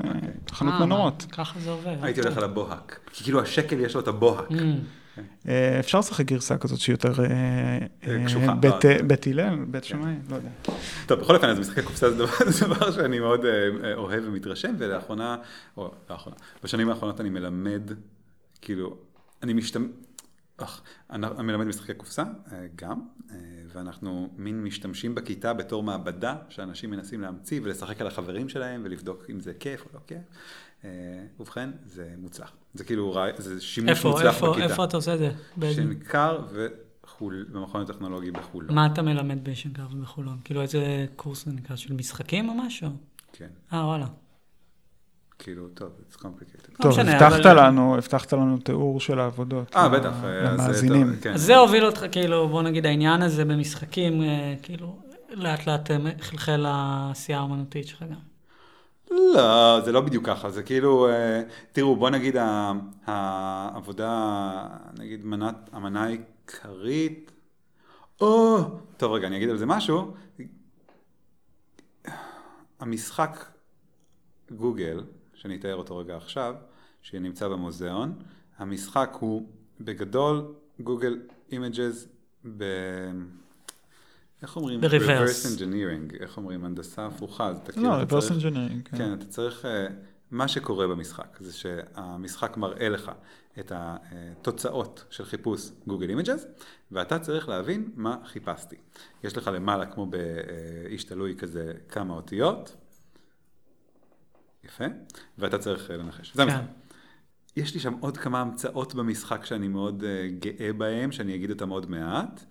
חנות 0.52 0.74
אה, 0.74 0.86
מנורות. 0.86 1.26
ככה 1.32 1.60
זה 1.60 1.70
עובד. 1.70 1.88
הייתי 2.02 2.07
אוקיי. 2.20 2.24
הולך 2.24 2.38
על 2.38 2.44
הבוהק. 2.44 2.99
כי 3.14 3.24
כאילו 3.24 3.41
השקל 3.41 3.80
יש 3.80 3.94
לו 3.95 4.02
את 4.02 4.07
הבוהק. 4.07 4.48
Mm. 5.18 5.22
אה, 5.50 5.80
אפשר 5.80 6.00
לשחק 6.00 6.26
גרסה 6.26 6.58
כזאת 6.58 6.80
שהיא 6.80 6.94
יותר 6.94 7.24
אה, 7.26 7.26
אה. 8.08 8.54
בית- 8.60 8.86
אה, 8.86 9.04
בית 9.04 9.28
הלל, 9.28 9.66
בית 9.68 9.84
שמאי, 9.84 10.14
לא 10.30 10.36
יודע. 10.36 10.50
טוב, 11.08 11.20
בכל 11.20 11.36
אופן, 11.36 11.50
אז 11.50 11.60
משחקי 11.60 11.82
קופסה 11.82 12.12
זה 12.12 12.18
דבר, 12.66 12.92
שאני 12.96 13.20
מאוד 13.20 13.46
אוהב 13.96 14.24
ומתרשם, 14.28 14.76
ולאחרונה, 14.78 15.38
או 15.78 15.92
לאחרונה, 16.10 16.38
בשנים 16.64 16.90
האחרונות 16.90 17.22
אני 17.22 17.30
מלמד, 17.30 17.92
כאילו, 18.62 18.98
אני 19.44 19.54
משתמש, 19.54 19.88
אני 21.10 21.28
מלמד 21.44 21.66
משחקי 21.66 21.94
קופסה, 21.94 22.24
גם, 22.76 23.00
ואנחנו 23.74 24.30
מין 24.38 24.64
משתמשים 24.64 25.16
בכיתה 25.16 25.54
בתור 25.54 25.84
מעבדה, 25.84 26.36
שאנשים 26.50 26.90
מנסים 26.90 27.22
להמציא 27.22 27.60
ולשחק 27.64 28.02
על 28.02 28.08
החברים 28.08 28.50
שלהם, 28.50 28.82
ולבדוק 28.86 29.24
אם 29.30 29.40
זה 29.40 29.54
כיף 29.60 29.82
או 29.82 29.90
לא 29.94 30.00
כיף. 30.08 30.22
ובכן, 31.40 31.70
זה 31.86 32.10
מוצלח. 32.18 32.54
זה 32.76 32.84
כאילו, 32.84 33.14
רעי- 33.14 33.31
זה 33.38 33.61
שימוש 33.61 33.89
איפה, 33.89 34.10
מוצלח 34.10 34.35
איפה, 34.35 34.49
בכיתה. 34.52 34.65
איפה 34.65 34.84
אתה 34.84 34.97
עושה 34.97 35.14
את 35.14 35.19
זה? 35.19 35.31
שנקר 35.73 36.39
וחול, 37.03 37.45
במכון 37.52 37.81
הטכנולוגי 37.81 38.31
בחולון. 38.31 38.76
מה 38.76 38.85
אתה 38.85 39.02
מלמד 39.02 39.49
בשנקר 39.49 39.84
ובחולון? 39.91 40.38
כאילו 40.43 40.61
איזה 40.61 41.06
קורס 41.15 41.45
זה 41.45 41.52
נקרא? 41.52 41.76
של 41.76 41.93
משחקים 41.93 42.49
או 42.49 42.53
משהו? 42.53 42.89
כן, 43.34 43.47
אה, 43.73 43.85
וואלה. 43.85 44.06
כאילו, 45.39 45.68
טוב, 45.68 45.89
it's 46.11 46.15
complicated. 46.15 46.72
לא 46.72 46.77
טוב, 46.81 46.91
משנה, 46.91 47.11
הבטחת 47.18 47.45
אבל- 47.45 47.68
לנו, 47.68 47.95
הבטחת 47.97 48.34
לנו 48.34 48.57
תיאור 48.57 48.99
של 48.99 49.19
העבודות. 49.19 49.76
אה, 49.76 49.88
ל- 49.88 49.99
בטח. 49.99 50.14
אה, 50.23 50.39
אז, 50.49 50.60
למאזינים. 50.60 51.07
טוב, 51.14 51.22
כן. 51.23 51.34
אז 51.34 51.41
זה 51.41 51.57
הוביל 51.57 51.85
אותך, 51.85 52.06
כאילו, 52.11 52.49
בוא 52.49 52.61
נגיד, 52.61 52.85
העניין 52.85 53.22
הזה 53.22 53.45
במשחקים, 53.45 54.22
אה, 54.22 54.56
כאילו, 54.61 54.99
לאט 55.30 55.68
לאט 55.68 55.91
אה, 55.91 55.97
חלחל 56.22 56.57
לעשייה 56.57 57.38
האומנותית 57.39 57.88
שלך 57.88 58.02
גם. 58.03 58.35
לא, 59.16 59.82
זה 59.86 59.92
לא 59.92 60.02
בדיוק 60.02 60.26
ככה, 60.26 60.50
זה 60.50 60.64
כאילו, 60.64 61.10
אה, 61.10 61.42
תראו, 61.72 61.96
בוא 61.96 62.10
נגיד 62.10 62.36
העבודה, 63.06 64.68
נגיד 65.00 65.26
מנת, 65.26 65.70
המנה 65.72 66.04
העיקרית, 66.04 67.32
או, 68.22 68.58
טוב 68.98 69.12
רגע, 69.14 69.28
אני 69.28 69.38
אגיד 69.38 69.50
על 69.50 69.58
זה 69.58 69.66
משהו. 69.66 70.14
המשחק 72.80 73.46
גוגל, 74.52 75.04
שאני 75.34 75.56
אתאר 75.56 75.76
אותו 75.76 75.98
רגע 75.98 76.18
עכשיו, 76.18 76.56
שנמצא 77.02 77.48
במוזיאון, 77.48 78.14
המשחק 78.58 79.18
הוא 79.20 79.50
בגדול 79.82 80.54
Google 80.80 81.20
Images. 81.52 82.07
איך 84.41 84.56
אומרים? 84.56 84.82
ב-reverse. 84.82 84.88
reverse 84.90 85.57
engineering, 85.57 86.22
איך 86.24 86.38
אומרים? 86.38 86.66
הנדסה 86.66 87.06
הפוכה. 87.06 87.52
כאילו, 87.72 87.90
לא, 87.90 88.02
reverse 88.02 88.30
engineering, 88.30 88.90
כן. 88.90 88.98
כן, 88.98 89.14
אתה 89.14 89.26
צריך, 89.26 89.66
אה, 89.66 89.88
מה 90.32 90.48
שקורה 90.48 90.88
במשחק 90.88 91.38
זה 91.40 91.53
שהמשחק 91.53 92.57
מראה 92.57 92.90
לך 92.90 93.12
את 93.60 93.72
התוצאות 93.76 95.06
של 95.10 95.26
חיפוש 95.26 95.70
Google 95.88 96.10
Images, 96.10 96.45
ואתה 96.91 97.20
צריך 97.20 97.49
להבין 97.49 97.91
מה 97.95 98.18
חיפשתי. 98.26 98.76
יש 99.24 99.38
לך 99.38 99.49
למעלה, 99.53 99.86
כמו 99.86 100.06
באיש 100.06 101.03
תלוי 101.03 101.36
כזה, 101.38 101.74
כמה 101.90 102.14
אותיות. 102.14 102.76
יפה, 104.64 104.86
ואתה 105.38 105.57
צריך 105.57 105.91
אה, 105.91 105.98
לנחש. 105.98 106.36
זה 106.36 106.44
כן. 106.44 106.49
המשחק. 106.49 106.86
יש 107.56 107.74
לי 107.74 107.80
שם 107.80 107.94
עוד 107.99 108.18
כמה 108.18 108.41
המצאות 108.41 108.95
במשחק 108.95 109.45
שאני 109.45 109.68
מאוד 109.68 110.03
אה, 110.03 110.06
גאה 110.40 110.74
בהם, 110.74 111.12
שאני 111.12 111.36
אגיד 111.36 111.49
אותם 111.49 111.70
עוד 111.70 111.90
מעט, 111.90 112.45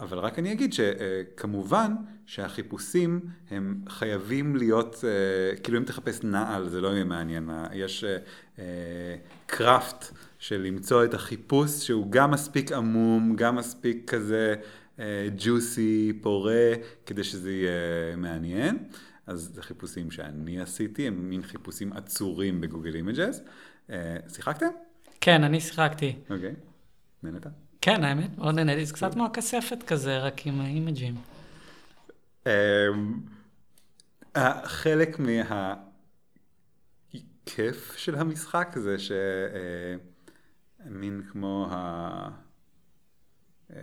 אבל 0.00 0.18
רק 0.18 0.38
אני 0.38 0.52
אגיד 0.52 0.72
שכמובן 0.72 1.94
שהחיפושים 2.26 3.20
הם 3.50 3.82
חייבים 3.88 4.56
להיות, 4.56 4.94
אה, 4.94 5.60
כאילו 5.60 5.78
אם 5.78 5.84
תחפש 5.84 6.22
נעל 6.22 6.68
זה 6.68 6.80
לא 6.80 6.88
יהיה 6.88 7.04
מעניין, 7.04 7.50
יש 7.72 8.04
אה, 8.04 8.06
אה, 8.56 8.60
craft 9.46 10.04
של 10.38 10.60
למצוא 10.60 11.04
את 11.04 11.14
החיפוש 11.14 11.86
שהוא 11.86 12.10
גם 12.10 12.30
מספיק 12.30 12.72
עמום, 12.72 13.36
גם 13.36 13.56
מספיק 13.56 14.10
כזה 14.10 14.54
ג'וסי, 15.36 16.12
פורה, 16.22 16.72
כדי 17.06 17.24
שזה 17.24 17.52
יהיה 17.52 18.16
מעניין. 18.16 18.78
אז 19.26 19.50
זה 19.54 19.62
חיפושים 19.62 20.10
שאני 20.10 20.60
עשיתי, 20.60 21.06
הם 21.06 21.28
מין 21.28 21.42
חיפושים 21.42 21.92
אצורים 21.92 22.60
ב 22.60 22.65
Google 22.65 22.94
Images. 22.94 23.40
שיחקתם? 24.28 24.66
כן, 25.20 25.44
אני 25.44 25.60
שיחקתי. 25.60 26.16
אוקיי, 26.30 26.54
נהנית? 27.22 27.46
כן, 27.84 28.04
האמת, 28.04 28.38
מאוד 28.38 28.54
נהניתי. 28.54 28.84
זה 28.84 28.94
קצת 28.94 29.14
כמו 29.14 29.26
הכספת 29.26 29.82
כזה, 29.82 30.18
רק 30.18 30.46
עם 30.46 30.60
האימג'ים. 30.60 31.14
אמ, 32.46 32.52
חלק 34.64 35.18
מהכיף 37.48 37.94
של 37.96 38.14
המשחק 38.14 38.76
זה 38.76 38.96
שמין 38.98 39.22
כמו 41.32 41.68
ה... 41.70 42.28
אה, 43.72 43.78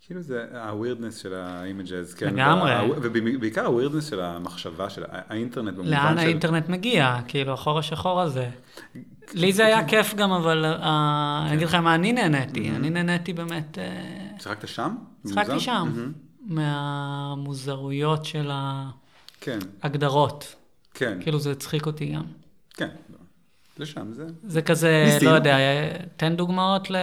כאילו 0.00 0.22
זה 0.22 0.46
ה-weirdness 0.52 1.22
של 1.22 1.34
ה-images, 1.34 2.16
כן. 2.16 2.34
לגמרי. 2.34 2.72
ובעיקר 3.02 3.66
ה-weirdness 3.66 4.02
של 4.02 4.20
המחשבה 4.20 4.90
של 4.90 5.04
האינטרנט 5.08 5.74
במובן 5.74 5.90
של... 5.90 5.92
לאן 5.92 6.18
האינטרנט 6.18 6.68
מגיע? 6.68 7.18
כאילו, 7.28 7.52
החור 7.52 7.78
השחור 7.78 8.20
הזה. 8.20 8.50
לי 9.32 9.52
זה 9.52 9.66
היה 9.66 9.88
כיף 9.88 10.14
גם, 10.14 10.32
אבל 10.32 10.64
אה, 10.64 11.44
אני 11.46 11.54
אגיד 11.54 11.68
לך 11.68 11.74
מה 11.74 11.94
אני 11.94 12.12
נהניתי. 12.12 12.70
אני 12.70 12.90
נהניתי 12.90 13.32
באמת... 13.32 13.78
אה, 13.78 13.84
שיחקת 14.38 14.68
שם? 14.68 14.96
שיחקתי? 15.28 15.60
שם. 15.60 16.12
מהמוזרויות 16.46 18.24
של 18.24 18.50
כן, 19.40 19.58
ההגדרות. 19.82 20.54
כן, 20.94 21.18
כאילו, 21.20 21.38
זה 21.38 21.50
הצחיק 21.52 21.86
אותי 21.86 22.06
גם. 22.06 22.22
כן. 22.74 22.88
לשם 23.78 24.12
זה. 24.12 24.26
זה 24.44 24.62
כזה. 24.62 25.18
לא 25.22 25.30
יודע, 25.30 25.56
תן 26.16 26.36
דוגמאות 26.36 26.90
ל- 26.90 26.96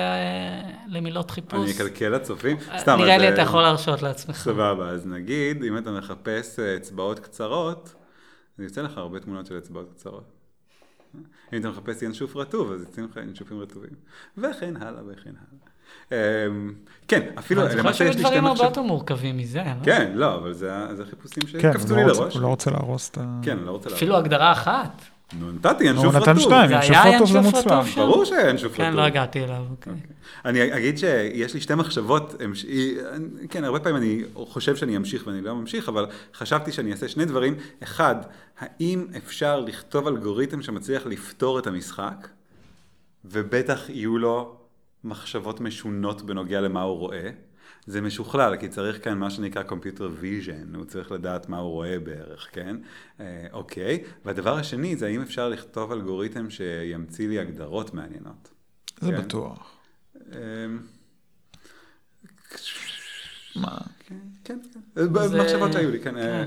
למילות 0.88 1.32
חיפוש. 1.32 1.60
אני 1.64 1.72
אקלקל 1.72 2.10
לצופים. 2.10 2.58
סתם, 2.78 2.98
נראה 3.00 3.16
אז, 3.16 3.22
לי 3.22 3.28
אה, 3.28 3.34
אתה 3.34 3.42
יכול 3.42 3.62
להרשות 3.62 4.02
לעצמך. 4.02 4.36
סבבה, 4.36 4.90
אז 4.90 5.06
נגיד, 5.08 5.64
אם 5.64 5.78
אתה 5.78 5.92
מחפש 5.92 6.60
אה, 6.60 6.76
אצבעות 6.76 7.20
קצרות, 7.20 7.94
אז 8.60 8.64
יוצא 8.64 8.82
לך 8.82 8.98
הרבה 8.98 9.20
תמונות 9.20 9.46
של 9.46 9.58
אצבעות 9.58 9.90
קצרות. 9.96 10.24
אם 11.54 11.60
אתה 11.60 11.70
מחפש 11.70 12.02
ינשוף 12.02 12.36
רטוב, 12.36 12.72
אז 12.72 12.82
יוצאים 12.82 13.08
לך 13.12 13.18
ינשופים 13.18 13.60
רטובים. 13.60 13.92
וכן 14.38 14.78
הלאה 14.78 15.02
וכן 15.08 15.30
הלאה. 15.30 15.72
אמ, 16.12 16.74
כן, 17.08 17.30
אפילו, 17.40 17.68
אני 17.68 17.76
למעשה 17.76 18.04
יש 18.04 18.08
לי 18.10 18.14
שתי 18.14 18.22
דברים 18.22 18.46
הרבה. 18.46 18.64
יותר 18.64 18.82
מורכבים 18.82 19.38
מזה, 19.38 19.64
לא? 19.66 19.84
כן, 19.84 20.12
לא, 20.16 20.36
אבל 20.36 20.54
זה 20.54 20.96
זה 20.96 21.04
החיפושים 21.04 21.44
כן, 21.44 21.74
שקפצו 21.74 21.96
לי 21.96 22.02
לא 22.04 22.08
לראש. 22.08 22.34
הוא 22.34 22.42
לא 22.42 22.48
רוצה 22.48 22.72
להרוס 22.72 23.10
את 23.10 23.18
ה... 23.18 23.40
כן, 23.44 23.58
אני 23.58 23.66
לא 23.66 23.72
רוצה 23.72 23.90
להראות. 23.90 23.98
אפילו 23.98 24.18
הגדרה 24.18 24.52
אחת. 24.52 25.02
נו, 25.40 25.52
נתתי 25.52 25.84
ינשוף 25.84 26.06
הוא 26.06 26.14
רטוב. 26.14 26.30
נתן 26.30 26.40
שתיים, 26.40 26.72
ינשוף 26.72 26.96
רטוב 26.96 27.32
זה 27.32 27.38
ינשוף 27.38 27.56
מוצלח. 27.56 27.98
ברור 27.98 28.26
שהיה 28.26 28.50
ינשוף 28.50 28.74
רטוב. 28.74 28.86
כן, 28.86 28.94
לא 28.94 29.02
הגעתי 29.02 29.44
אליו. 29.44 29.64
אוקיי. 29.72 29.94
אני 30.46 30.78
אגיד 30.78 30.98
שיש 30.98 31.54
לי 31.54 31.62
שתי 31.62 31.76
מחשבות, 31.76 32.36
כן, 33.50 33.64
הרבה 33.64 33.80
פעמים 33.80 33.98
אני 33.98 34.24
חושב 34.34 34.76
שאני 34.76 34.98
אמשיך 34.98 35.28
ואני 35.28 35.42
לא 35.42 35.56
ממשיך, 35.56 35.90
אבל 35.90 36.06
חשבתי 36.34 36.72
שאני 36.72 36.92
אעשה 36.92 37.08
שני 37.08 37.26
דברים. 37.26 37.56
אחד, 37.84 38.16
האם 38.60 39.08
אפשר 39.18 39.60
לכתוב 39.60 40.08
אלגוריתם 40.08 40.62
שמצליח 40.62 41.06
לפתור 41.06 41.60
את 41.60 41.68
המשחק, 41.68 42.28
ובטח 43.26 43.90
יהיו 43.90 44.18
לו 44.18 44.56
מחשבות 45.04 45.62
משונות 45.62 46.22
בנוגע 46.22 46.62
למה 46.62 46.82
הוא 46.82 46.98
רואה. 46.98 47.30
זה 47.86 48.02
משוכלל, 48.02 48.56
כי 48.56 48.68
צריך 48.68 49.04
כאן 49.04 49.18
מה 49.18 49.30
שנקרא 49.30 49.64
Computer 49.70 50.24
Vision, 50.24 50.78
הוא 50.78 50.86
צריך 50.86 51.12
לדעת 51.12 51.50
מה 51.50 51.58
הוא 51.58 51.72
רואה 51.72 52.00
בערך, 52.00 52.48
כן? 52.52 52.78
אה, 53.20 53.48
אוקיי. 53.52 54.04
והדבר 54.26 54.58
השני 54.58 54.96
זה 54.96 55.08
האם 55.08 55.22
אפשר 55.22 55.50
לכתוב 55.50 55.92
אלגוריתם 55.92 56.50
שימציא 56.50 57.28
לי 57.28 57.40
הגדרות 57.40 57.94
מעניינות. 57.94 58.50
זה 59.00 59.12
כן. 59.12 59.22
בטוח. 59.22 59.78
אמ, 60.32 60.80
מה? 63.56 63.78
כן, 64.06 64.16
כן, 64.44 64.60
כן. 64.74 65.14
במחשבות 65.14 65.74
שהיו 65.74 65.92
לי, 65.92 66.00
כן. 66.00 66.18
אה, 66.18 66.44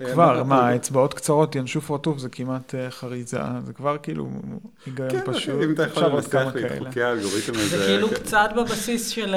אה, 0.00 0.12
כבר, 0.12 0.42
מה, 0.44 0.76
אצבעות 0.76 1.14
קצרות, 1.14 1.54
ינשוף 1.54 1.90
רטוב, 1.90 2.18
זה 2.18 2.28
כמעט 2.28 2.74
חריזה, 2.90 3.38
זה 3.64 3.72
כבר 3.72 3.96
כאילו 4.02 4.30
היגיון 4.86 5.10
כן, 5.10 5.20
פשוט. 5.24 5.62
אם 5.64 5.72
אתה 5.72 5.82
יכול 5.82 6.04
לנסח 6.04 6.46
לי 6.54 6.66
את. 6.66 6.78
חוקי 6.78 7.02
האלגוריתם 7.02 7.52
הזה. 7.54 7.78
זה 7.78 7.84
כאילו 7.86 8.08
כן. 8.08 8.14
קצת 8.14 8.48
בבסיס 8.56 9.08
של... 9.08 9.34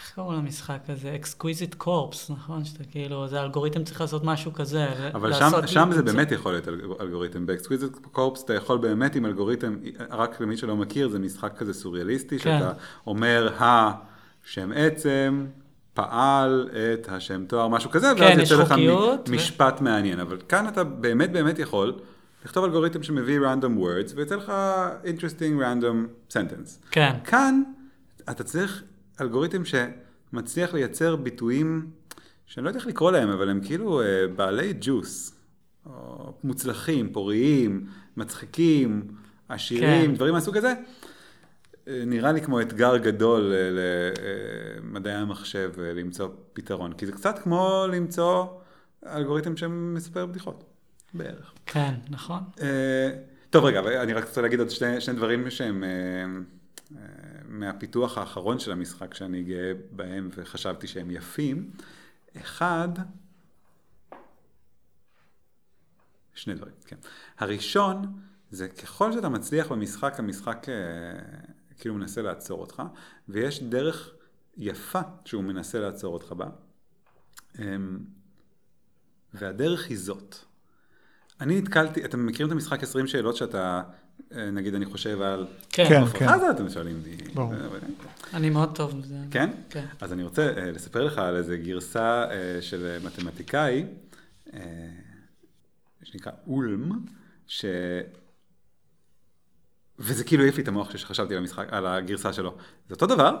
איך 0.00 0.12
קוראים 0.14 0.38
למשחק 0.38 0.78
הזה? 0.88 1.14
Exquisite 1.14 1.74
Corpse, 1.74 2.30
נכון? 2.30 2.64
שאתה 2.64 2.84
כאילו, 2.84 3.28
זה 3.28 3.42
אלגוריתם 3.42 3.84
צריך 3.84 4.00
לעשות 4.00 4.24
משהו 4.24 4.52
כזה. 4.52 4.86
אבל 5.14 5.32
שם, 5.32 5.50
שם 5.66 5.90
זה 5.92 6.02
באמת 6.02 6.32
יכול 6.32 6.52
להיות 6.52 6.68
אלג- 6.68 7.00
אלגוריתם. 7.00 7.46
ב 7.46 7.51
Exquisite 7.51 7.92
Corpse 8.12 8.44
אתה 8.44 8.54
יכול 8.54 8.78
באמת 8.78 9.14
עם 9.16 9.26
אלגוריתם, 9.26 9.76
רק 10.10 10.40
למי 10.40 10.56
שלא 10.56 10.76
מכיר, 10.76 11.08
זה 11.08 11.18
משחק 11.18 11.52
כזה 11.56 11.74
סוריאליסטי, 11.74 12.38
כן. 12.38 12.58
שאתה 12.58 12.72
אומר 13.06 13.52
השם 13.58 14.72
עצם, 14.74 15.46
פעל 15.94 16.68
את 16.94 17.08
השם 17.08 17.44
תואר, 17.48 17.68
משהו 17.68 17.90
כזה, 17.90 18.06
כן, 18.16 18.22
ואז 18.22 18.38
יוצא 18.38 18.62
לך 18.62 18.72
מ- 18.72 18.88
ו- 18.88 19.32
משפט 19.32 19.80
מעניין. 19.80 20.20
אבל 20.20 20.38
כאן 20.48 20.68
אתה 20.68 20.84
באמת 20.84 21.32
באמת 21.32 21.58
יכול 21.58 21.92
לכתוב 22.44 22.64
אלגוריתם 22.64 23.02
שמביא 23.02 23.40
random 23.40 23.78
words, 23.80 24.12
ויוצא 24.16 24.36
לך 24.36 24.52
interesting 25.04 25.60
random 25.62 25.96
sentence. 26.32 26.88
כן. 26.90 27.12
כאן 27.24 27.62
אתה 28.30 28.44
צריך 28.44 28.82
אלגוריתם 29.20 29.62
שמצליח 29.64 30.74
לייצר 30.74 31.16
ביטויים 31.16 31.90
שאני 32.50 32.64
לא 32.64 32.70
יודע 32.70 32.78
איך 32.78 32.86
לקרוא 32.86 33.10
להם, 33.10 33.28
אבל 33.28 33.48
הם 33.48 33.60
כאילו 33.60 34.02
אה, 34.02 34.26
בעלי 34.36 34.74
ג'וס, 34.80 35.34
או 35.86 36.32
מוצלחים, 36.44 37.12
פוריים, 37.12 37.86
מצחיקים, 38.16 39.08
עשירים, 39.48 40.10
כן. 40.10 40.14
דברים 40.14 40.34
מהסוג 40.34 40.56
הזה. 40.56 40.74
אה, 41.88 42.02
נראה 42.06 42.32
לי 42.32 42.40
כמו 42.40 42.60
אתגר 42.60 42.96
גדול 42.96 43.52
אה, 43.52 43.70
למדעי 44.82 45.14
המחשב 45.14 45.72
למצוא 45.80 46.28
פתרון, 46.52 46.92
כי 46.92 47.06
זה 47.06 47.12
קצת 47.12 47.38
כמו 47.38 47.84
למצוא 47.92 48.46
אלגוריתם 49.06 49.56
שמספר 49.56 50.26
בדיחות, 50.26 50.64
בערך. 51.14 51.52
כן, 51.66 51.94
נכון. 52.10 52.40
טוב 53.50 53.64
רגע, 53.64 54.02
אני 54.02 54.12
רק 54.12 54.24
רוצה 54.24 54.40
להגיד 54.40 54.58
עוד 54.58 54.70
שני, 54.70 55.00
שני 55.00 55.14
דברים 55.14 55.50
שהם 55.50 55.84
מהפיתוח 57.50 58.18
האחרון 58.18 58.58
של 58.58 58.72
המשחק 58.72 59.14
שאני 59.14 59.42
גאה 59.42 59.72
בהם 59.90 60.28
וחשבתי 60.34 60.86
שהם 60.86 61.10
יפים. 61.10 61.70
אחד, 62.36 62.88
שני 66.34 66.54
דברים, 66.54 66.74
כן. 66.86 66.96
הראשון 67.38 68.20
זה 68.50 68.68
ככל 68.68 69.12
שאתה 69.12 69.28
מצליח 69.28 69.72
במשחק, 69.72 70.14
המשחק 70.18 70.66
אה, 70.68 70.74
כאילו 71.78 71.94
מנסה 71.94 72.22
לעצור 72.22 72.60
אותך, 72.60 72.82
ויש 73.28 73.62
דרך 73.62 74.14
יפה 74.56 75.00
שהוא 75.24 75.44
מנסה 75.44 75.80
לעצור 75.80 76.14
אותך 76.14 76.32
בה, 76.32 76.48
אה, 77.58 77.76
והדרך 79.34 79.88
היא 79.88 79.98
זאת. 79.98 80.36
אני 81.40 81.60
נתקלתי, 81.60 82.04
אתם 82.04 82.26
מכירים 82.26 82.46
את 82.46 82.52
המשחק 82.52 82.82
20 82.82 83.06
שאלות 83.06 83.36
שאתה, 83.36 83.82
נגיד 84.52 84.74
אני 84.74 84.86
חושב 84.86 85.22
על... 85.22 85.46
כן. 85.68 85.84
כן. 85.88 86.02
עפרה 86.02 86.28
חזה, 86.34 86.50
אתם 86.50 86.70
שואלים 86.70 86.98
אותי. 86.98 87.34
ברור. 87.34 87.54
אה, 87.54 87.58
אני 88.34 88.50
מאוד 88.50 88.76
טוב 88.76 89.00
בזה. 89.00 89.14
כן? 89.30 89.50
כן. 89.70 89.86
אז 90.00 90.12
אני 90.12 90.22
רוצה 90.22 90.52
אה, 90.56 90.70
לספר 90.72 91.04
לך 91.04 91.18
על 91.18 91.36
איזה 91.36 91.56
גרסה 91.56 92.24
אה, 92.30 92.62
של 92.62 92.86
אה, 92.86 93.06
מתמטיקאי, 93.06 93.84
אה, 94.54 94.60
שנקרא 96.02 96.32
אולם, 96.46 97.00
ש... 97.46 97.64
וזה 99.98 100.24
כאילו 100.24 100.42
העיף 100.42 100.56
לי 100.56 100.62
את 100.62 100.68
המוח 100.68 100.92
כשחשבתי 100.92 101.34
על 101.34 101.40
המשחק, 101.40 101.66
על 101.70 101.86
הגרסה 101.86 102.32
שלו. 102.32 102.56
זה 102.88 102.94
אותו 102.94 103.06
דבר, 103.06 103.38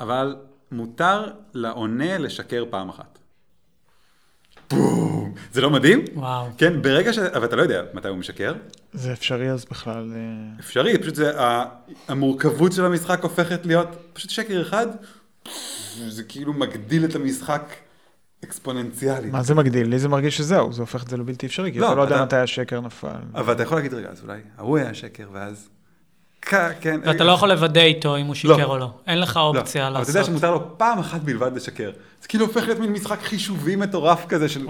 אבל 0.00 0.36
מותר 0.70 1.32
לעונה 1.54 2.18
לשקר 2.18 2.64
פעם 2.70 2.88
אחת. 2.88 3.18
בום! 4.72 5.34
זה 5.52 5.60
לא 5.60 5.70
מדהים? 5.70 6.04
וואו. 6.14 6.46
כן, 6.58 6.82
ברגע 6.82 7.12
ש... 7.12 7.18
אבל 7.18 7.44
אתה 7.44 7.56
לא 7.56 7.62
יודע 7.62 7.82
מתי 7.94 8.08
הוא 8.08 8.16
משקר. 8.16 8.54
זה 8.92 9.12
אפשרי 9.12 9.50
אז 9.50 9.64
בכלל... 9.70 10.12
אה, 10.16 10.20
אפשרי, 10.60 10.98
פשוט 10.98 11.14
זה, 11.14 11.32
המורכבות 12.08 12.72
של 12.72 12.84
המשחק 12.84 13.22
הופכת 13.22 13.66
להיות 13.66 13.88
פשוט 14.12 14.30
שקר 14.30 14.62
אחד, 14.62 14.86
זה 16.08 16.22
כאילו 16.22 16.52
מגדיל 16.52 17.04
את 17.04 17.14
המשחק 17.14 17.72
אקספוננציאלית. 18.44 19.32
מה 19.32 19.42
זה 19.42 19.54
מגדיל? 19.54 19.88
לי 19.88 19.98
זה 19.98 20.08
מרגיש 20.08 20.36
שזהו, 20.36 20.72
זה 20.72 20.82
הופך 20.82 21.02
את 21.02 21.08
זה 21.08 21.16
לבלתי 21.16 21.46
אפשרי, 21.46 21.72
כי 21.72 21.78
לא, 21.78 21.86
אתה 21.86 21.94
לא 21.94 22.02
יודע 22.02 22.16
אתה- 22.16 22.24
מתי 22.24 22.36
השקר 22.36 22.80
נפל. 22.80 23.08
אבל 23.34 23.52
אתה 23.52 23.62
יכול 23.62 23.76
להגיד, 23.78 23.94
רגע, 23.94 24.08
אז 24.08 24.22
אולי 24.22 24.40
ההוא 24.58 24.78
היה 24.78 24.94
שקר, 24.94 25.28
ואז 25.32 25.68
כן. 26.42 27.00
ואתה 27.04 27.24
לא 27.24 27.32
יכול 27.32 27.48
לוודא 27.48 27.80
איתו 27.80 28.16
אם 28.16 28.26
הוא 28.26 28.34
שיקר 28.34 28.66
או 28.66 28.78
לא. 28.78 28.90
אין 29.06 29.20
לך 29.20 29.36
אופציה 29.36 29.82
לא, 29.82 29.88
לעשות. 29.88 30.08
אבל 30.08 30.10
אתה 30.10 30.18
יודע 30.18 30.24
שמותר 30.24 30.50
לו 30.50 30.78
פעם 30.78 30.98
אחת 30.98 31.20
בלבד 31.20 31.56
לשקר. 31.56 31.90
זה 32.22 32.28
כאילו 32.28 32.46
הופך 32.46 32.62
להיות 32.64 32.78
מין 32.78 32.92
משחק 32.92 33.18
חישובי 33.22 33.76
מטורף 33.76 34.26
כזה 34.28 34.48
של. 34.48 34.66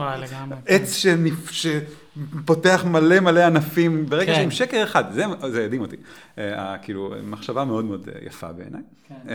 עץ 0.66 1.04
שפותח 1.50 2.84
מלא 2.84 3.20
מלא 3.20 3.40
ענפים, 3.40 4.06
ברגע 4.06 4.34
כן. 4.34 4.40
שעם 4.40 4.50
שקר 4.50 4.82
אחד, 4.84 5.04
זה, 5.12 5.24
הדהים 5.64 5.80
אותי. 5.80 5.96
אה, 6.38 6.78
כאילו, 6.82 7.14
מחשבה 7.22 7.64
מאוד 7.64 7.84
מאוד 7.84 8.08
אה, 8.08 8.26
יפה 8.26 8.52
בעיניי. 8.52 8.82
כן. 9.08 9.14
אה, 9.28 9.34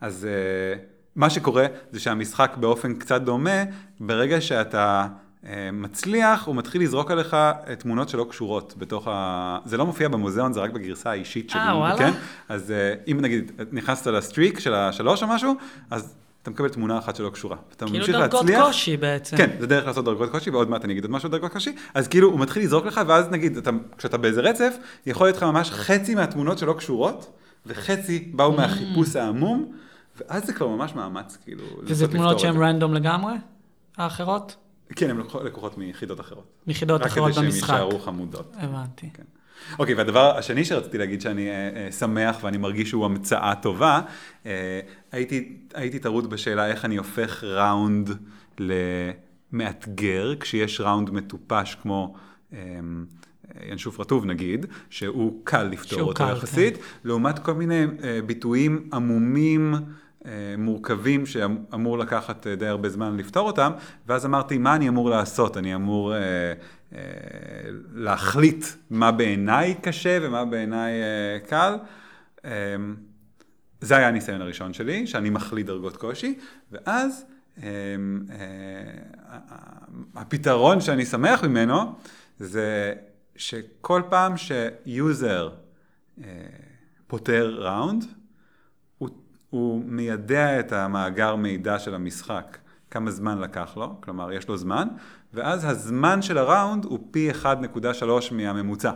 אז 0.00 0.26
אה, 0.30 0.78
מה 1.16 1.30
שקורה 1.30 1.66
זה 1.92 2.00
שהמשחק 2.00 2.56
באופן 2.60 2.94
קצת 2.94 3.22
דומה, 3.22 3.64
ברגע 4.00 4.40
שאתה 4.40 5.00
אה, 5.00 5.06
מצליח, 5.72 6.46
הוא 6.46 6.56
מתחיל 6.56 6.82
לזרוק 6.82 7.10
עליך 7.10 7.34
אה, 7.34 7.52
תמונות 7.78 8.08
שלא 8.08 8.26
קשורות 8.30 8.74
בתוך 8.78 9.08
ה... 9.08 9.58
זה 9.64 9.76
לא 9.76 9.86
מופיע 9.86 10.08
במוזיאון, 10.08 10.52
זה 10.52 10.60
רק 10.60 10.70
בגרסה 10.70 11.10
האישית 11.10 11.50
שלי. 11.50 11.60
אה, 11.60 11.76
וואלה? 11.76 11.98
כן? 11.98 12.10
אז 12.48 12.70
אה, 12.70 12.94
אם 13.10 13.18
נגיד 13.20 13.52
נכנסת 13.72 14.06
לסטריק 14.06 14.58
של 14.60 14.74
השלוש 14.74 15.22
או 15.22 15.28
משהו, 15.28 15.54
אז 15.90 16.14
אתה 16.42 16.50
מקבל 16.50 16.68
תמונה 16.68 16.98
אחת 16.98 17.16
שלא 17.16 17.30
קשורה. 17.30 17.56
אתה 17.76 17.86
כאילו 17.86 17.98
ממשיך 17.98 18.16
דרגות 18.16 18.32
להצליח. 18.32 18.66
קושי 18.66 18.96
בעצם. 18.96 19.36
כן, 19.36 19.50
זה 19.60 19.66
דרך 19.66 19.86
לעשות 19.86 20.04
דרגות 20.04 20.30
קושי, 20.30 20.50
ועוד 20.50 20.70
מעט 20.70 20.84
אני 20.84 20.92
אגיד 20.92 21.04
עוד 21.04 21.10
משהו 21.10 21.28
דרגות 21.28 21.52
קושי. 21.52 21.72
אז 21.94 22.08
כאילו, 22.08 22.28
הוא 22.28 22.40
מתחיל 22.40 22.62
לזרוק 22.62 22.86
לך, 22.86 23.00
ואז 23.06 23.28
נגיד, 23.30 23.56
אתה, 23.56 23.70
כשאתה 23.98 24.16
באיזה 24.16 24.40
רצף, 24.40 24.76
יכול 25.06 25.26
להיות 25.26 25.36
לך 25.36 25.42
ממש 25.42 25.70
חצי 25.70 26.14
מהתמונות 26.14 26.58
שלא 26.58 26.72
קשורות, 26.72 27.38
וחצי 27.66 28.30
באו 28.32 28.52
מהחיפוש 28.52 29.16
העמום, 29.16 29.72
ואז 30.16 30.46
זה 30.46 30.52
כבר 30.52 30.68
ממש 30.68 30.94
מאמץ, 30.94 31.38
כאילו, 31.44 31.64
וזה 31.82 32.08
תמונות 32.08 32.38
שהן. 32.38 32.56
רנדום 32.56 32.94
לגמרי? 32.94 33.34
האחרות? 33.96 34.56
כן, 34.96 35.10
הן 35.10 35.18
לקוחות- 35.44 35.78
מיחידות 35.78 36.20
אחרות. 36.20 36.44
מיחידות 36.66 37.06
אחרות 37.06 37.30
רק 37.30 37.36
כדי 37.36 37.46
במשחק. 37.46 37.66
שהם 37.66 37.76
יישארו 37.76 37.98
חמודות. 37.98 38.54
הבנתי. 38.58 39.08
כן. 39.14 39.22
אוקיי, 39.78 39.94
והדבר 39.94 40.36
השני 40.38 40.64
שרציתי 40.64 40.98
להגיד 40.98 41.20
שאני 41.20 41.48
אה, 41.48 41.54
אה, 41.86 41.92
שמח 41.92 42.36
ואני 42.42 42.56
מרגיש 42.58 42.88
שהוא 42.88 43.04
המצאה 43.04 43.54
טובה, 43.54 44.00
אה, 44.46 44.80
הייתי, 45.12 45.56
הייתי 45.74 45.98
טרוד 45.98 46.30
בשאלה 46.30 46.66
איך 46.66 46.84
אני 46.84 46.96
הופך 46.96 47.44
ראונד 47.44 48.10
למאתגר, 49.52 50.34
כשיש 50.40 50.80
ראונד 50.80 51.10
מטופש 51.10 51.76
כמו... 51.82 52.14
אה, 52.52 52.58
ינשוף 53.70 54.00
רטוב 54.00 54.24
נגיד, 54.26 54.66
שהוא 54.90 55.40
קל 55.44 55.62
לפתור 55.62 56.00
אותו 56.00 56.14
קל, 56.24 56.32
יחסית, 56.32 56.74
לעומת 57.04 57.38
כל 57.38 57.54
מיני 57.54 57.84
אה, 58.04 58.20
ביטויים 58.26 58.88
עמומים, 58.92 59.74
מורכבים, 60.58 61.26
שאמור 61.26 61.98
לקחת 61.98 62.46
אה, 62.46 62.56
די 62.56 62.66
הרבה 62.66 62.88
זמן 62.88 63.16
לפתור 63.16 63.46
אותם, 63.46 63.72
ואז 64.06 64.26
אמרתי, 64.26 64.58
מה 64.58 64.76
אני 64.76 64.88
אמור 64.88 65.10
לעשות? 65.10 65.56
אני 65.56 65.74
אמור 65.74 66.14
אה, 66.14 66.18
אה, 66.94 67.00
להחליט 67.94 68.64
מה 68.90 69.12
בעיניי 69.12 69.74
קשה 69.82 70.18
ומה 70.22 70.44
בעיניי 70.44 70.92
אה, 70.92 71.38
קל. 71.48 71.76
אה, 72.44 72.50
זה 73.80 73.96
היה 73.96 74.08
הניסיון 74.08 74.40
הראשון 74.40 74.72
שלי, 74.72 75.06
שאני 75.06 75.30
מחליט 75.30 75.66
דרגות 75.66 75.96
קושי, 75.96 76.38
ואז 76.72 77.24
אה, 77.62 77.68
אה, 78.30 78.38
הפתרון 80.14 80.80
שאני 80.80 81.06
שמח 81.06 81.44
ממנו, 81.44 81.92
זה 82.38 82.94
שכל 83.36 84.02
פעם 84.10 84.34
שיוזר 84.36 85.50
אה, 86.24 86.30
פותר 87.06 87.56
ראונד, 87.58 88.04
הוא, 89.50 89.84
מיידע 89.86 90.60
את 90.60 90.72
המאגר 90.72 91.36
מידע 91.36 91.78
של 91.78 91.94
המשחק 91.94 92.58
כמה 92.90 93.10
זמן 93.10 93.38
לקח 93.38 93.76
לו, 93.76 94.00
כלומר 94.00 94.32
יש 94.32 94.48
לו 94.48 94.56
זמן, 94.56 94.88
ואז 95.34 95.64
הזמן 95.64 96.22
של 96.22 96.38
הראונד 96.38 96.84
הוא 96.84 96.98
פי 97.10 97.30
1.3 97.42 98.06
מהממוצע. 98.32 98.92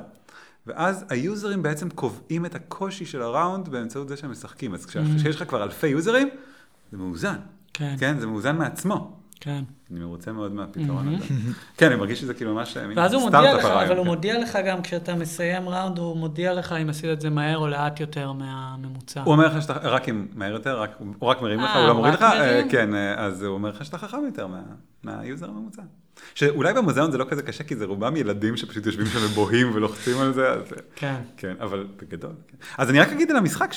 ואז 0.66 1.05
היוזרים 1.09 1.62
בעצם 1.62 1.91
קובעים 1.91 2.47
את 2.47 2.55
הקושי 2.55 3.07
של 3.07 3.23
הראונד 3.23 3.69
באמצעות 3.69 4.09
זה 4.09 4.16
שהם 4.16 4.31
משחקים. 4.31 4.74
אז 4.74 4.87
כשיש 4.87 5.37
לך 5.37 5.49
כבר 5.49 5.62
אלפי 5.62 5.87
יוזרים, 5.87 6.29
זה 6.93 6.99
מאוזן. 6.99 7.37
כן. 7.74 7.95
כן, 7.99 8.19
זה 8.19 8.27
מאוזן 8.27 8.57
מעצמו. 8.57 9.16
כן. 9.41 9.65
אני 9.93 10.01
מרוצה 10.01 10.32
מאוד 10.32 10.55
מהפתרון 10.55 11.09
הזה. 11.14 11.35
כן, 11.77 11.86
אני 11.86 11.94
מרגיש 11.97 12.20
שזה 12.20 12.35
כאילו 12.35 12.55
ממש 12.55 12.77
מין 12.77 12.98
ואז 12.98 13.12
הוא 13.12 13.23
מודיע 13.23 13.55
לך, 13.56 13.64
אבל 13.64 13.97
הוא 13.97 14.05
כן. 14.05 14.10
מודיע 14.10 14.39
לך 14.39 14.59
גם 14.66 14.82
כשאתה 14.82 15.14
מסיים 15.14 15.69
ראונד, 15.69 15.98
הוא 15.98 16.16
מודיע 16.16 16.55
לך 16.55 16.73
אם 16.73 16.89
עשית 16.90 17.05
את 17.12 17.20
זה 17.20 17.31
מהר 17.31 17.59
או 17.59 17.69
לאט 17.69 18.01
יותר 18.01 18.32
מהממוצע. 18.32 19.23
הוא 19.23 19.32
אומר 19.32 19.47
לך 19.47 19.62
שאתה, 19.62 19.73
רק 19.73 20.09
אם 20.09 20.27
מהר 20.35 20.52
יותר, 20.52 20.85
הוא 20.98 21.28
רק 21.28 21.43
מרים 21.43 21.60
לך, 21.60 21.70
אה, 21.70 21.78
הוא 21.81 21.89
לא 21.89 21.94
מוריד 21.94 22.14
לך, 22.14 22.23
אה? 22.23 22.62
כן, 22.70 22.94
אה, 22.94 23.14
אז 23.24 23.43
הוא 23.43 23.55
אומר 23.55 23.69
לך 23.69 23.85
שאתה 23.85 23.98
חכם 23.98 24.24
יותר 24.27 24.47
מה- 24.47 24.60
מהיוזר 25.05 25.47
הממוצע. 25.48 25.82
שאולי 26.35 26.73
במוזיאון 26.73 27.10
זה 27.10 27.19
לא 27.19 27.24
כזה 27.28 27.43
קשה, 27.43 27.64
כי 27.64 27.77
זה 27.77 27.85
רובם 27.85 28.16
ילדים 28.16 28.56
שפשוט 28.56 28.86
יושבים 28.86 29.06
שם 29.06 29.19
ובוהים 29.24 29.70
ולוחצים 29.74 30.19
על 30.19 30.32
זה, 30.32 30.51
אז... 30.51 30.60
אה, 30.73 30.78
כן. 30.97 31.14
כן, 31.36 31.55
אבל 31.60 31.86
בגדול. 31.97 32.31
כן. 32.48 32.56
אז 32.78 32.90
אני 32.90 33.01
רק 33.01 33.09
אגיד 33.12 33.31
על 33.31 33.36
המשחק 33.36 33.73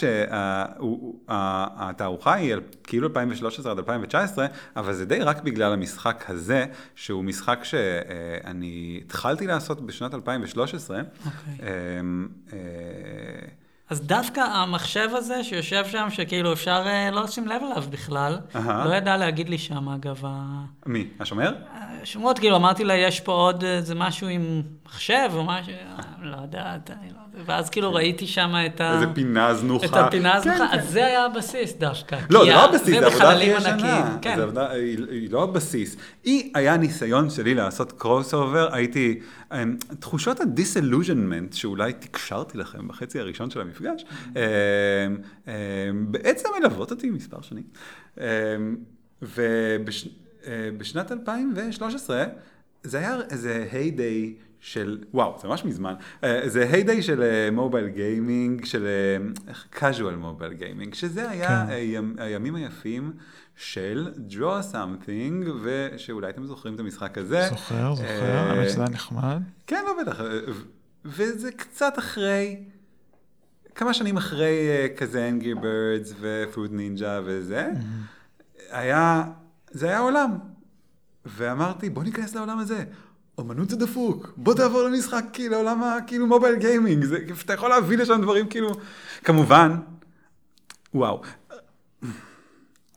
שהתערוכה 1.28 2.34
היא 2.34 2.56
כאילו 2.84 3.08
2013 3.08 3.72
עד 3.72 3.78
2019, 3.78 4.46
אבל 4.76 4.94
זה 4.94 5.06
די 5.06 5.20
רק 5.20 5.44
בגלל 5.44 5.74
המשחק 5.74 6.05
הזה, 6.28 6.66
שהוא 6.96 7.24
משחק 7.24 7.60
שאני 7.64 9.00
התחלתי 9.06 9.48
לעשות 9.48 9.86
בשנת 9.86 10.14
2013. 10.14 10.98
אוקיי. 11.26 11.68
אמ, 12.00 12.28
אה, 12.54 12.60
אז 13.90 14.02
דווקא 14.02 14.40
המחשב 14.40 15.10
הזה 15.14 15.44
שיושב 15.44 15.86
שם, 15.86 16.08
שכאילו 16.10 16.54
אפשר 16.54 16.84
אה, 16.86 17.12
לא 17.12 17.24
לשים 17.24 17.48
לב 17.48 17.62
אליו 17.64 17.84
בכלל, 17.90 18.38
אהה. 18.56 18.86
לא 18.86 18.96
ידע 18.96 19.18
להגיד 19.18 19.50
לי 19.50 19.58
שם, 19.58 19.90
אגב, 19.90 20.22
ה- 20.26 20.64
מי? 20.86 21.08
השומר? 21.20 21.54
שמות, 22.04 22.40
כאילו, 22.40 22.56
אמרתי 22.56 22.84
לה, 22.84 22.96
יש 22.96 23.20
פה 23.20 23.32
עוד 23.32 23.64
איזה 23.64 23.96
משהו 23.96 24.28
עם 24.28 24.62
מחשב 24.96 25.30
או 25.34 25.44
משהו, 25.44 25.74
אה, 25.74 26.04
לא 26.22 26.38
יודעת, 26.42 26.90
לא 26.90 26.96
יודע. 26.96 27.44
ואז 27.46 27.70
כאילו 27.70 27.94
ראיתי 27.94 28.28
שם 28.28 28.54
את 28.66 28.82
ה... 28.82 28.94
איזה 28.94 29.06
פינה 29.14 29.54
זנוחה. 29.54 29.86
את 29.86 29.92
הפינה 29.94 30.32
כן, 30.32 30.38
הזוכה, 30.38 30.68
כן. 30.72 30.80
אז 30.80 30.90
זה 30.90 31.06
היה 31.06 31.26
הבסיס 31.26 31.74
דווקא. 31.74 32.18
לא, 32.30 32.46
זה 32.46 32.52
לא 32.52 32.66
הבסיס, 32.66 33.00
זה 33.00 33.06
עבודה 33.06 33.32
הכי 33.32 33.44
ישנה. 33.44 34.18
כן. 34.22 34.40
היא, 34.72 35.32
לא 35.32 35.44
הבסיס. 35.44 35.98
היא 36.24 36.52
היה 36.54 36.78
ניסיון 36.78 37.30
שלי 37.30 37.54
לעשות 37.54 37.92
crossover, 37.92 38.74
הייתי, 38.74 39.20
אמ, 39.54 39.78
תחושות 40.00 40.40
ה 40.40 40.46
disillusionment, 40.46 41.54
שאולי 41.54 41.94
תקשרתי 41.94 42.58
לכם 42.58 42.88
בחצי 42.88 43.20
הראשון 43.20 43.50
של 43.50 43.62
המפגש, 43.62 44.06
אמ, 44.28 44.42
אמ, 45.48 45.54
בעצם 46.12 46.50
מלוות 46.60 46.92
אותי 46.92 47.10
מספר 47.10 47.38
שנים. 47.42 47.64
ובשנת 49.22 51.12
2013, 51.12 52.26
זה 52.86 52.98
היה 53.00 53.18
איזה 53.30 53.68
heyday 53.72 54.34
של, 54.60 55.04
וואו, 55.14 55.38
זה 55.42 55.48
ממש 55.48 55.66
מזמן, 55.66 55.94
אה, 56.24 56.42
זה 56.50 56.70
heyday 56.72 57.02
של 57.04 57.24
mobile 57.52 57.88
gaming, 57.88 58.66
של 58.66 58.88
אה, 58.88 59.52
casual 59.80 60.16
mobile 60.18 60.54
gaming, 60.54 60.94
שזה 60.94 61.30
היה 61.30 61.48
כן. 61.68 61.74
הימ- 61.74 62.22
הימים 62.22 62.56
היפים 62.56 63.14
של 63.56 64.12
Draw 64.30 64.74
Something, 64.74 65.50
ושאולי 65.64 66.30
אתם 66.30 66.46
זוכרים 66.46 66.76
את 66.76 66.80
המשחק 66.80 67.18
הזה. 67.18 67.48
זוכר, 67.50 67.96
זוכר, 67.96 68.08
אה, 68.10 68.42
האמת 68.52 68.70
שזה 68.70 68.82
היה 68.82 68.90
נחמד. 68.90 69.42
כן, 69.68 69.84
לא 69.86 70.04
בטח, 70.04 70.22
אה, 70.22 70.40
וזה 71.06 71.52
קצת 71.52 71.94
אחרי, 72.00 72.64
כמה 73.76 73.94
שנים 73.94 74.18
אחרי 74.18 74.44
אה, 74.70 74.88
כזה 74.98 75.28
Angry 75.30 75.54
Birds 75.56 76.14
ו 76.20 76.28
Fruit 76.28 76.72
Ninja 76.74 77.22
וזה, 77.26 77.70
היה, 78.72 79.24
זה 79.72 79.88
היה 79.88 80.00
עולם. 80.00 80.32
ואמרתי, 81.26 81.90
בוא 81.90 82.04
ניכנס 82.04 82.36
לעולם 82.36 82.60
הזה. 82.60 82.84
אמנות 83.40 83.70
זה 83.70 83.76
דפוק, 83.78 84.34
בוא 84.38 84.54
תעבור 84.54 84.84
למשחק 84.84 85.26
כאילו, 85.34 85.52
לעולם 85.56 85.84
ה... 85.84 85.98
כאילו 86.08 86.28
mobile 86.28 86.56
gaming, 86.56 87.04
זה, 87.06 87.18
אתה 87.46 87.54
יכול 87.54 87.70
להביא 87.70 87.98
לשם 87.98 88.22
דברים 88.22 88.48
כאילו, 88.48 88.72
כמובן, 89.24 89.76
וואו. 90.94 91.22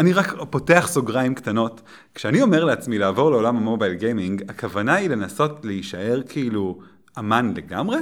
אני 0.00 0.12
רק 0.12 0.34
פותח 0.50 0.86
סוגריים 0.90 1.34
קטנות. 1.34 1.80
כשאני 2.14 2.42
אומר 2.42 2.64
לעצמי 2.64 2.98
לעבור 2.98 3.30
לעולם 3.30 3.56
המובייל 3.56 3.94
גיימינג, 3.94 4.42
הכוונה 4.50 4.94
היא 4.94 5.10
לנסות 5.10 5.64
להישאר 5.64 6.20
כאילו 6.28 6.78
אמן 7.18 7.52
לגמרי, 7.56 7.96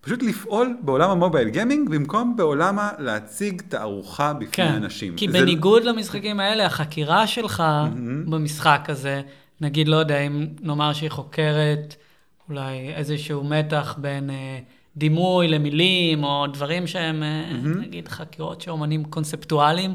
פשוט 0.00 0.22
לפעול 0.22 0.76
בעולם 0.82 1.10
המובייל 1.10 1.48
גיימינג 1.48 1.88
במקום 1.88 2.36
בעולם 2.36 2.78
ה... 2.78 2.90
להציג 2.98 3.62
תערוכה 3.68 4.32
בפני 4.32 4.46
כן, 4.52 4.72
אנשים. 4.74 5.16
כי 5.16 5.28
זה- 5.30 5.40
בניגוד 5.40 5.84
למשחקים 5.84 6.40
האלה, 6.40 6.66
החקירה 6.66 7.26
שלך 7.26 7.62
במשחק 8.28 8.80
הזה, 8.88 9.22
נגיד, 9.60 9.88
לא 9.88 9.96
יודע, 9.96 10.18
אם 10.18 10.46
נאמר 10.62 10.92
שהיא 10.92 11.10
חוקרת 11.10 11.94
אולי 12.48 12.94
איזשהו 12.94 13.44
מתח 13.44 13.94
בין 13.98 14.30
אה, 14.30 14.58
דימוי 14.96 15.48
למילים, 15.48 16.24
או 16.24 16.46
דברים 16.46 16.86
שהם, 16.86 17.22
אה, 17.22 17.44
נגיד, 17.80 18.08
חקירות 18.08 18.60
של 18.60 18.70
אומנים 18.70 19.04
קונספטואליים. 19.04 19.94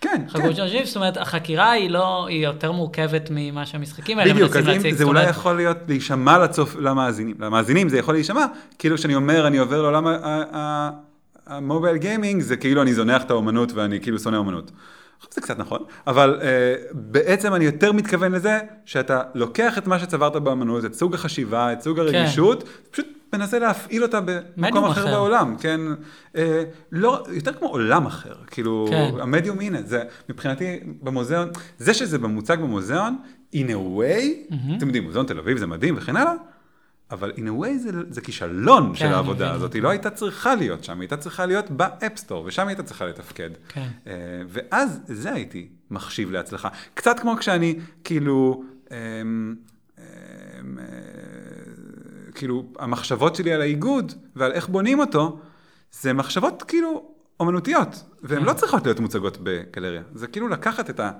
כן, 0.00 0.24
חקירות 0.28 0.48
כן. 0.48 0.54
של 0.56 0.62
אנשים, 0.62 0.84
זאת 0.84 0.96
אומרת, 0.96 1.16
החקירה 1.16 1.70
היא 1.70 1.90
לא, 1.90 2.26
היא 2.26 2.44
יותר 2.44 2.72
מורכבת 2.72 3.28
ממה 3.30 3.66
שהמשחקים 3.66 4.18
האלה 4.18 4.34
בדיוק, 4.34 4.56
מנסים 4.56 4.62
אז 4.62 4.68
אם 4.68 4.74
להציג. 4.74 4.94
זה 4.94 5.04
אולי 5.04 5.28
יכול 5.28 5.56
להיות 5.56 5.76
להישמע 5.88 6.38
לצופ... 6.38 6.76
למאזינים. 6.76 7.36
למאזינים 7.40 7.88
זה 7.88 7.98
יכול 7.98 8.14
להישמע, 8.14 8.46
כאילו 8.78 8.98
שאני 8.98 9.14
אומר, 9.14 9.46
אני 9.46 9.58
עובר 9.58 9.82
לעולם 9.82 10.06
המובייל 11.46 11.96
גיימינג, 11.96 12.42
זה 12.42 12.56
כאילו 12.56 12.82
אני 12.82 12.94
זונח 12.94 13.22
את 13.22 13.30
האומנות 13.30 13.72
ואני 13.72 14.00
כאילו 14.00 14.18
שונא 14.18 14.36
אומנות. 14.36 14.70
זה 15.30 15.40
קצת 15.40 15.58
נכון, 15.58 15.84
אבל 16.06 16.40
uh, 16.40 16.44
בעצם 16.92 17.54
אני 17.54 17.64
יותר 17.64 17.92
מתכוון 17.92 18.32
לזה 18.32 18.58
שאתה 18.84 19.22
לוקח 19.34 19.78
את 19.78 19.86
מה 19.86 19.98
שצברת 19.98 20.36
באמנות, 20.36 20.84
את 20.84 20.94
סוג 20.94 21.14
החשיבה, 21.14 21.72
את 21.72 21.80
סוג 21.82 21.98
הרגישות, 21.98 22.68
פשוט 22.90 23.06
מנסה 23.32 23.58
להפעיל 23.58 24.02
אותה 24.02 24.20
במקום 24.20 24.84
אחר, 24.84 25.00
אחר. 25.00 25.10
בעולם, 25.10 25.56
כן? 25.60 25.80
אה, 26.36 26.64
לא, 26.92 27.24
יותר 27.32 27.52
כמו 27.52 27.68
עולם 27.68 28.06
אחר, 28.06 28.34
כאילו, 28.46 28.86
כן. 28.90 29.10
המדיום, 29.20 29.60
הנה, 29.60 29.82
זה 29.82 30.02
מבחינתי 30.28 30.80
במוזיאון, 31.02 31.48
זה 31.78 31.94
שזה 31.94 32.18
במוצג 32.18 32.56
במוזיאון, 32.60 33.16
in 33.54 33.68
a 33.68 33.98
way, 33.98 34.54
אתם 34.76 34.86
יודעים, 34.86 35.04
מוזיאון 35.04 35.26
תל 35.26 35.38
אביב 35.38 35.58
זה 35.58 35.66
מדהים 35.66 35.94
וכן 35.98 36.16
הלאה, 36.16 36.32
אבל 37.12 37.32
in 37.36 37.40
a 37.40 37.62
way 37.62 37.78
זה, 37.78 37.90
זה 38.10 38.20
כישלון 38.20 38.94
של 38.94 39.04
אני 39.04 39.14
העבודה 39.14 39.44
מבין. 39.44 39.56
הזאת, 39.56 39.72
היא 39.72 39.82
לא 39.82 39.88
הייתה 39.88 40.10
צריכה 40.10 40.54
להיות 40.54 40.84
שם, 40.84 40.92
היא 40.92 41.00
הייתה 41.00 41.16
צריכה 41.16 41.46
להיות 41.46 41.70
ב 41.70 41.77
App 41.77 42.00
Store, 42.00 42.44
ושם 42.46 42.62
היא 42.62 42.68
הייתה 42.68 42.82
צריכה 42.82 43.06
לתפקד. 43.06 43.50
כן. 43.68 43.88
אה, 44.06 44.12
ואז 44.48 45.00
זה 45.06 45.32
הייתי 45.32 45.68
מחשיב 45.90 46.30
להצלחה. 46.30 46.68
קצת 46.94 47.20
כמו 47.20 47.36
כשאני, 47.36 47.78
כאילו, 48.04 48.64
אמ, 48.90 49.54
אמ, 49.98 50.04
אה, 50.78 50.84
כאילו, 52.34 52.64
המחשבות 52.78 53.36
שלי 53.36 53.52
על 53.52 53.60
האיגוד 53.60 54.12
ועל 54.36 54.52
איך 54.52 54.68
בונים 54.68 54.98
אותו, 54.98 55.38
זה 55.92 56.12
מחשבות 56.12 56.62
כאילו 56.68 57.12
אומנותיות, 57.40 58.04
והן 58.22 58.42
לא 58.42 58.52
צריכות 58.52 58.84
להיות 58.84 59.00
מוצגות 59.00 59.38
בגלריה. 59.42 60.02
זה 60.14 60.26
כאילו 60.26 60.48
לקחת 60.48 60.90
את 60.90 61.00
ה... 61.00 61.10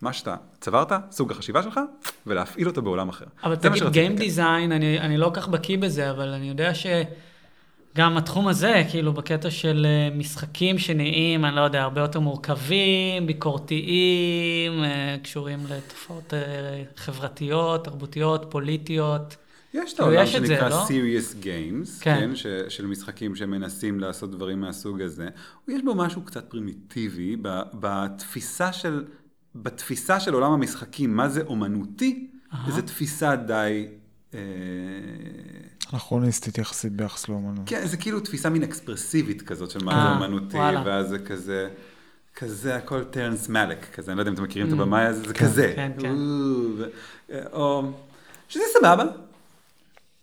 מה 0.00 0.12
שאתה 0.12 0.36
צברת, 0.60 0.92
סוג 1.10 1.30
החשיבה 1.30 1.62
שלך, 1.62 1.80
ולהפעיל 2.26 2.66
אותו 2.66 2.82
בעולם 2.82 3.08
אחר. 3.08 3.24
אבל 3.44 3.56
תגיד, 3.56 3.82
כן. 3.92 4.14
Design, 4.18 4.72
אני, 4.72 5.00
אני 5.00 5.16
לא 5.16 5.30
כל 5.34 5.40
כך 5.40 5.48
בקיא 5.48 5.78
בזה, 5.78 6.10
אבל 6.10 6.28
אני 6.28 6.48
יודע 6.48 6.72
שגם 6.74 8.16
התחום 8.16 8.48
הזה, 8.48 8.82
כאילו, 8.90 9.12
בקטע 9.12 9.50
של 9.50 9.86
אה, 9.88 10.16
משחקים 10.16 10.78
שנהיים, 10.78 11.44
אני 11.44 11.56
לא 11.56 11.60
יודע, 11.60 11.82
הרבה 11.82 12.00
יותר 12.00 12.20
מורכבים, 12.20 13.26
ביקורתיים, 13.26 14.84
אה, 14.84 15.16
קשורים 15.22 15.58
לתופעות 15.70 16.34
אה, 16.34 16.82
חברתיות, 16.96 17.84
תרבותיות, 17.84 18.46
פוליטיות. 18.50 19.36
יש 19.74 19.92
את 19.92 19.96
כאילו, 19.96 20.08
העולם 20.08 20.26
את 20.36 20.46
זה, 20.46 20.46
שנקרא 20.46 20.68
לא? 20.68 20.86
Serious 20.86 21.44
Games, 21.44 22.00
כן. 22.00 22.16
כן, 22.20 22.36
ש, 22.36 22.46
של 22.68 22.86
משחקים 22.86 23.36
שמנסים 23.36 24.00
לעשות 24.00 24.30
דברים 24.30 24.60
מהסוג 24.60 25.02
הזה. 25.02 25.28
יש 25.68 25.82
בו 25.82 25.94
משהו 25.94 26.22
קצת 26.22 26.50
פרימיטיבי 26.50 27.36
ב, 27.42 27.60
בתפיסה 27.74 28.72
של, 28.72 29.04
בתפיסה 29.54 30.20
של 30.20 30.34
עולם 30.34 30.52
המשחקים, 30.52 31.16
מה 31.16 31.28
זה 31.28 31.42
אומנותי, 31.46 32.30
זו 32.68 32.82
תפיסה 32.82 33.36
די... 33.36 33.86
אה, 34.34 34.40
אנכרוניסטית 35.92 36.58
יחסית 36.58 36.92
ביחס 36.92 37.28
לאומנות. 37.28 37.62
כן, 37.66 37.86
זה 37.86 37.96
כאילו 37.96 38.20
תפיסה 38.20 38.48
מין 38.48 38.62
אקספרסיבית 38.62 39.42
כזאת 39.42 39.70
של 39.70 39.84
מה 39.84 39.92
אה, 39.92 40.18
זה 40.18 40.24
אומנותי. 40.24 40.56
ואז 40.84 41.08
זה 41.08 41.18
כזה... 41.18 41.68
כזה 42.36 42.76
הכל 42.76 43.04
טרנס 43.04 43.48
מאלק, 43.48 43.86
כזה, 43.94 44.12
אני 44.12 44.16
לא 44.16 44.22
יודע 44.22 44.30
אם 44.30 44.34
אתם 44.34 44.42
מכירים 44.42 44.68
את 44.68 44.72
הבמאי 44.72 45.04
הזה, 45.04 45.22
זה 45.28 45.34
כזה. 45.34 45.72
כן, 45.76 45.92
כן. 45.98 46.14
או, 47.28 47.36
או, 47.52 47.92
שזה 48.48 48.62
סבבה. 48.78 49.04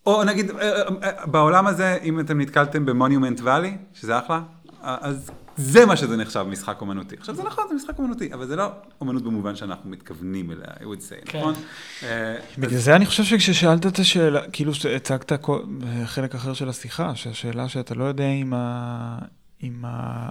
או 0.06 0.24
נגיד, 0.24 0.50
אה, 0.50 0.56
אה, 0.60 0.82
אה, 1.02 1.26
בעולם 1.26 1.66
הזה, 1.66 1.98
אם 2.02 2.20
אתם 2.20 2.40
נתקלתם 2.40 2.86
במוניומנט 2.86 3.40
ואלי, 3.40 3.76
שזה 3.94 4.18
אחלה, 4.18 4.42
אה, 4.84 4.96
אז 5.00 5.30
זה 5.56 5.86
מה 5.86 5.96
שזה 5.96 6.16
נחשב 6.16 6.42
משחק 6.42 6.80
אומנותי. 6.80 7.16
עכשיו 7.18 7.34
זה 7.34 7.42
נכון, 7.42 7.64
זה 7.68 7.74
משחק 7.74 7.98
אומנותי, 7.98 8.34
אבל 8.34 8.46
זה 8.46 8.56
לא 8.56 8.68
אומנות 9.00 9.22
במובן 9.22 9.56
שאנחנו 9.56 9.90
מתכוונים 9.90 10.50
אליה, 10.50 10.64
I 10.80 10.82
would 10.82 11.00
say, 11.00 11.24
כן. 11.24 11.38
נכון? 11.38 11.54
אה, 12.02 12.36
בגלל 12.58 12.78
זה 12.78 12.96
אני 12.96 13.06
חושב 13.06 13.24
שכששאלת 13.24 13.86
את 13.86 13.98
השאלה, 13.98 14.40
כאילו 14.52 14.74
שהצגת 14.74 15.32
כל- 15.40 15.62
חלק 16.04 16.34
אחר 16.34 16.52
של 16.54 16.68
השיחה, 16.68 17.14
שהשאלה 17.14 17.68
שאתה 17.68 17.94
לא 17.94 18.04
יודע 18.04 18.28
אם 18.28 18.52
ה... 18.54 19.18
אם 19.62 19.84
ה... 19.84 20.28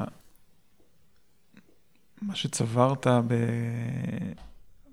מה 2.22 2.36
שצברת 2.36 3.08
ב... 3.08 3.34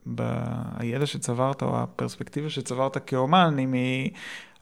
בידע 0.07 1.07
שצברת, 1.07 1.63
או 1.63 1.79
הפרספקטיבה 1.83 2.51
שצברת 2.51 2.97
כאומן, 3.07 3.59
אם 3.59 3.73
היא 3.73 4.11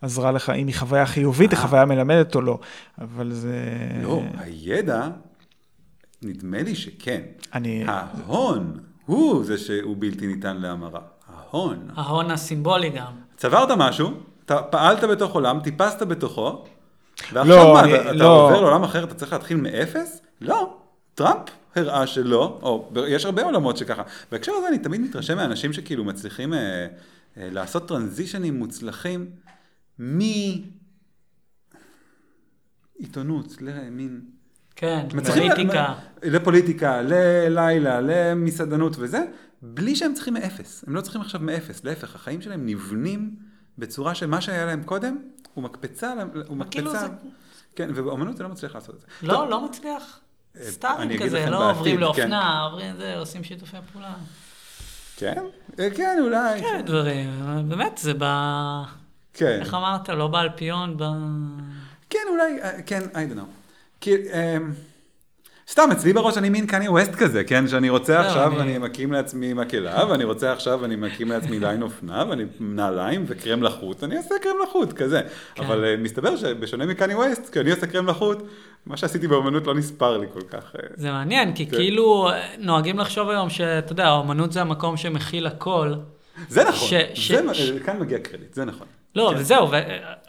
עזרה 0.03 0.33
לך, 0.33 0.51
אם 0.51 0.67
היא 0.67 0.75
חוויה 0.75 1.07
חיובית, 1.07 1.51
היא 1.51 1.59
חוויה 1.59 1.85
מלמדת 1.85 2.35
או 2.35 2.41
לא. 2.41 2.59
אבל 3.01 3.33
זה... 3.33 3.59
לא, 4.03 4.23
הידע, 4.39 5.09
נדמה 6.23 6.63
לי 6.63 6.75
שכן. 6.75 7.23
אני... 7.55 7.85
ההון 7.87 8.79
הוא 9.07 9.45
זה 9.45 9.59
שהוא 9.59 9.97
בלתי 9.99 10.27
ניתן 10.27 10.57
להמרה. 10.57 11.01
ההון. 11.37 11.89
ההון 11.95 12.31
הסימבולי 12.31 12.91
גם. 12.91 13.13
צברת 13.37 13.69
משהו, 13.79 14.11
אתה 14.45 14.63
פעלת 14.63 15.05
בתוך 15.05 15.33
עולם, 15.33 15.61
טיפסת 15.61 16.03
בתוכו, 16.03 16.65
ועכשיו 17.33 17.57
לא, 17.57 17.75
מה, 17.75 17.81
אני- 17.85 17.95
אתה, 17.95 18.03
אתה 18.03 18.13
לא. 18.13 18.45
עובר 18.47 18.61
לעולם 18.61 18.83
אחר, 18.83 19.05
אתה 19.05 19.15
צריך 19.15 19.33
להתחיל 19.33 19.57
מאפס? 19.57 20.21
לא. 20.41 20.77
טראמפ 21.15 21.41
הראה 21.77 22.07
שלא, 22.07 22.59
או 22.63 22.91
יש 23.09 23.25
הרבה 23.25 23.45
עולמות 23.45 23.77
שככה. 23.77 24.03
בהקשר 24.33 24.53
הזה 24.53 24.69
אני 24.69 24.79
תמיד 24.79 25.01
מתרשם 25.01 25.37
מאנשים 25.37 25.73
שכאילו 25.73 26.05
מצליחים 26.05 26.55
אה, 26.55 26.59
אה, 26.59 26.87
לעשות 27.51 27.89
טרנזישנים 27.89 28.59
מוצלחים 28.59 29.31
מעיתונות 32.99 33.57
למין... 33.61 34.21
כן, 34.77 35.07
פוליטיקה. 35.27 35.95
לפוליטיקה, 36.23 37.03
ללילה, 37.03 38.01
למסעדנות 38.01 38.97
וזה, 38.99 39.25
בלי 39.63 39.97
שהם 39.97 40.15
צריכים 40.15 40.35
מאפס. 40.35 40.85
הם 40.87 40.95
לא 40.95 41.01
צריכים 41.01 41.21
עכשיו 41.21 41.41
מאפס, 41.41 41.85
להפך, 41.85 42.15
החיים 42.15 42.43
שלהם 42.43 42.67
נבנים 42.67 43.31
בצורה 43.79 44.15
שמה 44.15 44.41
שהיה 44.41 44.67
להם 44.67 44.83
קודם, 44.83 45.17
הוא 45.55 45.65
מקפצה, 45.65 46.13
הוא 46.49 46.65
כאילו 46.71 46.91
מקפצה. 46.91 47.07
זה- 47.07 47.29
כן, 47.77 47.91
ובאמנות 47.95 48.37
זה 48.37 48.43
לא 48.43 48.49
מצליח 48.49 48.75
לעשות 48.75 48.95
את 48.95 49.01
זה. 49.01 49.07
לא, 49.23 49.33
טוב, 49.35 49.51
לא 49.51 49.65
מצליח. 49.65 50.21
אה, 50.57 51.03
אגיד 51.03 51.23
כזה, 51.23 51.47
לא 51.51 51.59
בעתיד, 51.59 51.77
עוברים 51.77 51.95
כן. 51.97 52.01
לאופנה, 52.01 52.61
עוברים 52.63 52.97
זה, 52.97 53.17
עושים 53.19 53.45
שיתופי 53.45 53.77
פעולה. 53.93 54.15
כן? 55.17 55.43
אה, 55.79 55.89
כן, 55.97 56.19
אולי. 56.23 56.61
כן, 56.61 56.83
דברים, 56.87 57.31
באמת, 57.69 57.99
זה 57.99 58.13
ב... 58.19 58.25
כן. 59.35 59.59
איך 59.61 59.75
אמרת? 59.75 60.09
לא 60.09 60.27
באלפיון, 60.29 60.97
ב... 60.97 61.03
כן, 62.11 62.19
אולי, 62.31 62.63
אה, 62.63 62.83
כן, 62.83 63.03
I 63.13 63.33
don't 63.33 63.37
know. 63.37 63.56
כי, 64.01 64.15
אמ, 64.15 64.71
סתם, 65.71 65.89
אצלי 65.93 66.13
בראש 66.13 66.39
אני 66.39 66.49
מין 66.49 66.67
קניה 66.67 66.91
ווסט 66.91 67.15
כזה, 67.15 67.45
כן? 67.45 67.69
שאני 67.69 67.89
רוצה 67.91 68.15
לא, 68.23 68.27
עכשיו, 68.27 68.53
אני- 68.53 68.63
אני 68.63 68.79
מקים 68.79 69.13
לעצמי 69.13 69.53
מקהלה, 69.53 70.05
ואני 70.11 70.25
רוצה 70.25 70.53
עכשיו, 70.53 70.85
אני 70.85 70.97
מקים 70.97 71.29
לעצמי 71.29 71.61
ליין 71.61 71.83
אופנה, 71.83 72.25
ואני 72.29 72.45
נעליים 72.61 73.25
וקרם 73.29 73.63
לחוט, 73.63 74.05
אני 74.05 74.17
אעשה 74.17 74.35
קרם 74.43 74.57
לחוט, 74.69 74.93
כזה. 74.93 75.21
כן. 75.55 75.63
אבל 75.63 75.85
אה, 75.85 75.97
מסתבר 75.97 76.37
שבשונה 76.37 76.87
מקניה 76.87 77.17
ווסט, 77.19 77.51
כשאני 77.53 77.71
עושה 77.71 77.87
קרם 77.87 78.07
לחוט, 78.07 78.39
מה 78.87 78.97
שעשיתי 78.97 79.29
באמנות 79.29 79.67
לא 79.67 79.75
נספר 79.75 80.19
לי 80.19 80.27
כל 80.33 80.41
כך. 80.41 80.77
אה, 80.77 80.87
זה 80.97 81.11
מעניין, 81.13 81.55
כי. 81.55 81.67
כאילו 81.67 82.29
נוהגים 82.59 82.99
לחשוב 82.99 83.29
היום 83.29 83.51
שאתה 83.51 83.93
יודע, 83.93 84.07
האומנות 84.07 84.53
זה 84.53 84.61
המקום 84.61 84.97
שמכיל 84.97 85.47
הכל. 85.47 85.95
זה 86.49 86.65
נכון, 86.65 86.89
ש- 86.89 86.95
ש- 87.15 87.33
זה 87.33 87.55
ש- 87.55 87.71
כאן 87.71 87.99
מגיע 88.01 88.19
קרדיט, 88.19 88.55
זה 88.55 88.65
נכון. 88.65 88.87
לא, 89.17 89.31
כן. 89.35 89.41
וזהו, 89.41 89.71
ו... 89.71 89.77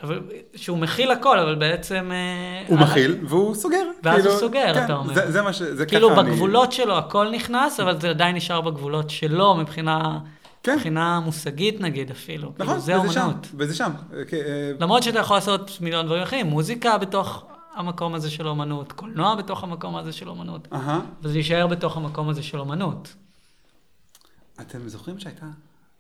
אבל 0.04 0.20
שהוא 0.56 0.78
מכיל 0.78 1.12
הכל, 1.12 1.40
אבל 1.40 1.56
בעצם... 1.56 2.12
אה, 2.14 2.64
הוא 2.68 2.78
אה, 2.78 2.84
מכיל, 2.84 3.18
והוא 3.28 3.56
סוגר. 3.56 3.84
ואז 4.04 4.16
כאילו, 4.16 4.32
הוא 4.32 4.40
סוגר, 4.40 4.74
כן, 4.74 4.86
אתה 4.86 4.96
אומר. 4.96 5.14
זה- 5.14 5.32
זה 5.32 5.42
מה 5.42 5.54
ש... 5.54 5.62
זה 5.62 5.86
כאילו 5.86 6.10
ככה 6.10 6.22
אני- 6.22 6.32
בגבולות 6.32 6.72
שלו 6.72 6.98
הכל 6.98 7.30
נכנס, 7.32 7.80
אבל 7.80 8.02
זה 8.02 8.10
עדיין 8.10 8.36
נשאר 8.36 8.62
בגבולות 8.62 9.10
שלו 9.10 9.56
מבחינה... 9.56 10.20
כן. 10.64 10.76
מבחינה 10.76 11.20
מושגית 11.20 11.82
נגיד 11.82 12.12
אפילו. 12.12 12.52
נכון, 12.58 12.66
כאילו, 12.68 12.80
זה 12.80 13.00
וזה 13.02 13.14
שם, 13.14 13.22
אומנות. 13.22 13.48
וזה 13.58 13.76
שם. 13.76 13.92
אה, 14.34 14.72
למרות 14.80 15.04
שאתה 15.04 15.20
יכול 15.20 15.38
לעשות 15.38 15.72
מיליון 15.82 16.06
דברים 16.06 16.24
אחרים, 16.24 16.48
מוזיקה 16.48 16.98
בתוך 16.98 17.46
המקום 17.76 18.14
הזה 18.14 18.30
של 18.30 18.48
אומנות, 18.48 18.92
קולנוע 18.92 19.36
בתוך 19.36 19.64
המקום 19.64 19.96
הזה 19.96 20.12
של 20.12 20.30
אומנות, 20.30 20.68
אהה. 20.74 21.00
וזה 21.22 21.38
יישאר 21.38 21.68
בתוך 21.68 21.98
המקום 21.98 22.30
הזה 22.30 22.44
של 22.44 22.60
אומנות. 22.60 23.14
אתם 24.62 24.88
זוכרים 24.90 25.20
שהייתה, 25.20 25.46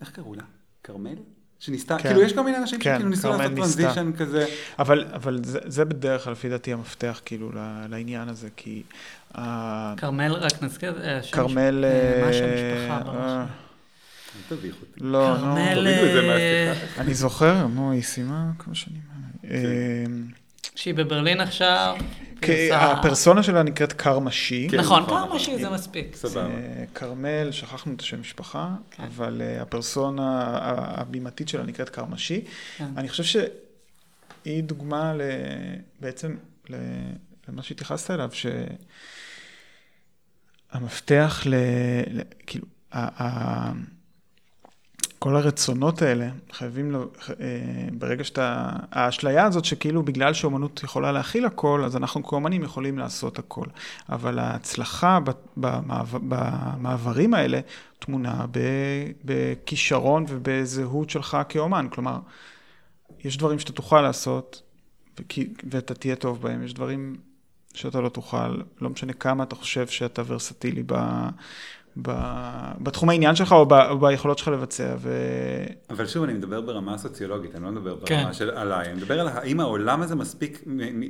איך 0.01 0.09
קראו 0.11 0.33
לה? 0.35 0.43
כרמל? 0.83 1.15
שניסתה, 1.59 1.97
כן. 1.97 2.09
כאילו 2.09 2.21
יש 2.21 2.33
כל 2.33 2.43
מיני 2.43 2.57
אנשים 2.57 2.79
כן, 2.79 2.93
שכאילו 2.93 3.09
ניסו 3.09 3.29
לעשות. 3.29 3.55
טרנזישן 3.55 4.11
כזה. 4.17 4.45
אבל, 4.79 5.05
אבל 5.13 5.39
זה, 5.43 5.59
זה 5.65 5.85
בדרך 5.85 6.23
כלל, 6.23 6.33
לפי 6.33 6.49
דעתי, 6.49 6.73
המפתח 6.73 7.21
כאילו 7.25 7.51
לעניין 7.89 8.29
הזה, 8.29 8.49
כי... 8.55 8.83
ה- 9.35 9.93
כרמל, 9.97 10.33
רק 10.33 10.63
נזכיר, 10.63 11.01
אה, 11.03 11.23
שם 11.23 11.37
כרמל... 11.37 11.85
אה, 11.85 12.21
מה 12.21 12.27
אה, 12.27 12.33
שם 12.33 12.45
משפחה 12.45 13.03
בראש? 13.03 13.17
אה, 13.17 13.41
אל 13.41 13.47
תביך 14.57 14.75
אותי. 14.81 14.99
לא, 15.01 15.37
נו. 15.37 15.43
כרמל... 15.43 15.73
תורידו 15.75 16.05
את 16.05 16.11
זה 16.13 16.19
אה, 16.19 16.73
מהשיחה. 16.73 17.01
אני 17.01 17.13
זוכר, 17.13 17.67
נו, 17.67 17.91
היא 17.91 18.01
סיימה 18.01 18.45
כמה 18.59 18.75
שנים. 18.75 19.01
שהיא 20.75 20.93
בברלין 20.93 21.39
עכשיו. 21.41 21.97
הפרסונה 22.73 23.43
שלה 23.43 23.63
נקראת 23.63 23.93
כרמשי. 23.93 24.67
כן, 24.71 24.77
נכון, 24.77 25.03
נכון. 25.03 25.39
שהיא 25.39 25.57
זה 25.57 25.69
מספיק. 25.69 26.15
סבבה. 26.15 26.45
אה, 26.45 26.83
כרמל, 26.95 27.51
שכחנו 27.51 27.93
את 27.93 28.01
השם 28.01 28.21
משפחה, 28.21 28.69
כן. 28.91 29.03
אבל 29.03 29.41
אה, 29.41 29.61
הפרסונה 29.61 30.41
ה- 30.41 31.01
הבימתית 31.01 31.49
שלה 31.49 31.63
נקראת 31.63 31.89
כרמשי. 31.89 32.41
כן. 32.77 32.85
אני 32.97 33.09
חושב 33.09 33.23
שהיא 33.23 34.63
דוגמה 34.63 35.13
ל... 35.13 35.21
בעצם 35.99 36.35
ל... 36.69 36.75
למה 37.49 37.63
שהתייחסת 37.63 38.11
אליו, 38.11 38.29
שהמפתח 40.73 41.43
ל... 41.45 41.55
ל... 42.11 42.21
כאילו. 42.47 42.65
כל 45.19 45.35
הרצונות 45.35 46.01
האלה 46.01 46.29
חייבים, 46.51 46.91
לו, 46.91 47.01
אה, 47.29 47.35
ברגע 47.93 48.23
שאתה, 48.23 48.69
האשליה 48.91 49.45
הזאת 49.45 49.65
שכאילו 49.65 50.03
בגלל 50.03 50.33
שאומנות 50.33 50.83
יכולה 50.83 51.11
להכיל 51.11 51.45
הכל, 51.45 51.83
אז 51.85 51.95
אנחנו 51.95 52.23
כאומנים 52.23 52.63
יכולים 52.63 52.97
לעשות 52.99 53.39
הכל. 53.39 53.65
אבל 54.09 54.39
ההצלחה 54.39 55.19
במעבר, 55.57 56.19
במעברים 56.21 57.33
האלה 57.33 57.59
טמונה 57.99 58.45
בכישרון 59.25 60.25
ובזהות 60.29 61.09
שלך 61.09 61.37
כאומן. 61.49 61.87
כלומר, 61.91 62.19
יש 63.23 63.37
דברים 63.37 63.59
שאתה 63.59 63.73
תוכל 63.73 64.01
לעשות, 64.01 64.61
וכי- 65.19 65.53
ואתה 65.71 65.93
תהיה 65.93 66.15
טוב 66.15 66.41
בהם. 66.41 66.63
יש 66.63 66.73
דברים 66.73 67.15
שאתה 67.73 68.01
לא 68.01 68.09
תוכל, 68.09 68.61
לא 68.81 68.89
משנה 68.89 69.13
כמה 69.13 69.43
אתה 69.43 69.55
חושב 69.55 69.87
שאתה 69.87 70.21
ורסטילי 70.25 70.83
ב, 70.85 70.93
בתחום 72.81 73.09
העניין 73.09 73.35
שלך 73.35 73.51
או, 73.51 73.65
ב, 73.65 73.73
או 73.73 73.99
ביכולות 73.99 74.37
שלך 74.37 74.47
לבצע. 74.47 74.95
ו... 74.97 75.11
אבל 75.89 76.07
שוב, 76.07 76.23
אני 76.23 76.33
מדבר 76.33 76.61
ברמה 76.61 76.93
הסוציולוגית, 76.93 77.55
אני 77.55 77.63
לא 77.63 77.71
מדבר 77.71 77.97
כן. 78.05 78.17
ברמה 78.17 78.33
של 78.33 78.49
עליי, 78.49 78.87
אני 78.87 78.95
מדבר 78.95 79.19
על 79.19 79.27
האם 79.27 79.59
העולם 79.59 80.01
הזה 80.01 80.15
מספיק 80.15 80.63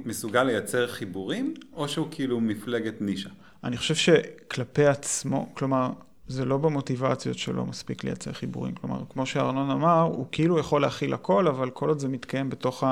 מסוגל 0.06 0.44
לייצר 0.44 0.88
חיבורים, 0.88 1.54
או 1.74 1.88
שהוא 1.90 2.08
כאילו 2.12 2.40
מפלגת 2.40 3.02
נישה. 3.02 3.30
אני 3.64 3.78
חושב 3.78 3.96
שכלפי 3.96 4.86
עצמו, 4.86 5.50
כלומר, 5.54 5.90
זה 6.28 6.46
לא 6.46 6.58
במוטיבציות 6.58 7.38
שלו 7.38 7.66
מספיק 7.66 8.04
לייצר 8.04 8.34
חיבורים. 8.34 8.76
כלומר, 8.76 9.00
כמו 9.10 9.26
שארנון 9.26 9.70
אמר, 9.70 10.02
הוא 10.02 10.26
כאילו 10.32 10.60
יכול 10.60 10.82
להכיל 10.82 11.14
הכל, 11.14 11.48
אבל 11.48 11.70
כל 11.70 11.90
עוד 11.90 12.00
זה 12.00 12.08
מתקיים 12.08 12.50
בתוך 12.50 12.84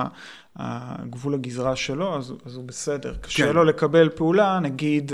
הגבול 0.56 1.34
הגזרה 1.34 1.76
שלו, 1.76 2.18
אז, 2.18 2.34
אז 2.46 2.56
הוא 2.56 2.64
בסדר. 2.64 3.16
קשה 3.22 3.46
כן. 3.46 3.54
לו 3.54 3.64
לקבל 3.64 4.10
פעולה, 4.10 4.60
נגיד, 4.60 5.12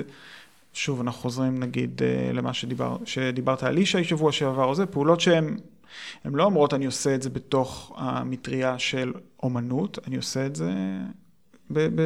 שוב, 0.74 1.00
אנחנו 1.02 1.22
חוזרים 1.22 1.60
נגיד 1.60 2.02
אה, 2.04 2.34
למה 2.34 2.54
שדיבר, 2.54 2.98
שדיברת 3.06 3.64
על 3.64 3.78
ישי 3.78 4.04
שבוע 4.04 4.32
שעבר, 4.32 4.64
או 4.64 4.76
זה, 4.76 4.86
פעולות 4.86 5.20
שהן... 5.22 5.58
הן 6.24 6.36
לא 6.36 6.44
אומרות, 6.44 6.74
אני 6.74 6.86
עושה 6.86 7.16
את 7.16 7.22
זה 7.22 7.30
בתוך 7.30 7.94
המטריה 7.98 8.80
של 8.80 9.14
אומנות, 9.44 10.00
אני 10.08 10.16
עושה 10.16 10.46
את 10.46 10.56
זה 10.56 10.72
ב- 11.74 11.90
ב- 11.96 12.02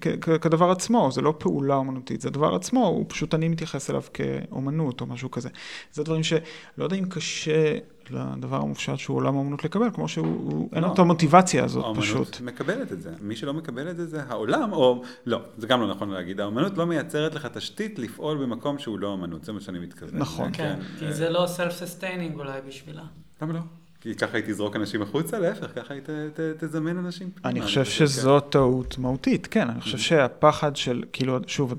כ- 0.00 0.16
כ- 0.20 0.38
כדבר 0.42 0.70
עצמו, 0.70 1.08
זה 1.12 1.20
לא 1.20 1.34
פעולה 1.38 1.74
אומנותית, 1.74 2.20
זה 2.20 2.30
דבר 2.30 2.54
עצמו, 2.54 2.86
הוא 2.86 3.04
פשוט 3.08 3.34
אני 3.34 3.48
מתייחס 3.48 3.90
אליו 3.90 4.02
כאומנות 4.14 5.00
או 5.00 5.06
משהו 5.06 5.30
כזה. 5.30 5.48
זה 5.92 6.04
דברים 6.04 6.22
שלא 6.22 6.40
יודע 6.78 6.96
אם 6.96 7.04
קשה 7.08 7.78
לדבר 8.10 8.56
המופשט 8.56 8.96
שהוא 8.98 9.16
עולם 9.16 9.34
האומנות 9.34 9.64
לקבל, 9.64 9.90
כמו 9.94 10.08
שהוא, 10.08 10.26
הוא- 10.26 10.68
אין 10.72 10.82
לא. 10.82 10.88
לו 10.88 10.94
את 10.94 10.98
המוטיבציה 10.98 11.64
הזאת 11.64 11.84
האומנות 11.84 12.04
פשוט. 12.04 12.40
מקבלת 12.40 12.92
את 12.92 13.02
זה. 13.02 13.10
מי 13.20 13.36
שלא 13.36 13.54
מקבל 13.54 13.90
את 13.90 13.96
זה 13.96 14.06
זה 14.06 14.22
העולם, 14.28 14.72
או 14.72 15.02
לא, 15.26 15.40
זה 15.58 15.66
גם 15.66 15.80
לא 15.80 15.86
נכון 15.90 16.10
להגיד. 16.10 16.40
האומנות 16.40 16.78
לא 16.78 16.86
מייצרת 16.86 17.34
לך 17.34 17.46
תשתית 17.46 17.98
לפעול 17.98 18.38
במקום 18.38 18.78
שהוא 18.78 18.98
לא 18.98 19.08
אומנות, 19.08 19.44
זה 19.44 19.52
מה 19.52 19.60
שאני 19.60 19.78
מתכוון. 19.78 20.18
נכון. 20.18 20.50
כן, 20.52 20.64
אה, 20.80 20.98
כי 20.98 21.12
זה 21.12 21.30
לא 21.30 21.44
self-sustaining 21.46 22.38
אולי 22.38 22.60
בשבילה. 22.68 23.02
למה 23.42 23.52
לא? 23.52 23.60
כי 24.00 24.14
ככה 24.14 24.36
היא 24.36 24.44
תזרוק 24.46 24.76
אנשים 24.76 25.02
החוצה, 25.02 25.38
להפך, 25.38 25.74
ככה 25.74 25.94
היא 25.94 26.02
ת- 26.02 26.10
ת- 26.40 26.64
תזמן 26.64 26.96
אנשים. 26.98 27.30
אני. 27.44 27.60
חושב 27.62 27.84
שזו 27.84 28.40
טעות 28.40 28.98
מהותית, 28.98 29.46
כן, 29.46 29.70
אני 29.70 29.80
חושב 29.80 29.98
שהפחד 29.98 30.76
של, 30.76 31.04
כאילו, 31.12 31.38
שוב, 31.46 31.74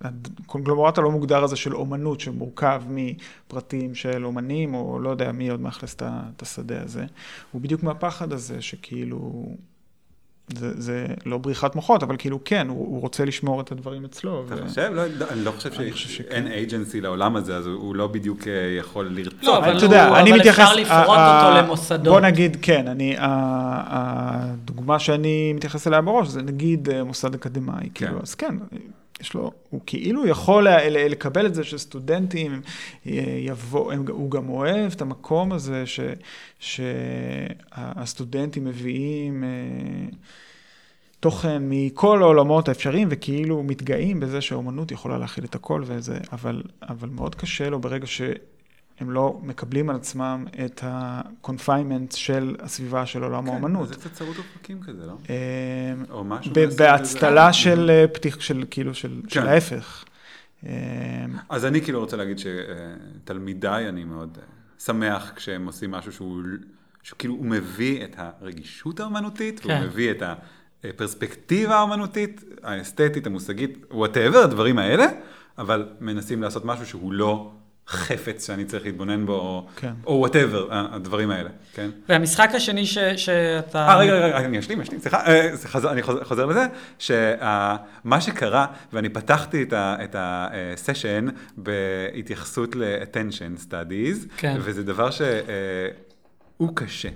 הקונגלומרט 0.00 0.98
הלא 0.98 1.10
מוגדר 1.10 1.44
הזה 1.44 1.56
של 1.56 1.74
אומנות, 1.76 2.20
שמורכב 2.20 2.82
מפרטים 2.88 3.94
של 3.94 4.24
אומנים, 4.24 4.74
או 4.74 4.98
לא 4.98 5.10
יודע 5.10 5.32
מי 5.32 5.48
עוד 5.48 5.60
מאכלס 5.60 5.96
את 6.02 6.42
השדה 6.42 6.82
הזה, 6.82 7.04
הוא 7.52 7.60
בדיוק 7.62 7.82
מהפחד 7.82 8.32
הזה, 8.32 8.62
שכאילו, 8.62 9.48
זה, 10.54 10.80
זה 10.80 11.06
לא 11.26 11.38
בריחת 11.38 11.74
מוחות, 11.76 12.02
אבל 12.02 12.16
כאילו, 12.18 12.38
כן, 12.44 12.66
הוא, 12.68 12.78
הוא 12.78 13.00
רוצה 13.00 13.24
לשמור 13.24 13.60
את 13.60 13.72
הדברים 13.72 14.04
אצלו. 14.04 14.44
אתה 14.46 14.54
ו- 14.64 14.68
חושב? 14.68 14.90
לא, 14.94 15.06
לא, 15.06 15.26
אני 15.30 15.44
לא 15.44 15.50
חושב 15.50 15.72
שאין 15.72 15.94
שכן. 15.94 16.46
אייג'נסי 16.46 17.00
לעולם 17.00 17.36
הזה, 17.36 17.56
אז 17.56 17.66
הוא- 17.66 17.94
לא 17.96 18.06
בדיוק 18.06 18.48
אה, 18.48 18.52
יכול 18.78 19.08
לרצות. 19.14 19.42
לא, 19.42 19.58
אבל 19.58 19.76
אתה 19.76 19.84
יודע, 19.84 20.08
הוא- 20.08 20.16
אני 20.16 20.30
אבל 20.30 20.38
מתייחס... 20.38 20.60
אפשר 20.60 20.74
לפרוט 20.74 21.18
אותו 21.18 21.58
למוסדות. 21.58 22.12
בוא 22.12 22.20
נגיד, 22.20 22.56
כן, 22.62 22.88
אני, 22.88 23.16
הדוגמה 23.96 24.98
שאני 24.98 25.52
מתייחס 25.52 25.86
אליה 25.86 26.00
בראש, 26.00 26.28
זה 26.28 26.42
נגיד 26.42 26.88
אה, 26.90 27.04
מוסד 27.04 27.34
אקדמאי, 27.34 27.88
כאילו, 27.94 28.18
אז 28.22 28.34
כן, 28.34 28.54
יש 29.20 29.34
לו, 29.34 29.50
הוא 29.70 29.80
כאילו 29.86 30.26
יכול 30.26 30.66
לקבל 30.90 31.46
את 31.46 31.54
זה 31.54 31.64
שסטודנטים 31.64 32.60
אה, 33.06 33.12
יבוא, 33.40 33.92
הם- 33.92 34.04
הוא 34.08 34.30
גם 34.30 34.48
אוהב 34.48 34.92
את 34.92 35.02
המקום 35.02 35.52
הזה 35.52 35.86
ש- 35.86 36.00
שהסטודנטים 36.58 38.64
מביאים 38.64 39.44
אה, 39.44 39.48
תוכן 41.20 41.62
מכל 41.68 42.22
העולמות 42.22 42.68
האפשריים, 42.68 43.08
וכאילו 43.10 43.62
מתגאים 43.62 44.20
בזה 44.20 44.40
שהאומנות 44.40 44.90
יכולה 44.92 45.18
להכיל 45.18 45.44
את 45.44 45.54
הכל 45.54 45.82
וזה, 45.86 46.18
אבל, 46.32 46.62
אבל 46.82 47.08
מאוד 47.08 47.34
קשה 47.34 47.70
לו 47.70 47.80
ברגע 47.80 48.06
שהם 48.98 49.10
לא 49.10 49.40
מקבלים 49.42 49.90
על 49.90 49.96
עצמם 49.96 50.44
את 50.64 50.80
ה-confinement 50.84 52.16
של 52.16 52.56
הסביבה 52.60 53.06
של 53.06 53.22
עולם 53.22 53.44
כן, 53.44 53.48
האומנות. 53.48 53.88
זה 53.88 53.94
קצת 53.94 54.12
צרות 54.12 54.36
אופקים 54.38 54.82
כזה, 54.82 55.06
לא? 55.06 55.16
אה, 55.30 55.34
או 56.10 56.24
משהו. 56.24 56.52
בהצטלה 56.78 57.52
של 57.52 57.90
אה, 57.90 58.08
פתיח, 58.08 58.40
של 58.40 58.64
כאילו, 58.70 58.94
של 58.94 59.20
של 59.28 59.40
כן. 59.40 59.46
ההפך. 59.46 60.04
אה, 60.66 60.72
אז 61.48 61.64
אני 61.64 61.80
כאילו 61.80 62.00
רוצה 62.00 62.16
להגיד 62.16 62.38
שתלמידיי, 62.38 63.88
אני 63.88 64.04
מאוד 64.04 64.38
אה, 64.40 64.44
שמח 64.78 65.32
כשהם 65.36 65.66
עושים 65.66 65.90
משהו 65.90 66.12
שהוא, 66.12 66.42
שכאילו 67.02 67.34
הוא 67.34 67.46
מביא 67.46 68.04
את 68.04 68.16
הרגישות 68.18 69.00
האומנותית, 69.00 69.60
כן. 69.60 69.68
והוא 69.68 69.80
מביא 69.80 70.10
את 70.10 70.22
הפרספקטיבה 70.84 71.76
האומנותית, 71.76 72.44
האסתטית, 72.62 73.26
המושגית, 73.26 73.84
whatever, 73.90 74.38
הדברים 74.38 74.78
האלה, 74.78 75.06
אבל 75.58 75.88
מנסים 76.00 76.42
לעשות 76.42 76.64
משהו 76.64 76.86
שהוא 76.86 77.12
לא 77.12 77.52
חפץ 77.88 78.46
שאני 78.46 78.64
צריך 78.64 78.84
להתבונן 78.84 79.26
בו, 79.26 79.32
או- 79.32 79.66
כן. 79.76 79.92
או 80.06 80.12
whatever, 80.12 80.68
הדברים 80.70 81.30
האלה, 81.30 81.50
כן? 81.74 81.90
והמשחק 82.08 82.50
השני 82.54 82.86
ש- 82.86 82.98
שאתה... 83.16 83.88
אה, 83.88 83.96
רגע, 83.98 84.12
רגע, 84.12 84.26
רגע, 84.26 84.38
אני 84.46 84.58
אשלים, 84.58 84.80
אשלים, 84.80 85.00
סליחה, 85.00 85.26
אה, 85.26 85.50
חזר- 85.64 85.92
אני 85.92 86.02
חוזר- 86.02 86.24
חוזר 86.24 86.46
לזה, 86.46 86.66
שמה 86.98 87.76
שקרה, 88.20 88.66
ואני 88.92 89.08
פתחתי 89.08 89.62
את 89.62 89.72
ה- 89.72 89.96
את 90.04 90.16
הסשן 90.18 91.26
בהתייחסות 91.56 92.76
ל-attention 92.76 93.70
studies, 93.70 94.26
כן. 94.36 94.56
וזה 94.60 94.82
דבר 94.82 95.10
שהוא 95.10 96.68
קשה. 96.74 97.08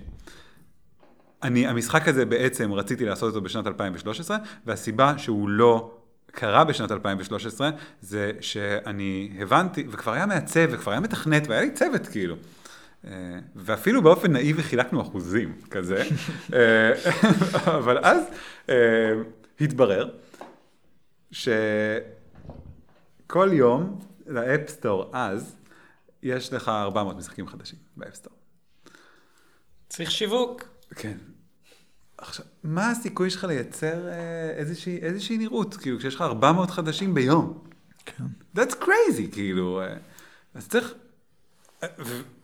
אני, 1.42 1.66
המשחק 1.66 2.08
הזה 2.08 2.24
בעצם 2.26 2.72
רציתי 2.72 3.04
לעשות 3.04 3.28
אותו 3.28 3.40
בשנת 3.44 3.66
2013, 3.66 4.36
והסיבה 4.66 5.14
שהוא 5.16 5.48
לא 5.48 5.90
קרה 6.30 6.64
בשנת 6.64 6.92
2013, 6.92 7.70
זה 8.00 8.32
שאני 8.40 9.32
הבנתי, 9.38 9.86
וכבר 9.90 10.12
היה 10.12 10.26
מעצב, 10.26 10.68
וכבר 10.70 10.92
היה 10.92 11.00
מתכנת, 11.00 11.46
והיה 11.46 11.60
לי 11.60 11.70
צוות 11.70 12.06
כאילו. 12.06 12.36
אה, 13.04 13.38
ואפילו 13.56 14.02
באופן 14.02 14.32
נאיבי 14.32 14.62
חילקנו 14.62 15.02
אחוזים 15.02 15.54
כזה, 15.70 16.02
אה, 16.54 16.92
אבל 17.78 17.98
אז 18.04 18.24
אה, 18.68 19.12
התברר 19.60 20.10
שכל 21.32 21.50
יום 23.52 23.98
ל 24.26 24.36
App 24.36 24.64
Store 24.64 25.10
אז, 25.12 25.56
יש 26.22 26.52
לך 26.52 26.68
400 26.68 27.16
משחקים 27.16 27.48
חדשים 27.48 27.78
ב 27.96 28.00
App 28.00 28.11
Store. 28.11 28.32
צריך 29.88 30.10
שיווק. 30.10 30.64
כן. 30.94 31.16
עכשיו, 32.20 32.44
מה 32.64 32.90
הסיכוי 32.90 33.30
שלך 33.30 33.44
לייצר 33.44 34.08
אה, 34.08 34.12
איזושהי, 34.56 34.98
איזושהי 35.02 35.38
נראות, 35.38 35.74
כאילו, 35.76 35.98
כשיש 35.98 36.14
לך 36.14 36.22
400 36.22 36.70
חדשים 36.70 37.14
ביום? 37.14 37.58
כן. 38.06 38.24
That's 38.56 38.74
crazy, 38.82 39.32
כאילו. 39.32 39.80
אה, 39.80 39.94
אז 40.54 40.68
צריך... 40.68 40.94
אה, 41.82 41.88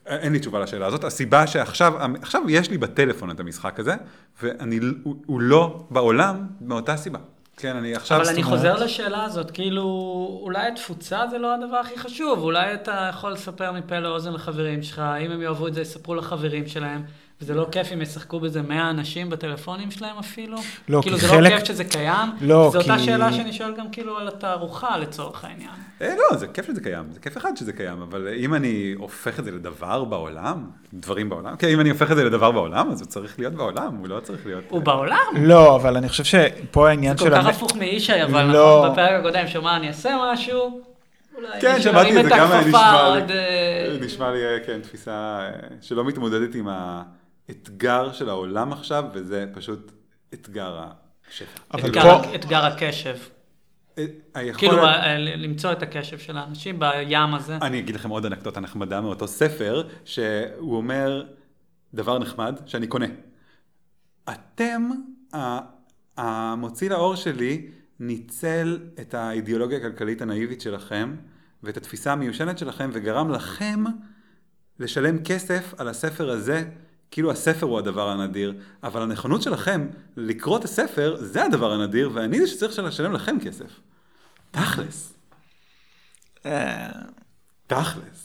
אין 0.06 0.32
לי 0.32 0.38
תשובה 0.38 0.60
לשאלה 0.60 0.86
הזאת. 0.86 1.04
הסיבה 1.04 1.46
שעכשיו, 1.46 1.92
עכשיו 2.22 2.42
יש 2.48 2.70
לי 2.70 2.78
בטלפון 2.78 3.30
את 3.30 3.40
המשחק 3.40 3.80
הזה, 3.80 3.94
ואני, 4.42 4.80
הוא, 5.02 5.16
הוא 5.26 5.40
לא 5.40 5.84
בעולם 5.90 6.46
מאותה 6.60 6.96
סיבה. 6.96 7.18
כן, 7.56 7.76
אני 7.76 7.94
עכשיו... 7.94 8.20
אבל 8.20 8.28
אני 8.28 8.42
אומרת- 8.42 8.56
חוזר 8.58 8.84
לשאלה 8.84 9.24
הזאת, 9.24 9.50
כאילו, 9.50 9.82
אולי 10.42 10.68
התפוצה 10.68 11.20
זה 11.30 11.38
לא 11.38 11.54
הדבר 11.54 11.76
הכי 11.76 11.98
חשוב, 11.98 12.38
אולי 12.38 12.74
אתה 12.74 13.10
יכול 13.10 13.32
לספר 13.32 13.72
מפה 13.72 13.98
לאוזן 13.98 14.32
לחברים 14.32 14.82
שלך, 14.82 14.98
אם 14.98 15.30
הם 15.30 15.42
יאהבו 15.42 15.68
את 15.68 15.74
זה, 15.74 15.80
יספרו 15.80 16.14
לחברים 16.14 16.66
שלהם, 16.66 17.02
וזה 17.40 17.54
לא 17.54 17.66
כיף 17.72 17.92
אם 17.92 18.02
ישחקו 18.02 18.40
בזה 18.40 18.62
100 18.62 18.90
אנשים 18.90 19.30
בטלפונים 19.30 19.90
שלהם 19.90 20.18
אפילו. 20.18 20.56
לא, 20.88 21.00
כאילו, 21.02 21.16
כי 21.16 21.22
זה 21.22 21.28
חלק- 21.28 21.52
לא 21.52 21.58
כיף 21.58 21.68
שזה 21.68 21.84
קיים. 21.84 22.28
לא, 22.40 22.70
זו 22.72 22.78
אותה 22.80 22.96
כי- 22.98 23.04
שאלה 23.04 23.32
שאני 23.32 23.52
שואל 23.52 23.74
גם 23.78 23.90
כאילו 23.92 24.18
על 24.18 24.28
התערוכה 24.28 24.98
לצורך 24.98 25.44
העניין. 25.44 25.70
אה, 26.02 26.14
לא, 26.30 26.36
זה 26.36 26.46
כיף 26.46 26.66
שזה 26.66 26.80
קיים, 26.80 27.04
זה 27.10 27.20
כיף 27.20 27.36
אחד 27.36 27.56
שזה 27.56 27.72
קיים, 27.72 28.02
אבל 28.02 28.28
אם 28.36 28.54
אני 28.54 28.94
הופך 28.98 29.38
את 29.38 29.44
זה 29.44 29.50
לדבר 29.50 30.04
בעולם, 30.04 30.64
דברים 30.94 31.28
בעולם, 31.28 31.56
כן, 31.56 31.68
אם 31.68 31.80
אני 31.80 31.90
הופך 31.90 32.10
את 32.10 32.16
זה 32.16 32.24
לדבר 32.24 32.50
בעולם, 32.52 32.90
אז 32.90 33.00
הוא 33.00 33.08
צריך 33.08 33.38
להיות 33.38 33.54
בעולם, 33.54 33.96
הוא 33.96 34.08
לא 34.08 34.20
צריך 34.20 34.46
להיות... 34.46 34.64
הוא 34.68 34.80
בעולם. 34.82 35.16
לא, 35.36 35.76
אבל 35.76 35.96
אני 35.96 36.08
חושב 36.08 36.24
שפה 36.24 36.88
העניין 36.88 37.16
זה 37.16 37.24
של... 37.24 37.30
כל 37.30 37.36
כך 37.36 37.46
הפוך 37.46 37.76
מאישי, 37.76 38.22
אבל 38.22 38.42
לא. 38.46 38.78
נכון, 38.84 38.92
בפרק 38.92 39.20
הקודם 39.20 39.46
שמע, 39.46 39.76
אני 39.76 39.88
אעשה 39.88 40.16
משהו, 40.32 40.80
אולי 41.36 41.60
כן, 41.60 41.80
שמעתי 41.80 42.20
את 42.20 42.24
זה, 42.24 42.30
גם 42.30 42.48
נשמע 42.66 43.02
עוד, 43.02 43.30
לי, 43.30 43.34
אה, 43.38 43.96
נשמע 44.00 44.30
לי, 44.32 44.44
אה, 44.44 44.58
כן, 44.66 44.80
תפיסה 44.82 45.10
אה, 45.40 45.50
שלא 45.80 46.04
מתמודדת 46.04 46.54
עם 46.54 46.68
האתגר 47.48 48.12
של 48.12 48.28
העולם 48.28 48.72
עכשיו, 48.72 49.04
וזה 49.14 49.46
פשוט 49.54 49.92
אתגר 50.34 50.84
השפע. 51.30 51.78
אתגר- 51.78 52.02
פה- 52.22 52.34
אתגר 52.34 52.64
הקשב. 52.64 53.16
אה, 53.98 54.04
היכולת- 54.34 54.58
כאילו, 54.70 54.84
אה, 54.84 55.18
למצוא 55.18 55.72
את 55.72 55.82
הקשב 55.82 56.18
של 56.18 56.36
האנשים 56.36 56.78
בים 56.78 57.34
הזה. 57.34 57.56
אני 57.56 57.78
אגיד 57.78 57.94
לכם 57.94 58.08
עוד 58.10 58.26
אנקדוטה 58.26 58.60
נחמדה 58.60 59.00
מאותו 59.00 59.28
ספר, 59.28 59.88
שהוא 60.04 60.76
אומר 60.76 61.24
דבר 61.94 62.18
נחמד 62.18 62.60
שאני 62.66 62.86
קונה. 62.86 63.06
אתם, 64.30 64.90
המוציא 66.16 66.90
לאור 66.90 67.16
שלי, 67.16 67.66
ניצל 68.00 68.78
את 69.00 69.14
האידיאולוגיה 69.14 69.78
הכלכלית 69.78 70.22
הנאיבית 70.22 70.60
שלכם 70.60 71.16
ואת 71.62 71.76
התפיסה 71.76 72.12
המיושנת 72.12 72.58
שלכם 72.58 72.90
וגרם 72.92 73.30
לכם 73.30 73.84
לשלם 74.78 75.18
כסף 75.24 75.74
על 75.78 75.88
הספר 75.88 76.30
הזה 76.30 76.64
כאילו 77.10 77.30
הספר 77.30 77.66
הוא 77.66 77.78
הדבר 77.78 78.08
הנדיר, 78.08 78.54
אבל 78.82 79.02
הנכונות 79.02 79.42
שלכם 79.42 79.86
לקרוא 80.16 80.58
את 80.58 80.64
הספר, 80.64 81.16
זה 81.20 81.44
הדבר 81.44 81.72
הנדיר, 81.72 82.10
ואני 82.14 82.40
זה 82.40 82.46
שצריך 82.46 82.78
לשלם 82.78 83.12
לכם 83.12 83.36
כסף. 83.44 83.80
תכלס. 84.50 85.12
אה, 86.46 86.88
תכלס. 87.66 88.22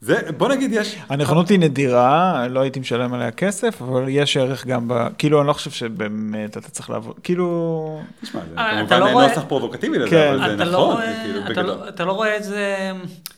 זה, 0.00 0.16
בוא 0.36 0.48
נגיד 0.48 0.70
יש... 0.72 0.96
הנכונות 1.08 1.48
היא 1.48 1.58
נדירה, 1.58 2.46
לא 2.48 2.60
הייתי 2.60 2.80
משלם 2.80 3.14
עליה 3.14 3.30
כסף, 3.30 3.82
אבל 3.82 4.04
יש 4.08 4.36
ערך 4.36 4.66
גם 4.66 4.88
ב... 4.88 4.94
כאילו, 5.18 5.40
אני 5.40 5.48
לא 5.48 5.52
חושב 5.52 5.70
שבאמת 5.70 6.56
אתה 6.56 6.68
צריך 6.70 6.90
לעבוד, 6.90 7.16
כאילו... 7.22 8.00
תשמע, 8.22 8.40
זה 8.50 8.58
אה, 8.58 8.82
אתה 8.82 8.96
כמובן 8.96 9.12
לא 9.22 9.28
נוסח 9.28 9.44
פרובוקטיבי 9.48 9.98
לזה, 9.98 10.10
כן. 10.10 10.28
אבל 10.34 10.48
זה 10.48 10.54
אתה 10.54 10.64
לא 10.64 10.70
נכון, 10.72 10.94
רואה- 10.94 11.06
זה 11.12 11.22
כאילו 11.24 11.38
אתה 11.40 11.48
בגדול. 11.48 11.64
לא- 11.66 11.88
אתה 11.88 12.04
לא 12.04 12.12
רואה 12.12 12.32
איזה, 12.34 12.92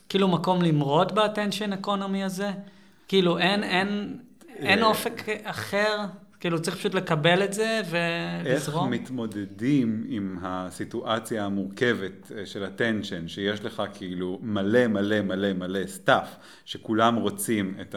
כאילו, 0.09 0.29
מקום 0.29 0.63
למרוד 0.63 1.15
באטנשן 1.15 1.73
אקונומי 1.73 2.25
הזה? 2.25 2.51
כאילו, 3.09 3.39
אין, 3.39 3.63
אין, 3.65 4.17
אין 4.59 4.83
אה. 4.83 4.87
אופק 4.87 5.23
אחר? 5.45 6.05
כאילו, 6.41 6.63
צריך 6.63 6.77
פשוט 6.77 6.95
לקבל 6.95 7.45
את 7.45 7.53
זה 7.53 7.81
איך 7.81 7.87
ולזרום? 8.45 8.91
מתמודדים 8.91 10.05
עם 10.09 10.39
הסיטואציה 10.43 11.45
המורכבת 11.45 12.33
אה, 12.37 12.47
של 12.47 12.65
ה 12.65 12.71
attention, 12.71 13.29
שיש 13.29 13.65
לך 13.65 13.83
כאילו 13.95 14.39
מלא 14.43 14.87
מלא 14.87 15.21
מלא 15.21 15.53
מלא 15.53 15.87
stuff, 15.87 16.29
שכולם 16.65 17.17
רוצים 17.17 17.75
את 17.81 17.95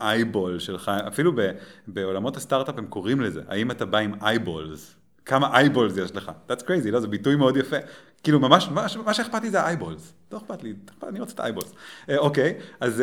ה 0.00 0.07
eyeball 0.07 0.58
שלך, 0.58 0.90
אפילו 1.08 1.32
ב, 1.36 1.50
בעולמות 1.86 2.36
הסטארט-אפ 2.36 2.78
הם 2.78 2.86
קוראים 2.86 3.20
לזה, 3.20 3.40
האם 3.48 3.70
אתה 3.70 3.86
בא 3.86 3.98
עם 3.98 4.14
eyeballs? 4.22 4.96
כמה 5.24 5.56
eyeballs 5.58 5.96
יש 5.96 6.16
לך? 6.16 6.32
That's 6.48 6.62
crazy, 6.62 6.90
לא? 6.90 7.00
זה 7.00 7.08
ביטוי 7.08 7.36
מאוד 7.36 7.56
יפה. 7.56 7.76
כאילו 8.22 8.40
ממש, 8.40 8.68
מה, 9.04 9.14
שאכפת 9.14 9.42
לי 9.42 9.50
זה 9.50 9.60
ה 9.60 9.65
eyeballs. 9.65 10.12
לא 10.32 10.38
אכפת 10.38 10.62
לי, 10.62 10.74
אני 11.08 11.20
רוצה 11.20 11.34
את 11.34 11.40
ה 11.40 11.43
eyeballs. 11.43 11.72
אה, 12.08 12.18
אוקיי, 12.18 12.54
אז... 12.80 13.02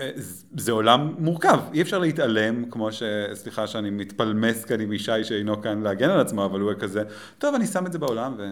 אה, 0.00 0.10
זה 0.56 0.72
עולם 0.72 1.14
מורכב, 1.18 1.58
אי 1.72 1.82
אפשר 1.82 1.98
להתעלם, 1.98 2.70
כמו 2.70 2.92
ש... 2.92 3.02
סליחה 3.34 3.66
שאני 3.66 3.90
מתפלמס 3.90 4.64
כאן 4.64 4.80
עם 4.80 4.92
ישי 4.92 5.24
שאינו 5.24 5.62
כאן 5.62 5.82
להגן 5.82 6.10
על 6.10 6.20
עצמו, 6.20 6.44
אבל 6.44 6.60
הוא 6.60 6.72
כזה, 6.78 7.02
טוב, 7.38 7.54
אני 7.54 7.66
שם 7.66 7.86
את 7.86 7.92
זה 7.92 7.98
בעולם, 7.98 8.34
ו... 8.38 8.42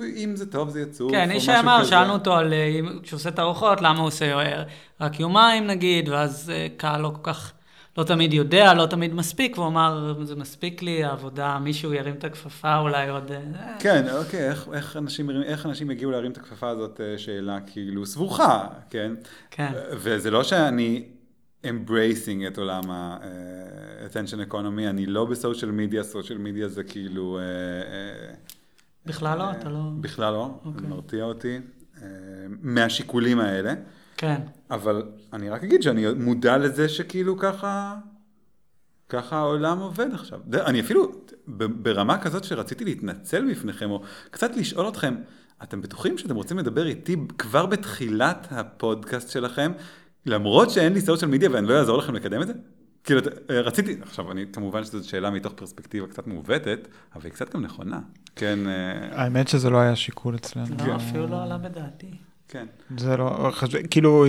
ואם 0.00 0.32
זה 0.36 0.50
טוב 0.50 0.68
זה 0.68 0.80
יצוף, 0.80 1.10
כן, 1.12 1.30
איש 1.30 1.48
אמר. 1.48 1.84
שאלנו 1.84 2.12
אותו 2.12 2.34
על, 2.36 2.52
אה, 2.52 2.64
אם- 2.66 2.98
כשהוא 3.02 3.16
עושה 3.18 3.28
את 3.28 3.38
הארוחות, 3.38 3.80
למה 3.82 3.98
הוא 3.98 4.06
עושה 4.06 4.32
אה, 4.38 4.62
רק 5.00 5.20
יומיים 5.20 5.66
נגיד, 5.66 6.08
ואז 6.08 6.52
קהל 6.76 7.00
לא 7.00 7.08
כל 7.08 7.32
כך, 7.32 7.52
לא 7.98 8.04
תמיד 8.04 8.32
יודע, 8.32 8.74
לא 8.74 8.86
תמיד 8.86 9.14
מספיק, 9.14 9.58
והוא 9.58 9.68
אמר, 9.68 10.14
זה 10.24 10.36
מספיק 10.36 10.82
לי, 10.82 11.04
העבודה, 11.04 11.58
מישהו 11.58 11.94
ירים 11.94 12.14
את 12.14 12.24
הכפפה, 12.24 12.78
אולי 12.78 13.08
עוד... 13.08 13.32
אה, 13.32 13.76
כן, 13.78 14.06
אוקיי, 14.16 14.48
איך, 14.48 14.68
איך, 14.72 14.96
אנשים, 14.96 15.30
איך 15.30 15.66
אנשים 15.66 15.90
הגיעו 15.90 16.10
להרים 16.10 16.32
את 16.32 16.36
הכפפה 16.36 16.68
הזאת, 16.68 17.00
אה, 17.00 17.18
שאלה 17.18 17.58
כאילו 17.66 18.06
סבוכה, 18.06 18.66
כן? 18.90 19.12
כן. 19.50 19.72
וזה 19.92 20.30
לא 20.30 20.42
שאני 20.42 21.04
embracing 21.64 22.46
את 22.46 22.58
עולם 22.58 22.90
ה-attention 22.90 24.52
economy, 24.52 24.88
אני 24.88 25.06
לא 25.06 25.24
בסושיאל 25.24 25.70
מדיה, 25.70 26.02
סושיאל 26.02 26.38
מדיה 26.38 26.68
זה 26.68 26.84
כאילו... 26.84 27.38
אה, 27.38 27.42
אה, 27.42 28.34
בכלל 29.06 29.38
לא, 29.38 29.50
אתה 29.50 29.68
לא... 29.68 29.80
בכלל 30.00 30.32
לא, 30.32 30.50
זה 30.64 30.68
אוקיי. 30.68 30.88
מרתיע 30.88 31.24
אותי, 31.24 31.58
אה, 32.02 32.08
מהשיקולים 32.48 33.40
האלה, 33.40 33.74
כן. 34.18 34.40
אבל 34.70 35.02
אני 35.32 35.50
רק 35.50 35.64
אגיד 35.64 35.82
שאני 35.82 36.06
מודע 36.16 36.58
לזה 36.58 36.88
שכאילו 36.88 37.38
ככה, 37.38 37.96
ככה 39.08 39.36
העולם 39.36 39.78
עובד 39.78 40.14
עכשיו. 40.14 40.40
אני 40.52 40.80
אפילו 40.80 41.12
ברמה 41.46 42.18
כזאת 42.18 42.44
שרציתי 42.44 42.84
להתנצל 42.84 43.50
בפניכם, 43.50 43.90
או 43.90 44.02
קצת 44.30 44.56
לשאול 44.56 44.88
אתכם, 44.88 45.14
אתם 45.62 45.80
בטוחים 45.80 46.18
שאתם 46.18 46.36
רוצים 46.36 46.58
לדבר 46.58 46.86
איתי 46.86 47.16
כבר 47.38 47.66
בתחילת 47.66 48.46
הפודקאסט 48.50 49.30
שלכם, 49.30 49.72
למרות 50.26 50.70
שאין 50.70 50.92
לי 50.92 51.00
סושיאל 51.00 51.30
מדיה 51.30 51.50
ואני 51.52 51.66
לא 51.66 51.78
אעזור 51.78 51.98
לכם 51.98 52.14
לקדם 52.14 52.42
את 52.42 52.46
זה? 52.46 52.52
כאילו, 53.04 53.20
אה, 53.50 53.60
רציתי, 53.60 53.96
עכשיו, 54.02 54.32
אני, 54.32 54.44
כמובן 54.52 54.84
שזו 54.84 55.08
שאלה 55.08 55.30
מתוך 55.30 55.52
פרספקטיבה 55.52 56.06
קצת 56.06 56.26
מעוותת, 56.26 56.88
אבל 57.14 57.24
היא 57.24 57.32
קצת 57.32 57.54
גם 57.54 57.62
נכונה. 57.62 58.00
כן, 58.36 58.58
אה, 58.66 59.22
האמת 59.22 59.48
שזה 59.48 59.70
לא 59.70 59.78
היה 59.78 59.96
שיקול 59.96 60.34
אצלנו. 60.34 60.76
לא, 60.86 60.96
אפילו 60.96 61.26
לא 61.26 61.42
עלה 61.42 61.58
בדעתי. 61.58 62.27
כן. 62.48 62.66
זה 62.98 63.16
לא, 63.16 63.50
חשב, 63.52 63.86
כאילו, 63.86 64.26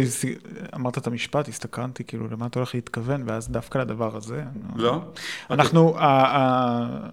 אמרת 0.76 0.98
את 0.98 1.08
המשפט, 1.08 1.48
הסתקרנתי, 1.48 2.04
כאילו, 2.04 2.28
למה 2.28 2.46
אתה 2.46 2.60
הולך 2.60 2.76
להתכוון, 2.76 3.24
ואז 3.26 3.50
דווקא 3.50 3.78
לדבר 3.78 4.16
הזה. 4.16 4.44
לא? 4.76 5.02
אנחנו, 5.50 5.98
ה, 5.98 6.06
ה, 6.06 7.10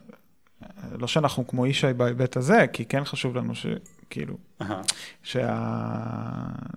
לא 0.98 1.06
שאנחנו 1.06 1.46
כמו 1.46 1.66
ישי 1.66 1.92
בהיבט 1.96 2.36
הזה, 2.36 2.66
כי 2.72 2.84
כן 2.84 3.04
חשוב 3.04 3.36
לנו 3.36 3.54
שכאילו, 3.54 3.80
שה, 5.22 5.56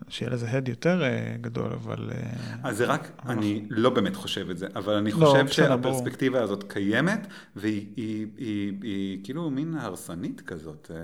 שיהיה 0.09 0.31
לזה 0.31 0.49
הד 0.51 0.67
יותר 0.67 1.03
אה, 1.03 1.35
גדול, 1.41 1.73
אבל... 1.73 2.09
אה, 2.11 2.31
אז 2.63 2.77
זה 2.77 2.85
רק, 2.85 3.11
אני 3.25 3.65
לא 3.69 3.89
באמת 3.89 4.15
חושב 4.15 4.49
את 4.49 4.57
זה, 4.57 4.67
אבל 4.75 4.93
אני 4.93 5.11
לא, 5.11 5.15
חושב. 5.15 5.47
שהפרספקטיבה 5.47 6.41
הזאת 6.41 6.63
קיימת, 6.71 7.27
והיא 7.55 7.87
היא, 7.95 8.27
היא, 8.37 8.73
היא 8.81 9.23
כאילו 9.23 9.49
מין 9.49 9.73
הרסנית 9.73 10.41
כזאת 10.41 10.91
אה, 10.93 10.97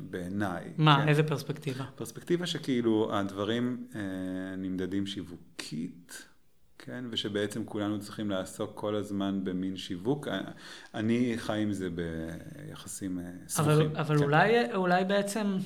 בעיניי. 0.00 0.64
מה, 0.78 1.00
כן? 1.02 1.08
איזה 1.08 1.22
פרספקטיבה? 1.22 1.84
פרספקטיבה 1.94 2.46
שכאילו 2.46 3.10
הדברים 3.12 3.84
נמדדים 4.58 5.06
שיווקית, 5.06 6.29
כן? 6.86 7.04
ושבעצם 7.10 7.64
כולנו 7.64 8.00
צריכים 8.00 8.30
לעסוק 8.30 8.70
כל 8.74 8.94
הזמן 8.96 9.40
במין 9.44 9.76
שיווק. 9.76 10.28
אה, 10.28 10.40
אני 10.94 11.34
חי 11.36 11.62
עם 11.62 11.72
זה 11.72 11.88
ביחסים 11.90 13.18
אה, 13.18 13.24
סבוכים. 13.48 13.74
אבל, 13.74 13.96
אבל 13.96 14.18
כן. 14.18 14.24
אולי, 14.24 14.74
אולי 14.74 15.04
בעצם, 15.04 15.56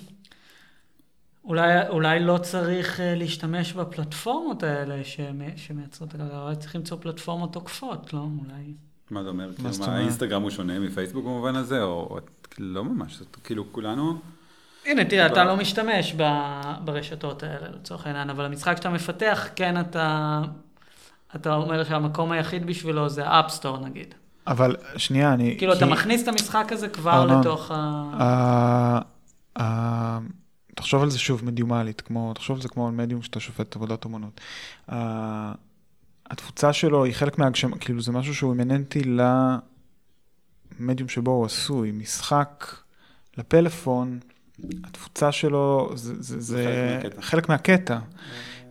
אולי, 1.45 1.89
אולי 1.89 2.21
לא 2.21 2.39
צריך 2.39 3.01
אה, 3.01 3.15
להשתמש 3.15 3.73
בפלטפורמות 3.73 4.63
האלה 4.63 5.05
שמ- 5.05 5.57
שמייצרות 5.57 6.09
את 6.09 6.15
הכלכלה, 6.15 6.43
אולי 6.43 6.57
צריך 6.57 6.77
למצוא 6.77 6.97
פלטפורמות 7.01 7.55
עוקפות, 7.55 8.13
לא? 8.13 8.27
אולי... 8.45 8.75
מה 9.11 9.23
זה 9.23 9.29
אומר? 9.29 9.55
כאילו, 9.55 9.73
זאת 9.73 9.81
מה, 9.81 9.87
אומרת? 9.87 10.01
האינסטגרם 10.01 10.43
הוא 10.43 10.51
שונה 10.51 10.79
מפייסבוק 10.79 11.25
במובן 11.25 11.57
הזה, 11.57 11.83
או, 11.83 12.07
או 12.11 12.19
לא 12.59 12.85
ממש, 12.85 13.17
זאת, 13.19 13.37
כאילו 13.45 13.73
כולנו... 13.73 14.21
הנה, 14.87 15.05
תראה, 15.05 15.27
אתה 15.27 15.45
לא 15.45 15.57
משתמש 15.57 16.15
ב- 16.17 16.75
ברשתות 16.85 17.43
האלה, 17.43 17.69
לצורך 17.69 18.07
העניין, 18.07 18.31
אבל 18.31 18.45
המשחק 18.45 18.77
שאתה 18.77 18.91
מפתח, 18.91 19.49
כן 19.57 19.81
אתה... 19.81 20.43
אתה 21.37 21.55
אומר 21.55 21.85
שהמקום 21.85 22.33
היחיד 22.33 22.67
בשבילו 22.67 23.09
זה 23.09 23.23
אפסטור 23.27 23.79
נגיד. 23.79 24.15
אבל 24.47 24.77
שנייה, 24.97 25.33
אני... 25.35 25.55
כאילו, 25.59 25.73
אתה 25.73 25.87
כי- 25.87 25.93
מכניס 25.93 26.23
את 26.23 26.29
המשחק 26.29 26.69
הזה 26.73 26.89
כבר 26.89 27.13
ארנון, 27.13 27.41
לתוך 27.41 27.71
ה... 27.71 27.75
ה- 27.75 29.01
ה- 29.63 30.19
תחשוב 30.75 31.03
על 31.03 31.11
זה 31.11 31.19
שוב 31.19 31.45
מדיומלית, 31.45 32.01
כמו, 32.01 32.35
תחשוב 32.35 32.57
על 32.57 32.63
זה 32.63 32.69
כמו 32.69 32.87
על 32.89 32.93
מדיום 32.95 33.23
שאתה 33.23 33.41
שופט 33.41 33.77
עבודת 33.77 34.05
אומנות. 34.05 34.41
ה- 34.89 35.53
התפוצה 36.31 36.73
שלו 36.73 37.05
היא 37.05 37.13
חלק 37.15 37.39
מהגשמה, 37.39 37.79
כאילו 37.79 38.01
זה 38.03 38.13
משהו 38.13 38.35
שהוא 38.35 38.53
אימננטי 38.53 39.03
למדיום 40.81 41.09
שבו 41.09 41.31
הוא 41.31 41.47
עשוי. 41.47 41.93
משחק 41.93 42.67
לפלאפון, 43.39 44.19
התפוצה 44.85 45.33
שלו 45.33 45.91
זה, 45.95 46.15
זה, 46.23 46.41
זה 46.41 46.65
חלק 46.67 47.03
מהקטע. 47.05 47.23
חלק 47.23 47.49
מהקטע. 47.49 47.99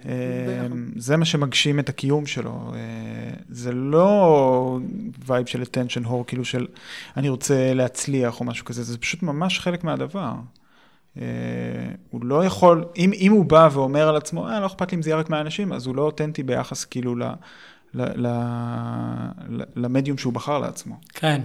ביחד. 0.06 0.76
זה 0.96 1.18
מה 1.18 1.26
שמגשים 1.26 1.80
את 1.80 1.90
הקיום 1.90 2.26
שלו. 2.26 2.72
אה, 2.76 2.80
זה 3.50 3.72
לא 3.72 4.80
וייב 5.26 5.46
של 5.46 5.62
attention 5.62 6.06
whore, 6.06 6.24
כאילו 6.28 6.46
של 6.46 6.68
אני 7.18 7.30
רוצה 7.30 7.74
להצליח 7.74 8.40
או 8.40 8.46
משהו 8.46 8.66
כזה, 8.66 8.84
זה 8.84 8.98
פשוט 8.98 9.24
ממש 9.24 9.60
חלק 9.60 9.84
מהדבר. 9.84 10.34
אה, 11.18 11.24
הוא 12.10 12.26
לא 12.26 12.46
יכול, 12.46 12.86
אם, 12.98 13.12
אם 13.14 13.32
הוא 13.32 13.46
בא 13.46 13.70
ואומר 13.72 14.10
על 14.10 14.16
עצמו, 14.16 14.48
אה, 14.48 14.60
לא 14.60 14.66
אכפת 14.66 14.92
לי 14.92 14.96
אם 14.96 15.02
זה 15.02 15.10
יהיה 15.10 15.18
רק 15.18 15.30
מהאנשים, 15.30 15.74
אז 15.74 15.88
הוא 15.88 15.96
לא 15.96 16.02
אותנטי 16.02 16.44
ביחס 16.44 16.86
כאילו 16.86 17.16
ל, 17.16 17.24
ל, 17.94 18.28
ל, 18.28 18.28
ל, 19.50 19.64
למדיום 19.76 20.18
שהוא 20.18 20.34
בחר 20.34 20.60
לעצמו. 20.60 21.00
כן. 21.14 21.42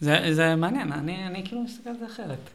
זה, 0.00 0.18
זה 0.32 0.56
מעניין, 0.56 0.92
אני, 0.92 1.26
אני 1.26 1.44
כאילו 1.46 1.62
מסתכל 1.62 1.90
על 1.90 1.96
זה 1.98 2.06
אחרת. 2.06 2.50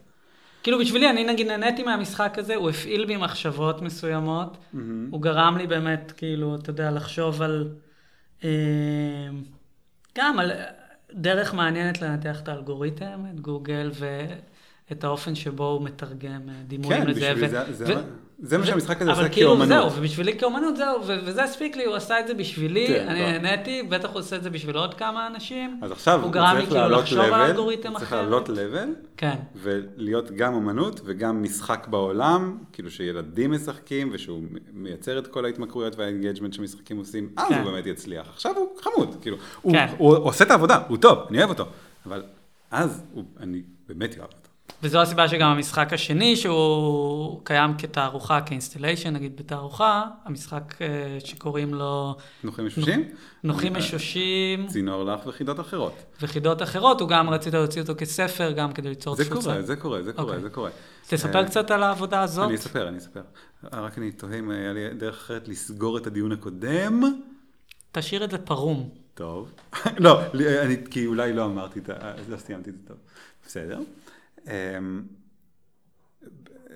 כאילו 0.63 0.79
בשבילי, 0.79 1.09
אני 1.09 1.23
נגיד 1.23 1.47
נהניתי 1.47 1.83
מהמשחק 1.83 2.33
הזה, 2.37 2.55
הוא 2.55 2.69
הפעיל 2.69 3.05
בי 3.05 3.17
מחשבות 3.17 3.81
מסוימות, 3.81 4.57
מהמם. 4.73 5.07
הוא 5.11 5.21
גרם 5.21 5.57
לי 5.57 5.67
באמת, 5.67 6.13
כאילו, 6.17 6.55
אתה 6.55 6.69
יודע, 6.69 6.91
לחשוב 6.91 7.41
על... 7.41 7.69
אה, 8.43 8.49
גם 10.17 10.39
על 10.39 10.51
דרך 11.13 11.53
מעניינת 11.53 12.01
לנתח 12.01 12.39
את 12.41 12.47
האלגוריתם, 12.47 13.23
את 13.33 13.39
גוגל, 13.39 13.91
ואת 13.93 15.03
האופן 15.03 15.35
שבו 15.35 15.67
הוא 15.67 15.83
מתרגם 15.83 16.49
אה, 16.49 16.53
דימויים 16.67 17.01
כן, 17.01 17.07
לזה. 17.07 17.19
בשבילי 17.19 17.47
ו- 17.47 17.49
זה, 17.49 17.73
זה, 17.85 17.97
ו- 17.97 18.01
זה 18.43 18.57
מה 18.57 18.65
שהמשחק 18.65 19.01
הזה 19.01 19.11
אבל 19.11 19.21
עושה 19.21 19.33
כאילו 19.33 19.49
כאומנות. 19.49 19.67
זהו, 19.67 19.99
ובשבילי 19.99 20.37
כאומנות 20.37 20.77
זהו, 20.77 21.01
וזה 21.25 21.43
הספיק 21.43 21.75
לי, 21.75 21.85
הוא 21.85 21.95
עשה 21.95 22.19
את 22.19 22.27
זה 22.27 22.33
בשבילי, 22.33 22.87
כן, 22.87 23.07
אני 23.07 23.19
טוב. 23.19 23.43
נהניתי, 23.43 23.83
בטח 23.83 24.09
הוא 24.09 24.19
עושה 24.19 24.35
את 24.35 24.43
זה 24.43 24.49
בשביל 24.49 24.77
עוד 24.77 24.93
כמה 24.93 25.27
אנשים. 25.27 25.79
אז 25.81 25.91
עכשיו 25.91 26.21
הוא 26.23 26.23
הוא 26.23 26.33
צריך 26.33 26.69
כאילו 26.69 26.81
לעלות 26.81 27.57
הוא 27.57 27.99
צריך. 27.99 28.11
לעלות 28.11 28.49
level, 28.49 28.89
כן, 29.17 29.35
ולהיות 29.55 30.31
גם 30.31 30.53
אמנות 30.53 31.01
וגם 31.03 31.43
משחק 31.43 31.87
בעולם, 31.89 32.57
כאילו 32.73 32.91
שילדים 32.91 33.51
משחקים 33.51 34.09
ושהוא 34.11 34.41
מייצר 34.73 35.19
את 35.19 35.27
כל 35.27 35.45
ההתמכרויות 35.45 35.95
וה 35.95 36.05
engagement 36.05 36.53
שמשחקים 36.53 36.97
עושים, 36.97 37.29
אז 37.37 37.47
כן. 37.49 37.61
הוא 37.61 37.71
באמת 37.71 37.85
יצליח. 37.85 38.29
עכשיו 38.33 38.55
הוא 38.57 38.67
חמוד, 38.81 39.15
כאילו, 39.21 39.37
הוא, 39.61 39.73
כן. 39.73 39.87
הוא 39.97 40.17
עושה 40.17 40.43
את 40.43 40.51
העבודה, 40.51 40.79
הוא 40.87 40.97
טוב, 40.97 41.19
אני 41.29 41.37
אוהב 41.37 41.49
אותו, 41.49 41.65
אבל 42.05 42.23
אז 42.71 43.03
הוא, 43.13 43.23
אני 43.39 43.61
באמת 43.87 44.17
אוהב. 44.17 44.40
וזו 44.83 45.01
הסיבה 45.01 45.27
שגם 45.27 45.49
המשחק 45.49 45.93
השני, 45.93 46.35
שהוא 46.35 47.41
קיים 47.43 47.71
כתערוכה, 47.77 48.41
כ 48.41 48.51
installation, 48.51 49.13
נגיד 49.13 49.37
בתערוכה, 49.37 50.05
המשחק 50.25 50.81
אה, 50.81 51.17
שקוראים 51.25 51.73
לו 51.73 52.15
נוחים 52.43 52.65
משושים? 52.65 53.09
נוחים 53.43 53.73
משושים 53.73 54.67
צינור 54.67 55.03
לך 55.03 55.27
וחידות 55.27 55.59
אחרות. 55.59 55.93
וחידות 56.21 56.61
אחרות, 56.61 57.01
הוא 57.01 57.09
גם 57.09 57.29
רצית 57.29 57.53
להוציא 57.53 57.81
אותו 57.81 57.93
כספר, 57.97 58.51
גם 58.51 58.71
כדי 58.71 58.89
ליצור 58.89 59.15
זה 59.15 59.25
תפוצה. 59.25 59.49
קורה, 59.49 59.61
זה 59.61 59.75
קורה, 59.75 60.03
זה 60.03 60.13
קורה, 60.13 60.27
אוקיי. 60.27 60.41
זה 60.41 60.49
קורה. 60.49 60.69
תספר 61.07 61.39
אה, 61.39 61.45
קצת 61.45 61.71
על 61.71 61.83
העבודה 61.83 62.21
הזאת. 62.21 62.45
אני 62.47 62.55
אספר, 62.55 62.87
אני 62.87 62.97
אספר. 62.97 63.21
רק 63.73 63.97
אני 63.97 64.11
תוהה 64.11 64.39
אם 64.39 64.51
היה 64.51 64.73
לי 64.73 64.93
דרך 64.93 65.15
אחרת 65.15 65.47
לסגור 65.47 65.97
את 65.97 66.07
הדיון 66.07 66.31
הקודם. 66.31 67.01
תשאיר 67.91 68.23
את 68.23 68.31
זה 68.31 68.37
פרום. 68.37 68.89
טוב. 69.13 69.51
לא, 70.05 70.21
אני, 70.63 70.75
כי 70.91 71.05
אולי 71.05 71.33
לא 71.33 71.45
אמרתי 71.45 71.79
את 71.79 71.89
ה... 71.89 72.13
לא 72.29 72.37
סיימתי 72.37 72.69
את 72.69 72.75
זה 72.75 72.81
טוב. 72.87 72.97
בסדר. 73.47 73.79
אמ, 74.47 75.03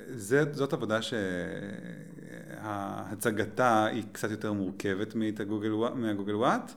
זה, 0.08 0.54
זאת 0.54 0.74
עבודה 0.74 1.00
שהצגתה 2.62 3.86
היא 3.86 4.04
קצת 4.12 4.32
יותר 4.32 4.54
מורכבת 4.54 5.16
מהגוגל, 5.16 5.74
ווא- 5.74 5.94
מהגוגל 5.96 6.36
וואט. 6.36 6.72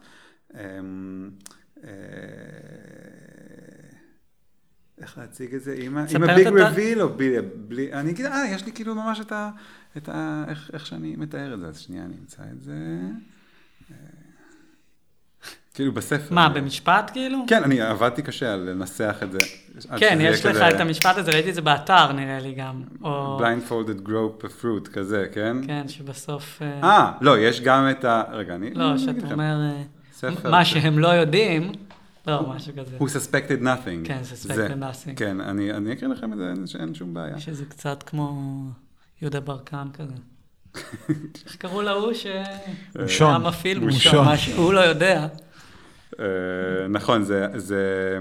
אמ, 0.55 1.31
אה, 1.85 1.91
איך 4.99 5.19
להציג 5.19 5.55
את 5.55 5.63
זה? 5.63 5.75
עם 5.79 5.99
הביג 5.99 6.47
רביל 6.73 7.03
או 7.03 7.09
בלי, 7.09 7.37
בלי... 7.43 7.93
אני 7.93 8.11
אגיד, 8.11 8.27
אה, 8.27 8.45
יש 8.51 8.67
לי 8.67 8.73
כאילו 8.73 8.95
ממש 8.95 9.21
את 9.21 9.33
ה... 9.33 9.51
את 9.97 10.09
ה 10.09 10.45
איך, 10.49 10.71
איך 10.73 10.87
שאני 10.87 11.17
מתאר 11.17 11.55
את 11.55 11.61
זה. 11.61 11.67
אז 11.67 11.79
שנייה, 11.79 12.05
אני 12.05 12.15
אמצא 12.21 12.43
את 12.53 12.63
זה. 12.63 12.75
כאילו 15.79 15.93
בספר. 15.93 16.35
מה, 16.35 16.49
במשפט 16.49 17.11
כאילו? 17.13 17.39
כן, 17.49 17.63
אני 17.63 17.81
עבדתי 17.81 18.23
קשה 18.23 18.53
על 18.53 18.61
לנסח 18.61 19.17
את 19.23 19.33
זה. 19.33 19.39
כן, 19.99 20.19
יש 20.21 20.45
לך 20.45 20.53
כזה 20.53 20.69
את 20.69 20.81
המשפט 20.81 21.17
הזה, 21.17 21.31
ראיתי 21.31 21.51
את 21.51 21.55
זה 21.55 21.61
באתר 21.61 22.13
נראה 22.13 22.41
לי 22.41 22.55
גם. 22.55 22.83
או... 23.05 23.41
blindfolded 23.41 24.09
grow 24.09 24.45
a 24.45 24.47
fruit 24.63 24.89
כזה, 24.93 25.27
כן? 25.33 25.57
כן, 25.67 25.89
שבסוף... 25.89 26.63
אה, 26.63 26.81
אה, 26.83 27.13
לא, 27.21 27.39
יש 27.39 27.61
גם 27.61 27.91
את 27.91 28.05
ה... 28.05 28.23
רגע, 28.33 28.55
אני... 28.55 28.67
אני 28.67 28.75
לא, 28.75 28.99
שאתה. 28.99 29.33
אומר, 29.33 29.61
אה, 29.61 29.83
ספר 30.13 30.51
מה 30.51 30.65
שהם 30.65 30.99
לא 30.99 31.09
יודעים, 31.09 31.73
לא, 32.27 32.49
משהו 32.57 32.73
כזה. 32.77 32.97
Who 32.99 33.03
suspected 33.03 33.63
nothing. 33.63 34.05
כן, 34.05 34.21
suspected 34.33 34.55
זה. 34.55 34.69
nothing. 34.69 35.15
כן, 35.17 35.41
אני 35.41 35.73
אני 35.73 35.93
אקריא 35.93 36.11
לכם 36.11 36.33
את 36.33 36.39
זה, 36.39 36.49
אין- 36.49 36.65
אין 36.81 36.95
שום 36.95 37.15
בעיה. 37.15 37.41
שזה 37.41 37.65
קצת 37.65 38.03
כמו 38.03 38.43
יהודה 39.23 39.41
ברקן 39.41 39.89
כזה. 39.93 40.15
איך 41.47 41.57
קראו 41.59 41.83
להוא 41.83 42.13
ש... 42.13 42.27
מושון. 42.99 43.43
מושון, 43.81 44.37
שהוא 44.37 44.73
לא 44.73 44.81
יודע. 44.81 45.27
אה, 46.21 46.89
נכון, 46.89 47.23
זה, 47.23 47.47
זה 47.55 48.19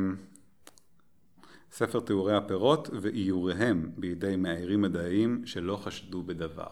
ספר 1.72 2.00
תיאורי 2.00 2.36
הפירות 2.36 2.90
ואיוריהם 3.02 3.92
בידי 3.98 4.36
מאיירים 4.36 4.82
מדעיים 4.82 5.42
שלא 5.46 5.80
חשדו 5.84 6.24
בדבר. 6.24 6.68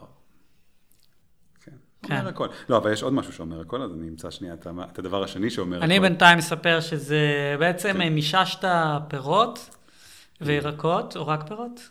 כן. 1.64 1.72
כן. 2.04 2.18
אומר 2.18 2.28
הכל. 2.28 2.48
לא, 2.70 2.78
אבל 2.78 2.94
יש 2.94 3.04
עוד 3.04 3.14
משהו 3.14 3.34
שאומר 3.34 3.62
הכל, 3.62 3.82
אז 3.82 3.92
אני 3.92 4.10
אמצא 4.10 4.32
שנייה 4.32 4.54
את, 4.54 5.00
הדבר 5.00 5.24
השני 5.24 5.50
שאומר 5.50 5.84
אני 5.84 5.98
הכל. 5.98 6.08
בינתיים 6.08 6.38
אספר 6.38 6.80
שזה 6.80 7.56
בעצם 7.60 7.94
כן. 7.94 8.02
אה, 8.02 8.10
מיששת 8.10 8.66
פירות 9.08 9.70
וירקות, 10.42 11.18
או 11.18 11.28
רק 11.28 11.48
פירות? 11.48 11.90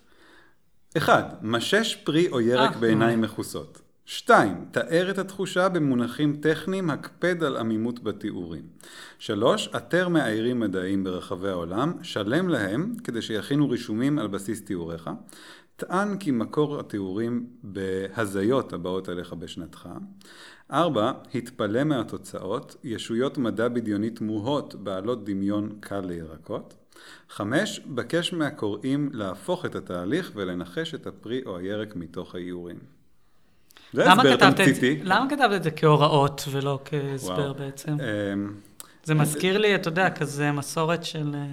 אחד, 0.96 1.22
משש 1.42 1.94
פרי 1.94 2.28
או 2.28 2.40
ירק 2.40 2.74
אה, 2.74 2.78
בעיניים 2.78 3.20
מכוסות. 3.20 3.80
שתיים, 4.06 4.64
תאר 4.70 5.10
את 5.10 5.18
התחושה 5.18 5.68
במונחים 5.68 6.36
טכניים, 6.36 6.90
הקפד 6.90 7.42
על 7.42 7.56
עמימות 7.56 8.02
בתיאורים. 8.02 8.62
שלוש, 9.18 9.68
אתר 9.76 10.08
מאיירים 10.08 10.60
מדעיים 10.60 11.04
ברחבי 11.04 11.48
העולם, 11.48 11.92
שלם 12.02 12.48
להם 12.48 12.94
כדי 13.04 13.22
שיכינו 13.22 13.68
רישומים 13.68 14.18
על 14.18 14.26
בסיס 14.26 14.64
תיאוריך. 14.64 15.10
טען 15.76 16.18
כי 16.18 16.30
מקור 16.30 16.80
התיאורים 16.80 17.46
בהזיות 17.62 18.72
הבאות 18.72 19.08
אליך 19.08 19.32
בשנתך. 19.32 19.88
ארבע, 20.70 21.12
התפלא 21.34 21.84
מהתוצאות, 21.84 22.76
ישויות 22.84 23.38
מדע 23.38 23.68
בדיונית 23.68 24.18
תמוהות 24.18 24.74
בעלות 24.74 25.24
דמיון 25.24 25.76
קל 25.80 26.00
לירקות. 26.00 26.74
חמש, 27.30 27.80
בקש 27.80 28.32
מהקוראים 28.32 29.10
להפוך 29.12 29.64
את 29.64 29.74
התהליך 29.74 30.32
ולנחש 30.34 30.94
את 30.94 31.06
הפרי 31.06 31.42
או 31.46 31.56
הירק 31.56 31.96
מתוך 31.96 32.34
האיורים. 32.34 32.93
זה 33.94 34.04
למה 34.04 34.22
הסבר 34.22 34.36
תמציתי. 34.36 34.98
למה 35.02 35.26
כתבת 35.30 35.52
את 35.56 35.62
זה 35.62 35.70
כהוראות 35.70 36.44
ולא 36.50 36.78
כהסבר 36.84 37.32
וואו. 37.34 37.54
בעצם? 37.54 37.92
אמ, 38.32 38.52
זה 39.04 39.14
מזכיר 39.14 39.58
לי, 39.58 39.74
אתה 39.74 39.88
יודע, 39.88 40.10
כזה 40.10 40.52
מסורת 40.52 41.04
של 41.04 41.30
אה, 41.34 41.46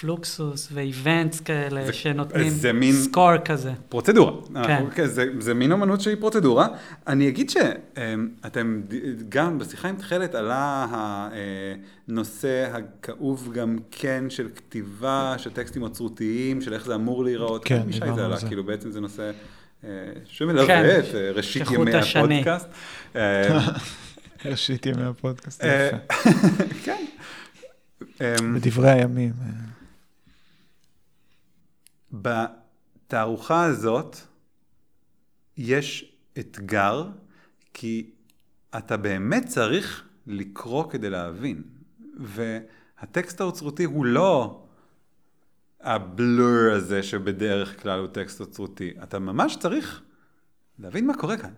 פלוקסוס 0.00 0.68
ואיבנטס 0.72 1.40
כאלה, 1.40 1.86
זה- 1.86 1.92
שנותנים 1.92 2.48
זה 2.48 2.72
מין- 2.72 2.92
סקור 2.94 3.36
כזה. 3.44 3.72
פרוצדורה. 3.88 4.32
כן. 4.46 4.56
אנחנו- 4.56 4.88
כן, 4.94 5.06
זה, 5.06 5.24
זה 5.38 5.54
מין 5.54 5.72
אמנות 5.72 6.00
שהיא 6.00 6.16
פרוצדורה. 6.20 6.68
אני 7.06 7.28
אגיד 7.28 7.50
שאתם, 7.50 8.80
גם 9.28 9.58
בשיחה 9.58 9.88
עם 9.88 9.96
תכלת 9.96 10.34
עלה 10.34 10.86
הנושא 12.08 12.68
הכאוב 12.72 13.52
גם 13.52 13.78
כן 13.90 14.24
של 14.28 14.48
כתיבה, 14.54 15.34
של 15.38 15.50
טקסטים 15.50 15.82
אוצרותיים, 15.82 16.60
של 16.62 16.74
איך 16.74 16.86
זה 16.86 16.94
אמור 16.94 17.24
להיראות. 17.24 17.64
כן, 17.64 17.82
דיברנו 17.90 18.14
זה 18.14 18.20
על 18.20 18.26
עלה, 18.30 18.36
זה. 18.36 18.46
כאילו 18.46 18.64
בעצם 18.64 18.90
זה 18.90 19.00
נושא 19.00 19.22
אה, 19.22 19.30
שמלווה 20.24 20.66
כן, 20.66 20.98
את 20.98 21.14
אה, 21.14 21.30
ראשית 21.30 21.62
כחוט 21.62 21.76
ימי 21.76 21.94
השני. 21.94 22.40
הפודקאסט. 22.40 22.68
אה, 23.16 23.58
ראשית 24.44 24.86
ימי 24.86 25.04
הפודקאסט, 25.04 25.64
אה, 25.64 25.86
יפה. 25.88 26.30
כן. 26.84 27.04
אמ, 28.20 28.54
בדברי 28.54 28.90
הימים. 28.90 29.32
בתערוכה 32.12 33.64
הזאת 33.64 34.16
יש 35.56 36.12
אתגר, 36.38 37.04
כי 37.74 38.10
אתה 38.78 38.96
באמת 38.96 39.46
צריך 39.46 40.04
לקרוא 40.26 40.90
כדי 40.90 41.10
להבין. 41.10 41.62
והטקסט 42.16 43.40
האוצרותי 43.40 43.84
הוא 43.84 44.04
לא 44.04 44.63
הבלור 45.84 46.72
הזה 46.72 47.02
שבדרך 47.02 47.82
כלל 47.82 47.98
הוא 47.98 48.08
טקסט 48.08 48.40
אוצרותי. 48.40 48.90
אתה 49.02 49.18
ממש 49.18 49.56
צריך 49.56 50.02
להבין 50.78 51.06
מה 51.06 51.14
קורה 51.16 51.36
כאן. 51.36 51.50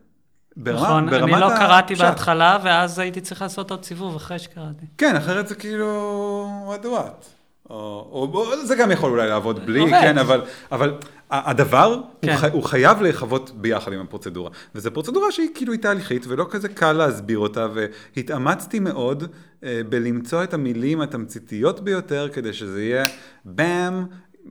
ברמה, 0.57 0.81
נכון, 0.81 1.09
אני 1.09 1.21
ברמת 1.21 1.41
לא 1.41 1.49
קראתי 1.49 1.95
הפשט. 1.95 2.05
בהתחלה, 2.05 2.59
ואז 2.65 2.99
הייתי 2.99 3.21
צריך 3.21 3.43
לעשות 3.43 3.71
עוד 3.71 3.85
סיבוב 3.85 4.17
אחרי 4.17 4.39
שקראתי. 4.39 4.87
כן, 4.99 5.17
אחרת 5.17 5.49
זה 5.49 5.55
כאילו, 5.55 6.73
what 6.75 6.85
do 6.85 6.89
what. 6.89 7.36
או, 7.71 8.09
או, 8.13 8.33
או 8.35 8.67
זה 8.67 8.77
גם 8.77 8.91
יכול 8.91 9.11
אולי 9.11 9.29
לעבוד 9.29 9.67
בלי, 9.67 9.81
עובד. 9.81 9.93
כן, 9.93 10.19
אבל, 10.19 10.43
אבל 10.73 10.95
הדבר, 11.31 12.01
כן. 12.23 12.31
הוא, 12.31 12.39
חי, 12.39 12.49
הוא 12.53 12.63
חייב 12.63 13.03
להיחוות 13.03 13.51
ביחד 13.55 13.93
עם 13.93 14.01
הפרוצדורה. 14.01 14.51
וזו 14.75 14.91
פרוצדורה 14.91 15.33
שהיא 15.33 15.49
כאילו 15.55 15.73
היא 15.73 15.81
תהליכית, 15.81 16.27
ולא 16.29 16.47
כזה 16.51 16.69
קל 16.69 16.93
להסביר 16.93 17.39
אותה, 17.39 17.67
והתאמצתי 17.75 18.79
מאוד 18.79 19.25
אה, 19.65 19.81
בלמצוא 19.89 20.43
את 20.43 20.55
המילים 20.55 21.01
התמציתיות 21.01 21.81
ביותר, 21.81 22.29
כדי 22.33 22.53
שזה 22.53 22.83
יהיה 22.83 23.05
באם, 23.45 24.05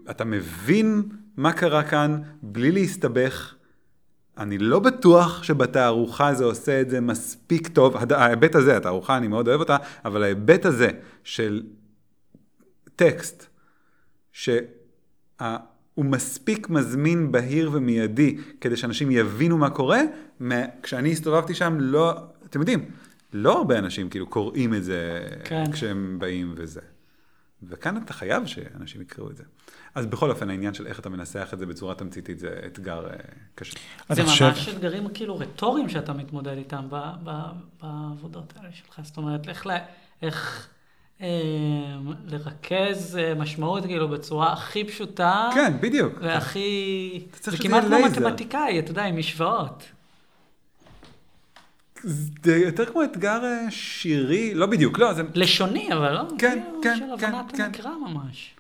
אתה 0.09 0.25
מבין 0.25 1.03
מה 1.37 1.51
קרה 1.51 1.83
כאן, 1.83 2.21
בלי 2.41 2.71
להסתבך. 2.71 3.53
אני 4.37 4.57
לא 4.57 4.79
בטוח 4.79 5.43
שבתערוכה 5.43 6.33
זה 6.33 6.45
עושה 6.45 6.81
את 6.81 6.89
זה 6.89 7.01
מספיק 7.01 7.67
טוב. 7.67 7.95
ההיבט 8.11 8.55
הזה, 8.55 8.77
התערוכה, 8.77 9.17
אני 9.17 9.27
מאוד 9.27 9.47
אוהב 9.47 9.59
אותה, 9.59 9.77
אבל 10.05 10.23
ההיבט 10.23 10.65
הזה 10.65 10.89
של 11.23 11.61
טקסט, 12.95 13.45
שהוא 14.31 14.55
מספיק 15.97 16.69
מזמין, 16.69 17.31
בהיר 17.31 17.69
ומיידי, 17.73 18.37
כדי 18.61 18.77
שאנשים 18.77 19.11
יבינו 19.11 19.57
מה 19.57 19.69
קורה, 19.69 20.01
מה- 20.39 20.65
כשאני 20.83 21.11
הסתובבתי 21.11 21.55
שם, 21.55 21.77
לא, 21.79 22.13
אתם 22.45 22.59
יודעים, 22.59 22.91
לא 23.33 23.57
הרבה 23.57 23.79
אנשים 23.79 24.09
כאילו 24.09 24.27
קוראים 24.27 24.73
את 24.73 24.83
זה 24.83 25.27
כן. 25.43 25.71
כשהם 25.71 26.15
באים 26.19 26.53
וזה. 26.57 26.81
וכאן 27.63 27.97
אתה 27.97 28.13
חייב 28.13 28.45
שאנשים 28.45 29.01
יקראו 29.01 29.31
את 29.31 29.37
זה. 29.37 29.43
אז 29.95 30.05
בכל 30.05 30.29
אופן, 30.31 30.49
העניין 30.49 30.73
של 30.73 30.87
איך 30.87 30.99
אתה 30.99 31.09
מנסח 31.09 31.49
את 31.53 31.59
זה 31.59 31.65
בצורה 31.65 31.95
תמציתית 31.95 32.39
זה 32.39 32.59
אתגר 32.65 33.07
אה, 33.09 33.15
קשה. 33.55 33.77
זה 34.09 34.23
חושב- 34.23 34.45
ממש 34.45 34.69
אתגרים 34.69 35.07
כאילו 35.13 35.37
רטוריים 35.39 35.89
שאתה 35.89 36.13
מתמודד 36.13 36.57
איתם 36.57 36.85
ב- 36.89 37.13
ב- 37.23 37.51
בעבודות 37.81 38.53
האלה 38.57 38.69
שלך. 38.73 38.99
זאת 39.03 39.17
אומרת, 39.17 39.47
איך, 39.49 39.67
ל- 39.67 39.77
איך 40.21 40.67
לרכז 42.25 43.17
אה, 43.17 43.33
משמעות 43.35 43.85
כאילו 43.85 44.07
בצורה 44.07 44.53
הכי 44.53 44.83
פשוטה. 44.83 45.49
כן, 45.53 45.73
בדיוק. 45.79 46.13
והכי... 46.21 47.27
זה 47.43 47.57
כמעט 47.57 47.83
כמו. 47.83 47.97
מתמטיקאי, 48.05 48.79
אתה 48.79 48.91
יודע, 48.91 49.03
עם 49.03 49.17
משוואות. 49.17 49.83
זה 52.03 52.57
יותר 52.57 52.85
כמו 52.85 53.03
אתגר 53.03 53.43
אה, 53.43 53.71
שירי, 53.71 54.53
לא 54.53 54.65
בדיוק, 54.65 54.99
לא, 54.99 55.13
זה 55.13 55.23
לשוני, 55.33 55.93
אבל 55.93 56.13
לא? 56.13 56.23
כן, 56.37 56.59
כאילו, 56.63 56.81
כן, 56.83 56.97
של 56.97 57.05
כן, 57.19 57.33
הבנת 57.33 57.51
כן. 57.55 57.63
המקרא 57.63 57.91
ממש. 58.07 58.55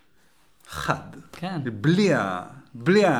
חד. 0.67 1.15
כן. 1.31 1.59
בלי 1.63 2.13
ה... 2.13 2.41
בלי 2.77 3.05
ה... 3.05 3.13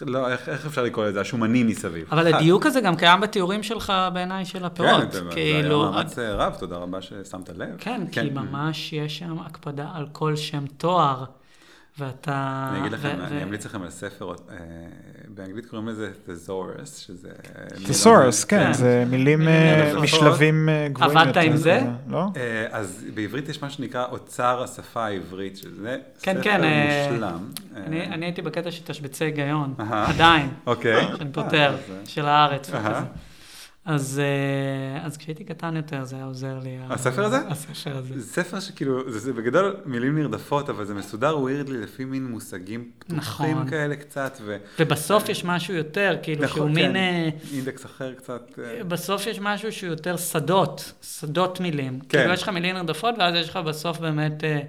לא, 0.00 0.28
איך, 0.28 0.48
איך 0.48 0.66
אפשר 0.66 0.82
לקרוא 0.82 1.04
לזה? 1.06 1.20
השומנים 1.20 1.66
מסביב. 1.66 2.04
אבל. 2.12 2.34
הדיוק 2.34 2.66
הזה 2.66 2.80
גם 2.80 2.96
קיים 2.96 3.20
בתיאורים 3.20 3.62
שלך 3.62 3.92
בעיניי 4.12 4.44
של 4.44 4.58
כן, 4.58 4.64
הפירות. 4.64 5.12
זה- 5.12 5.24
זה 5.24 5.30
כאילו, 5.30 5.82
היה 5.82 5.90
מאמץ 5.90 6.18
אה, 6.18 6.34
רב, 6.34 6.54
תודה 6.58 6.76
רבה 6.76 7.02
ששמת 7.02 7.48
לב. 7.48 7.68
כן, 7.78 8.00
כי 8.12 8.30
ממש 8.30 8.92
יש 8.92 9.18
שם 9.18 9.38
הקפדה 9.40 9.88
על 9.94 10.06
כל 10.12 10.36
שם 10.36 10.66
תואר. 10.66 11.24
ואתה... 11.98 12.66
אני 12.72 12.80
אגיד 12.80 12.92
לכם, 12.92 13.16
ו- 13.20 13.24
אני 13.24 13.42
אמליץ 13.42 13.66
לכם 13.66 13.82
על 13.82 13.90
ספר, 13.90 14.30
אה, 14.50 14.56
באנגלית 15.34 15.66
קוראים 15.66 15.88
לזה 15.88 16.10
Thesaurus, 16.28 16.86
שזה... 16.86 17.28
תסורס, 17.88 18.44
כן, 18.44 18.64
כן. 18.66 18.72
זה 18.72 19.04
מילים 19.10 19.48
אה. 19.48 19.92
משלבים 20.02 20.68
אה, 20.68 20.88
גבוהים 20.92 21.18
יותר. 21.18 21.28
עבדת 21.28 21.36
עם 21.36 21.56
זה? 21.56 21.80
לא? 22.08 22.26
אה, 22.36 22.66
אז 22.70 23.04
בעברית 23.14 23.48
יש 23.48 23.62
מה 23.62 23.70
שנקרא 23.70 24.06
אוצר 24.10 24.62
השפה 24.62 25.04
העברית, 25.04 25.56
שזה 25.56 25.96
כן, 26.22 26.32
ספר 26.32 26.42
כן, 26.42 26.60
מושלם. 27.10 27.48
אני, 27.76 28.04
אני 28.04 28.26
הייתי 28.26 28.42
בקטע 28.42 28.70
של 28.70 28.82
תשבצי 28.84 29.24
היגיון. 29.24 29.74
עדיין, 29.90 30.48
אוקיי. 30.66 31.06
שאני 31.18 31.32
פותר, 31.32 31.76
של 32.04 32.26
הארץ. 32.26 32.70
וכזה. 32.70 33.04
אז, 33.84 34.20
אה, 34.22 35.06
אז 35.06 35.16
כשהייתי 35.16 35.44
קטן 35.44 35.76
יותר 35.76 36.04
זה 36.04 36.16
היה 36.16 36.24
עוזר 36.24 36.58
לי. 36.62 36.78
הספר 36.90 37.24
הזה? 37.24 37.38
הספר 37.48 37.96
הזה. 37.96 38.20
זה 38.20 38.26
ספר 38.26 38.60
שכאילו, 38.60 39.12
זה, 39.12 39.18
זה 39.18 39.32
בגדול 39.32 39.76
מילים 39.86 40.18
נרדפות, 40.18 40.70
אבל 40.70 40.84
זה 40.84 40.94
מסודר 40.94 41.38
ווירדלי 41.38 41.80
לפי 41.80 42.04
מין 42.04 42.26
מושגים 42.26 42.90
פתוחים 42.98 43.56
נכון. 43.56 43.70
כאלה 43.70 43.96
קצת, 43.96 44.38
ו... 44.42 44.56
ובסוף 44.78 45.28
יש 45.28 45.44
משהו 45.44 45.74
יותר, 45.74 46.16
כאילו 46.22 46.48
שהוא 46.48 46.58
נכון, 46.58 46.74
מין... 46.74 46.90
כן, 46.90 46.96
אה, 46.96 47.28
אינדקס 47.52 47.84
אחר 47.86 48.14
קצת. 48.14 48.58
אה, 48.58 48.84
בסוף 48.84 49.26
יש 49.26 49.38
משהו 49.40 49.72
שהוא 49.72 49.90
יותר 49.90 50.16
שדות, 50.16 50.92
שדות 51.02 51.60
מילים. 51.60 52.00
כן. 52.00 52.18
כאילו 52.18 52.32
יש 52.32 52.42
לך 52.42 52.48
מילים 52.48 52.76
נרדפות, 52.76 53.14
ואז 53.18 53.34
יש 53.34 53.48
לך 53.48 53.56
בסוף 53.56 53.98
באמת, 53.98 54.44
אה, 54.44 54.60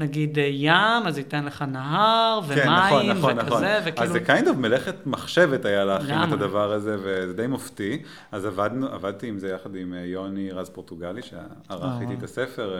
נגיד 0.00 0.38
אה, 0.38 0.44
ים, 0.52 0.72
אז 1.06 1.18
ייתן 1.18 1.44
לך 1.44 1.62
נהר, 1.62 2.40
כן, 2.54 2.68
נכון, 2.70 2.98
ומים, 2.98 3.10
נכון, 3.10 3.32
נכון. 3.38 3.52
וכזה, 3.52 3.76
אז 3.76 3.82
וכאילו... 3.86 4.12
זה 4.12 4.20
kind 4.26 4.46
of 4.46 4.52
מלאכת 4.52 4.94
מחשבת 5.06 5.64
היה 5.64 5.84
להכין 5.84 6.22
את. 6.22 6.32
הדבר 6.32 6.72
הזה, 6.72 6.96
וזה 7.02 7.32
די 7.32 7.46
מופתי. 7.46 8.02
אז 8.32 8.44
עבדנו, 8.44 8.86
עבדתי 8.86 9.26
עם 9.28 9.38
זה 9.38 9.48
יחד 9.48 9.76
עם 9.76 9.94
אה, 9.94 10.00
יוני 10.04 10.50
רז 10.50 10.68
פורטוגלי, 10.70 11.22
שערך. 11.22 11.82
איתי 12.00 12.14
את 12.14 12.22
הספר. 12.22 12.76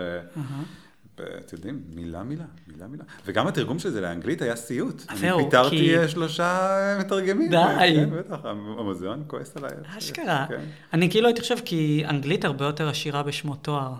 ב- 1.18 1.22
אתם 1.22 1.56
יודעים, 1.56 1.80
מילה 1.94 2.22
מילה, 2.22 2.44
מילה 2.72 2.86
מילה. 2.86 3.05
וגם 3.26 3.47
התרגום 3.47 3.78
של 3.78 3.90
זה 3.90 4.01
לאנגלית 4.01 4.42
היה 4.42 4.56
סיוט. 4.56 5.02
זהו, 5.14 5.38
אני 5.38 5.44
פיטרתי 5.44 5.76
כי- 5.76 6.09
שלושה 6.09 6.68
מתרגמים. 7.01 7.51
די. 7.51 7.56
כן, 7.94 8.10
בטח, 8.18 8.38
המוזיאון 8.44 9.24
כועס 9.26 9.56
עליי. 9.56 9.70
אשכרה. 9.98 10.47
כן. 10.48 10.60
אני 10.92 11.10
כאילו 11.10 11.26
הייתי 11.26 11.40
חושב, 11.40 11.56
כי 11.64 12.05
אנגלית 12.09 12.44
הרבה 12.44 12.64
יותר 12.64 12.88
עשירה 12.88 13.22
בשמות 13.22 13.59
תואר. 13.62 13.92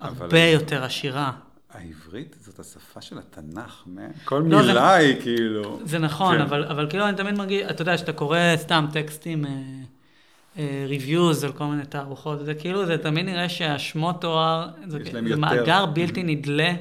הרבה 0.00 0.38
יותר 0.40 0.84
עשירה. 0.84 1.32
העברית 1.74 2.36
זאת 2.40 2.58
השפה 2.58 3.00
של 3.00 3.18
התנ"ך. 3.18 3.84
כל 4.24 4.42
לא, 4.46 4.62
זה- 4.62 4.68
מילה 4.68 4.94
היא 4.94 5.20
כאילו... 5.22 5.80
זה 5.84 5.98
נכון, 5.98 6.36
כן. 6.36 6.40
אבל, 6.42 6.64
אבל 6.64 6.90
כאילו 6.90 7.08
אני 7.08 7.16
תמיד 7.16 7.34
מרגיש, 7.34 7.62
אתה 7.70 7.82
יודע, 7.82 7.98
שאתה 7.98 8.12
קורא 8.12 8.38
סתם 8.56 8.86
טקסטים, 8.92 9.44
ריוויוז 10.86 11.44
על 11.44 11.52
כל 11.52 11.64
מיני 11.64 11.84
תערוכות, 11.86 12.44
זה 12.44 12.54
כאילו, 12.54 12.86
זה 12.86 12.98
תמיד 12.98 13.26
נראה 13.26 13.48
שהשמות 13.48 14.20
תואר, 14.20 14.68
זה, 14.86 14.98
זה 15.12 15.18
יותר. 15.18 15.36
מאגר 15.36 15.86
בלתי 15.86 16.22
נדלה 16.22 16.72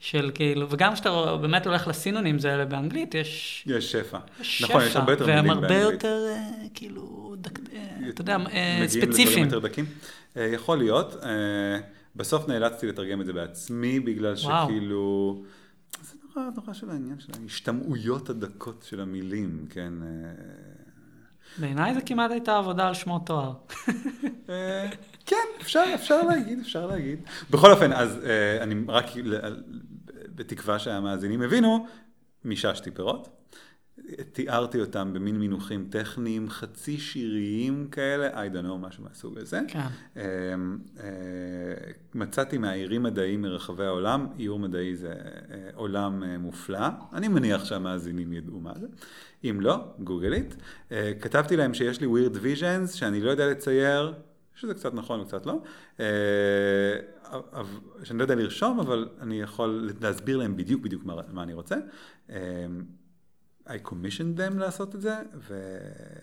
של 0.00 0.30
כאילו, 0.34 0.66
וגם 0.70 0.94
כשאתה 0.94 1.36
באמת 1.40 1.66
הולך 1.66 1.88
לסינונים 1.88 2.36
האלה 2.48 2.64
באנגלית, 2.64 3.14
יש 3.14 3.64
יש 3.66 3.92
שפע. 3.92 4.18
יש 4.40 4.62
נכון, 4.62 4.82
יש 4.82 4.88
שפע, 4.90 4.98
הרבה 5.00 5.12
יותר 5.12 5.24
והם 5.26 5.34
מילים 5.36 5.50
הרבה 5.50 5.68
באנגלית. 5.68 5.92
יותר, 5.92 6.26
אה, 6.28 6.40
כאילו, 6.74 7.34
דק, 7.38 7.58
אה, 7.74 8.08
אתה 8.08 8.20
יודע, 8.20 8.32
אה, 8.32 8.38
מגיעים 8.82 8.88
ספציפיים. 8.88 9.28
לדברים 9.28 9.44
יותר 9.44 9.58
דקים. 9.58 9.84
אה, 10.36 10.46
יכול 10.52 10.78
להיות. 10.78 11.16
בסוף 12.16 12.48
נאלצתי 12.48 12.86
לתרגם 12.86 13.20
את 13.20 13.26
זה 13.26 13.32
בעצמי, 13.32 14.00
בגלל 14.00 14.34
וואו. 14.42 14.66
שכאילו... 14.66 15.42
זה 16.02 16.16
נורא 16.22 16.48
נורא 16.56 16.72
של 16.72 16.90
העניין 16.90 17.20
של 17.20 17.32
ההשתמעויות 17.42 18.30
הדקות 18.30 18.84
של 18.88 19.00
המילים, 19.00 19.66
כן? 19.70 19.92
אה, 20.02 20.08
בעיניי 21.58 21.94
זה 21.94 22.00
כמעט 22.00 22.30
הייתה 22.30 22.56
עבודה 22.56 22.88
על 22.88 22.94
שמות 22.94 23.26
תואר. 23.26 23.52
אה, 24.48 24.90
כן, 25.26 25.36
אפשר, 25.60 25.84
אפשר 25.94 26.22
להגיד, 26.22 26.58
אפשר 26.58 26.86
להגיד. 26.86 27.20
בכל 27.50 27.70
אופן, 27.70 27.92
אז 27.92 28.18
אה, 28.24 28.62
אני 28.62 28.74
רק, 28.88 29.04
בתקווה 30.34 30.78
שהמאזינים 30.78 31.42
הבינו, 31.42 31.86
מיששתי 32.44 32.90
פירות. 32.90 33.41
תיארתי 34.32 34.80
אותם 34.80 35.12
במין 35.12 35.38
מינוחים 35.38 35.86
טכניים, 35.90 36.50
חצי 36.50 36.98
שיריים 36.98 37.88
כאלה, 37.90 38.44
I 38.44 38.48
don't 38.54 38.66
know, 38.66 38.76
משהו 38.80 39.04
מהסוג 39.04 39.38
הזה. 39.38 39.60
כן. 39.68 39.78
אה, 40.16 40.22
אה, 41.00 41.10
מצאתי 42.14 42.58
מהעירים 42.58 43.02
מדעיים 43.02 43.42
מרחבי 43.42 43.84
העולם, 43.84 44.26
עיור 44.36 44.58
מדעי 44.58 44.96
זה 44.96 45.12
אה, 45.12 45.70
עולם 45.74 46.22
אה, 46.22 46.38
מופלא, 46.38 46.86
אני 47.12 47.28
מניח 47.28 47.64
שהמאזינים 47.64 48.32
ידעו 48.32 48.60
מה 48.60 48.72
זה, 48.80 48.86
אם 49.44 49.58
לא, 49.60 49.76
גוגל 49.98 50.32
איט. 50.32 50.54
אה, 50.92 51.12
כתבתי 51.20 51.56
להם 51.56 51.74
שיש 51.74 52.00
לי 52.00 52.06
weird 52.06 52.34
visions, 52.36 52.96
שאני 52.96 53.20
לא 53.20 53.30
יודע 53.30 53.46
לצייר, 53.46 54.14
שזה 54.54 54.74
קצת 54.74 54.94
נכון 54.94 55.20
וקצת 55.20 55.46
לא, 55.46 55.58
שאני 58.04 58.18
לא 58.18 58.24
יודע 58.24 58.34
לרשום, 58.34 58.80
אבל 58.80 59.08
אני 59.20 59.40
יכול 59.40 59.90
להסביר 60.00 60.36
להם 60.36 60.56
בדיוק 60.56 60.82
בדיוק 60.82 61.04
מה, 61.04 61.14
מה 61.32 61.42
אני 61.42 61.52
רוצה. 61.52 61.76
אה, 63.70 63.74
I 63.74 63.88
commissioned 63.88 64.38
them 64.38 64.58
לעשות 64.58 64.94
את 64.94 65.00
זה, 65.00 65.14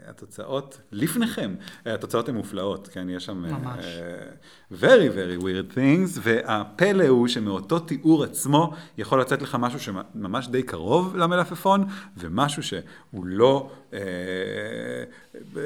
והתוצאות 0.07 0.81
לפניכם, 0.91 1.55
התוצאות 1.85 2.29
הן 2.29 2.35
מופלאות, 2.35 2.87
כן, 2.87 3.09
יש 3.09 3.25
שם 3.25 3.37
ממש. 3.37 3.85
uh, 3.85 4.73
very 4.73 5.09
very 5.15 5.43
weird 5.43 5.75
things, 5.75 6.19
והפלא 6.21 7.07
הוא 7.07 7.27
שמאותו 7.27 7.79
תיאור 7.79 8.23
עצמו 8.23 8.73
יכול 8.97 9.21
לצאת 9.21 9.41
לך 9.41 9.57
משהו 9.59 9.79
שממש 9.79 10.47
די 10.47 10.63
קרוב 10.63 11.15
למלפפון, 11.15 11.85
ומשהו 12.17 12.63
שהוא 12.63 13.25
לא 13.25 13.69
uh, 13.91 13.95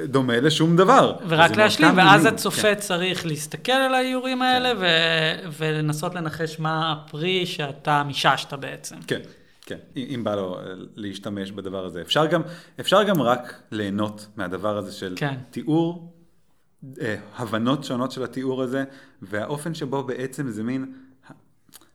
דומה 0.07 0.39
לשום 0.39 0.75
דבר. 0.75 1.15
ורק 1.27 1.55
להשלים, 1.55 1.97
ואז 1.97 2.21
מילים, 2.21 2.33
הצופה 2.33 2.61
כן. 2.61 2.75
צריך 2.75 3.25
להסתכל 3.25 3.71
על 3.71 3.93
האיורים 3.93 4.41
האלה 4.41 4.71
ו- 4.79 5.49
ולנסות 5.57 6.15
לנחש 6.15 6.59
מה 6.59 6.91
הפרי 6.91 7.45
שאתה 7.45 8.03
מיששת 8.03 8.53
בעצם. 8.53 8.95
כן, 9.07 9.19
כן, 9.65 9.77
אם 9.95 10.21
בא 10.23 10.35
לו 10.35 10.59
אה, 10.59 10.63
להשתמש 10.95 11.51
בדבר 11.51 11.85
הזה. 11.85 12.01
אפשר 12.01 12.25
גם, 12.25 12.41
אפשר 12.79 13.03
גם 13.03 13.21
רק 13.21 13.61
ליהנות 13.71 14.27
מהדבר 14.35 14.77
הזה 14.77 14.91
של 14.91 15.13
כן. 15.17 15.35
תיאור, 15.49 16.13
אה, 17.01 17.15
הבנות 17.35 17.83
שונות 17.83 18.11
של 18.11 18.23
התיאור 18.23 18.63
הזה, 18.63 18.83
והאופן 19.21 19.73
שבו 19.73 20.03
בעצם 20.03 20.49
זה 20.49 20.63
מין, 20.63 20.93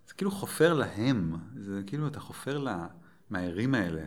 זה 0.08 0.14
כאילו 0.14 0.30
חופר 0.30 0.74
להם, 0.74 1.36
זה 1.56 1.80
כאילו 1.86 2.06
אתה 2.06 2.20
חופר 2.20 2.64
למהערים 3.30 3.74
האלה 3.74 4.02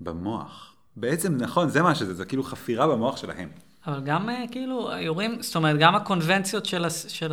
במוח. 0.00 0.74
בעצם, 0.96 1.36
נכון, 1.36 1.68
זה 1.68 1.82
מה 1.82 1.94
שזה, 1.94 2.14
זה 2.14 2.24
כאילו 2.24 2.42
חפירה 2.42 2.88
במוח 2.88 3.16
שלהם. 3.16 3.48
אבל 3.86 4.00
גם 4.04 4.30
אה, 4.30 4.44
כאילו 4.50 4.92
האיורים, 4.92 5.42
זאת 5.42 5.56
אומרת, 5.56 5.76
גם 5.80 5.94
הקונבנציות 5.94 6.66
של, 6.66 6.84
הס- 6.84 7.06
של 7.08 7.32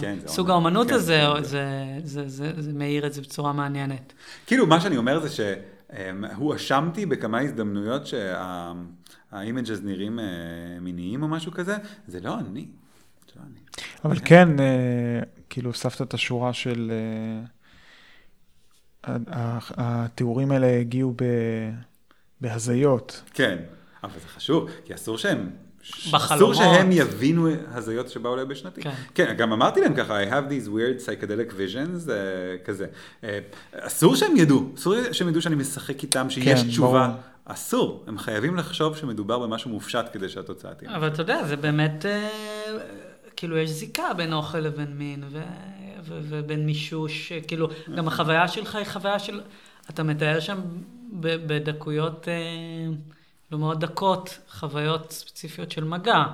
כן, 0.00 0.18
זה 0.20 0.26
הסוג 0.26 0.46
אומן. 0.50 0.50
האומנות 0.50 0.88
כן, 0.88 0.94
הזה, 0.94 1.22
כן, 1.36 1.42
זה, 1.42 1.64
זה, 2.04 2.28
זה, 2.28 2.62
זה 2.62 2.72
מאיר 2.72 3.06
את 3.06 3.12
זה 3.12 3.20
בצורה 3.22 3.52
מעניינת. 3.52 4.12
כאילו, 4.46 4.66
מה 4.66 4.80
שאני 4.80 4.96
אומר 4.96 5.20
זה 5.20 5.28
שהואשמתי 6.36 7.06
בכמה 7.06 7.40
הזדמנויות 7.40 8.02
שהאימג'ז 8.06 9.80
נראים 9.84 10.18
אה, 10.18 10.24
מיניים 10.80 11.22
או 11.22 11.28
משהו 11.28 11.52
כזה, 11.52 11.76
זה 12.08 12.20
לא 12.20 12.38
אני. 12.38 12.66
זה 13.26 13.32
לא 13.36 13.42
אני. 13.46 13.60
אבל 14.04 14.16
כן, 14.24 14.60
אה, 14.60 15.20
כאילו 15.50 15.70
הוספת 15.70 16.02
את 16.02 16.14
השורה 16.14 16.52
של... 16.52 16.92
ה- 19.04 19.12
ה- 19.30 19.58
התיאורים 19.76 20.50
האלה 20.52 20.78
הגיעו 20.80 21.12
ב- 21.16 21.70
בהזיות. 22.40 23.22
כן, 23.34 23.58
אבל 24.04 24.12
זה 24.20 24.28
חשוב, 24.28 24.70
כי 24.84 24.94
אסור 24.94 25.18
שהם... 25.18 25.50
אסור 25.82 26.12
בחלומות. 26.12 26.56
שהם 26.56 26.92
יבינו 26.92 27.48
הזיות 27.72 28.08
שבאו 28.08 28.36
להם 28.36 28.48
בשנתי. 28.48 28.82
כן. 28.82 28.90
כן, 29.14 29.34
גם 29.38 29.52
אמרתי 29.52 29.80
להם 29.80 29.94
ככה, 29.94 30.24
I 30.24 30.26
have 30.26 30.50
these 30.50 30.68
weird 30.68 31.06
psychedelic 31.06 31.52
visions, 31.52 32.06
uh, 32.06 32.10
כזה. 32.64 32.86
Uh, 33.22 33.26
אסור 33.72 34.16
שהם 34.16 34.36
ידעו, 34.36 34.72
אסור 34.76 34.94
שהם 35.12 35.28
ידעו 35.28 35.42
שאני 35.42 35.54
משחק 35.54 36.02
איתם, 36.02 36.30
שיש 36.30 36.62
כן, 36.62 36.68
תשובה. 36.68 37.06
ברור. 37.08 37.20
אסור, 37.44 38.04
הם 38.06 38.18
חייבים 38.18 38.56
לחשוב 38.56 38.96
שמדובר 38.96 39.38
במשהו 39.38 39.70
מופשט 39.70 40.04
כדי 40.12 40.28
שהתוצאה 40.28 40.74
תהיה. 40.74 40.96
אבל 40.96 41.08
אתה 41.08 41.22
יודע, 41.22 41.44
זה 41.44 41.56
באמת, 41.56 42.06
אה, 42.06 42.28
כאילו, 43.36 43.56
יש 43.58 43.70
זיקה 43.70 44.14
בין 44.16 44.32
אוכל 44.32 44.58
לבין 44.58 44.98
מין, 44.98 45.24
ו, 45.30 45.40
ו, 46.04 46.18
ובין 46.22 46.66
מישוש, 46.66 47.32
כאילו, 47.46 47.68
גם 47.96 48.08
החוויה 48.08 48.48
שלך 48.48 48.76
היא 48.76 48.84
חוויה 48.84 49.18
של, 49.18 49.40
אתה 49.90 50.02
מתאר 50.02 50.40
שם 50.40 50.60
ב- 51.12 51.46
בדקויות 51.46 52.28
אה, 52.28 52.34
מאוד 53.58 53.80
דקות, 53.80 54.38
חוויות 54.50 55.10
ספציפיות 55.10 55.70
של 55.70 55.84
מגע. 55.84 56.24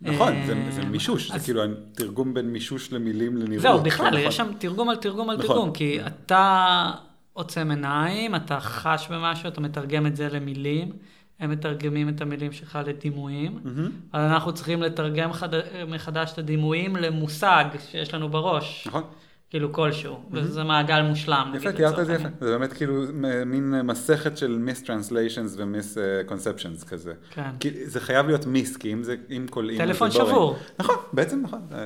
נכון, 0.00 0.32
אה, 0.32 0.42
זה, 0.46 0.54
זה 0.70 0.84
מישוש, 0.84 1.30
אז- 1.30 1.40
זה 1.40 1.44
כאילו 1.44 1.62
תרגום 1.92 2.34
בין 2.34 2.46
מישוש 2.52 2.92
למילים 2.92 3.36
לנראות. 3.36 3.62
זהו, 3.62 3.82
בכלל, 3.82 4.06
נכון. 4.06 4.18
יש 4.20 4.36
שם 4.36 4.46
תרגום 4.58 4.88
על 4.88 4.96
תרגום 4.96 5.30
על 5.30 5.36
נכון. 5.36 5.48
תרגום, 5.48 5.72
כי 5.72 5.98
אתה 6.06 6.90
עוצם 7.32 7.70
עיניים, 7.70 8.34
אתה 8.34 8.60
חש 8.60 9.08
במשהו, 9.10 9.48
אתה 9.48 9.60
מתרגם 9.60 10.06
את 10.06 10.16
זה 10.16 10.28
למילים, 10.28 10.92
הם 11.40 11.50
מתרגמים 11.50 12.08
את 12.08 12.20
המילים 12.20 12.52
שלך 12.52 12.78
לדימויים, 12.86 13.58
מהמם. 13.64 13.90
אז 14.12 14.32
אנחנו 14.32 14.52
צריכים 14.54 14.82
לתרגם 14.82 15.32
חד... 15.32 15.48
מחדש 15.88 16.32
את 16.32 16.38
הדימויים 16.38 16.96
למושג 16.96 17.64
שיש 17.90 18.14
לנו 18.14 18.28
בראש, 18.28 18.86
נכון, 18.86 19.02
כאילו 19.50 19.72
כלשהו, 19.72 20.20
וזה 20.32 20.64
מעגל 20.64 21.02
מושלם. 21.02 21.52
יפה, 21.56 21.72
תיארת 21.72 21.98
את 21.98 22.06
זה 22.06 22.14
יפה. 22.14 22.28
זה 22.40 22.58
באמת 22.58 22.72
כאילו 22.72 23.02
מין 23.46 23.80
מסכת 23.80 24.36
של 24.36 24.58
miss-translations 24.66 25.58
וmiss-conceptions 25.58 26.88
כזה. 26.88 27.12
כן. 27.30 27.50
כי 27.60 27.86
זה 27.86 28.00
חייב 28.00 28.26
להיות 28.26 28.46
מיס, 28.46 28.76
כי 28.76 28.92
אם 28.92 29.02
זה, 29.02 29.16
אם 29.30 29.46
קולעים... 29.50 29.78
טלפון. 29.78 30.10
שבור. 30.10 30.58
נכון, 30.78 30.96
בעצם 31.12 31.42
נכון. 31.42 31.60
אה, 31.72 31.84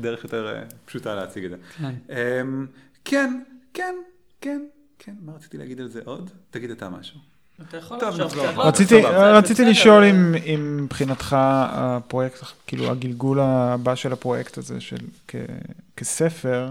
דרך 0.00 0.24
יותר 0.24 0.54
אה, 0.54 0.62
פשוטה 0.84 1.14
להציג 1.14 1.44
את 1.44 1.50
זה. 1.50 1.56
כן. 1.78 1.94
אמ, 2.10 2.66
כן, 3.04 3.42
כן, 3.74 3.94
כן, 4.40 4.66
כן, 4.98 5.14
מה 5.20 5.32
רציתי 5.36 5.58
להגיד 5.58 5.80
על 5.80 5.88
זה 5.88 6.00
עוד? 6.04 6.30
תגיד 6.50 6.70
אתה 6.70 6.88
משהו. 6.88 7.18
אתה 7.68 7.76
יכול 7.76 7.98
לחשוב. 8.08 8.58
רציתי. 9.28 9.64
לשאול 9.64 10.04
אם, 10.04 10.76
מבחינתך 10.76 11.36
הפרויקט, 11.38 12.44
כאילו 12.66 12.90
הגלגול 12.90 13.40
הבא 13.40 13.94
של 13.94 14.12
הפרויקט 14.12 14.58
הזה, 14.58 14.80
של 14.80 14.96
כ, 15.28 15.34
כספר, 15.96 16.70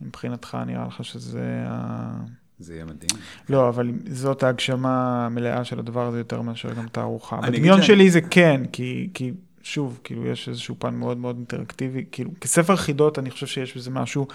מבחינתך 0.00 0.58
נראה 0.66 0.86
לך 0.86 1.04
שזה 1.04 1.64
ה... 1.66 2.10
זה 2.58 2.74
יהיה 2.74 2.84
מדהים. 2.84 3.10
לא, 3.48 3.68
אבל 3.68 3.90
זאת 4.10 4.42
ההגשמה 4.42 5.26
המלאה 5.26 5.64
של 5.64 5.78
הדבר 5.78 6.06
הזה 6.06 6.18
יותר 6.18 6.42
מאשר 6.42 6.74
גם 6.74 6.88
תערוכה. 6.88 7.36
בדמיון 7.40 7.76
שאני- 7.82 7.86
שלי 7.86 8.10
זה 8.10 8.20
כן, 8.20 8.62
כי, 8.72 9.10
כי 9.14 9.32
שוב, 9.62 10.00
כאילו 10.04 10.26
יש 10.26 10.48
איזשהו 10.48 10.74
פן 10.78 10.94
מאוד 10.94 11.18
מאוד 11.18 11.36
אינטראקטיבי, 11.36 12.04
כאילו 12.12 12.30
כספר 12.40 12.76
חידות 12.76 13.18
אני 13.18 13.30
חושב 13.30 13.46
שיש 13.46 13.76
בזה 13.76 13.90
משהו 13.90 14.26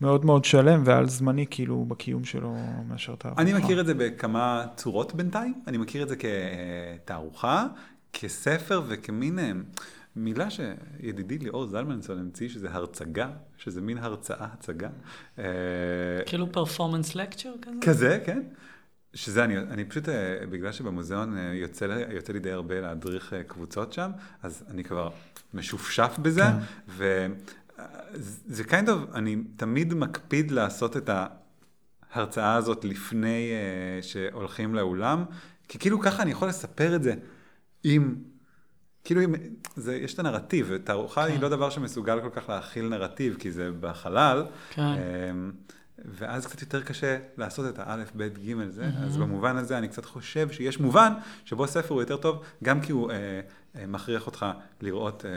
מאוד 0.00 0.24
מאוד 0.24 0.44
שלם 0.44 0.82
ועל 0.84 1.08
זמני 1.08 1.46
כאילו 1.50 1.84
בקיום 1.88 2.24
שלו 2.24 2.56
מאשר 2.88 3.14
תערוכה. 3.14 3.42
אני 3.42 3.52
מכיר 3.52 3.80
את 3.80 3.86
זה 3.86 3.94
בכמה 3.94 4.64
צורות 4.76 5.14
בינתיים. 5.14 5.54
אני 5.66 5.78
מכיר 5.78 6.02
את 6.02 6.08
זה 6.08 6.16
כתערוכה, 6.16 7.66
כספר 8.12 8.82
וכמין 8.88 9.38
אה, 9.38 9.52
מילה 10.16 10.48
שידידי 10.50 11.38
ליאור 11.38 11.66
זלמנסון 11.66 12.18
המציא, 12.18 12.48
שזה 12.48 12.70
הרצגה, 12.70 13.30
שזה 13.56 13.80
מין 13.80 13.98
הרצאה, 13.98 14.46
הצגה. 14.52 14.88
אה, 15.38 15.44
כאילו 16.26 16.52
פרפורמנס 16.52 17.14
לקצ'ר 17.14 17.52
כזה? 17.62 17.78
כזה, 17.80 18.18
כן. 18.26 18.42
שזה 19.14 19.44
אני, 19.44 19.58
אני 19.58 19.84
פשוט, 19.84 20.08
אה, 20.08 20.46
בגלל 20.50 20.72
שבמוזיאון 20.72 21.38
אה, 21.38 21.42
יוצא, 21.54 22.04
יוצא 22.10 22.32
לי 22.32 22.38
די 22.38 22.50
הרבה 22.50 22.80
להדריך 22.80 23.34
קבוצות 23.46 23.92
שם, 23.92 24.10
אז 24.42 24.64
אני 24.70 24.84
כבר 24.84 25.10
משופשף 25.54 26.16
בזה, 26.22 26.42
כן. 26.42 27.02
וזה 28.16 28.62
kind 28.64 28.86
of, 28.86 29.14
אני 29.14 29.36
תמיד 29.56 29.94
מקפיד 29.94 30.50
לעשות 30.50 30.96
את 30.96 31.10
ההרצאה 32.12 32.54
הזאת 32.54 32.84
לפני 32.84 33.50
שהולכים 34.02 34.74
לאולם, 34.74 35.24
כי 35.68 35.78
כאילו 35.78 36.00
ככה 36.00 36.22
אני 36.22 36.30
יכול 36.30 36.48
לספר 36.48 36.96
את 36.96 37.02
זה 37.02 37.14
עם, 37.84 38.14
כאילו 39.04 39.20
עם, 39.20 39.34
זה, 39.76 39.96
יש 39.96 40.14
את 40.14 40.18
הנרטיב, 40.18 40.66
ותערוכה 40.70 41.26
כן. 41.26 41.32
היא 41.32 41.40
לא 41.40 41.48
דבר 41.48 41.70
שמסוגל 41.70 42.20
כל 42.20 42.40
כך 42.40 42.48
להכיל 42.48 42.88
נרטיב, 42.88 43.36
כי 43.38 43.50
זה 43.50 43.70
בחלל. 43.80 44.44
כן. 44.70 44.82
אמ, 44.82 45.52
ואז 46.04 46.46
קצת 46.46 46.60
יותר 46.60 46.82
קשה 46.82 47.18
לעשות 47.36 47.74
את 47.74 47.78
האלף, 47.78 48.12
בית, 48.14 48.38
גימל, 48.38 48.68
זה. 48.68 48.90
אז 49.04 49.16
במובן 49.16 49.56
הזה 49.56 49.78
אני 49.78 49.88
קצת 49.88 50.04
חושב 50.04 50.50
שיש 50.50 50.80
מובן 50.80 51.12
שבו 51.44 51.66
ספר 51.66 51.94
הוא 51.94 52.02
יותר 52.02 52.16
טוב, 52.16 52.42
גם 52.64 52.80
כי 52.80 52.92
הוא 52.92 53.10
אה, 53.10 53.16
אה, 53.76 53.86
מכריח 53.86 54.26
אותך 54.26 54.46
לראות 54.80 55.24
אה, 55.24 55.30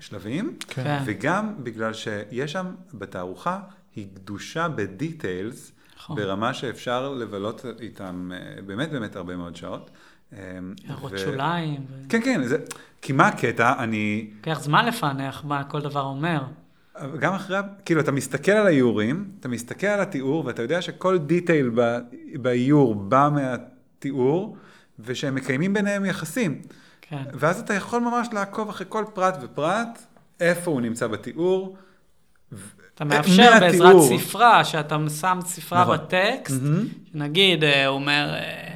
שלבים, 0.00 0.56
כן. 0.68 1.02
וגם 1.06 1.54
בגלל 1.62 1.92
שיש 1.92 2.52
שם 2.52 2.66
בתערוכה, 2.94 3.60
היא 3.96 4.06
גדושה 4.14 4.68
בדיטיילס, 4.68 5.72
נכון. 5.96 6.16
ברמה 6.16 6.54
שאפשר 6.54 7.12
לבלות 7.12 7.64
איתם 7.80 8.30
אה, 8.34 8.62
באמת 8.62 8.90
באמת 8.90 9.16
הרבה 9.16 9.36
מאוד 9.36 9.56
שעות. 9.56 9.90
אמ, 10.32 10.74
הערות 10.88 11.12
ו- 11.12 11.18
שוליים. 11.18 11.80
ו- 11.88 12.08
כן, 12.08 12.20
כן, 12.24 12.42
זה, 12.44 12.56
כי 13.02 13.12
מה 13.12 13.26
הקטע? 13.28 13.72
אני... 13.78 14.30
לוקח 14.36 14.60
זמן 14.62 14.86
לפענח 14.86 15.44
מה 15.44 15.64
כל 15.64 15.80
דבר 15.80 16.02
אומר. 16.02 16.42
גם 17.18 17.34
אחרי, 17.34 17.58
כאילו, 17.84 18.00
אתה 18.00 18.12
מסתכל 18.12 18.52
על 18.52 18.66
האיורים, 18.66 19.30
אתה 19.40 19.48
מסתכל 19.48 19.86
על 19.86 20.00
התיאור, 20.00 20.46
ואתה 20.46 20.62
יודע 20.62 20.82
שכל 20.82 21.18
דיטייל 21.18 21.70
ב- 21.74 21.98
באיור 22.34 22.94
בא 22.94 23.28
מהתיאור, 23.32 24.56
ושהם 24.98 25.34
מקיימים 25.34 25.74
ביניהם 25.74 26.04
יחסים. 26.04 26.62
כן. 27.00 27.22
ואז 27.34 27.60
אתה 27.60 27.74
יכול 27.74 28.00
ממש 28.00 28.28
לעקוב 28.32 28.68
אחרי 28.68 28.86
כל 28.88 29.04
פרט 29.14 29.34
ופרט, 29.42 29.98
איפה 30.40 30.70
הוא 30.70 30.80
נמצא 30.80 31.06
בתיאור. 31.06 31.76
אתה 32.94 33.04
מאפשר 33.04 33.50
בעזרת. 33.60 33.96
ספרה, 34.18 34.64
שאתה 34.64 34.96
שם 35.20 35.38
ספרה 35.44 35.82
נכון. 35.82 35.96
בטקסט, 35.96 36.62
מהמם. 36.62 36.86
נגיד, 37.14 37.64
אה, 37.64 37.86
הוא 37.86 37.94
אומר, 37.94 38.34
אה, 38.34 38.74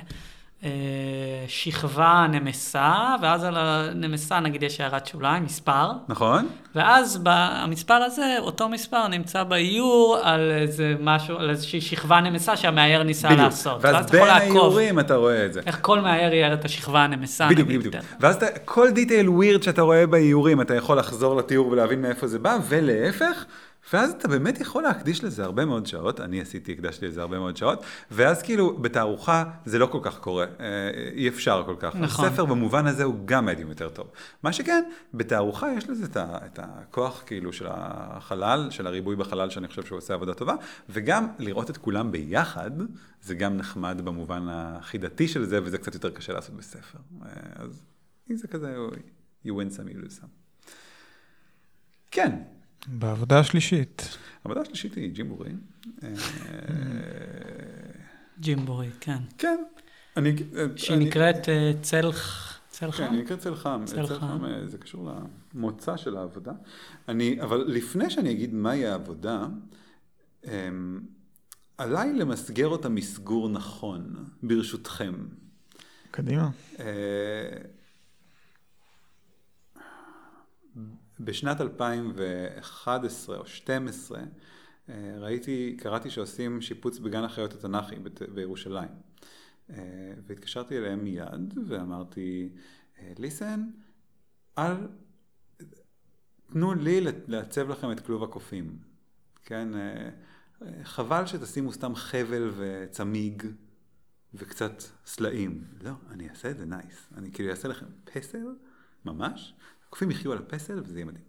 שכבה 1.49 2.27
נמסה, 2.33 3.15
ואז 3.23 3.45
על 3.45 3.55
הנמסה 3.57 4.41
נגיד 4.41 4.62
יש 4.62 4.81
הערת 4.81 5.07
שוליים, 5.07 5.45
מספר, 5.45 5.91
נכון? 6.09 6.47
ואז 6.74 7.20
המספר 7.27 7.95
הזה, 7.95 8.37
אותו 8.39 8.69
מספר 8.69 9.09
נמצא 9.09 9.45
באיור 9.45 10.19
על 10.23 10.51
איזה 10.51 10.95
משהו, 11.01 11.39
על 11.39 11.51
איזושהי 11.51 11.81
שכבה 11.81 12.20
נמסה 12.20 12.57
שהמאייר 12.57 13.03
ניסה 13.03 13.28
בדיוק. 13.28 13.43
לעשות. 13.43 13.78
ואז 13.85 14.05
אתה 14.05 14.12
בין 14.12 14.31
האיורים 14.31 15.01
אתה 15.01 15.15
רואה 15.15 15.47
את 15.47 15.53
זה. 15.53 15.61
איך 15.66 15.78
כל 15.83 16.01
מאייר 16.01 16.35
יאר 16.35 16.55
את 16.55 16.65
השכבה 16.65 17.05
הנמסה. 17.05 17.49
בדיוק. 17.49 17.69
בדיוק, 17.69 17.85
בדיוק. 17.87 18.05
ואז 18.20 18.37
אתה, 18.37 18.47
כל 18.65 18.91
דיטייל 18.91 19.28
ווירד 19.28 19.62
שאתה 19.62 19.83
רואה 19.83 20.07
באיורים, 20.07 20.61
אתה 20.61 20.74
יכול 20.74 20.99
לחזור 20.99 21.37
לתיאור 21.37 21.69
ולהבין 21.69 22.03
מאיפה 22.03 22.27
זה 22.27 22.39
בא, 22.39 22.59
ולהפך, 22.69 23.45
ואז 23.93 24.11
אתה 24.11 24.29
באמת 24.29 24.61
יכול 24.61 24.83
להקדיש 24.83 25.25
לזה 25.25 25.45
הרבה 25.45 25.65
מאוד 25.65 25.87
שעות, 25.87 26.21
אני 26.21 26.41
עשיתי, 26.41 26.73
הקדשתי 26.73 27.07
לזה 27.07 27.21
הרבה 27.21 27.39
מאוד 27.39 27.57
שעות, 27.57 27.85
ואז 28.11 28.43
כאילו 28.43 28.79
בתערוכה 28.79 29.45
זה 29.65 29.79
לא 29.79 29.87
כל 29.87 29.99
כך 30.03 30.19
קורה, 30.19 30.45
אה, 30.61 30.91
אי 31.13 31.29
אפשר 31.29 31.63
כל 31.67 31.77
כך. 31.79 31.97
נכון. 31.97 32.31
ספר 32.31 32.45
במובן 32.45 32.87
הזה 32.87 33.05
הוא 33.05 33.15
גם 33.25 33.47
מדיום 33.47 33.69
יותר 33.69 33.89
טוב. 33.89 34.07
מה 34.43 34.53
שכן, 34.53 34.85
בתערוכה 35.15 35.73
יש 35.73 35.89
לזה 35.89 36.05
את, 36.05 36.17
ה, 36.17 36.39
את 36.47 36.59
הכוח 36.63 37.23
כאילו 37.27 37.53
של 37.53 37.67
החלל, 37.71 38.69
של 38.71 38.87
הריבוי 38.87 39.17
בחלל, 39.17 39.51
שאני 39.51 39.69
חושב 39.69 39.85
שהוא 39.85 39.99
עושה 39.99 40.15
עבודה 40.15 40.35
טובה, 40.35 40.55
וגם 40.89 41.29
לראות 41.39 41.71
את 41.71 41.77
כולם 41.77 42.13
ביחד, 42.13 42.71
זה 43.23 43.35
גם 43.35 43.57
נחמד 43.57 44.01
במובן 44.05 44.47
החידתי 44.51 45.29
של 45.29 45.45
זה, 45.45 45.61
וזה 45.65 45.79
קצת 45.79 45.95
יותר 45.95 46.11
קשה 46.11 46.33
לעשות 46.33 46.55
בספר. 46.55 46.99
אה, 47.23 47.29
אז 47.57 47.83
אם 48.31 48.37
זה 48.37 48.49
כזה, 48.49 48.77
you 49.47 49.51
win 49.51 49.77
some, 49.77 49.89
you 49.93 50.05
lose 50.05 50.21
some. 50.21 50.29
כן, 52.11 52.33
בעבודה 52.89 53.39
השלישית. 53.41 54.19
העבודה 54.45 54.61
השלישית 54.61 54.95
היא 54.95 55.11
ג'ימבורי. 55.13 55.51
אה, 56.03 56.09
ג'ימבורי, 58.41 58.91
כן. 59.01 59.19
כן. 59.39 59.59
אני... 60.17 60.37
שהיא 60.77 60.97
אני- 60.97 61.05
נקראת 61.05 61.49
אה, 61.49 61.73
צל 61.83 62.11
צל 62.69 62.91
כן, 62.91 62.97
חם? 62.97 63.05
אני 63.05 63.23
נקרא 63.23 63.37
צל 63.37 63.55
חם. 63.55 63.83
צל 63.85 64.07
צל 64.07 64.19
חם. 64.19 64.27
חם, 64.39 64.45
אה, 64.45 64.67
זה 64.67 64.79
קשור 64.79 65.11
למוצא 65.55 65.97
של 65.97 66.17
העבודה. 66.17 66.53
אני, 67.09 67.43
אבל 67.43 67.65
לפני 67.67 68.11
שאני 68.11 68.31
אגיד 68.31 68.55
מהי 68.55 68.87
העבודה, 68.87 69.47
אמ, 70.45 71.01
עליי 71.79 72.13
למסגר 72.13 72.67
אותה 72.69 72.89
מסגור 72.89 73.49
נכון, 73.49 74.15
ברשותכם. 74.43 75.15
קדימה. 76.11 76.51
אה, 76.81 76.85
בשנת 81.21 81.61
2011 81.61 83.37
או 83.37 83.43
2012 83.43 84.21
אה, 84.89 84.95
ראיתי, 85.19 85.77
קראתי 85.79 86.11
שעושים 86.11 86.61
שיפוץ 86.61 86.99
בגן 86.99 87.25
החיות 87.25 87.53
התנ"כי 87.53 87.95
בירושלים. 88.35 88.89
אה, 89.71 89.77
והתקשרתי 90.27 90.79
אליהם 90.79 91.05
מיד 91.05 91.59
ואמרתי, 91.69 92.49
ליסן, 93.19 93.71
אל, 94.59 94.77
תנו 96.53 96.75
לי 96.75 97.01
לעצב 97.27 97.69
לכם 97.69 97.93
את 97.93 98.01
כלוב 98.01 98.23
הקופים. 98.23 98.79
כן, 99.43 99.75
אה, 99.75 100.11
אה, 100.63 100.85
חבל 100.85 101.27
שתשימו 101.27 101.73
סתם 101.73 101.95
חבל 101.95 102.51
וצמיג 102.57 103.47
וקצת 104.35 104.83
סלעים. 105.07 105.65
לא, 105.81 105.93
אני 106.11 106.31
אעשה 106.31 106.51
את 106.51 106.59
זה 106.59 106.65
נייס. 106.65 107.09
אני 107.17 107.33
כאילו 107.33 107.51
אעשה 107.51 107.69
לכם 107.69 107.87
פסל, 108.05 108.47
ממש. 109.05 109.55
הקופים 109.97 110.10
יחיו 110.10 110.32
על 110.32 110.39
הפסל 110.39 110.81
וזה 110.81 110.98
יהיה 110.98 111.06
מדהים. 111.06 111.24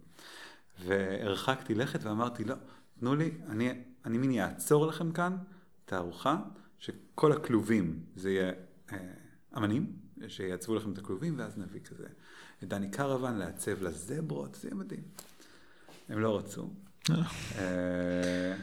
והרחקתי 0.84 1.74
לכת 1.74 2.04
ואמרתי, 2.04 2.44
לא, 2.44 2.54
תנו 3.00 3.14
לי, 3.14 3.30
אני, 3.48 3.70
אני 4.04 4.18
מין 4.18 4.30
יעצור 4.30 4.86
לכם 4.86 5.12
כאן 5.12 5.36
תערוכה 5.84 6.36
שכל 6.78 7.32
הכלובים 7.32 8.00
זה 8.16 8.30
יהיה 8.30 8.52
אה, 8.92 8.98
אמנים, 9.56 9.92
שיעצבו 10.28 10.74
לכם 10.74 10.92
את 10.92 10.98
הכלובים 10.98 11.34
ואז 11.38 11.58
נביא 11.58 11.80
כזה 11.80 12.06
את 12.62 12.68
דני 12.68 12.90
קרוון 12.90 13.38
לעצב 13.38 13.82
לזברות, 13.82 14.54
זה 14.54 14.68
יהיה 14.68 14.74
מדהים. 14.74 15.02
הם 16.08 16.18
לא 16.18 16.38
רצו. 16.38 16.70
אה, 17.10 18.54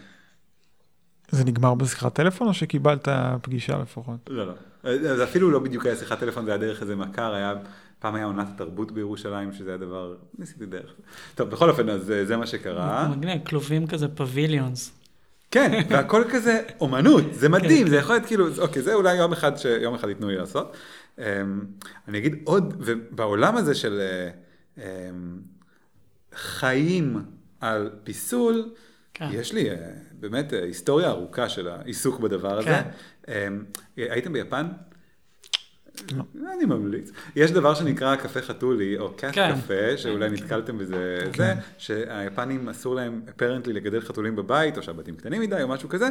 זה 1.32 1.44
נגמר 1.44 1.76
בשיחת 1.76 2.16
טלפון 2.16 2.48
או 2.48 2.54
שקיבלת 2.54 3.08
פגישה 3.42 3.78
לפחות? 3.78 4.30
לא, 4.30 4.48
לא. 4.48 4.54
זה 4.98 5.24
אפילו 5.24 5.52
לא 5.52 5.60
בדיוק 5.60 5.86
היה 5.86 5.96
שיחת 5.96 6.20
טלפון, 6.20 6.46
זה 6.46 6.52
היה 6.52 6.58
דרך 6.58 6.82
איזה 6.82 6.96
מכר, 6.96 7.34
היה, 7.34 7.54
פעם 8.06 8.16
היה 8.16 8.26
עונת 8.26 8.48
התרבות 8.50 8.92
בירושלים, 8.92 9.54
שזה 9.54 9.70
היה 9.70 9.78
דבר, 9.78 10.16
ניסיתי 10.38 10.66
דרך. 10.66 10.94
טוב, 11.36 11.50
בכל 11.50 11.70
אופן, 11.70 11.90
אז 11.90 12.12
אה, 12.12 12.26
זה 12.26 12.38
מה 12.38 12.48
שקרה. 12.48 13.08
מגניב, 13.08 13.46
כלובים 13.46 13.88
כזה 13.88 14.08
פביליונס. 14.08 14.92
כן, 15.52 15.82
והכל 15.90 16.24
כזה 16.30 16.62
אומנות, 16.80 17.24
זה 17.32 17.50
מדהים, 17.56 17.88
זה 17.88 17.96
יכול 17.96 18.16
להיות 18.16 18.26
כאילו, 18.26 18.48
אוקיי, 18.58 18.82
זה 18.82 18.94
אולי 18.94 19.16
יום 19.16 19.32
אחד 19.32 19.58
שיום 19.58 19.96
אחד 19.96 20.10
ייתנו 20.10 20.30
לי 20.30 20.36
לעשות. 20.36 20.78
אמ, 21.18 21.24
אני 22.08 22.18
אגיד 22.18 22.36
עוד, 22.44 22.74
ובעולם 22.80 23.58
הזה 23.58 23.76
של 23.76 24.00
אה, 24.00 24.30
אמ, 24.78 25.40
חיים 26.36 27.26
על 27.62 27.90
פיסול, 28.04 28.70
כן. 29.14 29.28
יש 29.32 29.54
לי 29.54 29.70
אה, 29.70 29.76
באמת 30.12 30.54
היסטוריה 30.54 31.10
ארוכה 31.10 31.50
של 31.50 31.68
העיסוק 31.68 32.20
בדבר 32.20 32.58
הזה. 32.58 32.68
כן. 32.68 32.90
אמ, 33.28 33.64
הייתם 33.98 34.34
ביפן? 34.34 34.68
אני 36.54 36.66
ממליץ. 36.66 37.12
יש 37.36 37.52
דבר 37.52 37.74
שנקרא 37.74 38.16
קפה 38.16 38.42
חתולי, 38.42 38.98
או 38.98 39.14
קאט 39.18 39.36
כן. 39.36 39.56
קפה, 39.56 39.98
שאולי 39.98 40.30
נתקלתם 40.30 40.78
בזה, 40.78 41.20
זה, 41.38 41.54
שהיפנים 41.78 42.70
אסור 42.70 42.96
להם 42.96 43.22
אפרנטלי 43.30 43.74
לגדל 43.74 44.02
חתולים 44.02 44.36
בבית, 44.36 44.78
או 44.78 44.84
שהבתים 44.84 45.16
קטנים 45.16 45.42
מדי, 45.42 45.64
או 45.64 45.68
משהו 45.68 45.90
כזה, 45.90 46.10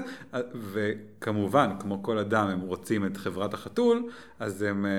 וכמובן, 0.73 1.70
כמו 1.81 2.02
כל 2.02 2.19
אדם, 2.19 2.48
הם 2.48 2.61
רוצים 2.61 3.06
את 3.06 3.16
חברת 3.16 3.55
החתול, 3.55 4.09
אז 4.39 4.62
הם, 4.62 4.86
אה, 4.86 4.90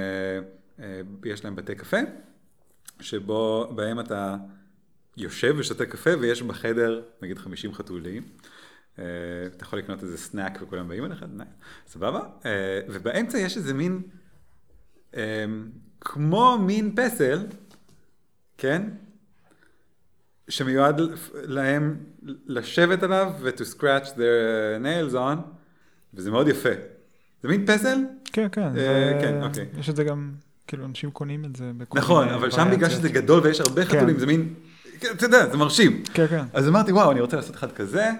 אה, 0.79 1.01
יש 1.25 1.45
להם 1.45 1.55
בתי 1.55 1.75
קפה, 1.75 1.97
שבו, 2.99 3.71
בהם 3.75 3.99
אתה 3.99 4.35
יושב 5.17 5.55
ושותה 5.57 5.85
קפה, 5.85 6.09
ויש 6.19 6.41
בחדר, 6.41 7.01
נגיד 7.21 7.37
50 7.37 7.73
חתולים. 7.73 8.23
אה, 8.99 9.03
אתה 9.55 9.63
יכול 9.63 9.79
לקנות 9.79 10.03
איזה 10.03 10.17
סנאק 10.17 10.59
וכולם 10.61 10.87
באים 10.87 11.05
אליך, 11.05 11.25
סבבה? 11.87 12.19
אה, 12.45 12.81
ובאמצע 12.87 13.37
יש 13.37 13.57
איזה 13.57 13.73
מין, 13.73 14.01
אה, 14.01 14.09
כמו 16.01 16.57
מין 16.61 16.95
פסל, 16.95 17.39
כן? 18.57 18.83
שמיועד 20.49 21.01
להם 21.33 21.97
לשבת 22.45 23.03
עליו 23.03 23.31
ו- 23.39 23.49
to 23.49 23.77
scratch 23.77 24.07
their 24.07 24.81
nails 24.83 25.13
on, 25.15 25.37
וזה 26.13 26.31
מאוד 26.31 26.47
יפה. 26.47 26.69
זה 27.43 27.49
מין 27.49 27.65
פסל? 27.65 27.97
כן, 28.33 28.47
כן. 28.51 28.61
אה, 28.61 28.73
זה- 28.73 29.17
כן, 29.21 29.43
אוקיי. 29.43 29.65
יש 29.79 29.89
את 29.89 29.95
זה 29.95 30.03
גם, 30.03 30.31
כאילו, 30.67 30.85
אנשים 30.85 31.11
קונים 31.11 31.45
את 31.45 31.55
זה 31.55 31.71
בכל 31.77 31.97
נכון, 31.97 32.29
אבל 32.29 32.51
שם 32.51 32.67
בגלל. 32.71 32.89
שזה 32.89 33.09
גדול 33.09 33.43
ויש 33.43 33.61
הרבה 33.61 33.85
כן. 33.85 33.97
חתולים, 33.97 34.19
זה 34.19 34.25
מין, 34.25 34.53
אתה 35.11 35.25
יודע, 35.25 35.49
זה 35.51 35.57
מרשים. 35.57 36.03
כן, 36.13 36.27
כן. 36.27 36.43
אז 36.53 36.67
אמרתי, 36.67 36.91
וואו, 36.91 37.11
אני 37.11 37.21
רוצה 37.21 37.35
לעשות 37.37 37.55
אחד 37.55 37.71
כזה. 37.71 38.11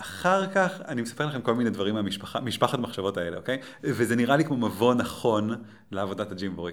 אחר 0.00 0.46
כך 0.46 0.80
אני 0.88 1.02
מספר 1.02 1.26
לכם 1.26 1.40
כל 1.40 1.54
מיני 1.54 1.70
דברים 1.70 1.94
מהמשפחה, 1.94 2.40
משפחת 2.40 2.78
מחשבות 2.78 3.16
האלה, 3.16 3.36
אוקיי? 3.36 3.58
וזה 3.82 4.16
נראה 4.16 4.36
לי 4.36 4.44
כמו 4.44 4.56
מבוא 4.56 4.94
נכון 4.94 5.50
לעבודת 5.90 6.32
הג'ימבורי. 6.32 6.72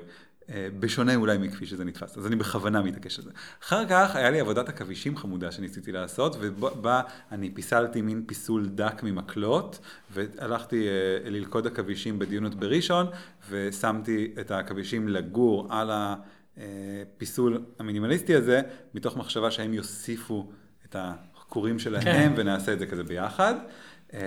אה, 0.49 0.68
בשונה 0.80 1.15
אולי 1.15 1.38
מכפי 1.38 1.65
שזה 1.65 1.85
נתפס, 1.85 2.18
אז 2.18 2.27
אני 2.27 2.35
בכוונה 2.35 2.81
מתעקש 2.81 3.19
על 3.19 3.26
זה. 3.26 3.31
אחר 3.64 3.84
כך 3.89 4.15
היה 4.15 4.30
לי 4.30 4.39
עבודת 4.39 4.69
עכבישים 4.69 5.18
חמודה 5.18 5.52
שניסיתי 5.52 5.91
לעשות, 5.91 6.35
ובה 6.39 7.02
אני 7.31 7.49
פיסלתי 7.49 8.02
מין 8.02 8.23
פיסול 8.27 8.68
דק 8.68 9.03
ממקלות, 9.03 9.80
והלכתי 10.14 10.88
אה, 10.88 11.30
ללכוד 11.30 11.68
עכבישים 11.68 12.19
בדיונות 12.19 12.56
בראשון, 12.56 13.07
ושמתי 13.49 14.34
את 14.39 14.52
העכבישים 14.52 15.07
לגור 15.07 15.68
על 15.69 15.91
הפיסול 16.57 17.65
המינימליסטי 17.80 18.35
הזה, 18.35 18.61
מתוך 18.93 19.18
מחשבה 19.18 19.52
שהם 19.52 19.73
יוסיפו 19.73 20.52
את 20.85 20.95
הכורים 21.56 21.80
שלהם, 21.80 22.03
כן. 22.03 22.34
ונעשה 22.38 22.73
את 22.73 22.80
זה 22.80 22.86
כזה 22.86 23.03
ביחד. 23.03 23.53
אה, 24.14 24.19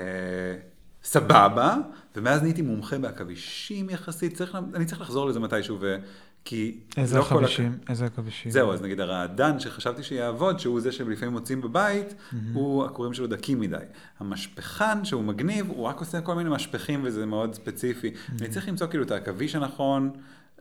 סבבה, 1.05 1.77
ומאז 2.17 2.43
נהייתי 2.43 2.63
מומחה 2.63 2.99
בעכבישים 2.99 3.91
יחסית, 3.91 4.35
צריך, 4.37 4.59
אני 4.75 4.85
צריך 4.85 5.01
לחזור 5.01 5.27
לזה 5.27 5.41
מתישהו, 5.41 5.77
ו... 5.81 5.97
כי 6.45 6.81
איזה 6.97 7.19
לא 7.19 7.23
כל 7.23 7.35
הכ- 7.35 7.39
עכבישים? 7.39 7.79
איזה 7.89 8.05
עכבישים? 8.07 8.51
זהו, 8.53 8.73
אז 8.73 8.83
נגיד 8.83 9.01
הרעדן 9.01 9.61
שחשבתי 9.61 10.03
שיעבוד, 10.03 10.59
שהוא 10.61 10.81
זה 10.81 10.93
שלפעמים 10.93 11.33
מוצאים 11.33 11.61
בבית, 11.61 12.15
הוא, 12.53 12.85
הכורים 12.85 13.15
שלו 13.15 13.27
דקים 13.27 13.61
מדי. 13.61 13.77
המשפחן 14.21 15.05
שהוא 15.05 15.25
מגניב, 15.25 15.71
הוא 15.71 15.85
רק 15.85 16.01
עושה 16.01 16.21
כל 16.21 16.35
מיני 16.35 16.51
משפכים 16.51 17.01
וזה 17.05 17.27
מאוד 17.27 17.55
ספציפי. 17.55 18.11
אני 18.41 18.49
צריך 18.49 18.69
למצוא 18.69 18.87
כאילו 18.87 19.05
את 19.05 19.11
העכביש 19.11 19.55
הנכון, 19.55 20.11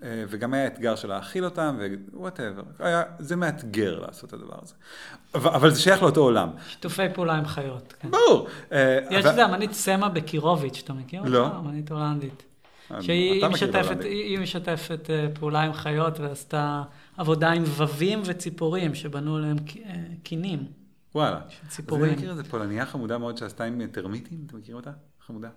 וגם 0.02 0.54
היה 0.54 0.68
אתגר 0.68 0.96
של 0.96 1.08
להאכיל 1.08 1.46
אותם, 1.46 1.78
ו 2.14 2.19
whatever. 2.19 2.64
זה 3.20 3.36
מאתגר 3.36 4.00
לעשות 4.00 4.30
את 4.30 4.34
הדבר 4.34 4.56
הזה. 4.62 4.74
אבל, 5.36 5.52
אבל 5.52 5.72
זה 5.72 5.80
שייך 5.82 6.02
לאותו 6.04 6.22
עולם. 6.22 6.50
שיתופי 6.68 7.02
פעולה 7.14 7.34
עם 7.34 7.46
חיות, 7.46 7.94
כן. 8.00 8.12
ברור. 8.12 8.48
אה, 8.72 9.00
יש 9.12 9.18
אבל- 9.26 9.30
איזה 9.32 9.46
אמנית 9.46 9.72
סמה 9.74 10.10
בקירוביץ', 10.10 10.82
אתה 10.84 10.94
מכיר 10.94 11.20
אותה? 11.20 11.30
לא. 11.32 11.58
אמנית 11.60 11.92
הולנדית. 11.92 12.44
אה, 12.92 13.02
שהיא 13.02 13.46
משתפת. 13.46 13.98
היא 14.04 14.40
משתפת 14.40 15.10
אה, 15.10 15.28
פעולה 15.40 15.62
עם 15.62 15.74
חיות 15.74 16.20
ועשתה 16.20 16.84
עבודה 17.18 17.52
עם 17.52 17.64
ווים 17.64 18.22
וציפורים 18.26 18.96
שבנו 18.96 19.38
אה, 19.38 19.54
קינים 20.24 20.64
וואלה. 21.16 21.40
של 21.50 21.58
אז 21.68 21.72
ציפורים. 21.76 22.04
אני 22.06 22.16
מכיר 22.16 22.32
איזה 22.32 22.44
פולניה 22.44 22.86
חמודה 22.86 23.18
מאוד 23.18 23.38
שעשתה 23.38 23.64
עם 23.64 23.88
טרמיטים, 23.92 24.38
אתם 24.48 24.58
מכירים 24.58 24.78
אותה? 24.78 24.92
חמודה. 25.26 25.50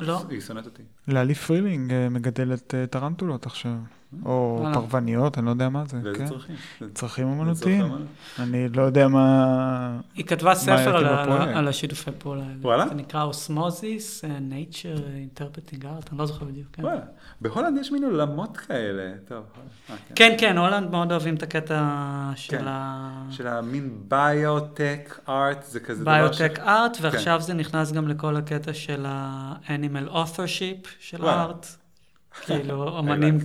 לא. 0.00 0.22
היא 0.28 0.40
שונאת 0.40 0.66
אותי. 0.66 0.82
לאלי 1.08 1.34
פרילינג 1.34 1.92
אה, 1.92 2.08
מגדלת 2.08 2.74
אה, 2.74 2.86
טרנטולות 2.86 3.46
עכשיו, 3.46 3.72
או 4.24 4.56
וואלה. 4.60 4.74
פרווניות, 4.74 5.38
אני 5.38 5.46
לא 5.46 5.50
יודע 5.50 5.68
מה 5.68 5.84
זה. 5.84 5.96
לאיזה 6.02 6.18
כן. 6.18 6.26
צרכים? 6.26 6.56
צרכים. 6.94 7.28
האמנות. 7.28 7.58
אני 8.38 8.68
לא 8.68 8.82
יודע 8.82 9.08
מה... 9.08 10.00
היא 10.14 10.24
כתבה 10.24 10.54
ספר 10.54 10.96
על, 11.56 11.68
השיתופי 11.68 12.10
פעולה. 12.18 12.44
וואלה? 12.60 12.88
זה 12.88 12.94
נקרא 12.94 13.22
אוסמוזיס, 13.22 14.24
nature 14.24 14.98
interpreting 15.38 15.82
art, 15.82 16.10
אני 16.10 16.18
לא 16.18 16.26
זוכר 16.26 16.44
בדיוק. 16.44 16.68
כן. 16.72 16.84
וואלה. 16.84 17.00
בהולנד 17.40 17.78
יש 17.80 17.92
מין 17.92 18.04
עולמות 18.04 18.56
כאלה. 18.56 19.12
טוב. 19.28 19.44
אה, 19.90 19.96
כן, 20.14 20.34
כן, 20.38 20.58
הולנד 20.58 20.90
מאוד 20.90 21.10
אוהבים 21.12 21.34
את 21.34 21.42
הקטע 21.42 21.84
של 22.36 22.58
כן. 22.58 22.64
ה... 22.66 23.22
של 23.30 23.46
המין 23.46 24.02
ביוטק 24.08 25.18
ארט, 25.28 25.64
זה 25.64 25.80
כזה 25.80 26.02
דבר 26.02 26.32
ש... 26.32 26.40
ביוטק 26.40 26.58
ארט, 26.58 26.96
כן. 26.96 27.04
ועכשיו 27.04 27.40
זה 27.40 27.54
נכנס 27.54 27.92
גם 27.92 28.08
לכל 28.08 28.36
הקטע 28.36 28.74
של 28.74 29.04
ה-animal 29.08 30.12
authorship 30.12 30.88
של. 30.98 31.24
הארט. 31.24 31.66
כאילו, 32.46 32.88
אומנים 32.98 33.38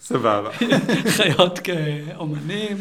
סבבה. 0.00 0.50
כחיות 1.04 1.58
כאומנים, 1.58 2.76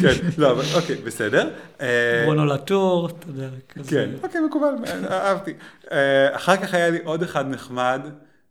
כן, 0.00 0.14
לא, 0.38 0.50
אבל 0.50 0.64
אוקיי, 0.74 0.96
בסדר. 0.96 1.50
אה, 1.80 2.22
ברונו 2.24 2.46
לטור, 2.46 3.08
אתה 3.08 3.26
יודע, 3.28 3.48
כזה. 3.68 3.90
כן, 3.90 4.10
אוקיי, 4.22 4.40
מקובל, 4.40 4.74
אהבתי. 5.10 5.52
אה, 5.92 6.36
אחר 6.36 6.56
כך 6.56 6.74
היה 6.74 6.90
לי 6.90 6.98
עוד 7.04 7.22
אחד 7.22 7.48
נחמד, 7.48 8.00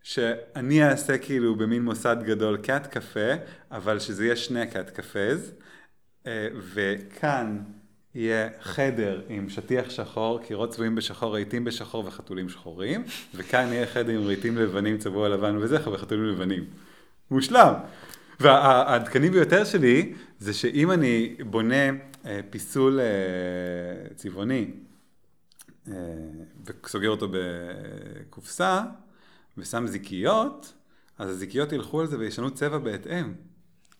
שאני 0.03 0.84
אעשה 0.89 1.17
כאילו 1.17 1.55
במין 1.55 1.84
מוסד 1.84 2.17
גדול 2.23 2.57
קאט 2.57 2.88
קפה, 2.88 3.34
אבל 3.71 3.99
שזה 3.99 4.25
יהיה 4.25 4.35
שני 4.35 4.67
קאט 4.67 4.89
קפז, 4.89 5.51
אה, 6.27 6.47
וכאן 6.73 7.57
יהיה 8.15 8.49
חדר 8.61 9.21
עם 9.30 9.49
שטיח 9.49 9.89
שחור, 9.89 10.39
קירות 10.39 10.69
צבועים 10.69 10.95
בשחור, 10.95 11.34
רהיטים 11.34 11.63
בשחור 11.63 12.05
וחתולים 12.07 12.49
שחורים, 12.49 13.03
וכאן 13.35 13.67
יהיה 13.71 13.88
חדר 13.88 14.11
עם 14.11 14.23
רהיטים 14.23 14.57
לבנים, 14.57 14.97
צבוע 14.97 15.30
לבן 15.30 15.57
וזכר 15.57 15.91
וחתולים 15.91 16.25
לבנים. 16.25 16.65
מושלם. 17.31 17.73
והעדכני 18.39 19.30
ביותר 19.30 19.63
שלי, 19.63 20.13
זה 20.39 20.53
שאם 20.53 20.91
אני 20.91 21.35
בונה 21.45 21.89
אה, 22.25 22.39
פיסול 22.49 22.99
אה, 22.99 24.15
צבעוני, 24.15 24.71
אה, 25.88 25.93
וסוגר 26.65 27.09
אותו 27.09 27.27
בקופסה, 27.31 28.81
ושם 29.57 29.88
זיקיות, 29.88 30.73
אז 31.17 31.30
הזיקיות 31.30 31.71
ילכו 31.71 32.01
על 32.01 32.07
זה 32.07 32.19
וישנו 32.19 32.51
צבע 32.51 32.77
בהתאם. 32.77 33.34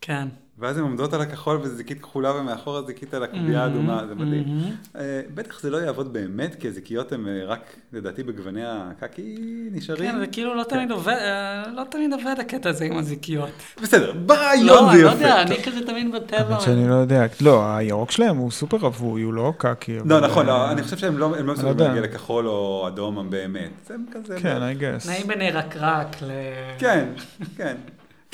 כן. 0.06 0.28
ואז 0.58 0.76
הן 0.78 0.82
עומדות 0.82 1.12
על 1.12 1.20
הכחול 1.20 1.58
וזה 1.62 1.76
זיקית 1.76 2.00
כחולה 2.02 2.32
ומאחורה 2.34 2.82
זיקית 2.82 3.14
על 3.14 3.22
הקובייה 3.22 3.62
האדומה, 3.62 4.02
זה 4.08 4.14
מדהים. 4.14 4.44
מהמם. 4.46 4.70
אה, 4.96 5.20
בטח 5.34 5.60
זה 5.60 5.70
לא 5.70 5.76
יעבוד 5.76 6.12
באמת, 6.12 6.54
כי 6.60 6.68
הזיקיות 6.68 7.12
הן 7.12 7.28
אה, 7.28 7.44
רק, 7.44 7.60
לדעתי, 7.92 8.22
בגווני 8.22 8.60
הקקי 8.64 9.36
נשארים. 9.72 10.12
כן, 10.12 10.18
זה 10.18 10.26
כאילו 10.26 10.54
לא 10.54 10.62
תמיד 10.62 10.90
עובד, 10.90 11.12
אה, 11.12 11.64
לא 11.72 11.82
תמיד 11.90 12.12
עובד 12.12 12.34
הקטע 12.40 12.68
הזה 12.70 12.84
עם 12.84 12.96
הזיקיות. 12.98 13.50
בסדר, 13.82 14.12
ברעיון 14.12 14.66
לא, 14.66 14.84
זה 14.84 14.90
אני 14.92 15.02
לא 15.02 15.08
יפה. 15.08 15.16
יודע, 15.16 15.42
טוב. 15.44 15.52
אני 15.52 15.62
כזה 15.64 15.86
תמיד 15.86 16.12
בטבע. 16.14 16.38
האמת 16.48 16.60
שאני 16.60 16.88
לא 16.88 16.94
יודע. 16.94 17.24
לא, 17.40 17.76
הירוק 17.76 18.10
שלהם 18.10 18.36
הוא 18.36 18.50
סופר 18.50 18.76
רווי, 18.76 19.22
הוא 19.22 19.34
לא 19.34 19.52
קקי. 19.58 19.98
לא, 20.04 20.18
אבל, 20.18 20.26
נכון, 20.26 20.46
לא, 20.46 20.70
אני 20.70 20.82
חושב 20.82 20.96
שהם 20.96 21.18
לא 21.18 21.36
הם 21.38 21.46
לא 21.46 21.52
מסוגלים 21.52 21.72
יודע. 21.78 21.88
להגיע 21.88 22.02
לכחול 22.02 22.48
או 22.48 22.88
אדום 22.88 23.30
באמת. 23.30 23.70
זה 23.86 23.94
כזה... 24.12 24.40
כן, 24.40 24.60
לא- 24.60 24.70
I 24.70 25.04
guess. 25.04 25.08
נעים 25.08 25.26
בין 25.26 25.40
ירקרק 25.40 26.22
ל... 26.22 26.30
כן, 26.78 27.08
כן. 27.56 27.74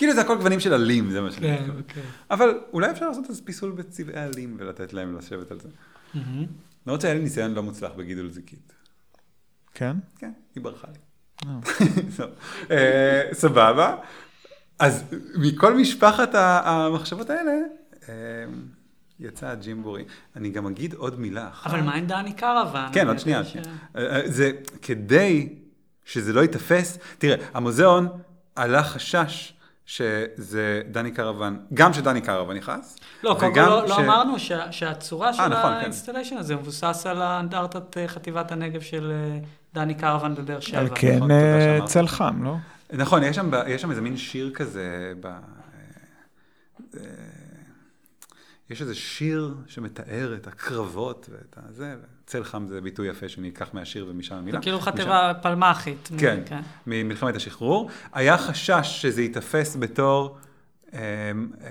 כאילו 0.00 0.14
זה 0.14 0.20
הכל 0.20 0.36
גוונים 0.36 0.60
של 0.60 0.72
עלים, 0.72 1.10
זה 1.10 1.20
מה 1.20 1.30
שאני 1.30 1.46
כן, 1.46 1.62
מתכוון. 1.62 1.78
אוקיי. 1.78 2.02
אבל 2.30 2.58
אולי 2.72 2.90
אפשר 2.90 3.08
לעשות 3.08 3.28
איזה 3.28 3.42
פיסול 3.44 3.70
בצבעי 3.70 4.22
עלים 4.22 4.56
ולתת 4.58 4.92
להם 4.92 5.18
לשבת 5.18 5.50
על 5.50 5.60
זה. 5.60 5.68
למרות 6.86 7.00
שהיה 7.00 7.14
לי 7.14 7.20
ניסיון 7.20 7.54
לא 7.54 7.62
מוצלח 7.62 7.92
בגידול 7.96 8.30
זיקית. 8.30 8.72
כן? 9.74 9.96
כן, 10.18 10.32
היא 10.54 10.64
ברחה 10.64 10.88
לי. 10.92 10.98
אה. 11.46 11.58
אה, 12.70 13.22
סבבה. 13.32 13.96
אז 14.78 15.04
מכל 15.34 15.74
משפחת 15.74 16.30
המחשבות 16.34 17.30
האלה, 17.30 17.52
אה, 18.08 18.14
יצא 19.20 19.46
הג'ימבורי. 19.46 20.04
אני 20.36 20.50
גם 20.50 20.66
אגיד 20.66 20.94
עוד 20.94 21.20
מילה 21.20 21.48
אחת. 21.48 21.70
אבל 21.70 21.80
מה 21.80 21.94
עם 21.94 22.06
דני 22.06 22.32
קרוון? 22.32 22.92
כן, 22.92 23.08
עוד 23.08 23.18
שנייה. 23.18 23.42
זה 24.24 24.50
כדי 24.82 25.48
שזה 26.04 26.32
לא 26.32 26.40
ייתפס, 26.40 26.98
תראה, 27.18 27.46
המוזיאון 27.54 28.08
עלה 28.56 28.84
חשש 28.84 29.59
שזה 29.94 30.82
דני 30.90 31.10
קרוון, 31.10 31.58
גם 31.74 31.92
שדני 31.92 32.20
קרוון 32.20 32.56
נכנס, 32.56 32.96
לא, 33.22 33.36
קודם 33.40 33.54
כל 33.54 33.60
לא- 33.60 33.82
לא 33.88 33.96
ש- 33.96 33.98
אמרנו 33.98 34.38
שה- 34.38 34.72
שהצורה 34.72 35.32
של 35.32 35.42
נכון, 35.48 35.70
כן. 35.70 35.76
ה 35.76 35.81
installation 35.81 36.36
הזה 36.36 36.56
מבוסס 36.56 37.06
על 37.06 37.22
האנדרטת 37.22 37.96
אה, 37.98 38.08
חטיבת 38.08 38.52
הנגב 38.52 38.80
של 38.80 39.12
אה, 39.14 39.38
דני 39.74 39.94
קרוון 39.94 40.34
בבאר 40.34 40.60
שבע. 40.60 40.78
על 40.78 40.88
כן 40.94 41.16
נכון, 41.16 41.30
אה, 41.30 41.60
שאמרת. 41.76 41.88
צל 41.88 42.06
חם, 42.06 42.42
לא? 42.42 42.56
נכון, 42.92 43.22
יש 43.22 43.36
שם, 43.36 43.50
ב- 43.50 43.62
יש 43.66 43.82
שם 43.82 43.90
איזה 43.90 44.00
מין 44.02 44.16
שיר 44.16 44.50
כזה, 44.54 45.12
ב... 45.20 45.26
אה, 45.26 47.00
יש 48.70 48.82
איזה 48.82 48.94
שיר 48.94 49.54
שמתאר 49.66 50.34
את 50.34 50.46
הקרבות 50.46 51.28
ואת 51.32 51.58
הזה, 51.68 51.94
צל 52.30 52.44
חם 52.44 52.66
זה 52.68 52.80
ביטוי 52.80 53.08
יפה 53.08 53.28
שאני 53.28 53.48
אקח 53.48 53.70
מהשיר 53.74 54.06
ומשם 54.10 54.34
המילה. 54.34 54.58
זה 54.58 54.62
כאילו 54.62 54.78
משם- 54.78 54.84
חטיבה 54.84 55.32
פלמ"חית. 55.42 56.08
כן, 56.18 56.40
ממלחמת 56.86 57.36
השחרור. 57.36 57.90
היה 58.12 58.38
חשש 58.38 58.98
שזה 59.02 59.22
ייתפס 59.22 59.76
בתור, 59.76 60.38
אה, 60.94 60.98
אה, 61.00 61.70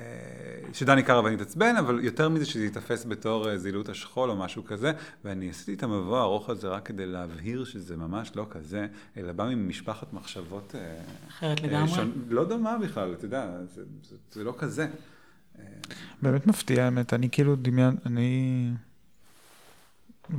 שדני 0.74 1.04
קרוון 1.04 1.34
יתעצבן, 1.34 1.76
אבל 1.80 2.00
יותר 2.04 2.30
מזה 2.30 2.46
שזה 2.46 2.64
ייתפס 2.64 3.06
בתור 3.06 3.50
אה, 3.50 3.58
זילות 3.58 3.90
השכול 3.90 4.30
או 4.30 4.36
משהו 4.36 4.66
כזה, 4.66 4.92
ואני 5.26 5.50
עשיתי 5.50 5.74
את 5.74 5.84
המבוא 5.84 6.18
הארוך 6.18 6.50
הזה 6.50 6.68
רק 6.68 6.86
כדי 6.86 7.06
להבהיר 7.06 7.66
שזה 7.66 7.98
ממש 7.98 8.32
לא 8.36 8.46
כזה, 8.50 8.88
אלא 9.18 9.32
בא 9.32 9.46
ממשפחת 9.56 10.14
מחשבות... 10.14 10.76
אה, 10.76 10.96
אחרת 11.30 11.62
לגמרי. 11.62 11.92
שונ- 11.96 12.06
לא 12.30 12.46
דומה 12.46 12.78
בכלל, 12.78 13.14
אתה 13.14 13.26
יודע, 13.26 13.48
זה, 13.76 13.82
זה, 14.10 14.16
זה 14.32 14.44
לא 14.44 14.54
כזה. 14.58 14.88
באמת 16.22 16.48
מפתיע 16.48 16.86
האמת, 16.86 17.14
אני 17.14 17.30
כאילו 17.32 17.56
דמיין, 17.56 17.96
אני... 18.06 18.70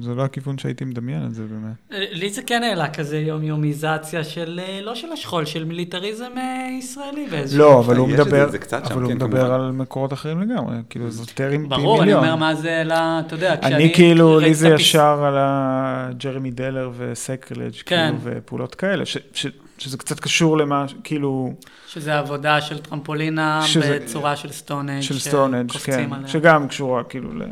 זה 0.00 0.14
לא 0.14 0.22
הכיוון 0.24 0.58
שהייתי 0.58 0.84
מדמיין 0.84 1.26
את 1.26 1.34
זה 1.34 1.42
באמת. 1.42 2.00
לי 2.12 2.30
זה 2.30 2.42
כן 2.42 2.62
העלה 2.62 2.88
כזה 2.90 3.18
יומיומיזציה 3.18 4.24
של, 4.24 4.60
אה, 4.62 4.80
לא 4.82 4.94
של 4.94 5.12
השכול, 5.12 5.44
של 5.44 5.64
מיליטריזם 5.64 6.30
אה, 6.36 6.66
ישראלי 6.78 7.26
באיזשהו... 7.30 7.58
לא, 7.58 7.78
אבל 7.80 7.96
הוא 7.96 8.08
זה, 8.08 8.14
מדבר, 8.14 8.48
זה 8.50 8.58
אבל 8.92 9.02
הוא 9.02 9.10
כן, 9.10 9.16
מדבר 9.16 9.38
כמובן. 9.40 9.54
על 9.54 9.70
מקורות 9.70 10.12
אחרים 10.12 10.40
לגמרי, 10.40 10.76
כאילו 10.90 11.06
אזוטריים 11.06 11.62
פי 11.62 11.68
ברור, 11.68 11.96
אני 11.96 12.00
מיליון. 12.00 12.24
אומר 12.24 12.36
מה 12.36 12.54
זה, 12.54 12.82
ל- 12.84 12.92
אתה 12.92 13.34
יודע, 13.34 13.56
כשאני... 13.60 13.74
אני 13.74 13.94
כאילו, 13.94 14.38
לי 14.40 14.54
זה 14.54 14.68
ישר 14.68 15.24
על 15.24 15.34
הג'רמי 15.38 16.50
דלר 16.50 16.90
וסקרלג' 16.96 17.72
כן. 17.86 18.14
כאילו, 18.18 18.36
ופעולות 18.38 18.74
כאלה, 18.74 19.06
ש- 19.06 19.18
ש- 19.34 19.46
שזה 19.78 19.98
קצת 19.98 20.20
קשור 20.20 20.58
למה, 20.58 20.84
כאילו, 21.04 21.52
שזה 21.88 22.18
עבודה 22.18 22.60
של 22.60 22.78
טרמפולינה 22.78 23.62
שזה- 23.66 23.98
בצורה 24.04 24.36
של 24.36 24.52
סטונאג' 24.52 25.00
של 25.02 25.18
סטונג', 25.18 25.70
כן, 25.72 26.08
עליה. 26.12 26.28
שגם 26.28 26.68
קשורה 26.68 27.04
כאילו 27.04 27.32
ל... 27.38 27.42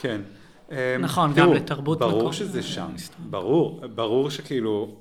כן. 0.00 0.20
נכון, 1.00 1.32
גם 1.34 1.52
לתרבות 1.52 1.98
ברור 1.98 2.20
מקום. 2.20 2.32
שזה 2.32 2.62
שם, 2.62 2.90
ברור, 3.30 3.86
ברור 3.94 4.30
שכאילו 4.30 4.96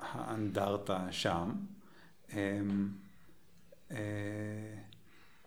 האנדרטה 0.00 0.98
שם, 1.10 1.50
אמ, 2.32 2.38
אה, 3.90 3.96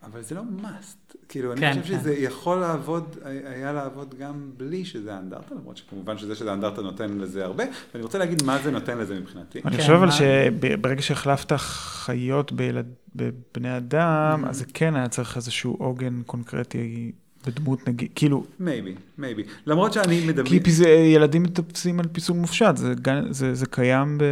אבל 0.04 0.22
זה 0.22 0.36
לא 0.36 0.41
must, 0.62 1.16
כאילו 1.30 1.52
אני 1.54 1.62
כן, 1.62 1.82
חושב 1.82 1.94
כן. 1.94 2.00
שזה 2.00 2.14
יכול 2.14 2.58
לעבוד, 2.58 3.16
היה 3.46 3.74
לעבוד 3.74 4.16
גם 4.20 4.52
בלי 4.58 4.86
שזה 4.86 5.14
האנדרטה, 5.16 5.56
למרות 5.56 5.78
שכמובן 5.78 6.18
שזה 6.18 6.36
שזה 6.36 6.52
האנדרטה 6.52 6.82
נותן 6.82 7.18
לזה 7.18 7.46
הרבה, 7.46 7.64
ואני 7.94 8.04
רוצה 8.04 8.18
להגיד 8.18 8.44
מה 8.44 8.58
זה 8.64 8.72
נותן 8.72 8.98
לזה 8.98 9.20
מבחינתי. 9.20 9.60
אני 9.66 9.72
כן, 9.76 9.82
חושב 9.82 9.94
אבל 9.94 10.12
שברגע 10.12 11.02
שהחלפת 11.02 11.52
חיות 11.58 12.52
בילד- 12.52 12.94
בבני 13.16 13.78
אדם, 13.78 14.44
אז 14.48 14.58
זה 14.58 14.66
כן 14.74 14.96
היה 14.96 15.08
צריך 15.08 15.36
איזשהו 15.38 15.76
עוגן 15.80 16.22
קונקרטי 16.26 17.12
בדמות 17.48 17.88
נגיד, 17.90 18.10
כאילו, 18.16 18.45
maybe, 18.60 18.95
maybe, 19.18 19.44
למרות 19.66 19.94
שאני 19.94 20.22
כי 20.22 20.28
מדמיין, 20.28 20.64
פיס- 20.64 20.86
ילדים 21.16 21.44
מטפסים 21.44 21.99
על 21.99 22.06
פיסול 22.11 22.38
מופשט, 22.38 22.76
זה 22.78 22.94
זה 23.30 23.53
זה 23.53 23.66
קיים 23.66 24.18
ב... 24.18 24.24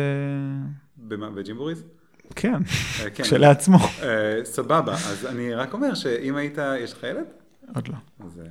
במה- 0.97 1.29
בג'ימבוריז? 1.29 1.83
כן, 2.35 2.53
אה, 2.53 3.09
כן. 3.09 3.23
כשלעצמו. 3.23 3.77
אה, 4.03 4.39
סבבה, 4.43 4.93
אז 4.93 5.25
אני 5.25 5.53
רק 5.53 5.73
אומר 5.73 5.93
שאם 5.95 6.35
היית, 6.35 6.57
יש 6.79 6.93
לך 6.93 7.03
ילד? 7.03 7.25
עוד 7.75 7.87
לא. 7.87 7.95
אז 8.25 8.39
אה, 8.39 8.45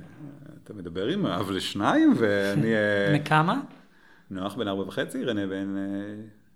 אתה 0.63 0.73
מדבר 0.73 1.07
עם 1.07 1.25
אב 1.25 1.51
לשניים, 1.51 2.13
ואני... 2.17 2.73
אה, 2.75 3.07
בני 3.09 3.23
כמה? 3.25 3.61
נוח 4.31 4.55
בן 4.55 4.67
ארבע 4.67 4.83
וחצי, 4.87 5.23
רנה 5.23 5.47
בן... 5.47 5.75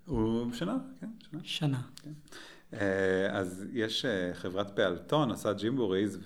הוא 0.06 0.52
שנה, 0.52 0.76
כן, 1.00 1.06
שנה. 1.30 1.40
שנה. 1.42 1.78
אה, 2.74 2.78
אז 3.30 3.64
יש 3.72 4.04
אה, 4.04 4.34
חברת 4.34 4.76
פעלתון, 4.76 5.30
עושה 5.30 5.52
ג'ימבוריז, 5.52 6.18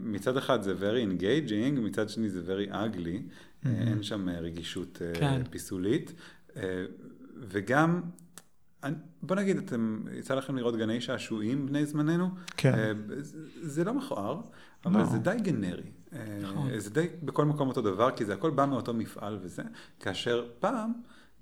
ומצד 0.00 0.36
אחד 0.36 0.62
זה 0.62 0.74
very 0.80 1.20
engaging, 1.20 1.80
מצד 1.80 2.08
שני 2.08 2.28
זה 2.28 2.40
very 2.46 2.72
ugly, 2.72 3.08
אה, 3.66 3.70
אין 3.86 4.02
שם 4.02 4.28
אה, 4.28 4.38
רגישות 4.40 5.02
אה, 5.02 5.12
כן. 5.20 5.42
פיסולית, 5.50 6.12
וגם... 7.40 8.00
בוא 9.22 9.36
נגיד, 9.36 9.56
אתם, 9.56 10.02
יצא 10.12 10.34
לכם 10.34 10.56
לראות 10.56 10.76
גני 10.76 11.00
שעשועים 11.00 11.66
בני 11.66 11.86
זמננו? 11.86 12.28
כן. 12.56 12.72
זה- 13.20 13.38
זה 13.62 13.84
לא 13.84 13.94
מכוער, 13.94 14.40
אבל 14.86 15.00
לא. 15.00 15.06
זה 15.06 15.18
די 15.18 15.36
גנרי. 15.42 15.90
נכון. 16.42 16.78
זה 16.78 16.90
די 16.90 17.06
בכל 17.22 17.44
מקום 17.44 17.68
אותו 17.68 17.82
דבר, 17.82 18.10
כי 18.10 18.24
זה 18.24 18.34
הכל 18.34 18.50
בא 18.50 18.66
מאותו 18.66 18.94
מפעל 18.94 19.38
וזה, 19.42 19.62
כאשר 20.00 20.46
פעם, 20.58 20.92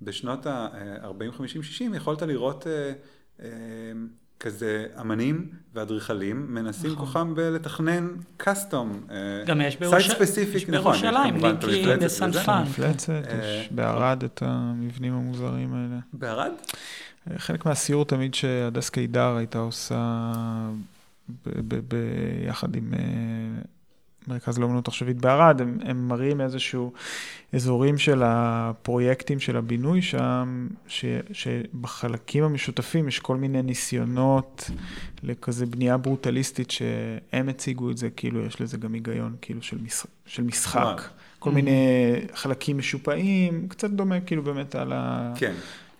בשנות 0.01 0.45
ה-40, 0.45 1.31
50, 1.31 1.63
60, 1.63 1.93
יכולת 1.93 2.21
לראות 2.21 2.67
כזה 4.41 4.85
אמנים 5.01 5.45
ואדריכלים 5.75 6.53
מנסים 6.53 6.91
נכון. 6.91 7.05
כוחם 7.05 7.35
בלתכנן 7.35 8.07
custom. 8.37 9.01
גם 9.45 9.61
יש 9.61 9.77
בירוש- 9.77 10.07
site 10.07 10.17
specific, 10.17 10.55
יש 10.55 10.69
נכון, 10.69 10.91
בירושלים, 10.91 11.35
וזה. 11.35 12.43
fun. 12.45 12.63
מפלצת, 12.63 13.09
אה, 13.09 13.59
יש 13.61 13.69
בערד 13.71 14.23
את 14.23 14.43
המבנים 14.45 15.13
המוזרים 15.13 15.73
האלה. 15.73 15.97
בערד? 16.13 16.51
חלק 17.37 17.65
מהסיור 17.65 18.05
תמיד 18.05 18.33
שהדס 18.33 18.89
קידר 18.89 19.35
הייתה 19.37 19.59
עושה 19.59 20.31
ב- 21.45 21.75
ב- 21.75 21.95
ביחד 22.45 22.75
עם 22.75 22.93
מרכז 24.27 24.59
לאומנות 24.59 24.87
עכשווית 24.87 25.17
בערד, 25.17 25.61
הם, 25.61 25.77
הם 25.85 26.07
מראים 26.07 26.41
איזשהו 26.41 26.91
אזורים 27.53 27.97
של 27.97 28.21
הפרויקטים 28.25 29.39
של 29.39 29.57
הבינוי 29.57 30.01
שם, 30.01 30.67
ש, 30.87 31.05
שבחלקים 31.31 32.43
המשותפים 32.43 33.07
יש 33.07 33.19
כל 33.19 33.37
מיני 33.37 33.61
ניסיונות 33.61 34.69
לכזה 35.23 35.65
בנייה 35.65 35.97
ברוטליסטית 35.97 36.71
שהם 36.71 37.49
הציגו 37.49 37.91
את 37.91 37.97
זה, 37.97 38.09
כאילו 38.09 38.45
יש 38.45 38.61
לזה 38.61 38.77
גם 38.77 38.93
היגיון 38.93 39.35
כאילו 39.41 39.61
של, 39.61 39.77
מש, 39.83 40.03
של 40.25 40.43
משחק. 40.43 40.81
וואו. 40.81 40.97
כל 41.39 41.51
מיני 41.51 41.81
חלקים 42.33 42.77
משופעים, 42.77 43.67
קצת 43.67 43.89
דומה 43.89 44.19
כאילו 44.19 44.43
באמת 44.43 44.75
על 44.75 44.91
ה... 44.93 45.33
כן. 45.35 45.53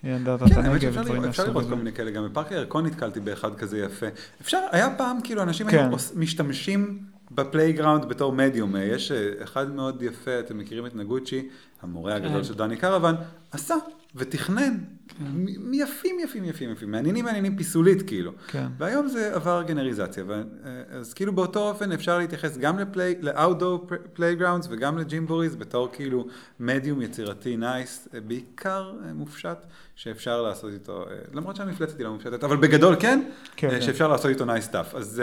אנדרטת 0.03 0.43
כן, 0.53 0.55
האמת 0.65 0.83
הנגב 0.83 0.97
לראות- 0.99 1.25
אפשר 1.25 1.45
לראות 1.47 1.65
כל. 1.69 1.75
מיני 1.75 1.91
כאלה, 1.93 2.11
גם 2.11 2.25
בפארק 2.25 2.51
הירקון 2.51 2.85
נתקלתי 2.85 3.19
באחד 3.19 3.55
כזה 3.55 3.79
יפה. 3.79 4.05
אפשר, 4.41 4.59
היה 4.71 4.95
פעם 4.97 5.17
כאילו 5.23 5.41
אנשים 5.43 5.67
כן. 5.71 5.77
היו 5.77 5.89
משתמשים 6.15 6.99
ב 7.35 7.42
playground 7.42 8.05
בתור 8.05 8.33
מדיום. 8.33 8.75
יש 8.79 9.11
אה, 9.11 9.43
אחד 9.43 9.71
מאוד 9.75 10.01
יפה, 10.01 10.39
אתם 10.39 10.57
מכירים 10.57 10.85
את 10.85 10.95
נוגוצ'י, 10.95 11.49
המורה 11.81 12.15
הגדול 12.15 12.37
כן. 12.37 12.43
של 12.43 12.53
דני 12.53 12.77
קרוון, 12.77 13.15
עשה 13.51 13.75
ותכנן. 14.15 14.77
מ- 15.19 15.73
יפים, 15.73 16.19
יפים, 16.19 16.43
יפים, 16.43 16.71
יפים, 16.71 16.91
מעניינים, 16.91 17.25
מעניינים 17.25 17.57
פיסולית 17.57 18.01
כאילו. 18.07 18.31
כן. 18.47 18.67
והיום 18.77 19.07
זה 19.07 19.35
עבר 19.35 19.63
גנריזציה, 19.67 20.23
ו- 20.27 20.41
אז 20.89 21.13
כאילו 21.13 21.33
באותו 21.33 21.69
אופן 21.69 21.91
אפשר 21.91 22.17
להתייחס 22.17 22.57
גם 22.57 22.79
ל 23.21 23.30
outdoor 23.30 23.87
playgrounds 24.13 24.67
וגם 24.71 24.97
לג'ימבוריז 24.97 25.55
בתור 25.55 25.89
כאילו 25.93 26.27
מדיום 26.59 27.01
יצירתי 27.01 27.57
nice, 27.57 28.07
בעיקר 28.27 28.93
אה, 29.05 29.13
מופשט, 29.13 29.57
שאפשר 29.95 30.41
לעשות 30.41 30.73
איתו, 30.73 31.05
אה, 31.09 31.15
למרות 31.33 31.55
שהמפלצת 31.55 31.97
היא 31.97 32.05
לא 32.05 32.13
מופשטת, 32.13 32.43
אבל 32.43 32.57
בגדול 32.57 32.95
כן, 32.99 33.23
כן, 33.55 33.67
אה, 33.69 33.73
כן. 33.73 33.81
שאפשר 33.81 34.07
לעשות 34.07 34.25
איתו 34.25 34.45
nice 34.45 34.65
stuff, 34.65 34.95
אז 34.95 35.21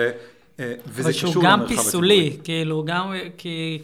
אה, 0.61 0.73
וזה 0.89 1.03
אבל 1.03 1.13
קשור 1.13 1.33
שהוא 1.33 1.45
גם 1.45 1.59
למרחב 1.61 1.75
פיסולי, 1.77 2.21
הציבורי. 2.21 2.45
כאילו, 2.45 2.85
גם 2.87 3.13
כי... 3.37 3.79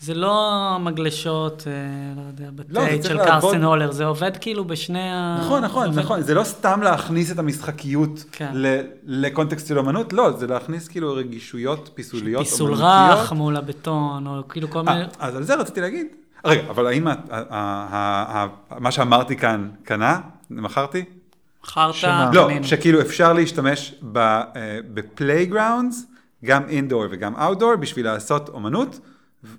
זה 0.00 0.14
לא 0.14 0.76
מגלשות, 0.80 1.64
אה, 1.66 1.72
לא 2.16 2.26
יודע, 2.28 2.44
לא, 2.68 2.80
בטייט 2.84 3.02
צריך 3.02 3.12
של 3.12 3.24
קרסטן 3.24 3.62
הולר, 3.62 3.92
זה 3.92 4.04
עובד 4.04 4.36
כאילו 4.36 4.64
בשני 4.64 5.10
ה... 5.12 5.38
נכון, 5.40 5.64
נכון, 5.64 5.86
עובד- 5.86 5.98
נכון, 5.98 6.22
זה 6.22 6.34
לא 6.34 6.44
סתם 6.44 6.80
להכניס 6.82 7.32
את 7.32 7.38
המשחקיות 7.38 8.24
כן. 8.32 8.50
ל- 8.54 8.80
לקונטקסט 9.06 9.66
של 9.66 9.78
אמנות, 9.78 10.12
לא, 10.12 10.32
זה 10.32 10.46
להכניס 10.46 10.88
כאילו 10.88 11.14
רגישויות 11.14 11.90
פיסוליות, 11.94 12.42
פיסול. 12.46 12.74
רך 12.74 13.32
מול 13.32 13.56
הבטון, 13.56 14.26
או 14.26 14.42
כאילו 14.48 14.70
כל 14.70 14.78
אה, 14.78 14.82
מיני... 14.94 15.04
אז 15.18 15.36
על 15.36 15.42
זה 15.42 15.54
רציתי 15.54 15.80
להגיד. 15.80 16.06
רגע, 16.44 16.62
אבל 16.70 16.86
האם 16.86 17.06
מה 18.78 18.90
שאמרתי 18.90 19.36
כאן 19.36 19.68
קנה? 19.84 20.20
מכרתי? 20.50 21.04
חרטא? 21.66 22.30
לא. 22.32 22.48
שכאילו 22.62 23.00
אפשר 23.00 23.32
להשתמש 23.32 23.94
ב 24.94 25.03
playgrounds, 25.03 26.06
גם 26.44 26.68
indoor 26.68 27.04
וגם 27.10 27.36
outdoor, 27.36 27.76
בשביל 27.76 28.04
לעשות 28.04 28.48
אומנות, 28.48 29.00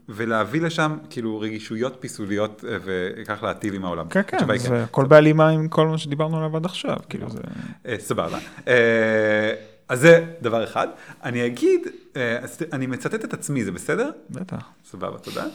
ולהביא 0.09 0.61
לשם 0.61 0.97
כאילו 1.09 1.39
רגישויות 1.39 1.97
פיסוליות 1.99 2.63
אה, 2.67 2.77
וכך 2.83 3.43
להטיב 3.43 3.73
עם 3.73 3.85
העולם. 3.85 4.09
כן, 4.09 4.21
כן, 4.27 4.49
היא 4.51 4.59
זה 4.59 4.83
הכל 4.83 5.05
בהלימה 5.05 5.49
עם 5.49 5.67
כל 5.67 5.87
מה 5.87 5.97
שדיברנו 5.97 6.37
עליו 6.37 6.55
עד 6.55 6.65
עכשיו, 6.65 6.97
כאילו 7.09 7.29
זה... 7.29 7.39
אה, 7.85 7.95
סבבה. 7.99 8.37
אה, 8.67 9.53
אז 9.89 9.99
זה 9.99 10.25
דבר 10.41 10.63
אחד. 10.63 10.87
אני 11.23 11.45
אגיד, 11.45 11.87
אה, 12.15 12.37
אני 12.73 12.87
מצטט 12.87 13.25
את 13.25 13.33
עצמי, 13.33 13.65
זה 13.65 13.71
בסדר? 13.71 14.11
בטח. 14.29 14.69
סבבה, 14.85 15.17
תודה. 15.17 15.45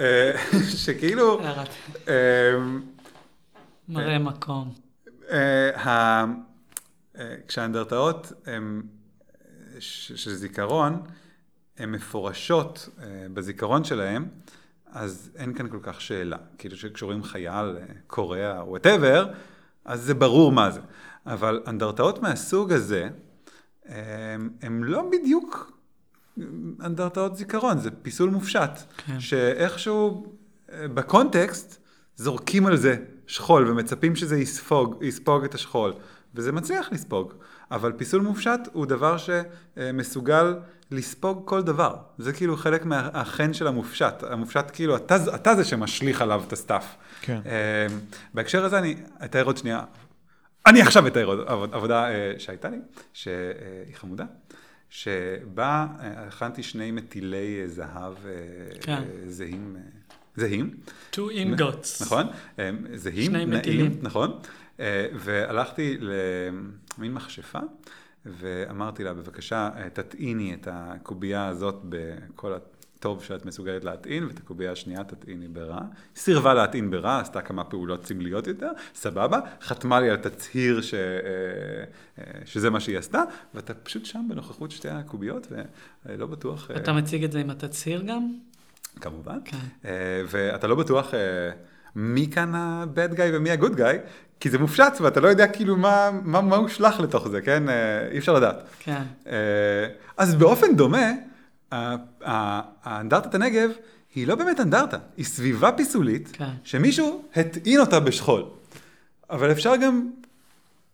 אה, 0.00 0.32
שכאילו. 0.84 1.40
אה, 2.08 2.14
מראה 3.88 4.18
מקום. 4.18 4.89
אה, 5.30 6.24
אה, 7.18 7.34
כשהאנדרטאות 7.48 8.32
של 9.78 10.34
זיכרון, 10.34 11.02
הן 11.78 11.90
מפורשות 11.90 12.88
אה, 13.02 13.26
בזיכרון 13.34 13.84
שלהם, 13.84 14.28
אז 14.92 15.30
אין 15.36 15.54
כאן 15.54 15.68
כל 15.68 15.78
כך 15.82 16.00
שאלה. 16.00 16.36
כאילו 16.58 16.76
שכשרואים 16.76 17.22
חייל 17.22 17.76
קורע, 18.06 18.62
וואטאבר, 18.66 19.32
אז 19.84 20.02
זה 20.02 20.14
ברור 20.14 20.52
מה 20.52 20.70
זה. 20.70 20.80
אבל 21.26 21.62
אנדרטאות 21.66 22.22
מהסוג 22.22 22.72
הזה, 22.72 23.08
הם 24.62 24.84
לא 24.84 25.10
בדיוק 25.12 25.72
אנדרטאות 26.84 27.36
זיכרון, 27.36 27.78
זה 27.78 27.90
פיסול 27.90 28.30
מופשט. 28.30 28.70
כן. 28.96 29.20
שאיכשהו 29.20 30.32
בקונטקסט 30.68 31.80
זורקים 32.16 32.66
על 32.66 32.76
זה 32.76 32.96
שכול 33.30 33.70
ומצפים 33.70 34.16
שזה 34.16 34.36
יספוג, 34.38 34.98
יספוג 35.02 35.44
את 35.44 35.54
השכול, 35.54 35.92
וזה 36.34 36.52
מצליח 36.52 36.88
לספוג. 36.92 37.32
אבל 37.70 37.92
פיסול 37.92 38.20
מופשט 38.22 38.60
הוא 38.72 38.86
דבר 38.86 39.16
שמסוגל 39.18 40.54
לספוג 40.90 41.42
כל 41.44 41.62
דבר. 41.62 41.96
זה 42.18 42.32
כאילו 42.32 42.56
חלק 42.56 42.84
מהחן 42.84 43.52
של 43.52 43.66
המופשט. 43.66 44.22
המופשט 44.30 44.64
כאילו, 44.72 44.96
אתה, 44.96 45.16
אתה 45.34 45.54
זה 45.54 45.64
שמשליך 45.64 46.22
עליו 46.22 46.42
את 46.46 46.52
ה 46.52 46.57
stuff. 46.57 46.84
כן. 47.20 47.40
אה, 47.46 47.86
בהקשר 48.34 48.64
הזה 48.64 48.78
אני 48.78 48.96
אתאר 49.24 49.44
עוד 49.44 49.56
שנייה. 49.56 49.82
אני 50.66 50.82
עכשיו 50.82 51.06
אתאר 51.06 51.24
עוד 51.24 51.38
עבוד- 51.46 51.74
עבודה 51.74 52.08
אה, 52.10 52.32
שהייתה 52.38 52.68
לי, 52.68 52.78
שהיא 53.12 53.34
חמודה, 53.94 54.24
שבה 54.88 55.86
אה, 56.00 56.26
הכנתי 56.26 56.62
שני 56.62 56.90
מטילי 56.90 57.60
אה, 57.62 57.68
זהב 57.68 58.14
אה, 58.26 58.32
כן. 58.80 58.92
אה, 58.92 59.02
זהים, 59.26 59.76
אה, 59.76 59.82
זהים, 60.36 60.70
two 61.12 61.16
ingots. 61.16 62.02
נכון? 62.02 62.26
אה, 62.58 62.70
זהים, 62.94 63.32
נעים, 63.32 63.50
מטילים. 63.50 63.98
נכון? 64.02 64.38
אה, 64.80 65.06
והלכתי 65.14 65.98
למין 66.00 67.14
מכשפה, 67.14 67.58
ואמרתי 68.26 69.04
לה, 69.04 69.14
בבקשה, 69.14 69.70
אה, 69.76 69.90
תטעיני 69.90 70.54
את 70.54 70.68
הקובייה 70.70 71.46
הזאת 71.46 71.80
בכל 71.84 72.52
הטוב 72.52 73.24
שאת 73.24 73.46
מסוגלת 73.46 73.84
להטעין, 73.84 74.24
ואת 74.24 74.38
הקובייה 74.38 74.72
השנייה 74.72 75.04
תטעיני 75.04 75.48
ברע. 75.48 75.80
היא 75.80 75.88
סירבה 76.16 76.54
להטעין 76.54 76.90
ברע, 76.90 77.20
עשתה 77.20 77.40
כמה 77.40 77.64
פעולות 77.64 78.06
סמליות 78.06 78.46
יותר, 78.46 78.70
סבבה, 78.94 79.40
חתמה 79.62 80.00
לי 80.00 80.10
על 80.10 80.16
תצהיר 80.16 80.80
ש... 80.80 80.94
שזה 82.44 82.70
מה 82.70 82.80
שהיא 82.80 82.98
עשתה, 82.98 83.22
ואתה 83.54 83.74
פשוט 83.74 84.04
שם 84.04 84.26
בנוכחות 84.28 84.70
שתי 84.70 84.88
הקוביות, 84.88 85.46
ולא 86.06 86.26
בטוח... 86.26 86.70
אתה 86.70 86.92
מציג 86.92 87.24
את 87.24 87.32
זה 87.32 87.40
עם 87.40 87.50
התצהיר 87.50 88.02
גם? 88.02 88.32
כמובן. 89.00 89.38
כן. 89.44 89.56
אה, 89.84 89.90
ואתה 90.28 90.66
לא 90.66 90.74
בטוח 90.74 91.14
אה, 91.14 91.20
מי 91.96 92.30
כאן 92.30 92.54
ה-bad 92.54 93.16
guy 93.16 93.22
ומי 93.32 93.50
ה-good 93.50 93.76
guy, 93.76 93.96
כי 94.40 94.50
זה 94.50 94.58
מופשט 94.58 94.92
ואתה 95.00 95.20
לא 95.20 95.28
יודע 95.28 95.46
כאילו 95.46 95.76
מה, 95.76 96.10
מה, 96.22 96.40
מה 96.40 96.56
הושלך 96.56 97.00
לתוך 97.00 97.28
זה, 97.28 97.40
כן? 97.40 97.68
אה, 97.68 98.08
אי 98.10 98.18
אפשר 98.18 98.32
לדעת. 98.32 98.62
כן. 98.78 99.02
אז 100.16 100.34
באופן 100.34 100.76
דומה, 100.76 101.12
האנדרטת 102.22 103.34
הנגב 103.34 103.70
היא 104.14 104.26
לא 104.26 104.34
באמת 104.34 104.60
אנדרטה, 104.60 104.98
היא 105.16 105.24
סביבה 105.24 105.72
פיסולית, 105.72 106.28
כן. 106.32 106.50
שמישהו 106.64 107.22
הטעין 107.36 107.80
אותה 107.80 108.00
בשכול. 108.00 108.44
אבל 109.30 109.52
אפשר 109.52 109.76
גם, 109.76 110.10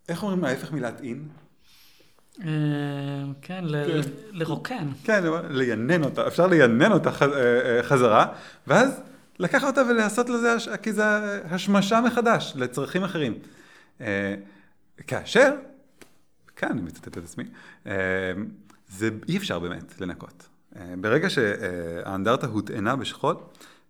איך 0.09 0.23
אומרים 0.23 0.43
ההפך 0.43 0.71
מלהטעין? 0.71 1.23
אה, 2.45 2.47
כן, 3.41 3.63
ל- 3.65 4.01
כן. 4.03 4.09
לרוקן. 4.31 4.87
כן, 5.03 5.23
אותה, 6.03 6.27
אפשר 6.27 6.47
ליינן 6.47 6.91
אותה 6.91 7.09
אה, 7.09 7.77
אה, 7.77 7.83
חזרה, 7.83 8.25
ואז 8.67 9.01
לקחת 9.39 9.67
אותה 9.67 9.81
ולעשות 9.89 10.29
לזה, 10.29 10.55
כי 10.81 10.93
זה 10.93 11.03
השמשה 11.43 12.01
מחדש 12.01 12.53
לצרכים 12.55 13.03
אחרים. 13.03 13.33
כאשר, 15.07 15.53
כאן 16.55 16.69
אני 16.69 16.81
מצטט 16.81 17.07
את 17.07 17.23
עצמי, 17.23 17.43
זה 18.89 19.09
אי 19.27 19.37
אפשר 19.37 19.59
באמת 19.59 20.01
לנקות. 20.01 20.47
ברגע 21.01 21.29
שהאנדרטה 21.29 22.47
הוטענה 22.47 22.95
בשכול, 22.95 23.35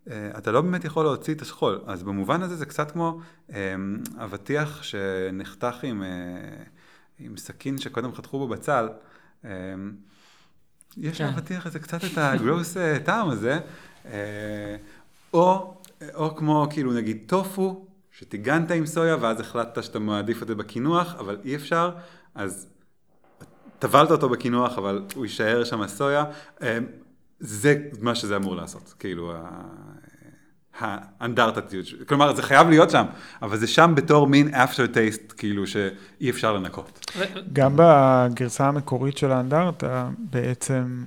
אתה 0.08 0.52
לא 0.52 0.62
באמת 0.62 0.86
יכול 0.86 1.06
להוציא 1.06 1.34
את 1.34 1.42
השכול. 1.42 1.82
אז 1.86 2.04
במובן 2.04 2.42
הזה 2.42 2.56
זה 2.56 2.66
קצת 2.66 2.92
כמו 2.92 3.20
אבטיח 4.18 4.84
שנחתך 4.84 5.76
עם, 5.84 6.04
עם 7.20 7.38
סכין 7.38 7.78
שקודם 7.78 8.16
חתכו 8.16 8.38
בו 8.38 8.48
בצל. 8.48 8.90
אה, 9.46 9.52
יש 10.98 11.18
כן. 11.18 11.26
לאבטיח 11.26 11.66
הזה 11.66 11.80
קצת 11.80 12.04
את 12.04 12.18
הגרוס 12.18 12.78
אה, 12.78 13.00
טעם 13.00 13.30
הזה, 13.30 13.60
אה, 14.06 14.76
או, 15.34 15.78
או 16.14 16.36
כמו 16.36 16.68
כאילו 16.70 16.94
נגיד 16.94 17.24
טופו, 17.26 17.88
שטיגנת 18.12 18.72
עם 18.72 18.86
סויה 18.86 19.18
ואז 19.22 19.40
החלטת 19.40 19.84
שאתה 19.84 20.00
מעדיף 20.00 20.44
את 20.44 20.48
זה 20.48 20.56
בקינוח, 20.56 21.16
אבל 21.16 21.38
אי 21.44 21.56
אפשר, 21.56 21.92
אז 22.36 22.68
טבלת 23.80 24.12
אותו 24.12 24.30
בקינוח, 24.30 24.78
אבל 24.78 25.06
הוא 25.16 25.26
יישאר 25.26 25.64
שם 25.64 25.88
סויה, 25.88 26.26
אה, 26.62 26.78
זה 27.40 27.90
מה 28.02 28.16
שזה 28.16 28.36
אמור 28.36 28.56
לעשות, 28.56 28.94
כאילו, 29.00 29.34
ה- 30.82 30.98
האנדרטתיות, 31.20 31.86
כלומר 32.08 32.36
זה 32.36 32.42
חייב 32.44 32.70
להיות 32.70 32.90
שם, 32.90 33.06
אבל 33.42 33.58
זה 33.58 33.68
שם 33.68 33.94
בתור 33.96 34.28
מין 34.28 34.54
after 34.56 34.78
taste, 34.94 35.34
כאילו 35.38 35.68
שאי 35.68 36.30
אפשר 36.30 36.54
לנקות. 36.54 37.12
גם 37.54 37.74
בגרסה 37.76 38.68
המקורית 38.68 39.18
של 39.18 39.32
האנדרטה, 39.32 40.10
בעצם 40.18 41.04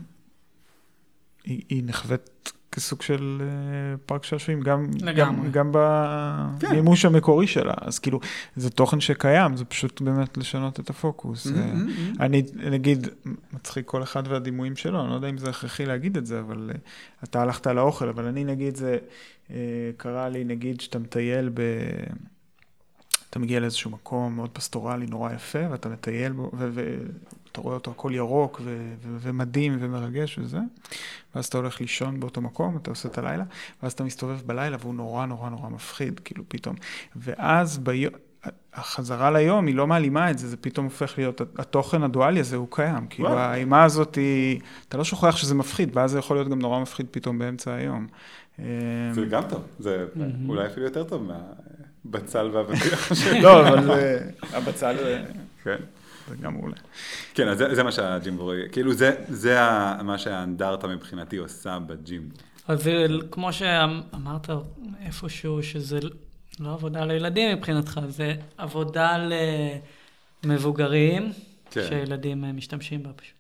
היא, 1.45 1.63
היא 1.69 1.83
נחווית 1.87 2.53
כסוג 2.73 3.03
של 3.03 3.43
אה, 3.43 3.97
פארק 4.07 4.25
שעשועים, 4.25 4.61
גם. 4.61 4.87
גם, 5.17 5.51
גם 5.51 5.73
כן. 6.61 6.69
במימוש 6.69 7.05
המקורי 7.05 7.47
שלה. 7.47 7.75
אז 7.81 7.99
כאילו, 7.99 8.21
זה 8.57 8.71
תוכן 8.71 9.01
שקיים, 9.01 9.57
זה 9.57 9.65
פשוט 9.65 10.01
באמת 10.01 10.37
לשנות 10.37 10.81
את 10.81 10.91
הפוקוס. 10.91 11.47
Mm-hmm, 11.47 11.51
אה, 12.21 12.27
אני, 12.27 12.43
נגיד, 12.71 13.09
מצחיק 13.53 13.87
כל 13.87 14.03
אחד 14.03 14.23
והדימויים 14.29 14.77
שלו, 14.77 15.01
אני 15.01 15.11
לא 15.11 15.15
יודע 15.15 15.29
אם 15.29 15.39
זה 15.39 15.51
הכרחי 15.51 15.87
להגיד 15.87 16.17
את 16.17 16.27
זה, 16.27 16.41
אבל 16.41 16.71
אה, 16.75 16.79
אתה 17.25 17.43
הלכת 17.43 17.67
לאוכל, 17.67 18.09
אבל 18.09 18.25
אני, 18.25 18.45
נגיד, 18.45 18.77
זה 18.77 18.99
קרה 19.97 20.29
לי, 20.29 20.45
נגיד, 20.45 20.81
שאתה 20.81 20.99
מטייל 20.99 21.51
ב... 21.55 21.61
אתה 23.31 23.39
מגיע 23.39 23.61
לאיזשהו 23.61 23.91
מקום 23.91 24.37
מאוד 24.37 24.51
פסטורלי, 24.51 25.07
נורא 25.07 25.33
יפה, 25.33 25.59
ואתה 25.71 25.89
מטייל 25.89 26.33
בו, 26.33 26.51
ו- 26.59 26.97
ואתה 27.51 27.60
רואה 27.60 27.74
אותו 27.74 27.90
הכל 27.90 28.12
ירוק 28.14 28.60
ו- 28.64 28.94
ו- 29.02 29.16
ומדהים 29.20 29.77
ומרגש 29.81 30.39
וזה, 30.39 30.59
ואז 31.35 31.47
אתה 31.47 31.59
הולך 31.59 31.81
לישון 31.81 32.20
באותו 32.20 32.40
מקום, 32.40 32.77
אתה 32.77 32.90
עושה 32.90 33.09
את 33.09 33.18
הלילה, 33.18 33.44
ואז 33.82 33.93
אתה 33.93 34.05
מסתובב 34.05 34.39
בלילה 34.47 34.77
והוא 34.81 34.94
נורא 34.94 35.27
נורא 35.27 35.51
נורא 35.51 35.68
מפחיד, 35.68 36.20
כאילו 36.24 36.44
פתאום. 36.48 36.77
ואז 37.16 37.78
ביום... 37.78 38.12
החזרה 38.74 39.31
ליום 39.31 39.66
היא 39.66 39.74
לא 39.74 39.86
מעלימה 39.86 40.31
את 40.31 40.39
זה, 40.39 40.48
זה 40.48 40.56
פתאום 40.56 40.85
הופך 40.86 41.14
להיות, 41.18 41.40
התוכן 41.59 42.02
הדואלי 42.02 42.40
הזה 42.40 42.56
הוא 42.56 42.66
קיים, 42.70 43.06
כאילו. 43.10 43.28
האימה 43.39 43.85
הזאת 43.85 44.14
היא, 44.14 44.60
אתה 44.89 44.98
לא 44.98 45.05
שוכח 45.05 45.36
שזה 45.36 45.55
מפחיד, 45.55 45.90
ואז 45.97 46.10
זה 46.10 46.18
יכול 46.18 46.36
להיות 46.36 46.48
גם 46.48 46.59
נורא 46.59 46.81
מפחיד 46.81 47.06
פתאום 47.10 47.39
באמצע 47.39 47.74
היום. 47.74 48.06
זה 48.59 49.27
גם 49.31 49.43
טוב, 49.48 49.62
זה 49.78 50.06
אולי 50.48 50.66
אפילו 50.66 50.86
יותר 50.86 51.05
טוב 51.05 51.31
מהבצל 52.05 52.51
והאבטיח. 52.52 53.12
לא, 53.43 53.68
אבל 53.68 53.82
זה- 53.85 54.31
הבצל 54.52 54.97
כן. 55.64 55.77
זה 56.31 56.43
גם 56.43 56.55
מעולה. 56.55 56.77
כן, 57.35 57.48
אז 57.48 57.59
זה, 57.59 57.74
זה 57.74 57.82
מה 57.82 57.93
שהג'ימבורי, 57.93 58.62
כאילו 58.73 58.93
זה, 58.93 59.15
זה 59.28 59.59
מה 60.02 60.19
שהאנדרטה 60.19 60.86
מבחינתי 60.86 61.36
עושה 61.36 61.78
בג'ימבורי. 61.86 62.43
אז 62.69 62.82
זה 62.82 63.07
כמו 63.31 63.52
שאמרת 63.52 64.51
איפשהו, 65.07 65.62
שזה 65.62 65.98
לא 66.61 66.73
עבודה 66.73 67.05
לילדים 67.05 67.57
מבחינתך, 67.57 68.01
זה 68.09 68.35
עבודה 68.59 69.16
למבוגרים, 70.44 71.32
כן. 71.70 71.81
שילדים 71.89 72.44
אה, 72.44 72.52
משתמשים 72.52 73.02
בה 73.02 73.11
פשוט. 73.16 73.35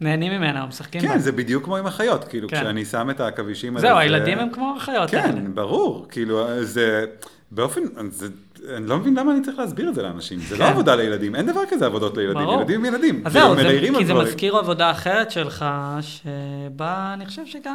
נהנים 0.00 0.32
ממנה, 0.32 0.62
או 0.62 0.68
משחקים 0.68 1.00
בה. 1.02 1.08
כן, 1.08 1.18
זה 1.18 1.32
בדיוק 1.32 1.64
כמו 1.64 1.76
עם 1.76 1.86
החיות, 1.86 2.24
כאילו 2.24 2.48
כן. 2.48 2.56
כשאני 2.56 2.84
שם 2.84 3.10
את 3.10 3.20
העכבישים 3.20 3.76
האלה. 3.76 3.88
זהו, 3.88 3.96
זה- 3.96 4.00
הילדים 4.00 4.38
הם 4.38 4.50
כמו 4.52 4.74
החיות 4.76 5.14
האלה. 5.14 5.32
כן, 5.32 5.54
ברור, 5.54 6.06
כאילו 6.10 6.64
זה, 6.64 7.04
באופן, 7.50 7.80
זה, 8.10 8.28
אני 8.76 8.86
לא 8.86 8.98
מבין 8.98 9.18
למה 9.18 9.32
אני 9.32 9.42
צריך 9.42 9.58
להסביר 9.58 9.88
את 9.88 9.94
זה 9.94 10.02
לאנשים, 10.02 10.38
זה 10.38 10.56
לא 10.56 10.64
כן. 10.64 10.70
עבודה 10.70 10.94
לילדים, 10.94 11.34
אין 11.34 11.46
דבר 11.46 11.60
כזה 11.70 11.86
עבודות 11.86 12.16
לילדים, 12.16 12.42
ברור. 12.42 12.60
ילדים 12.60 12.84
הם 12.84 12.94
ילדים, 12.94 13.22
אז 13.26 13.32
זהו, 13.32 13.54
כי 13.98 14.04
זה. 14.04 14.14
מזכיר 14.14 14.56
עבודה 14.56 14.90
אחרת 14.90 15.30
שלך, 15.30 15.64
שבה 16.00 17.10
אני 17.14 17.26
חושב 17.26 17.46
שגם, 17.46 17.74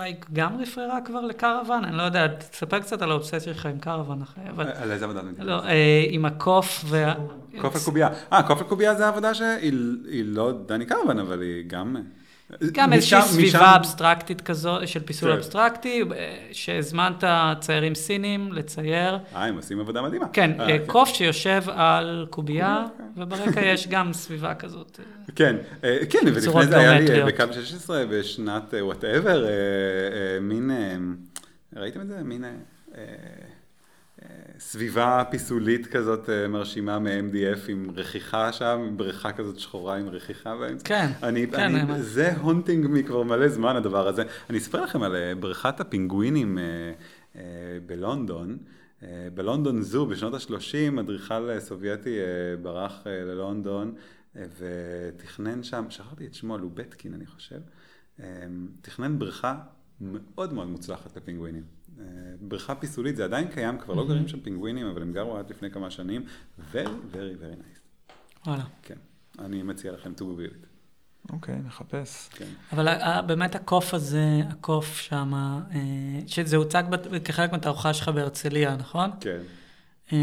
אה, 0.00 0.10
גם 0.32 0.60
רפררה 0.60 1.00
כבר 1.00 1.20
לקרוון, 1.20 1.84
אני 1.84 1.96
לא 1.96 2.02
יודע, 2.02 2.26
תספר 2.26 2.78
קצת 2.78 3.02
על 3.02 3.10
האובססיה 3.10 3.54
שלך 3.54 3.66
עם 3.66 3.78
קרוון 3.78 4.22
אחרי, 4.22 4.44
אבל... 4.50 4.68
על 4.74 4.90
איזה 4.90 5.04
עבודה? 5.04 5.20
אני 5.20 5.46
לא, 5.46 5.64
אה, 5.64 6.04
עם 6.08 6.24
הקוף 6.24 6.84
וה... 6.86 7.14
קוף 7.60 7.76
לקובייה. 7.76 8.08
אה, 8.32 8.42
קוף 8.42 8.60
לקובייה 8.60 8.94
זה 8.94 9.08
עבודה 9.08 9.34
שהיא 9.34 9.72
היא 10.08 10.24
לא 10.26 10.52
דני 10.66 10.86
קרוון, 10.86 11.18
אבל 11.18 11.40
היא 11.40 11.64
גם... 11.66 11.96
גם 12.72 12.92
איזושהי 12.92 13.22
סביבה 13.22 13.48
משם- 13.58 13.64
אבסטרקטית 13.76 14.40
כזו, 14.40 14.78
של 14.86 15.00
פיסול 15.00 15.30
כן. 15.30 15.36
אבסטרקטי, 15.36 16.02
אה, 16.16 16.36
שהזמנת 16.52 17.24
ציירים 17.60 17.94
סינים 17.94 18.52
לצייר. 18.52 19.18
אה, 19.34 19.44
הם 19.44 19.56
עושים 19.56 19.80
עבודה 19.80 20.02
מדהימה. 20.02 20.28
כן, 20.32 20.60
אה, 20.60 20.70
אה, 20.70 20.78
קוף 20.86 21.08
שיושב 21.08 21.62
על 21.66 22.26
קובייה, 22.30 22.84
וברקע 23.16 23.60
יש 23.60 23.88
גם 23.88 24.12
סביבה 24.12 24.54
כזאת. 24.54 25.00
אה, 25.00 25.04
כן, 25.36 25.56
אה, 25.84 25.98
כן, 26.10 26.18
ולפני 26.26 26.66
זה 26.66 26.78
היה 26.78 27.00
לי 27.00 27.20
אה. 27.20 27.26
בקו 27.26 27.44
16 27.52 28.04
בשנת 28.10 28.74
whatever, 28.80 29.46
מין, 30.40 30.70
אה, 30.70 30.96
ראיתם 31.82 32.00
את 32.00 32.08
זה? 32.08 32.18
מין 32.24 32.44
אה, 32.44 32.48
אה, 32.48 32.54
אה, 32.98 33.04
סביבה 34.60 35.22
פיסולית 35.30 35.86
כזאת 35.86 36.30
אה, 36.30 36.48
מרשימה 36.48 36.98
מ-MDF 36.98 37.58
עם 37.68 37.90
רכיכה 37.94 38.52
שם, 38.52 38.84
עם 38.88 38.96
בריכה 38.96 39.32
כזאת 39.32 39.58
שחורה 39.58 39.96
עם 39.96 40.08
רכיכה 40.08 40.56
באמצע. 40.56 40.84
כן, 40.84 41.06
אני, 41.22 41.46
כן, 41.46 41.60
אני, 41.60 41.80
האמת. 41.80 41.96
זה 42.00 42.36
haunting 42.36 42.86
מכבר 42.90 43.22
מלא 43.22 43.48
זמן 43.48 43.76
הדבר 43.76 44.08
הזה. 44.08 44.22
אני 44.50 44.58
אספר 44.58 44.82
לכם 44.84 45.02
על 45.02 45.16
אה, 45.16 45.34
בריכת 45.34 45.80
הפינגווינים 45.80 46.58
אה, 46.58 47.42
בלונדון. 47.86 48.58
בלונדון 49.34 49.82
זו 49.82 50.06
בשנות 50.06 50.34
ה-30, 50.34 51.00
אדריכל 51.00 51.60
סובייטי 51.60 52.16
ברח 52.62 53.02
ללונדון 53.06 53.94
ותכנן 54.34 55.62
שם, 55.62 55.84
שכחתי 55.88 56.26
את 56.26 56.34
שמו, 56.34 56.58
לובטקין 56.58 57.14
אני 57.14 57.26
חושב, 57.26 57.58
תכנן 58.80 59.18
בריכה 59.18 59.58
מאוד 60.00 60.52
מאוד 60.52 60.68
מוצלחת 60.68 61.16
לפינגווינים. 61.16 61.62
בריכה 62.40 62.74
פיסולית, 62.74 63.16
זה 63.16 63.24
עדיין 63.24 63.48
קיים, 63.48 63.78
כבר 63.78 63.94
לא 63.94 64.06
גרים 64.08 64.28
שם 64.28 64.40
פינגווינים, 64.40 64.86
אבל 64.86 65.02
הם 65.02 65.12
גרו 65.12 65.36
עד 65.36 65.50
לפני 65.50 65.70
כמה 65.70 65.90
שנים, 65.90 66.24
very 66.72 66.86
very 67.12 67.14
very 67.14 67.60
nice. 67.60 67.80
וואלה. 68.46 68.64
כן, 68.82 68.94
אני 69.38 69.62
מציע 69.62 69.92
לכם 69.92 70.12
to 70.16 70.20
google 70.20 70.54
it. 70.54 70.66
אוקיי, 71.32 71.56
נחפש. 71.66 72.28
כן. 72.28 72.44
אבל 72.72 72.88
באמת 73.26 73.54
הקוף 73.54 73.94
הזה, 73.94 74.40
הקוף 74.48 74.96
שם, 74.96 75.34
אה, 75.34 75.80
שזה 76.26 76.56
הוצג 76.56 76.82
כחלק 77.24 77.52
מהתערוכה 77.52 77.94
שלך 77.94 78.08
בהרצליה, 78.08 78.76
נכון? 78.76 79.10
כן. 79.20 79.40
אה, 80.12 80.18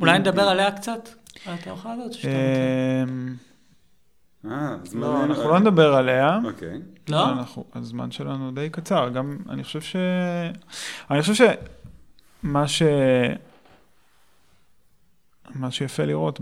אולי 0.00 0.18
נדבר 0.18 0.42
עליה 0.42 0.72
קצת? 0.72 1.08
על 1.46 1.54
התערוכה 1.54 1.92
הזאת? 1.92 2.12
שאתה 2.12 2.28
מכיר? 2.28 3.36
אה, 4.50 4.76
זמן... 4.84 5.00
לא, 5.00 5.24
אנחנו 5.24 5.48
לא 5.48 5.58
נדבר 5.58 5.94
עליה. 5.94 6.38
אוקיי. 6.44 6.80
לא? 7.08 7.32
אנחנו, 7.32 7.64
הזמן 7.74 8.10
שלנו 8.10 8.52
די 8.52 8.70
קצר, 8.70 9.08
גם 9.08 9.38
אני 9.48 9.64
חושב 9.64 9.80
ש... 9.80 9.96
אני 11.10 11.22
חושב 11.22 11.34
שמה 11.34 12.68
ש... 12.68 12.82
מה 15.54 15.70
שיפה 15.70 16.04
לראות 16.04 16.40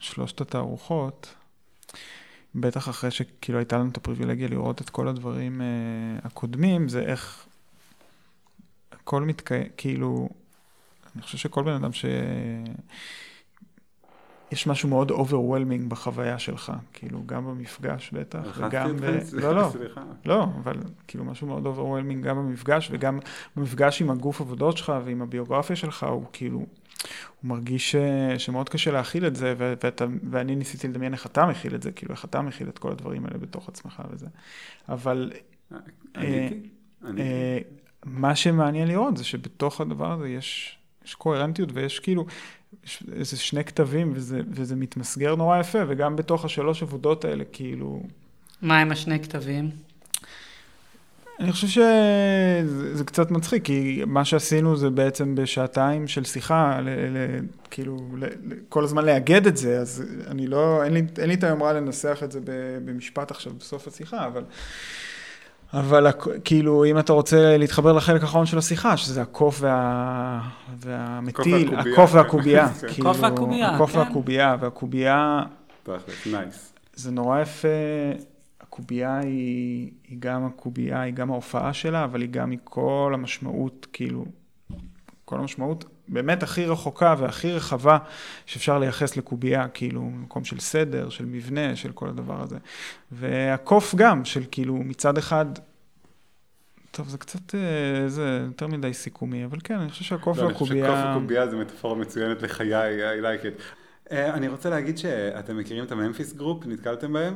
בשלושת 0.00 0.40
התערוכות, 0.40 1.34
בטח 2.54 2.88
אחרי 2.88 3.10
שכאילו 3.10 3.58
הייתה 3.58 3.78
לנו 3.78 3.90
את 3.90 3.96
הפריבילגיה 3.96 4.48
לראות 4.48 4.80
את 4.80 4.90
כל 4.90 5.08
הדברים 5.08 5.60
אה, 5.60 5.66
הקודמים, 6.24 6.88
זה 6.88 7.00
איך 7.00 7.46
הכל 8.92 9.22
מתקיים, 9.22 9.68
כאילו, 9.76 10.28
אני 11.14 11.22
חושב 11.22 11.38
שכל 11.38 11.62
בן 11.62 11.72
אדם 11.72 11.92
ש... 11.92 12.04
יש 14.52 14.66
משהו 14.66 14.88
מאוד 14.88 15.10
overwhelming 15.10 15.88
בחוויה 15.88 16.38
שלך, 16.38 16.72
כאילו, 16.92 17.22
גם 17.26 17.46
במפגש 17.46 18.10
בטח, 18.12 18.58
וגם... 18.58 18.96
ב... 18.96 19.04
לא, 19.32 19.56
לא, 19.56 19.68
סליחה. 19.72 20.02
לא, 20.24 20.44
אבל 20.62 20.76
כאילו 21.08 21.24
משהו 21.24 21.46
מאוד 21.46 21.66
overwhelming 21.66 22.24
גם 22.24 22.36
במפגש, 22.36 22.88
וגם 22.92 23.18
במפגש 23.56 24.02
עם 24.02 24.10
הגוף 24.10 24.40
עבודות 24.40 24.76
שלך 24.76 24.92
ועם 25.04 25.22
הביוגרפיה 25.22 25.76
שלך, 25.76 26.02
הוא 26.02 26.24
כאילו, 26.32 26.58
הוא 26.58 26.66
מרגיש 27.44 27.90
ש... 27.90 27.96
שמאוד 28.38 28.68
קשה 28.68 28.90
להכיל 28.90 29.26
את 29.26 29.36
זה, 29.36 29.54
ו... 29.58 29.74
ואתה... 29.82 30.04
ואני 30.30 30.56
ניסיתי 30.56 30.88
לדמיין 30.88 31.12
איך 31.12 31.26
אתה 31.26 31.46
מכיל 31.46 31.74
את 31.74 31.82
זה, 31.82 31.92
כאילו, 31.92 32.14
איך 32.14 32.24
אתה 32.24 32.42
מכיל 32.42 32.68
את 32.68 32.78
כל 32.78 32.92
הדברים 32.92 33.26
האלה 33.26 33.38
בתוך 33.38 33.68
עצמך 33.68 34.02
וזה. 34.10 34.26
אבל 34.88 35.32
עניתי? 36.16 36.60
עניתי. 37.04 37.22
אה, 37.22 37.58
מה 38.04 38.36
שמעניין 38.36 38.88
לראות 38.88 39.16
זה 39.16 39.24
שבתוך 39.24 39.80
הדבר 39.80 40.12
הזה 40.12 40.28
יש, 40.28 40.78
יש 41.04 41.14
קוהרנטיות 41.14 41.68
ויש 41.72 41.98
כאילו, 41.98 42.26
איזה 43.12 43.36
שני 43.36 43.64
כתבים 43.64 44.12
וזה, 44.14 44.40
וזה 44.50 44.76
מתמסגר 44.76 45.34
נורא 45.34 45.58
יפה, 45.58 45.78
וגם 45.88 46.16
בתוך 46.16 46.44
השלוש 46.44 46.82
עבודות 46.82 47.24
האלה, 47.24 47.44
כאילו, 47.52 48.02
מה 48.62 48.80
עם 48.80 48.92
השני 48.92 49.20
כתבים? 49.20 49.70
אני 51.40 51.52
חושב 51.52 51.66
שזה 51.66 52.96
זה 52.96 53.04
קצת 53.04 53.30
מצחיק, 53.30 53.64
כי 53.64 54.02
מה 54.06 54.24
שעשינו 54.24 54.76
זה 54.76 54.90
בעצם 54.90 55.34
בשעתיים 55.34 56.08
של 56.08 56.24
שיחה, 56.24 56.80
ל, 56.80 56.88
ל, 56.88 57.40
כאילו, 57.70 57.96
ל, 58.16 58.24
ל, 58.24 58.54
כל 58.68 58.84
הזמן 58.84 59.04
לאגד 59.04 59.46
את 59.46 59.56
זה, 59.56 59.78
אז 59.78 60.04
אני 60.26 60.46
לא, 60.46 60.84
אין 60.84 60.92
לי, 60.92 61.02
אין 61.18 61.28
לי 61.28 61.34
את 61.34 61.44
היומרה 61.44 61.72
לנסח 61.72 62.20
את 62.24 62.32
זה 62.32 62.40
במשפט 62.84 63.30
עכשיו 63.30 63.52
בסוף 63.58 63.88
השיחה, 63.88 64.26
אבל, 64.26 64.44
אבל 65.74 66.06
כאילו, 66.44 66.84
אם 66.84 66.98
אתה 66.98 67.12
רוצה 67.12 67.58
להתחבר 67.58 67.92
לחלק 67.92 68.22
האחרון 68.22 68.46
של 68.46 68.58
השיחה, 68.58 68.96
שזה 68.96 69.22
הקוף 69.22 69.58
וה, 69.60 70.40
והמטיל, 70.76 71.68
והקובייה, 71.74 71.92
הקוף 71.94 72.10
כן. 72.10 72.16
והקובייה, 72.16 72.68
כן. 72.68 72.88
כאילו, 72.88 73.10
הקוף 73.10 73.22
והקובייה, 73.22 73.74
הקוף 73.74 73.92
כן. 73.92 73.98
והקובייה, 73.98 74.56
והקובייה... 74.60 75.42
תכל'ס, 75.82 76.26
נייס. 76.26 76.74
זה 76.94 77.10
נורא 77.10 77.40
יפה, 77.40 77.68
הקובייה 78.60 79.18
היא, 79.18 79.90
היא 80.08 80.16
גם 80.18 80.46
הקובייה, 80.46 81.00
היא 81.00 81.14
גם 81.14 81.30
ההופעה 81.30 81.72
שלה, 81.72 82.04
אבל 82.04 82.20
היא 82.20 82.30
גם 82.30 82.50
מכל 82.50 83.10
המשמעות, 83.14 83.86
כאילו, 83.92 84.24
כל 85.24 85.38
המשמעות 85.38 85.84
באמת 86.08 86.42
הכי 86.42 86.66
רחוקה 86.66 87.14
והכי 87.18 87.52
רחבה 87.52 87.98
שאפשר 88.46 88.78
לייחס 88.78 89.16
לקובייה, 89.16 89.68
כאילו, 89.68 90.02
מקום 90.02 90.44
של 90.44 90.60
סדר, 90.60 91.08
של 91.08 91.24
מבנה, 91.24 91.76
של 91.76 91.92
כל 91.92 92.08
הדבר 92.08 92.42
הזה. 92.42 92.56
והקוף 93.12 93.94
גם, 93.94 94.24
של 94.24 94.42
כאילו, 94.50 94.74
מצד 94.74 95.18
אחד, 95.18 95.46
טוב, 96.90 97.08
זה 97.08 97.18
קצת, 97.18 97.54
אה, 97.54 98.08
זה 98.08 98.40
יותר 98.46 98.66
מדי 98.66 98.94
סיכומי, 98.94 99.44
אבל 99.44 99.58
כן, 99.64 99.78
אני 99.78 99.90
חושב 99.90 100.04
שהקוף 100.04 100.38
לא, 100.38 100.44
אני 100.44 100.54
חושב 100.54 100.74
והקובייה... 100.74 101.02
שקוף 101.02 101.16
וקובייה 101.16 101.48
זה 101.48 101.56
מטאפורה 101.56 101.94
מצוינת 101.94 102.42
לחיי, 102.42 103.20
I 103.20 103.22
like 103.22 103.44
it. 103.44 103.62
אה, 104.12 104.34
אני 104.34 104.48
רוצה 104.48 104.70
להגיד 104.70 104.98
שאתם 104.98 105.56
מכירים 105.56 105.84
את 105.84 105.92
ה 105.92 105.97
Memphis 105.97 106.32
Group, 106.32 106.66
נתקלתם 106.66 107.12
בהם? 107.12 107.34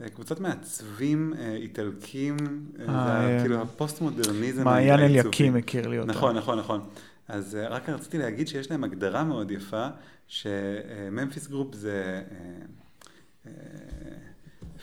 אה, 0.00 0.08
קבוצת 0.08 0.40
מעצבים 0.40 1.34
איטלקים, 1.56 2.36
אה, 2.80 2.84
זה 2.86 2.92
אה, 2.92 3.38
כאילו 3.40 3.62
הפוסט-מודרניזם 3.62 4.64
מעיין 4.64 5.00
העיצובי. 5.00 5.18
אליקים 5.18 5.54
מכיר 5.54 5.88
לי 5.88 5.98
אותה. 5.98 6.12
נכון, 6.12 6.36
נכון, 6.36 6.58
נכון. 6.58 6.80
אז 7.28 7.56
אה, 7.56 7.68
רק 7.68 7.88
רציתי 7.88 8.18
להגיד 8.18 8.48
שיש 8.48 8.70
להם 8.70 8.84
הגדרה 8.84 9.24
מאוד 9.24 9.50
יפה, 9.50 9.86
ש 10.26 10.53
Memphis 10.53 11.46
Group 11.48 11.74
זה 11.74 12.22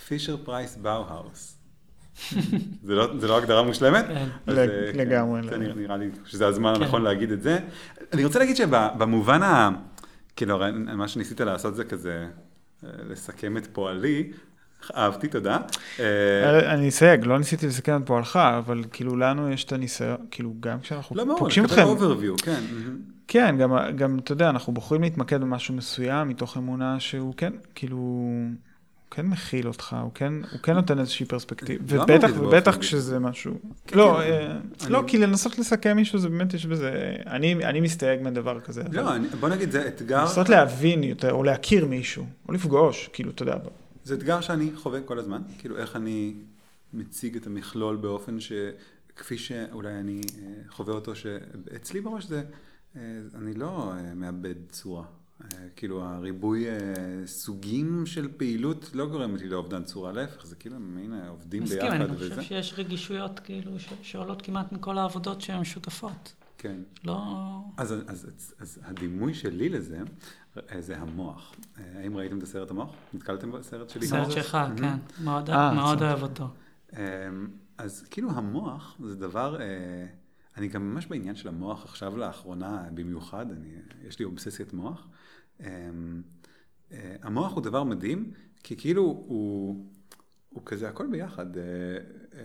פישר 0.07 0.37
פרייס 0.45 0.75
באו-האוס. 0.75 1.57
זה 2.83 2.95
לא- 2.95 3.19
זה 3.19 3.27
לא 3.27 3.37
הגדרה 3.37 3.63
מושלמת? 3.63 4.05
כן. 4.07 4.27
אז, 4.47 4.57
לג- 4.57 4.69
אה, 4.69 4.91
כן, 4.93 4.97
לגמרי, 4.99 5.41
זה 5.43 5.47
לגמרי. 5.49 5.65
נראה- 5.67 5.75
נראה 5.75 5.97
לי 5.97 6.09
שזה 6.25 6.47
הזמן 6.47 6.73
כן. 6.75 6.81
הנכון 6.81 7.01
להגיד 7.01 7.31
את 7.31 7.41
זה. 7.41 7.59
אני 8.13 8.25
רוצה 8.25 8.39
להגיד 8.39 8.55
שבמובן 8.55 9.43
ה... 9.43 9.69
כאילו, 10.35 10.59
מה 10.95 11.07
שניסית 11.07 11.41
לעשות 11.41 11.75
זה 11.75 11.83
כזה, 11.85 12.27
אה, 12.83 12.89
לסכם 13.09 13.57
את 13.57 13.67
פועלי. 13.73 14.31
אהבתי, 14.95 15.27
תודה. 15.27 15.57
אה, 15.99 16.73
אני 16.73 16.89
אסייג, 16.89 17.25
לא 17.25 17.37
ניסיתי 17.37 17.67
לסכם 17.67 18.01
את 18.01 18.07
פועלך, 18.07 18.35
אבל 18.57 18.83
כאילו 18.91 19.15
לנו 19.17 19.49
יש 19.51 19.63
את 19.63 19.71
הניסיון, 19.73 20.17
כאילו 20.31 20.53
גם 20.59 20.79
כשאנחנו 20.79 21.15
לא 21.15 21.25
מאוד, 21.25 21.37
פוגשים 21.39 21.63
לקבל 21.63 21.75
אתכם, 21.75 21.87
overview, 21.87 22.37
כן. 22.37 22.61
מהמם. 22.73 22.97
כן, 23.27 23.55
גם, 23.59 23.73
גם, 23.95 24.19
אתה 24.19 24.31
יודע, 24.31 24.49
אנחנו 24.49 24.73
בוחרים 24.73 25.01
להתמקד 25.01 25.41
במשהו 25.41 25.73
מסוים 25.73 26.29
מתוך 26.29 26.57
אמונה 26.57 26.99
שהוא 26.99 27.33
כן, 27.37 27.53
כאילו, 27.75 27.97
הוא 27.97 28.49
כן 29.11 29.25
מכיל 29.25 29.67
אותך, 29.67 29.95
הוא 30.03 30.11
כן, 30.15 30.33
הוא 30.51 30.59
כן 30.63 30.73
נותן 30.73 30.99
איזושהי 30.99 31.25
פרספקטיבה, 31.25 31.95
לא 31.97 32.01
ובטח, 32.03 32.29
ובטח 32.39 32.77
כשזה 32.77 33.19
משהו, 33.19 33.53
כן, 33.87 33.97
לא, 33.97 34.19
כן. 34.23 34.31
אה, 34.31 34.51
אני- 34.83 34.91
לא, 34.91 35.03
כי 35.07 35.17
לנסות 35.17 35.59
לסכם 35.59 35.95
מישהו 35.95 36.19
זה 36.19 36.29
באמת 36.29 36.53
יש 36.53 36.65
בזה, 36.65 36.91
אני, 37.27 37.53
אני 37.65 37.79
מסתייג 37.81 38.19
מדבר 38.23 38.59
כזה, 38.59 38.81
אבל 38.81 38.95
לא, 39.03 39.15
אני- 39.15 39.27
בוא 39.27 39.49
נגיד, 39.49 39.71
זה 39.71 39.87
אתגר, 39.87 40.21
לנסות 40.21 40.49
להבין 40.49 41.03
יותר, 41.03 41.31
או 41.31 41.43
להכיר 41.43 41.85
מישהו, 41.85 42.25
או 42.47 42.53
לפגוש, 42.53 43.09
כאילו, 43.13 43.31
אתה 43.31 43.43
יודע, 43.43 43.55
זה 44.03 44.13
אתגר 44.13 44.41
שאני 44.41 44.71
חווה 44.75 45.01
כל 45.01 45.19
הזמן, 45.19 45.41
כאילו 45.57 45.77
איך 45.77 45.95
אני 45.95 46.35
מציג 46.93 47.35
את 47.35 47.47
המכלול 47.47 47.95
באופן 47.95 48.37
שכפי 48.39 49.37
שאולי 49.37 49.99
אני 49.99 50.21
אה, 50.37 50.53
חווה 50.69 50.93
אותו, 50.93 51.15
שאצלי 51.15 52.01
בראש 52.01 52.25
זה, 52.25 52.43
אה, 52.95 53.01
אני 53.35 53.53
לא 53.53 53.93
אה, 53.93 54.13
מאבד 54.13 54.55
צורה. 54.69 55.03
כאילו 55.75 56.03
הריבוי 56.03 56.65
סוגים 57.25 58.05
של 58.05 58.27
פעילות 58.37 58.89
לא 58.93 59.05
גורמת 59.05 59.41
לי 59.41 59.49
לאובדן 59.49 59.83
צורה, 59.83 60.11
להפך, 60.11 60.45
זה 60.45 60.55
כאילו 60.55 60.79
מין 60.79 61.13
אה, 61.13 61.29
עובדים 61.29 61.63
מסכים, 61.63 61.79
ביחד 61.81 62.01
אני 62.01 62.15
וזה. 62.15 62.35
חושב 62.35 62.41
שיש 62.41 62.73
רגישויות 62.77 63.39
כאילו 63.39 63.71
שעולות 64.01 64.41
כמעט 64.41 64.71
מכל 64.71 64.97
העבודות 64.97 65.41
שהן 65.41 65.61
משותפות. 65.61 66.33
כן. 66.57 66.77
לא... 67.05 67.23
אז, 67.77 67.91
אז, 67.91 68.01
אז, 68.07 68.53
אז 68.59 68.79
הדימוי 68.83 69.33
שלי 69.33 69.69
לזה, 69.69 70.01
זה 70.79 70.97
המוח. 70.97 71.55
אה, 71.77 71.83
האם 71.99 72.17
ראיתם 72.17 72.37
את 72.37 72.43
הסרט 72.43 72.71
המוח? 72.71 72.89
נתקלתם 73.13 73.51
בסרט 73.51 73.89
שלי? 73.89 74.07
סרט? 74.07 74.31
שלך, 74.31 74.57
כן. 74.77 74.97
מאוד 75.23 75.49
אה. 75.49 76.09
אוהב 76.09 76.23
אותו. 76.23 76.47
אמ, 76.93 76.97
אז 77.77 78.05
כאילו 78.09 78.31
המוח 78.31 78.97
זה 79.05 79.15
דבר, 79.15 79.61
אה, 79.61 80.05
אני 80.57 80.67
גם 80.67 80.93
ממש 80.93 81.05
בעניין 81.05 81.35
של 81.35 81.47
המוח 81.47 81.85
עכשיו 81.85 82.17
לאחרונה 82.17 82.83
במיוחד, 82.93 83.45
אני, 83.51 83.67
יש 84.07 84.19
לי 84.19 84.25
אובססיית 84.25 84.73
מוח. 84.73 85.07
אמ, 85.59 85.65
אה, 86.91 87.15
המוח 87.21 87.53
הוא 87.53 87.63
דבר 87.63 87.83
מדהים, 87.83 88.31
כי 88.63 88.75
כאילו 88.77 89.01
הוא, 89.03 89.85
הוא 90.49 90.61
כזה 90.65 90.89
הכל 90.89 91.07
ביחד. 91.07 91.57
אה, 91.57 91.63
אה, 92.33 92.41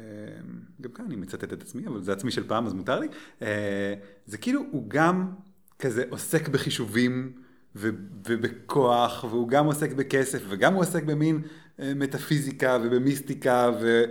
גם 0.81 0.91
כאן 0.91 1.05
אני 1.05 1.17
מצטט 1.17 1.53
את 1.53 1.63
עצמי, 1.63 1.87
אבל 1.87 2.03
זה 2.03 2.13
עצמי 2.13 2.31
של 2.31 2.49
פעם 2.49 2.67
אז 2.67 2.75
מותר 2.75 3.01
לי. 3.01 3.09
אה, 3.43 3.95
זה 4.27 4.39
כאילו 4.39 4.63
הוא 4.71 4.85
גם 4.89 5.33
כזה 5.79 6.05
עוסק 6.11 6.49
בחישובים. 6.49 7.48
ו- 7.77 7.89
ובכוח, 8.29 9.25
והוא 9.25 9.49
גם 9.49 9.67
עוסק 9.67 9.93
בכסף, 9.93 10.43
וגם 10.49 10.75
הוא 10.75 10.83
עוסק 10.83 11.03
במין 11.03 11.43
אה, 11.81 11.93
מטאפיזיקה 11.97 12.79
ובמיסטיקה, 12.83 13.71
ו- 13.81 14.05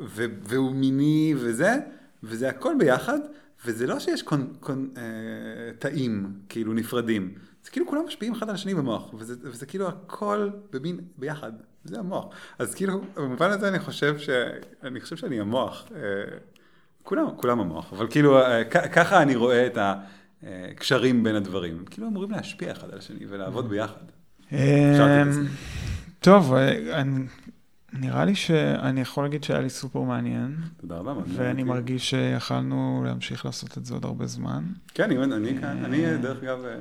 ו- 0.00 0.26
והוא 0.42 0.72
מיני 0.72 1.34
וזה, 1.36 1.74
וזה 2.22 2.48
הכל 2.48 2.74
ביחד, 2.78 3.18
וזה 3.66 3.86
לא 3.86 3.98
שיש 3.98 4.22
קון, 4.22 4.52
קון, 4.60 4.90
אה, 4.96 5.02
תאים 5.78 6.32
כאילו 6.48 6.72
נפרדים, 6.72 7.34
זה 7.64 7.70
כאילו 7.70 7.86
כולם 7.86 8.06
משפיעים 8.06 8.34
אחד 8.34 8.48
על 8.48 8.54
השני 8.54 8.74
במוח, 8.74 9.14
וזה, 9.14 9.34
וזה 9.42 9.66
כאילו 9.66 9.88
הכל 9.88 10.50
במין 10.72 11.00
ביחד, 11.18 11.52
זה 11.84 11.98
המוח. 11.98 12.34
אז 12.58 12.74
כאילו, 12.74 13.00
במובן 13.14 13.50
הזה 13.50 13.68
אני 13.68 13.78
חושב 13.78 14.18
ש... 14.18 14.28
אני 14.82 15.00
חושב 15.00 15.16
שאני 15.16 15.40
המוח. 15.40 15.88
אה, 15.94 16.00
כולם, 17.02 17.26
כולם 17.36 17.60
המוח, 17.60 17.92
אבל 17.92 18.06
כאילו, 18.10 18.38
אה, 18.38 18.64
ככה 18.64 19.22
אני 19.22 19.36
רואה 19.36 19.66
את 19.66 19.78
הקשרים 20.46 21.24
בין 21.24 21.34
הדברים. 21.36 21.84
כאילו 21.90 22.06
אמורים 22.08 22.30
להשפיע 22.30 22.72
אחד 22.72 22.90
על 22.90 22.98
השני 22.98 23.26
ולעבוד 23.28 23.68
ביחד. 23.68 24.00
שאלתי 24.50 24.60
את 25.22 25.34
עצמי. 25.34 25.48
טוב, 26.20 26.54
אה, 26.54 27.02
נראה 27.92 28.24
לי 28.24 28.34
שאני 28.34 29.00
יכול 29.00 29.24
להגיד 29.24 29.44
שהיה 29.44 29.60
לי 29.60 29.70
סופר 29.70 30.00
מעניין, 30.02 30.56
תודה 30.80 30.96
רבה. 30.96 31.12
ואני. 31.28 31.62
מרגיש 31.62 32.10
שיכלנו 32.10 33.02
להמשיך 33.06 33.44
לעשות 33.46 33.78
את 33.78 33.84
זה 33.84 33.94
עוד 33.94 34.04
הרבה 34.04 34.26
זמן. 34.26 34.64
כן, 34.94 35.10
אני- 35.32 35.58
כאן, 35.60 35.84
אני 35.84 36.16
דרך 36.18 36.42
אגב, 36.42 36.64
אה, 36.64 36.74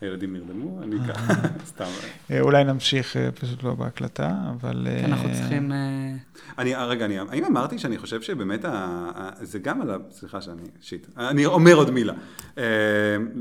הילדים 0.00 0.32
נרדמו, 0.32 0.82
אני 0.82 0.96
כאן, 1.06 1.34
סתם. 1.66 1.90
אה, 2.30 2.40
אולי 2.40 2.64
נמשיך 2.64 3.16
אה, 3.16 3.32
פשוט 3.32 3.62
לא 3.62 3.74
בהקלטה, 3.74 4.34
אבל... 4.50 4.86
כי 5.00 5.04
אנחנו 5.04 5.28
אה, 5.28 5.34
צריכים... 5.34 5.72
אה, 5.72 6.14
אני, 6.58 6.74
אה, 6.74 6.86
רגע, 6.86 7.04
אני, 7.04 7.18
האם 7.18 7.44
אמרתי 7.44 7.78
שאני 7.78 7.98
חושב 7.98 8.22
שבאמת, 8.22 8.64
ה, 8.64 9.30
זה 9.42 9.58
גם 9.58 9.82
עלה, 9.82 9.96
סליחה 10.10 10.40
שאני, 10.40 10.62
שיט, 10.80 11.06
אני 11.16 11.46
אומר 11.46 11.74
עוד 11.74 11.90
מילה. 11.90 12.14
אה, 12.58 12.64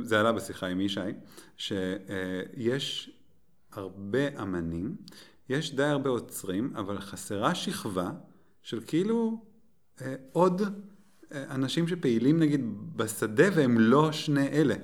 זה 0.02 0.20
עלה 0.20 0.32
בשיחה 0.32 0.68
עם 0.68 0.82
ישי, 0.82 1.00
שיש 1.58 3.12
הרבה 3.72 4.42
אמנים, 4.42 4.96
יש 5.50 5.76
די 5.76 5.84
הרבה 5.84 6.10
עוצרים, 6.10 6.74
אבל 6.76 7.00
חסרה 7.00 7.56
שכבה 7.56 8.12
של 8.62 8.80
כאילו 8.88 9.44
אה, 10.02 10.16
עוד 10.32 10.62
אה, 11.34 11.44
אנשים 11.50 11.88
שפעילים 11.88 12.40
נגיד 12.40 12.62
בשדה 12.96 13.46
והם 13.56 13.80
לא 13.80 14.12
שני 14.12 14.48
אלה. 14.48 14.76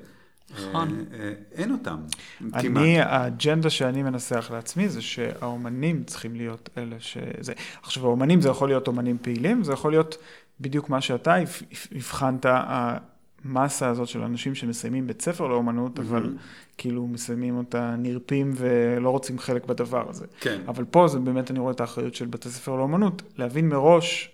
נכון. 0.54 0.90
אה, 1.14 1.20
אה, 1.20 1.34
אין 1.52 1.72
אותם, 1.72 1.98
כמעט. 2.40 2.66
אני, 2.66 3.02
האג'נדה 3.02 3.70
שאני 3.70 4.04
מנסח 4.04 4.50
לעצמי 4.54 4.90
זה 4.90 5.02
שהאומנים 5.02 6.04
צריכים 6.04 6.36
להיות 6.36 6.70
אלה 6.78 6.96
שזה... 7.00 7.54
עכשיו, 7.84 8.06
האומנים 8.06 8.42
זה 8.42 8.50
יכול 8.50 8.70
להיות 8.70 8.88
אומנים 8.88 9.18
פעילים, 9.22 9.64
זה 9.64 9.74
יכול 9.74 9.92
להיות 9.92 10.18
בדיוק 10.60 10.90
מה 10.90 11.02
שאתה 11.02 11.36
הבח- 11.36 11.64
הבחנת, 11.96 12.46
המסה 13.46 13.88
הזאת 13.88 14.08
של 14.08 14.22
אנשים 14.22 14.56
שמסיימים 14.56 15.08
בית 15.08 15.22
ספר 15.22 15.48
לאומנות, 15.48 16.00
אבל 16.00 16.36
כאילו 16.78 17.08
מסיימים 17.08 17.58
אותה 17.58 17.96
נרפים 17.98 18.54
ולא 18.56 19.10
רוצים 19.10 19.40
חלק 19.40 19.66
בדבר 19.66 20.10
הזה. 20.10 20.26
כן. 20.40 20.62
אבל 20.68 20.84
פה 20.86 21.08
זה 21.08 21.20
באמת, 21.20 21.52
אני 21.52 21.60
רואה 21.60 21.72
את 21.72 21.82
האחריות 21.82 22.16
של 22.16 22.26
בתי 22.26 22.50
ספר 22.50 22.76
לאומנות, 22.76 23.22
להבין 23.38 23.70
מראש 23.70 24.32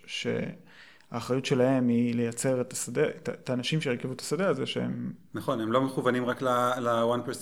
שהאחריות 1.12 1.46
שלהם 1.46 1.88
היא 1.88 2.16
לייצר 2.16 2.62
את 2.62 2.74
השדה, 2.74 3.08
את- 3.10 3.50
האנשים 3.50 3.82
שירכבו 3.82 4.14
את 4.14 4.22
השדה 4.22 4.50
הזה, 4.50 4.66
שהם 4.66 5.12
נכון, 5.34 5.60
הם 5.62 5.72
לא 5.72 5.82
מכוונים 5.82 6.26
רק 6.26 6.42
ל-1%, 6.42 6.48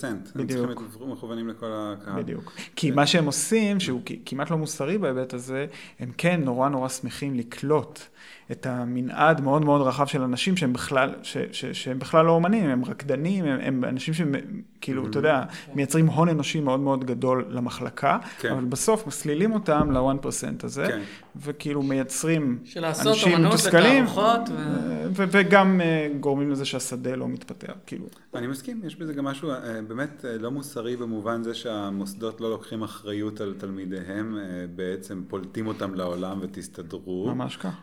הם 0.06 0.18
בדיוק. 0.36 0.50
צריכים 0.50 0.68
להיות 0.68 1.08
מכוונים 1.12 1.48
לכל 1.48 1.66
הקהל. 1.72 2.22
בדיוק. 2.22 2.52
כי 2.76 2.90
מה 2.90 3.06
שהם 3.06 3.24
עושים, 3.26 3.80
שהוא 3.80 4.00
כמעט 4.26 4.50
לא 4.50 4.58
מוסרי 4.58 4.98
בהיבט 4.98 5.34
הזה, 5.34 5.66
הם 6.00 6.10
כן 6.18 6.40
נורא 6.44 6.68
נורא 6.68 6.88
שמחים 6.88 7.34
לקלוט 7.34 8.00
את 8.50 8.66
המנעד 8.66 9.40
מאוד 9.40 9.64
מאוד 9.64 9.82
רחב 9.82 10.06
של 10.06 10.22
אנשים 10.22 10.56
שהם 10.56 10.72
בכלל, 10.72 11.14
ש, 11.22 11.36
ש, 11.52 11.64
שהם 11.64 11.98
בכלל 11.98 12.24
לא 12.24 12.32
אומנים, 12.32 12.70
הם 12.70 12.84
רקדנים, 12.84 13.44
הם, 13.44 13.58
הם 13.62 13.84
אנשים 13.84 14.14
שכאילו, 14.14 15.06
אתה 15.06 15.18
יודע, 15.18 15.42
מייצרים 15.74 16.06
הון 16.06 16.28
אנושי 16.28 16.60
מאוד 16.60 16.80
מאוד 16.80 17.04
גדול 17.04 17.44
למחלקה, 17.48 18.18
כן. 18.38 18.52
אבל 18.52 18.64
בסוף 18.64 19.06
מסלילים 19.06 19.52
אותם 19.52 19.90
ל-1% 19.90 20.28
הזה, 20.62 20.86
כן. 20.86 21.00
וכאילו 21.36 21.82
מייצרים 21.82 22.58
אנשים 23.06 23.44
מתוסכלים. 23.44 24.04
ו- 24.04 24.10
ו- 25.16 25.24
וגם 25.30 25.80
אה, 25.80 26.08
גורמים 26.20 26.50
לזה 26.50 26.64
שהשדה 26.64 27.14
לא 27.16 27.28
מתפתח, 27.28 27.72
כאילו. 27.86 28.06
אני 28.34 28.46
מסכים, 28.46 28.80
יש 28.84 28.96
בזה 28.96 29.12
גם 29.12 29.24
משהו 29.24 29.50
אה, 29.50 29.82
באמת 29.88 30.24
אה, 30.24 30.38
לא 30.38 30.50
מוסרי 30.50 30.96
במובן 30.96 31.42
זה 31.42 31.54
שהמוסדות 31.54 32.40
לא 32.40 32.50
לוקחים 32.50 32.82
אחריות 32.82 33.40
על 33.40 33.54
תלמידיהם, 33.58 34.38
אה, 34.38 34.42
בעצם 34.74 35.22
פולטים 35.28 35.66
אותם 35.66 35.94
לעולם 35.94 36.38
ותסתדרו. 36.42 37.34
ממש 37.34 37.56
כך. 37.56 37.74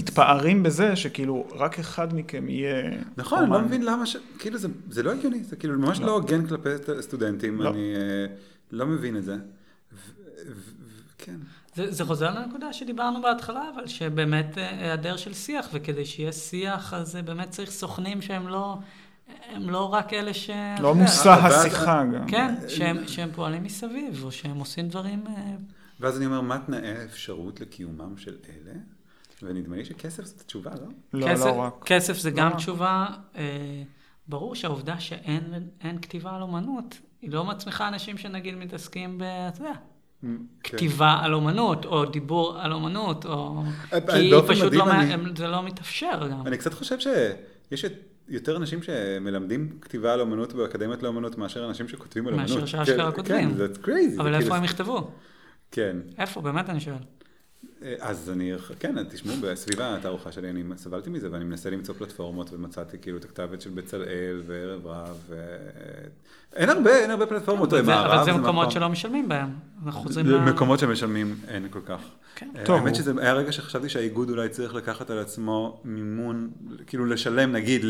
מתפארים 0.00 0.62
בזה 0.62 0.96
שכאילו 0.96 1.46
רק 1.52 1.78
אחד 1.78 2.14
מכם 2.14 2.48
יהיה... 2.48 2.90
נכון, 3.16 3.38
אני 3.38 3.50
לא 3.50 3.56
אומן. 3.56 3.66
מבין 3.66 3.84
למה 3.84 4.06
ש... 4.06 4.16
כאילו 4.38 4.58
זה, 4.58 4.68
זה 4.90 5.02
לא 5.02 5.12
הגיוני, 5.12 5.44
זה 5.44 5.56
כאילו 5.56 5.78
ממש 5.78 6.00
לא 6.00 6.10
הוגן 6.12 6.46
כלפי 6.46 6.68
סטודנטים, 7.00 7.62
לא. 7.62 7.70
אני 7.70 7.94
אה, 7.96 8.26
לא 8.70 8.86
מבין 8.86 9.16
את 9.16 9.24
זה. 9.24 9.34
ו- 9.34 9.36
ו- 9.36 10.52
ו- 10.56 11.02
כן. 11.18 11.36
זה, 11.74 11.92
זה 11.92 12.04
חוזר 12.04 12.30
לנקודה 12.34 12.72
שדיברנו 12.72 13.22
בהתחלה, 13.22 13.70
אבל 13.74 13.86
שבאמת 13.86 14.58
אה, 14.58 14.70
היעדר 14.70 15.16
של 15.16 15.34
שיח, 15.34 15.68
וכדי 15.72 16.04
שיהיה 16.04 16.32
שיח, 16.32 16.94
אז 16.94 17.16
אה, 17.16 17.22
באמת 17.22 17.50
צריך 17.50 17.70
סוכנים 17.70 18.22
שהם 18.22 18.48
לא, 18.48 18.78
הם 19.52 19.70
לא 19.70 19.92
רק 19.92 20.12
אלה 20.12 20.34
ש... 20.34 20.50
לא 20.80 20.94
מושא 20.94 21.30
השיחה 21.30 22.04
גם. 22.14 22.28
כן, 22.28 22.54
שהם, 22.68 23.08
שהם 23.08 23.28
פועלים 23.34 23.62
מסביב, 23.62 24.24
או 24.24 24.32
שהם 24.32 24.58
עושים 24.58 24.88
דברים... 24.88 25.24
ואז 26.00 26.16
אני 26.16 26.26
אומר, 26.26 26.40
מה 26.40 26.58
תנאי 26.66 26.88
האפשרות 26.88 27.60
לקיומם 27.60 28.16
של 28.16 28.36
אלה? 28.48 28.74
ונדמה 29.42 29.76
לי 29.76 29.84
שכסף 29.84 30.24
זאת 30.24 30.40
התשובה, 30.40 30.70
לא? 30.70 30.86
לא, 31.20 31.26
כסף, 31.28 31.46
לא 31.46 31.58
רק. 31.60 31.84
כסף 31.84 32.18
זה 32.18 32.30
לא 32.30 32.36
גם 32.36 32.48
רק. 32.48 32.56
תשובה. 32.56 33.06
אה, 33.36 33.82
ברור 34.28 34.54
שהעובדה 34.54 35.00
שאין 35.00 35.68
אין 35.80 36.00
כתיבה 36.00 36.36
על 36.36 36.42
אומנות, 36.42 36.98
היא 37.22 37.30
לא 37.30 37.44
מצמיחה 37.44 37.88
אנשים 37.88 38.18
שנגיד 38.18 38.54
מתעסקים 38.54 39.18
ב... 39.18 39.22
אתה 39.22 39.60
יודע, 39.60 39.72
כן. 40.20 40.76
כתיבה 40.76 41.18
על 41.22 41.34
אומנות, 41.34 41.84
או 41.84 42.04
דיבור 42.04 42.58
על 42.58 42.72
אומנות, 42.72 43.26
או... 43.26 43.62
אה, 43.92 44.00
כי 44.00 44.30
באופן 44.30 44.54
פשוט 44.54 44.72
לא, 44.72 44.90
אני-. 44.90 45.36
זה 45.36 45.48
לא 45.48 45.62
מתאפשר 45.62 46.28
גם. 46.30 46.46
אני 46.46 46.58
קצת 46.58 46.74
חושב 46.74 46.96
שיש 47.00 47.84
יותר 48.28 48.56
אנשים 48.56 48.82
שמלמדים 48.82 49.78
כתיבה 49.80 50.12
על 50.12 50.20
אומנות 50.20 50.52
באקדמיות 50.52 51.02
לאומנות 51.02 51.38
מאשר 51.38 51.68
אנשים 51.68 51.88
שכותבים 51.88 52.26
על 52.26 52.34
מאשר 52.34 52.52
אומנות. 52.52 52.68
שאשכרה 52.68 53.10
כן, 53.10 53.16
כותבים. 53.16 53.50
כן, 53.50 53.56
זה 53.56 53.66
crazy. 53.84 54.20
אבל 54.20 54.34
איפה 54.34 54.40
כאילו- 54.42 54.54
הם 54.54 54.64
יכתבו? 54.64 55.10
כן. 55.70 55.96
איפה? 56.18 56.40
באמת 56.40 56.70
אני 56.70 56.80
שואל. 56.80 56.96
אה, 57.84 57.94
אז 58.00 58.30
אני, 58.30 58.52
כן, 58.78 59.04
תשמעו, 59.04 59.36
בסביב 59.42 59.80
התערוכה 59.80 60.32
שלי 60.32 60.50
אני 60.50 60.62
סבלתי 60.76 61.10
מזה 61.10 61.28
ואני 61.32 61.44
מנסה 61.44 61.70
למצוא 61.70 61.94
פלטפורמות 61.94 62.52
ומצאתי 62.52 62.96
כאילו 63.02 63.18
את 63.18 63.24
הכתבת 63.24 63.60
של 63.60 63.70
בצלאל 63.70 64.42
וערב 64.46 64.86
רב 64.86 65.16
ו... 65.28 65.56
אין 66.56 66.68
הרבה, 66.70 66.96
אין 66.96 67.10
הרבה 67.10 67.26
פלטפורמות. 67.26 67.72
אבל 67.72 67.82
זה- 67.84 67.90
מערב 67.90 68.10
אבל 68.12 68.24
זה 68.24 68.32
מקומות 68.32 68.62
מקום- 68.62 68.70
שלא 68.70 68.88
משלמים 68.88 69.28
בהם. 69.28 69.48
אנחנו 69.86 70.00
חוזרים 70.00 70.26
ל... 70.26 70.38
מקומות 70.38 70.78
שמשלמים 70.78 71.36
אין 71.48 71.66
כל 71.70 71.80
כך. 71.86 72.00
כן. 72.34 72.48
אה, 72.56 72.64
טוב, 72.64 72.76
האמת 72.80 72.94
שזה 72.94 73.12
היה 73.18 73.32
רגע 73.32 73.52
שחשבתי 73.52 73.88
שהאיגוד 73.88 74.30
אולי 74.30 74.48
צריך 74.48 74.74
לקחת 74.74 75.10
על 75.10 75.18
עצמו 75.18 75.80
מימון, 75.84 76.50
כאילו 76.86 77.06
לשלם 77.06 77.52
נגיד 77.52 77.84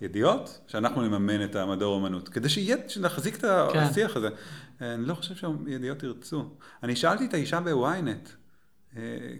לידיעות, 0.00 0.60
שאנחנו 0.66 1.02
נממן 1.02 1.44
את 1.44 1.56
המדור 1.56 1.94
אומנות, 1.94 2.28
כדי 2.28 2.48
שיהיה, 2.48 2.76
שנחזיק 2.88 3.36
את 3.36 3.44
כן. 3.72 3.78
השיח 3.78 4.16
הזה. 4.16 4.28
אה, 4.82 4.94
אני 4.94 5.04
לא 5.06 5.14
חושב 5.14 5.34
שידיעות 5.66 6.02
ירצו. 6.02 6.44
אני 6.82 6.96
שאלתי 6.96 7.24
את 7.26 7.34
האישה 7.34 7.60
בוויינט, 7.60 8.28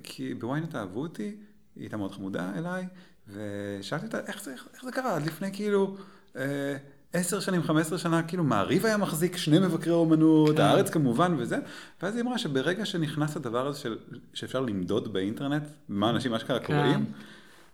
כי 0.02 0.34
בוויינט 0.34 0.74
אהבו 0.74 1.00
אותי, 1.00 1.22
היא 1.22 1.84
הייתה 1.84 1.96
מאוד 1.96 2.12
חמודה 2.12 2.52
אליי, 2.58 2.86
ושאלתי 3.28 4.06
אותה 4.06 4.20
איך 4.26 4.42
זה, 4.42 4.52
איך 4.74 4.84
זה 4.84 4.92
קרה, 4.92 5.16
עד 5.16 5.26
לפני 5.26 5.52
כאילו... 5.52 5.96
אה, 6.36 6.76
עשר 7.12 7.40
שנים, 7.40 7.62
חמש 7.62 7.86
עשרה 7.86 7.98
שנה, 7.98 8.22
כאילו 8.22 8.44
מעריב 8.44 8.86
היה 8.86 8.96
מחזיק 8.96 9.36
שני 9.36 9.58
מבקרי 9.58 9.92
אומנות, 9.92 10.56
כן. 10.56 10.62
הארץ 10.62 10.90
כמובן 10.90 11.34
וזה, 11.38 11.58
ואז 12.02 12.14
היא 12.14 12.22
אמרה 12.22 12.38
שברגע 12.38 12.86
שנכנס 12.86 13.36
הדבר 13.36 13.66
הזה 13.66 13.78
של, 13.78 13.98
שאפשר 14.34 14.60
למדוד 14.60 15.12
באינטרנט, 15.12 15.62
מה 15.88 16.10
אנשים 16.10 16.34
אשכרה 16.34 16.58
כן. 16.58 16.66
קוראים, 16.66 17.04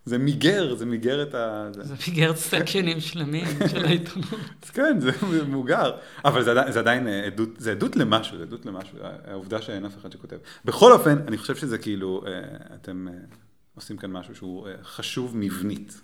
זה 0.05 0.17
מיגר, 0.17 0.75
זה 0.75 0.85
מיגר 0.85 1.23
את 1.23 1.35
ה... 1.35 1.69
זה. 1.71 1.83
זה 1.83 1.95
פיגר 1.95 2.35
סקשנים 2.35 2.99
שלמים 2.99 3.47
של 3.69 3.85
העיתונות. 3.85 4.29
כן, 4.73 4.99
זה 4.99 5.11
מוגר, 5.47 5.97
אבל 6.25 6.43
זה 6.43 6.51
עדיין, 6.51 6.71
זה 6.71 6.79
עדיין 6.79 7.07
עדות, 7.07 7.49
זה 7.57 7.71
עדות 7.71 7.95
למשהו, 7.95 8.37
זה 8.37 8.43
עדות 8.43 8.65
למשהו, 8.65 8.97
העובדה 9.27 9.61
שאין 9.61 9.85
אף 9.85 9.97
אחד 9.97 10.11
שכותב. 10.11 10.37
בכל 10.65 10.91
אופן, 10.91 11.17
אני 11.27 11.37
חושב 11.37 11.55
שזה 11.55 11.77
כאילו, 11.77 12.23
אה, 12.27 12.31
אתם 12.75 13.07
אה, 13.07 13.13
עושים 13.75 13.97
כאן 13.97 14.11
משהו 14.11 14.35
שהוא 14.35 14.67
אה, 14.67 14.73
חשוב 14.83 15.37
מבנית. 15.37 16.01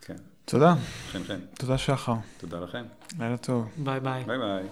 כן, 0.00 0.16
תודה. 0.44 0.74
חן 1.12 1.24
חן, 1.24 1.38
תודה 1.58 1.78
שחר. 1.78 2.14
תודה 2.38 2.60
לכם, 2.60 2.84
לילה 3.18 3.36
טוב. 3.36 3.68
ביי 3.76 4.00
ביי. 4.00 4.24
ביי 4.24 4.38
ביי. 4.38 4.64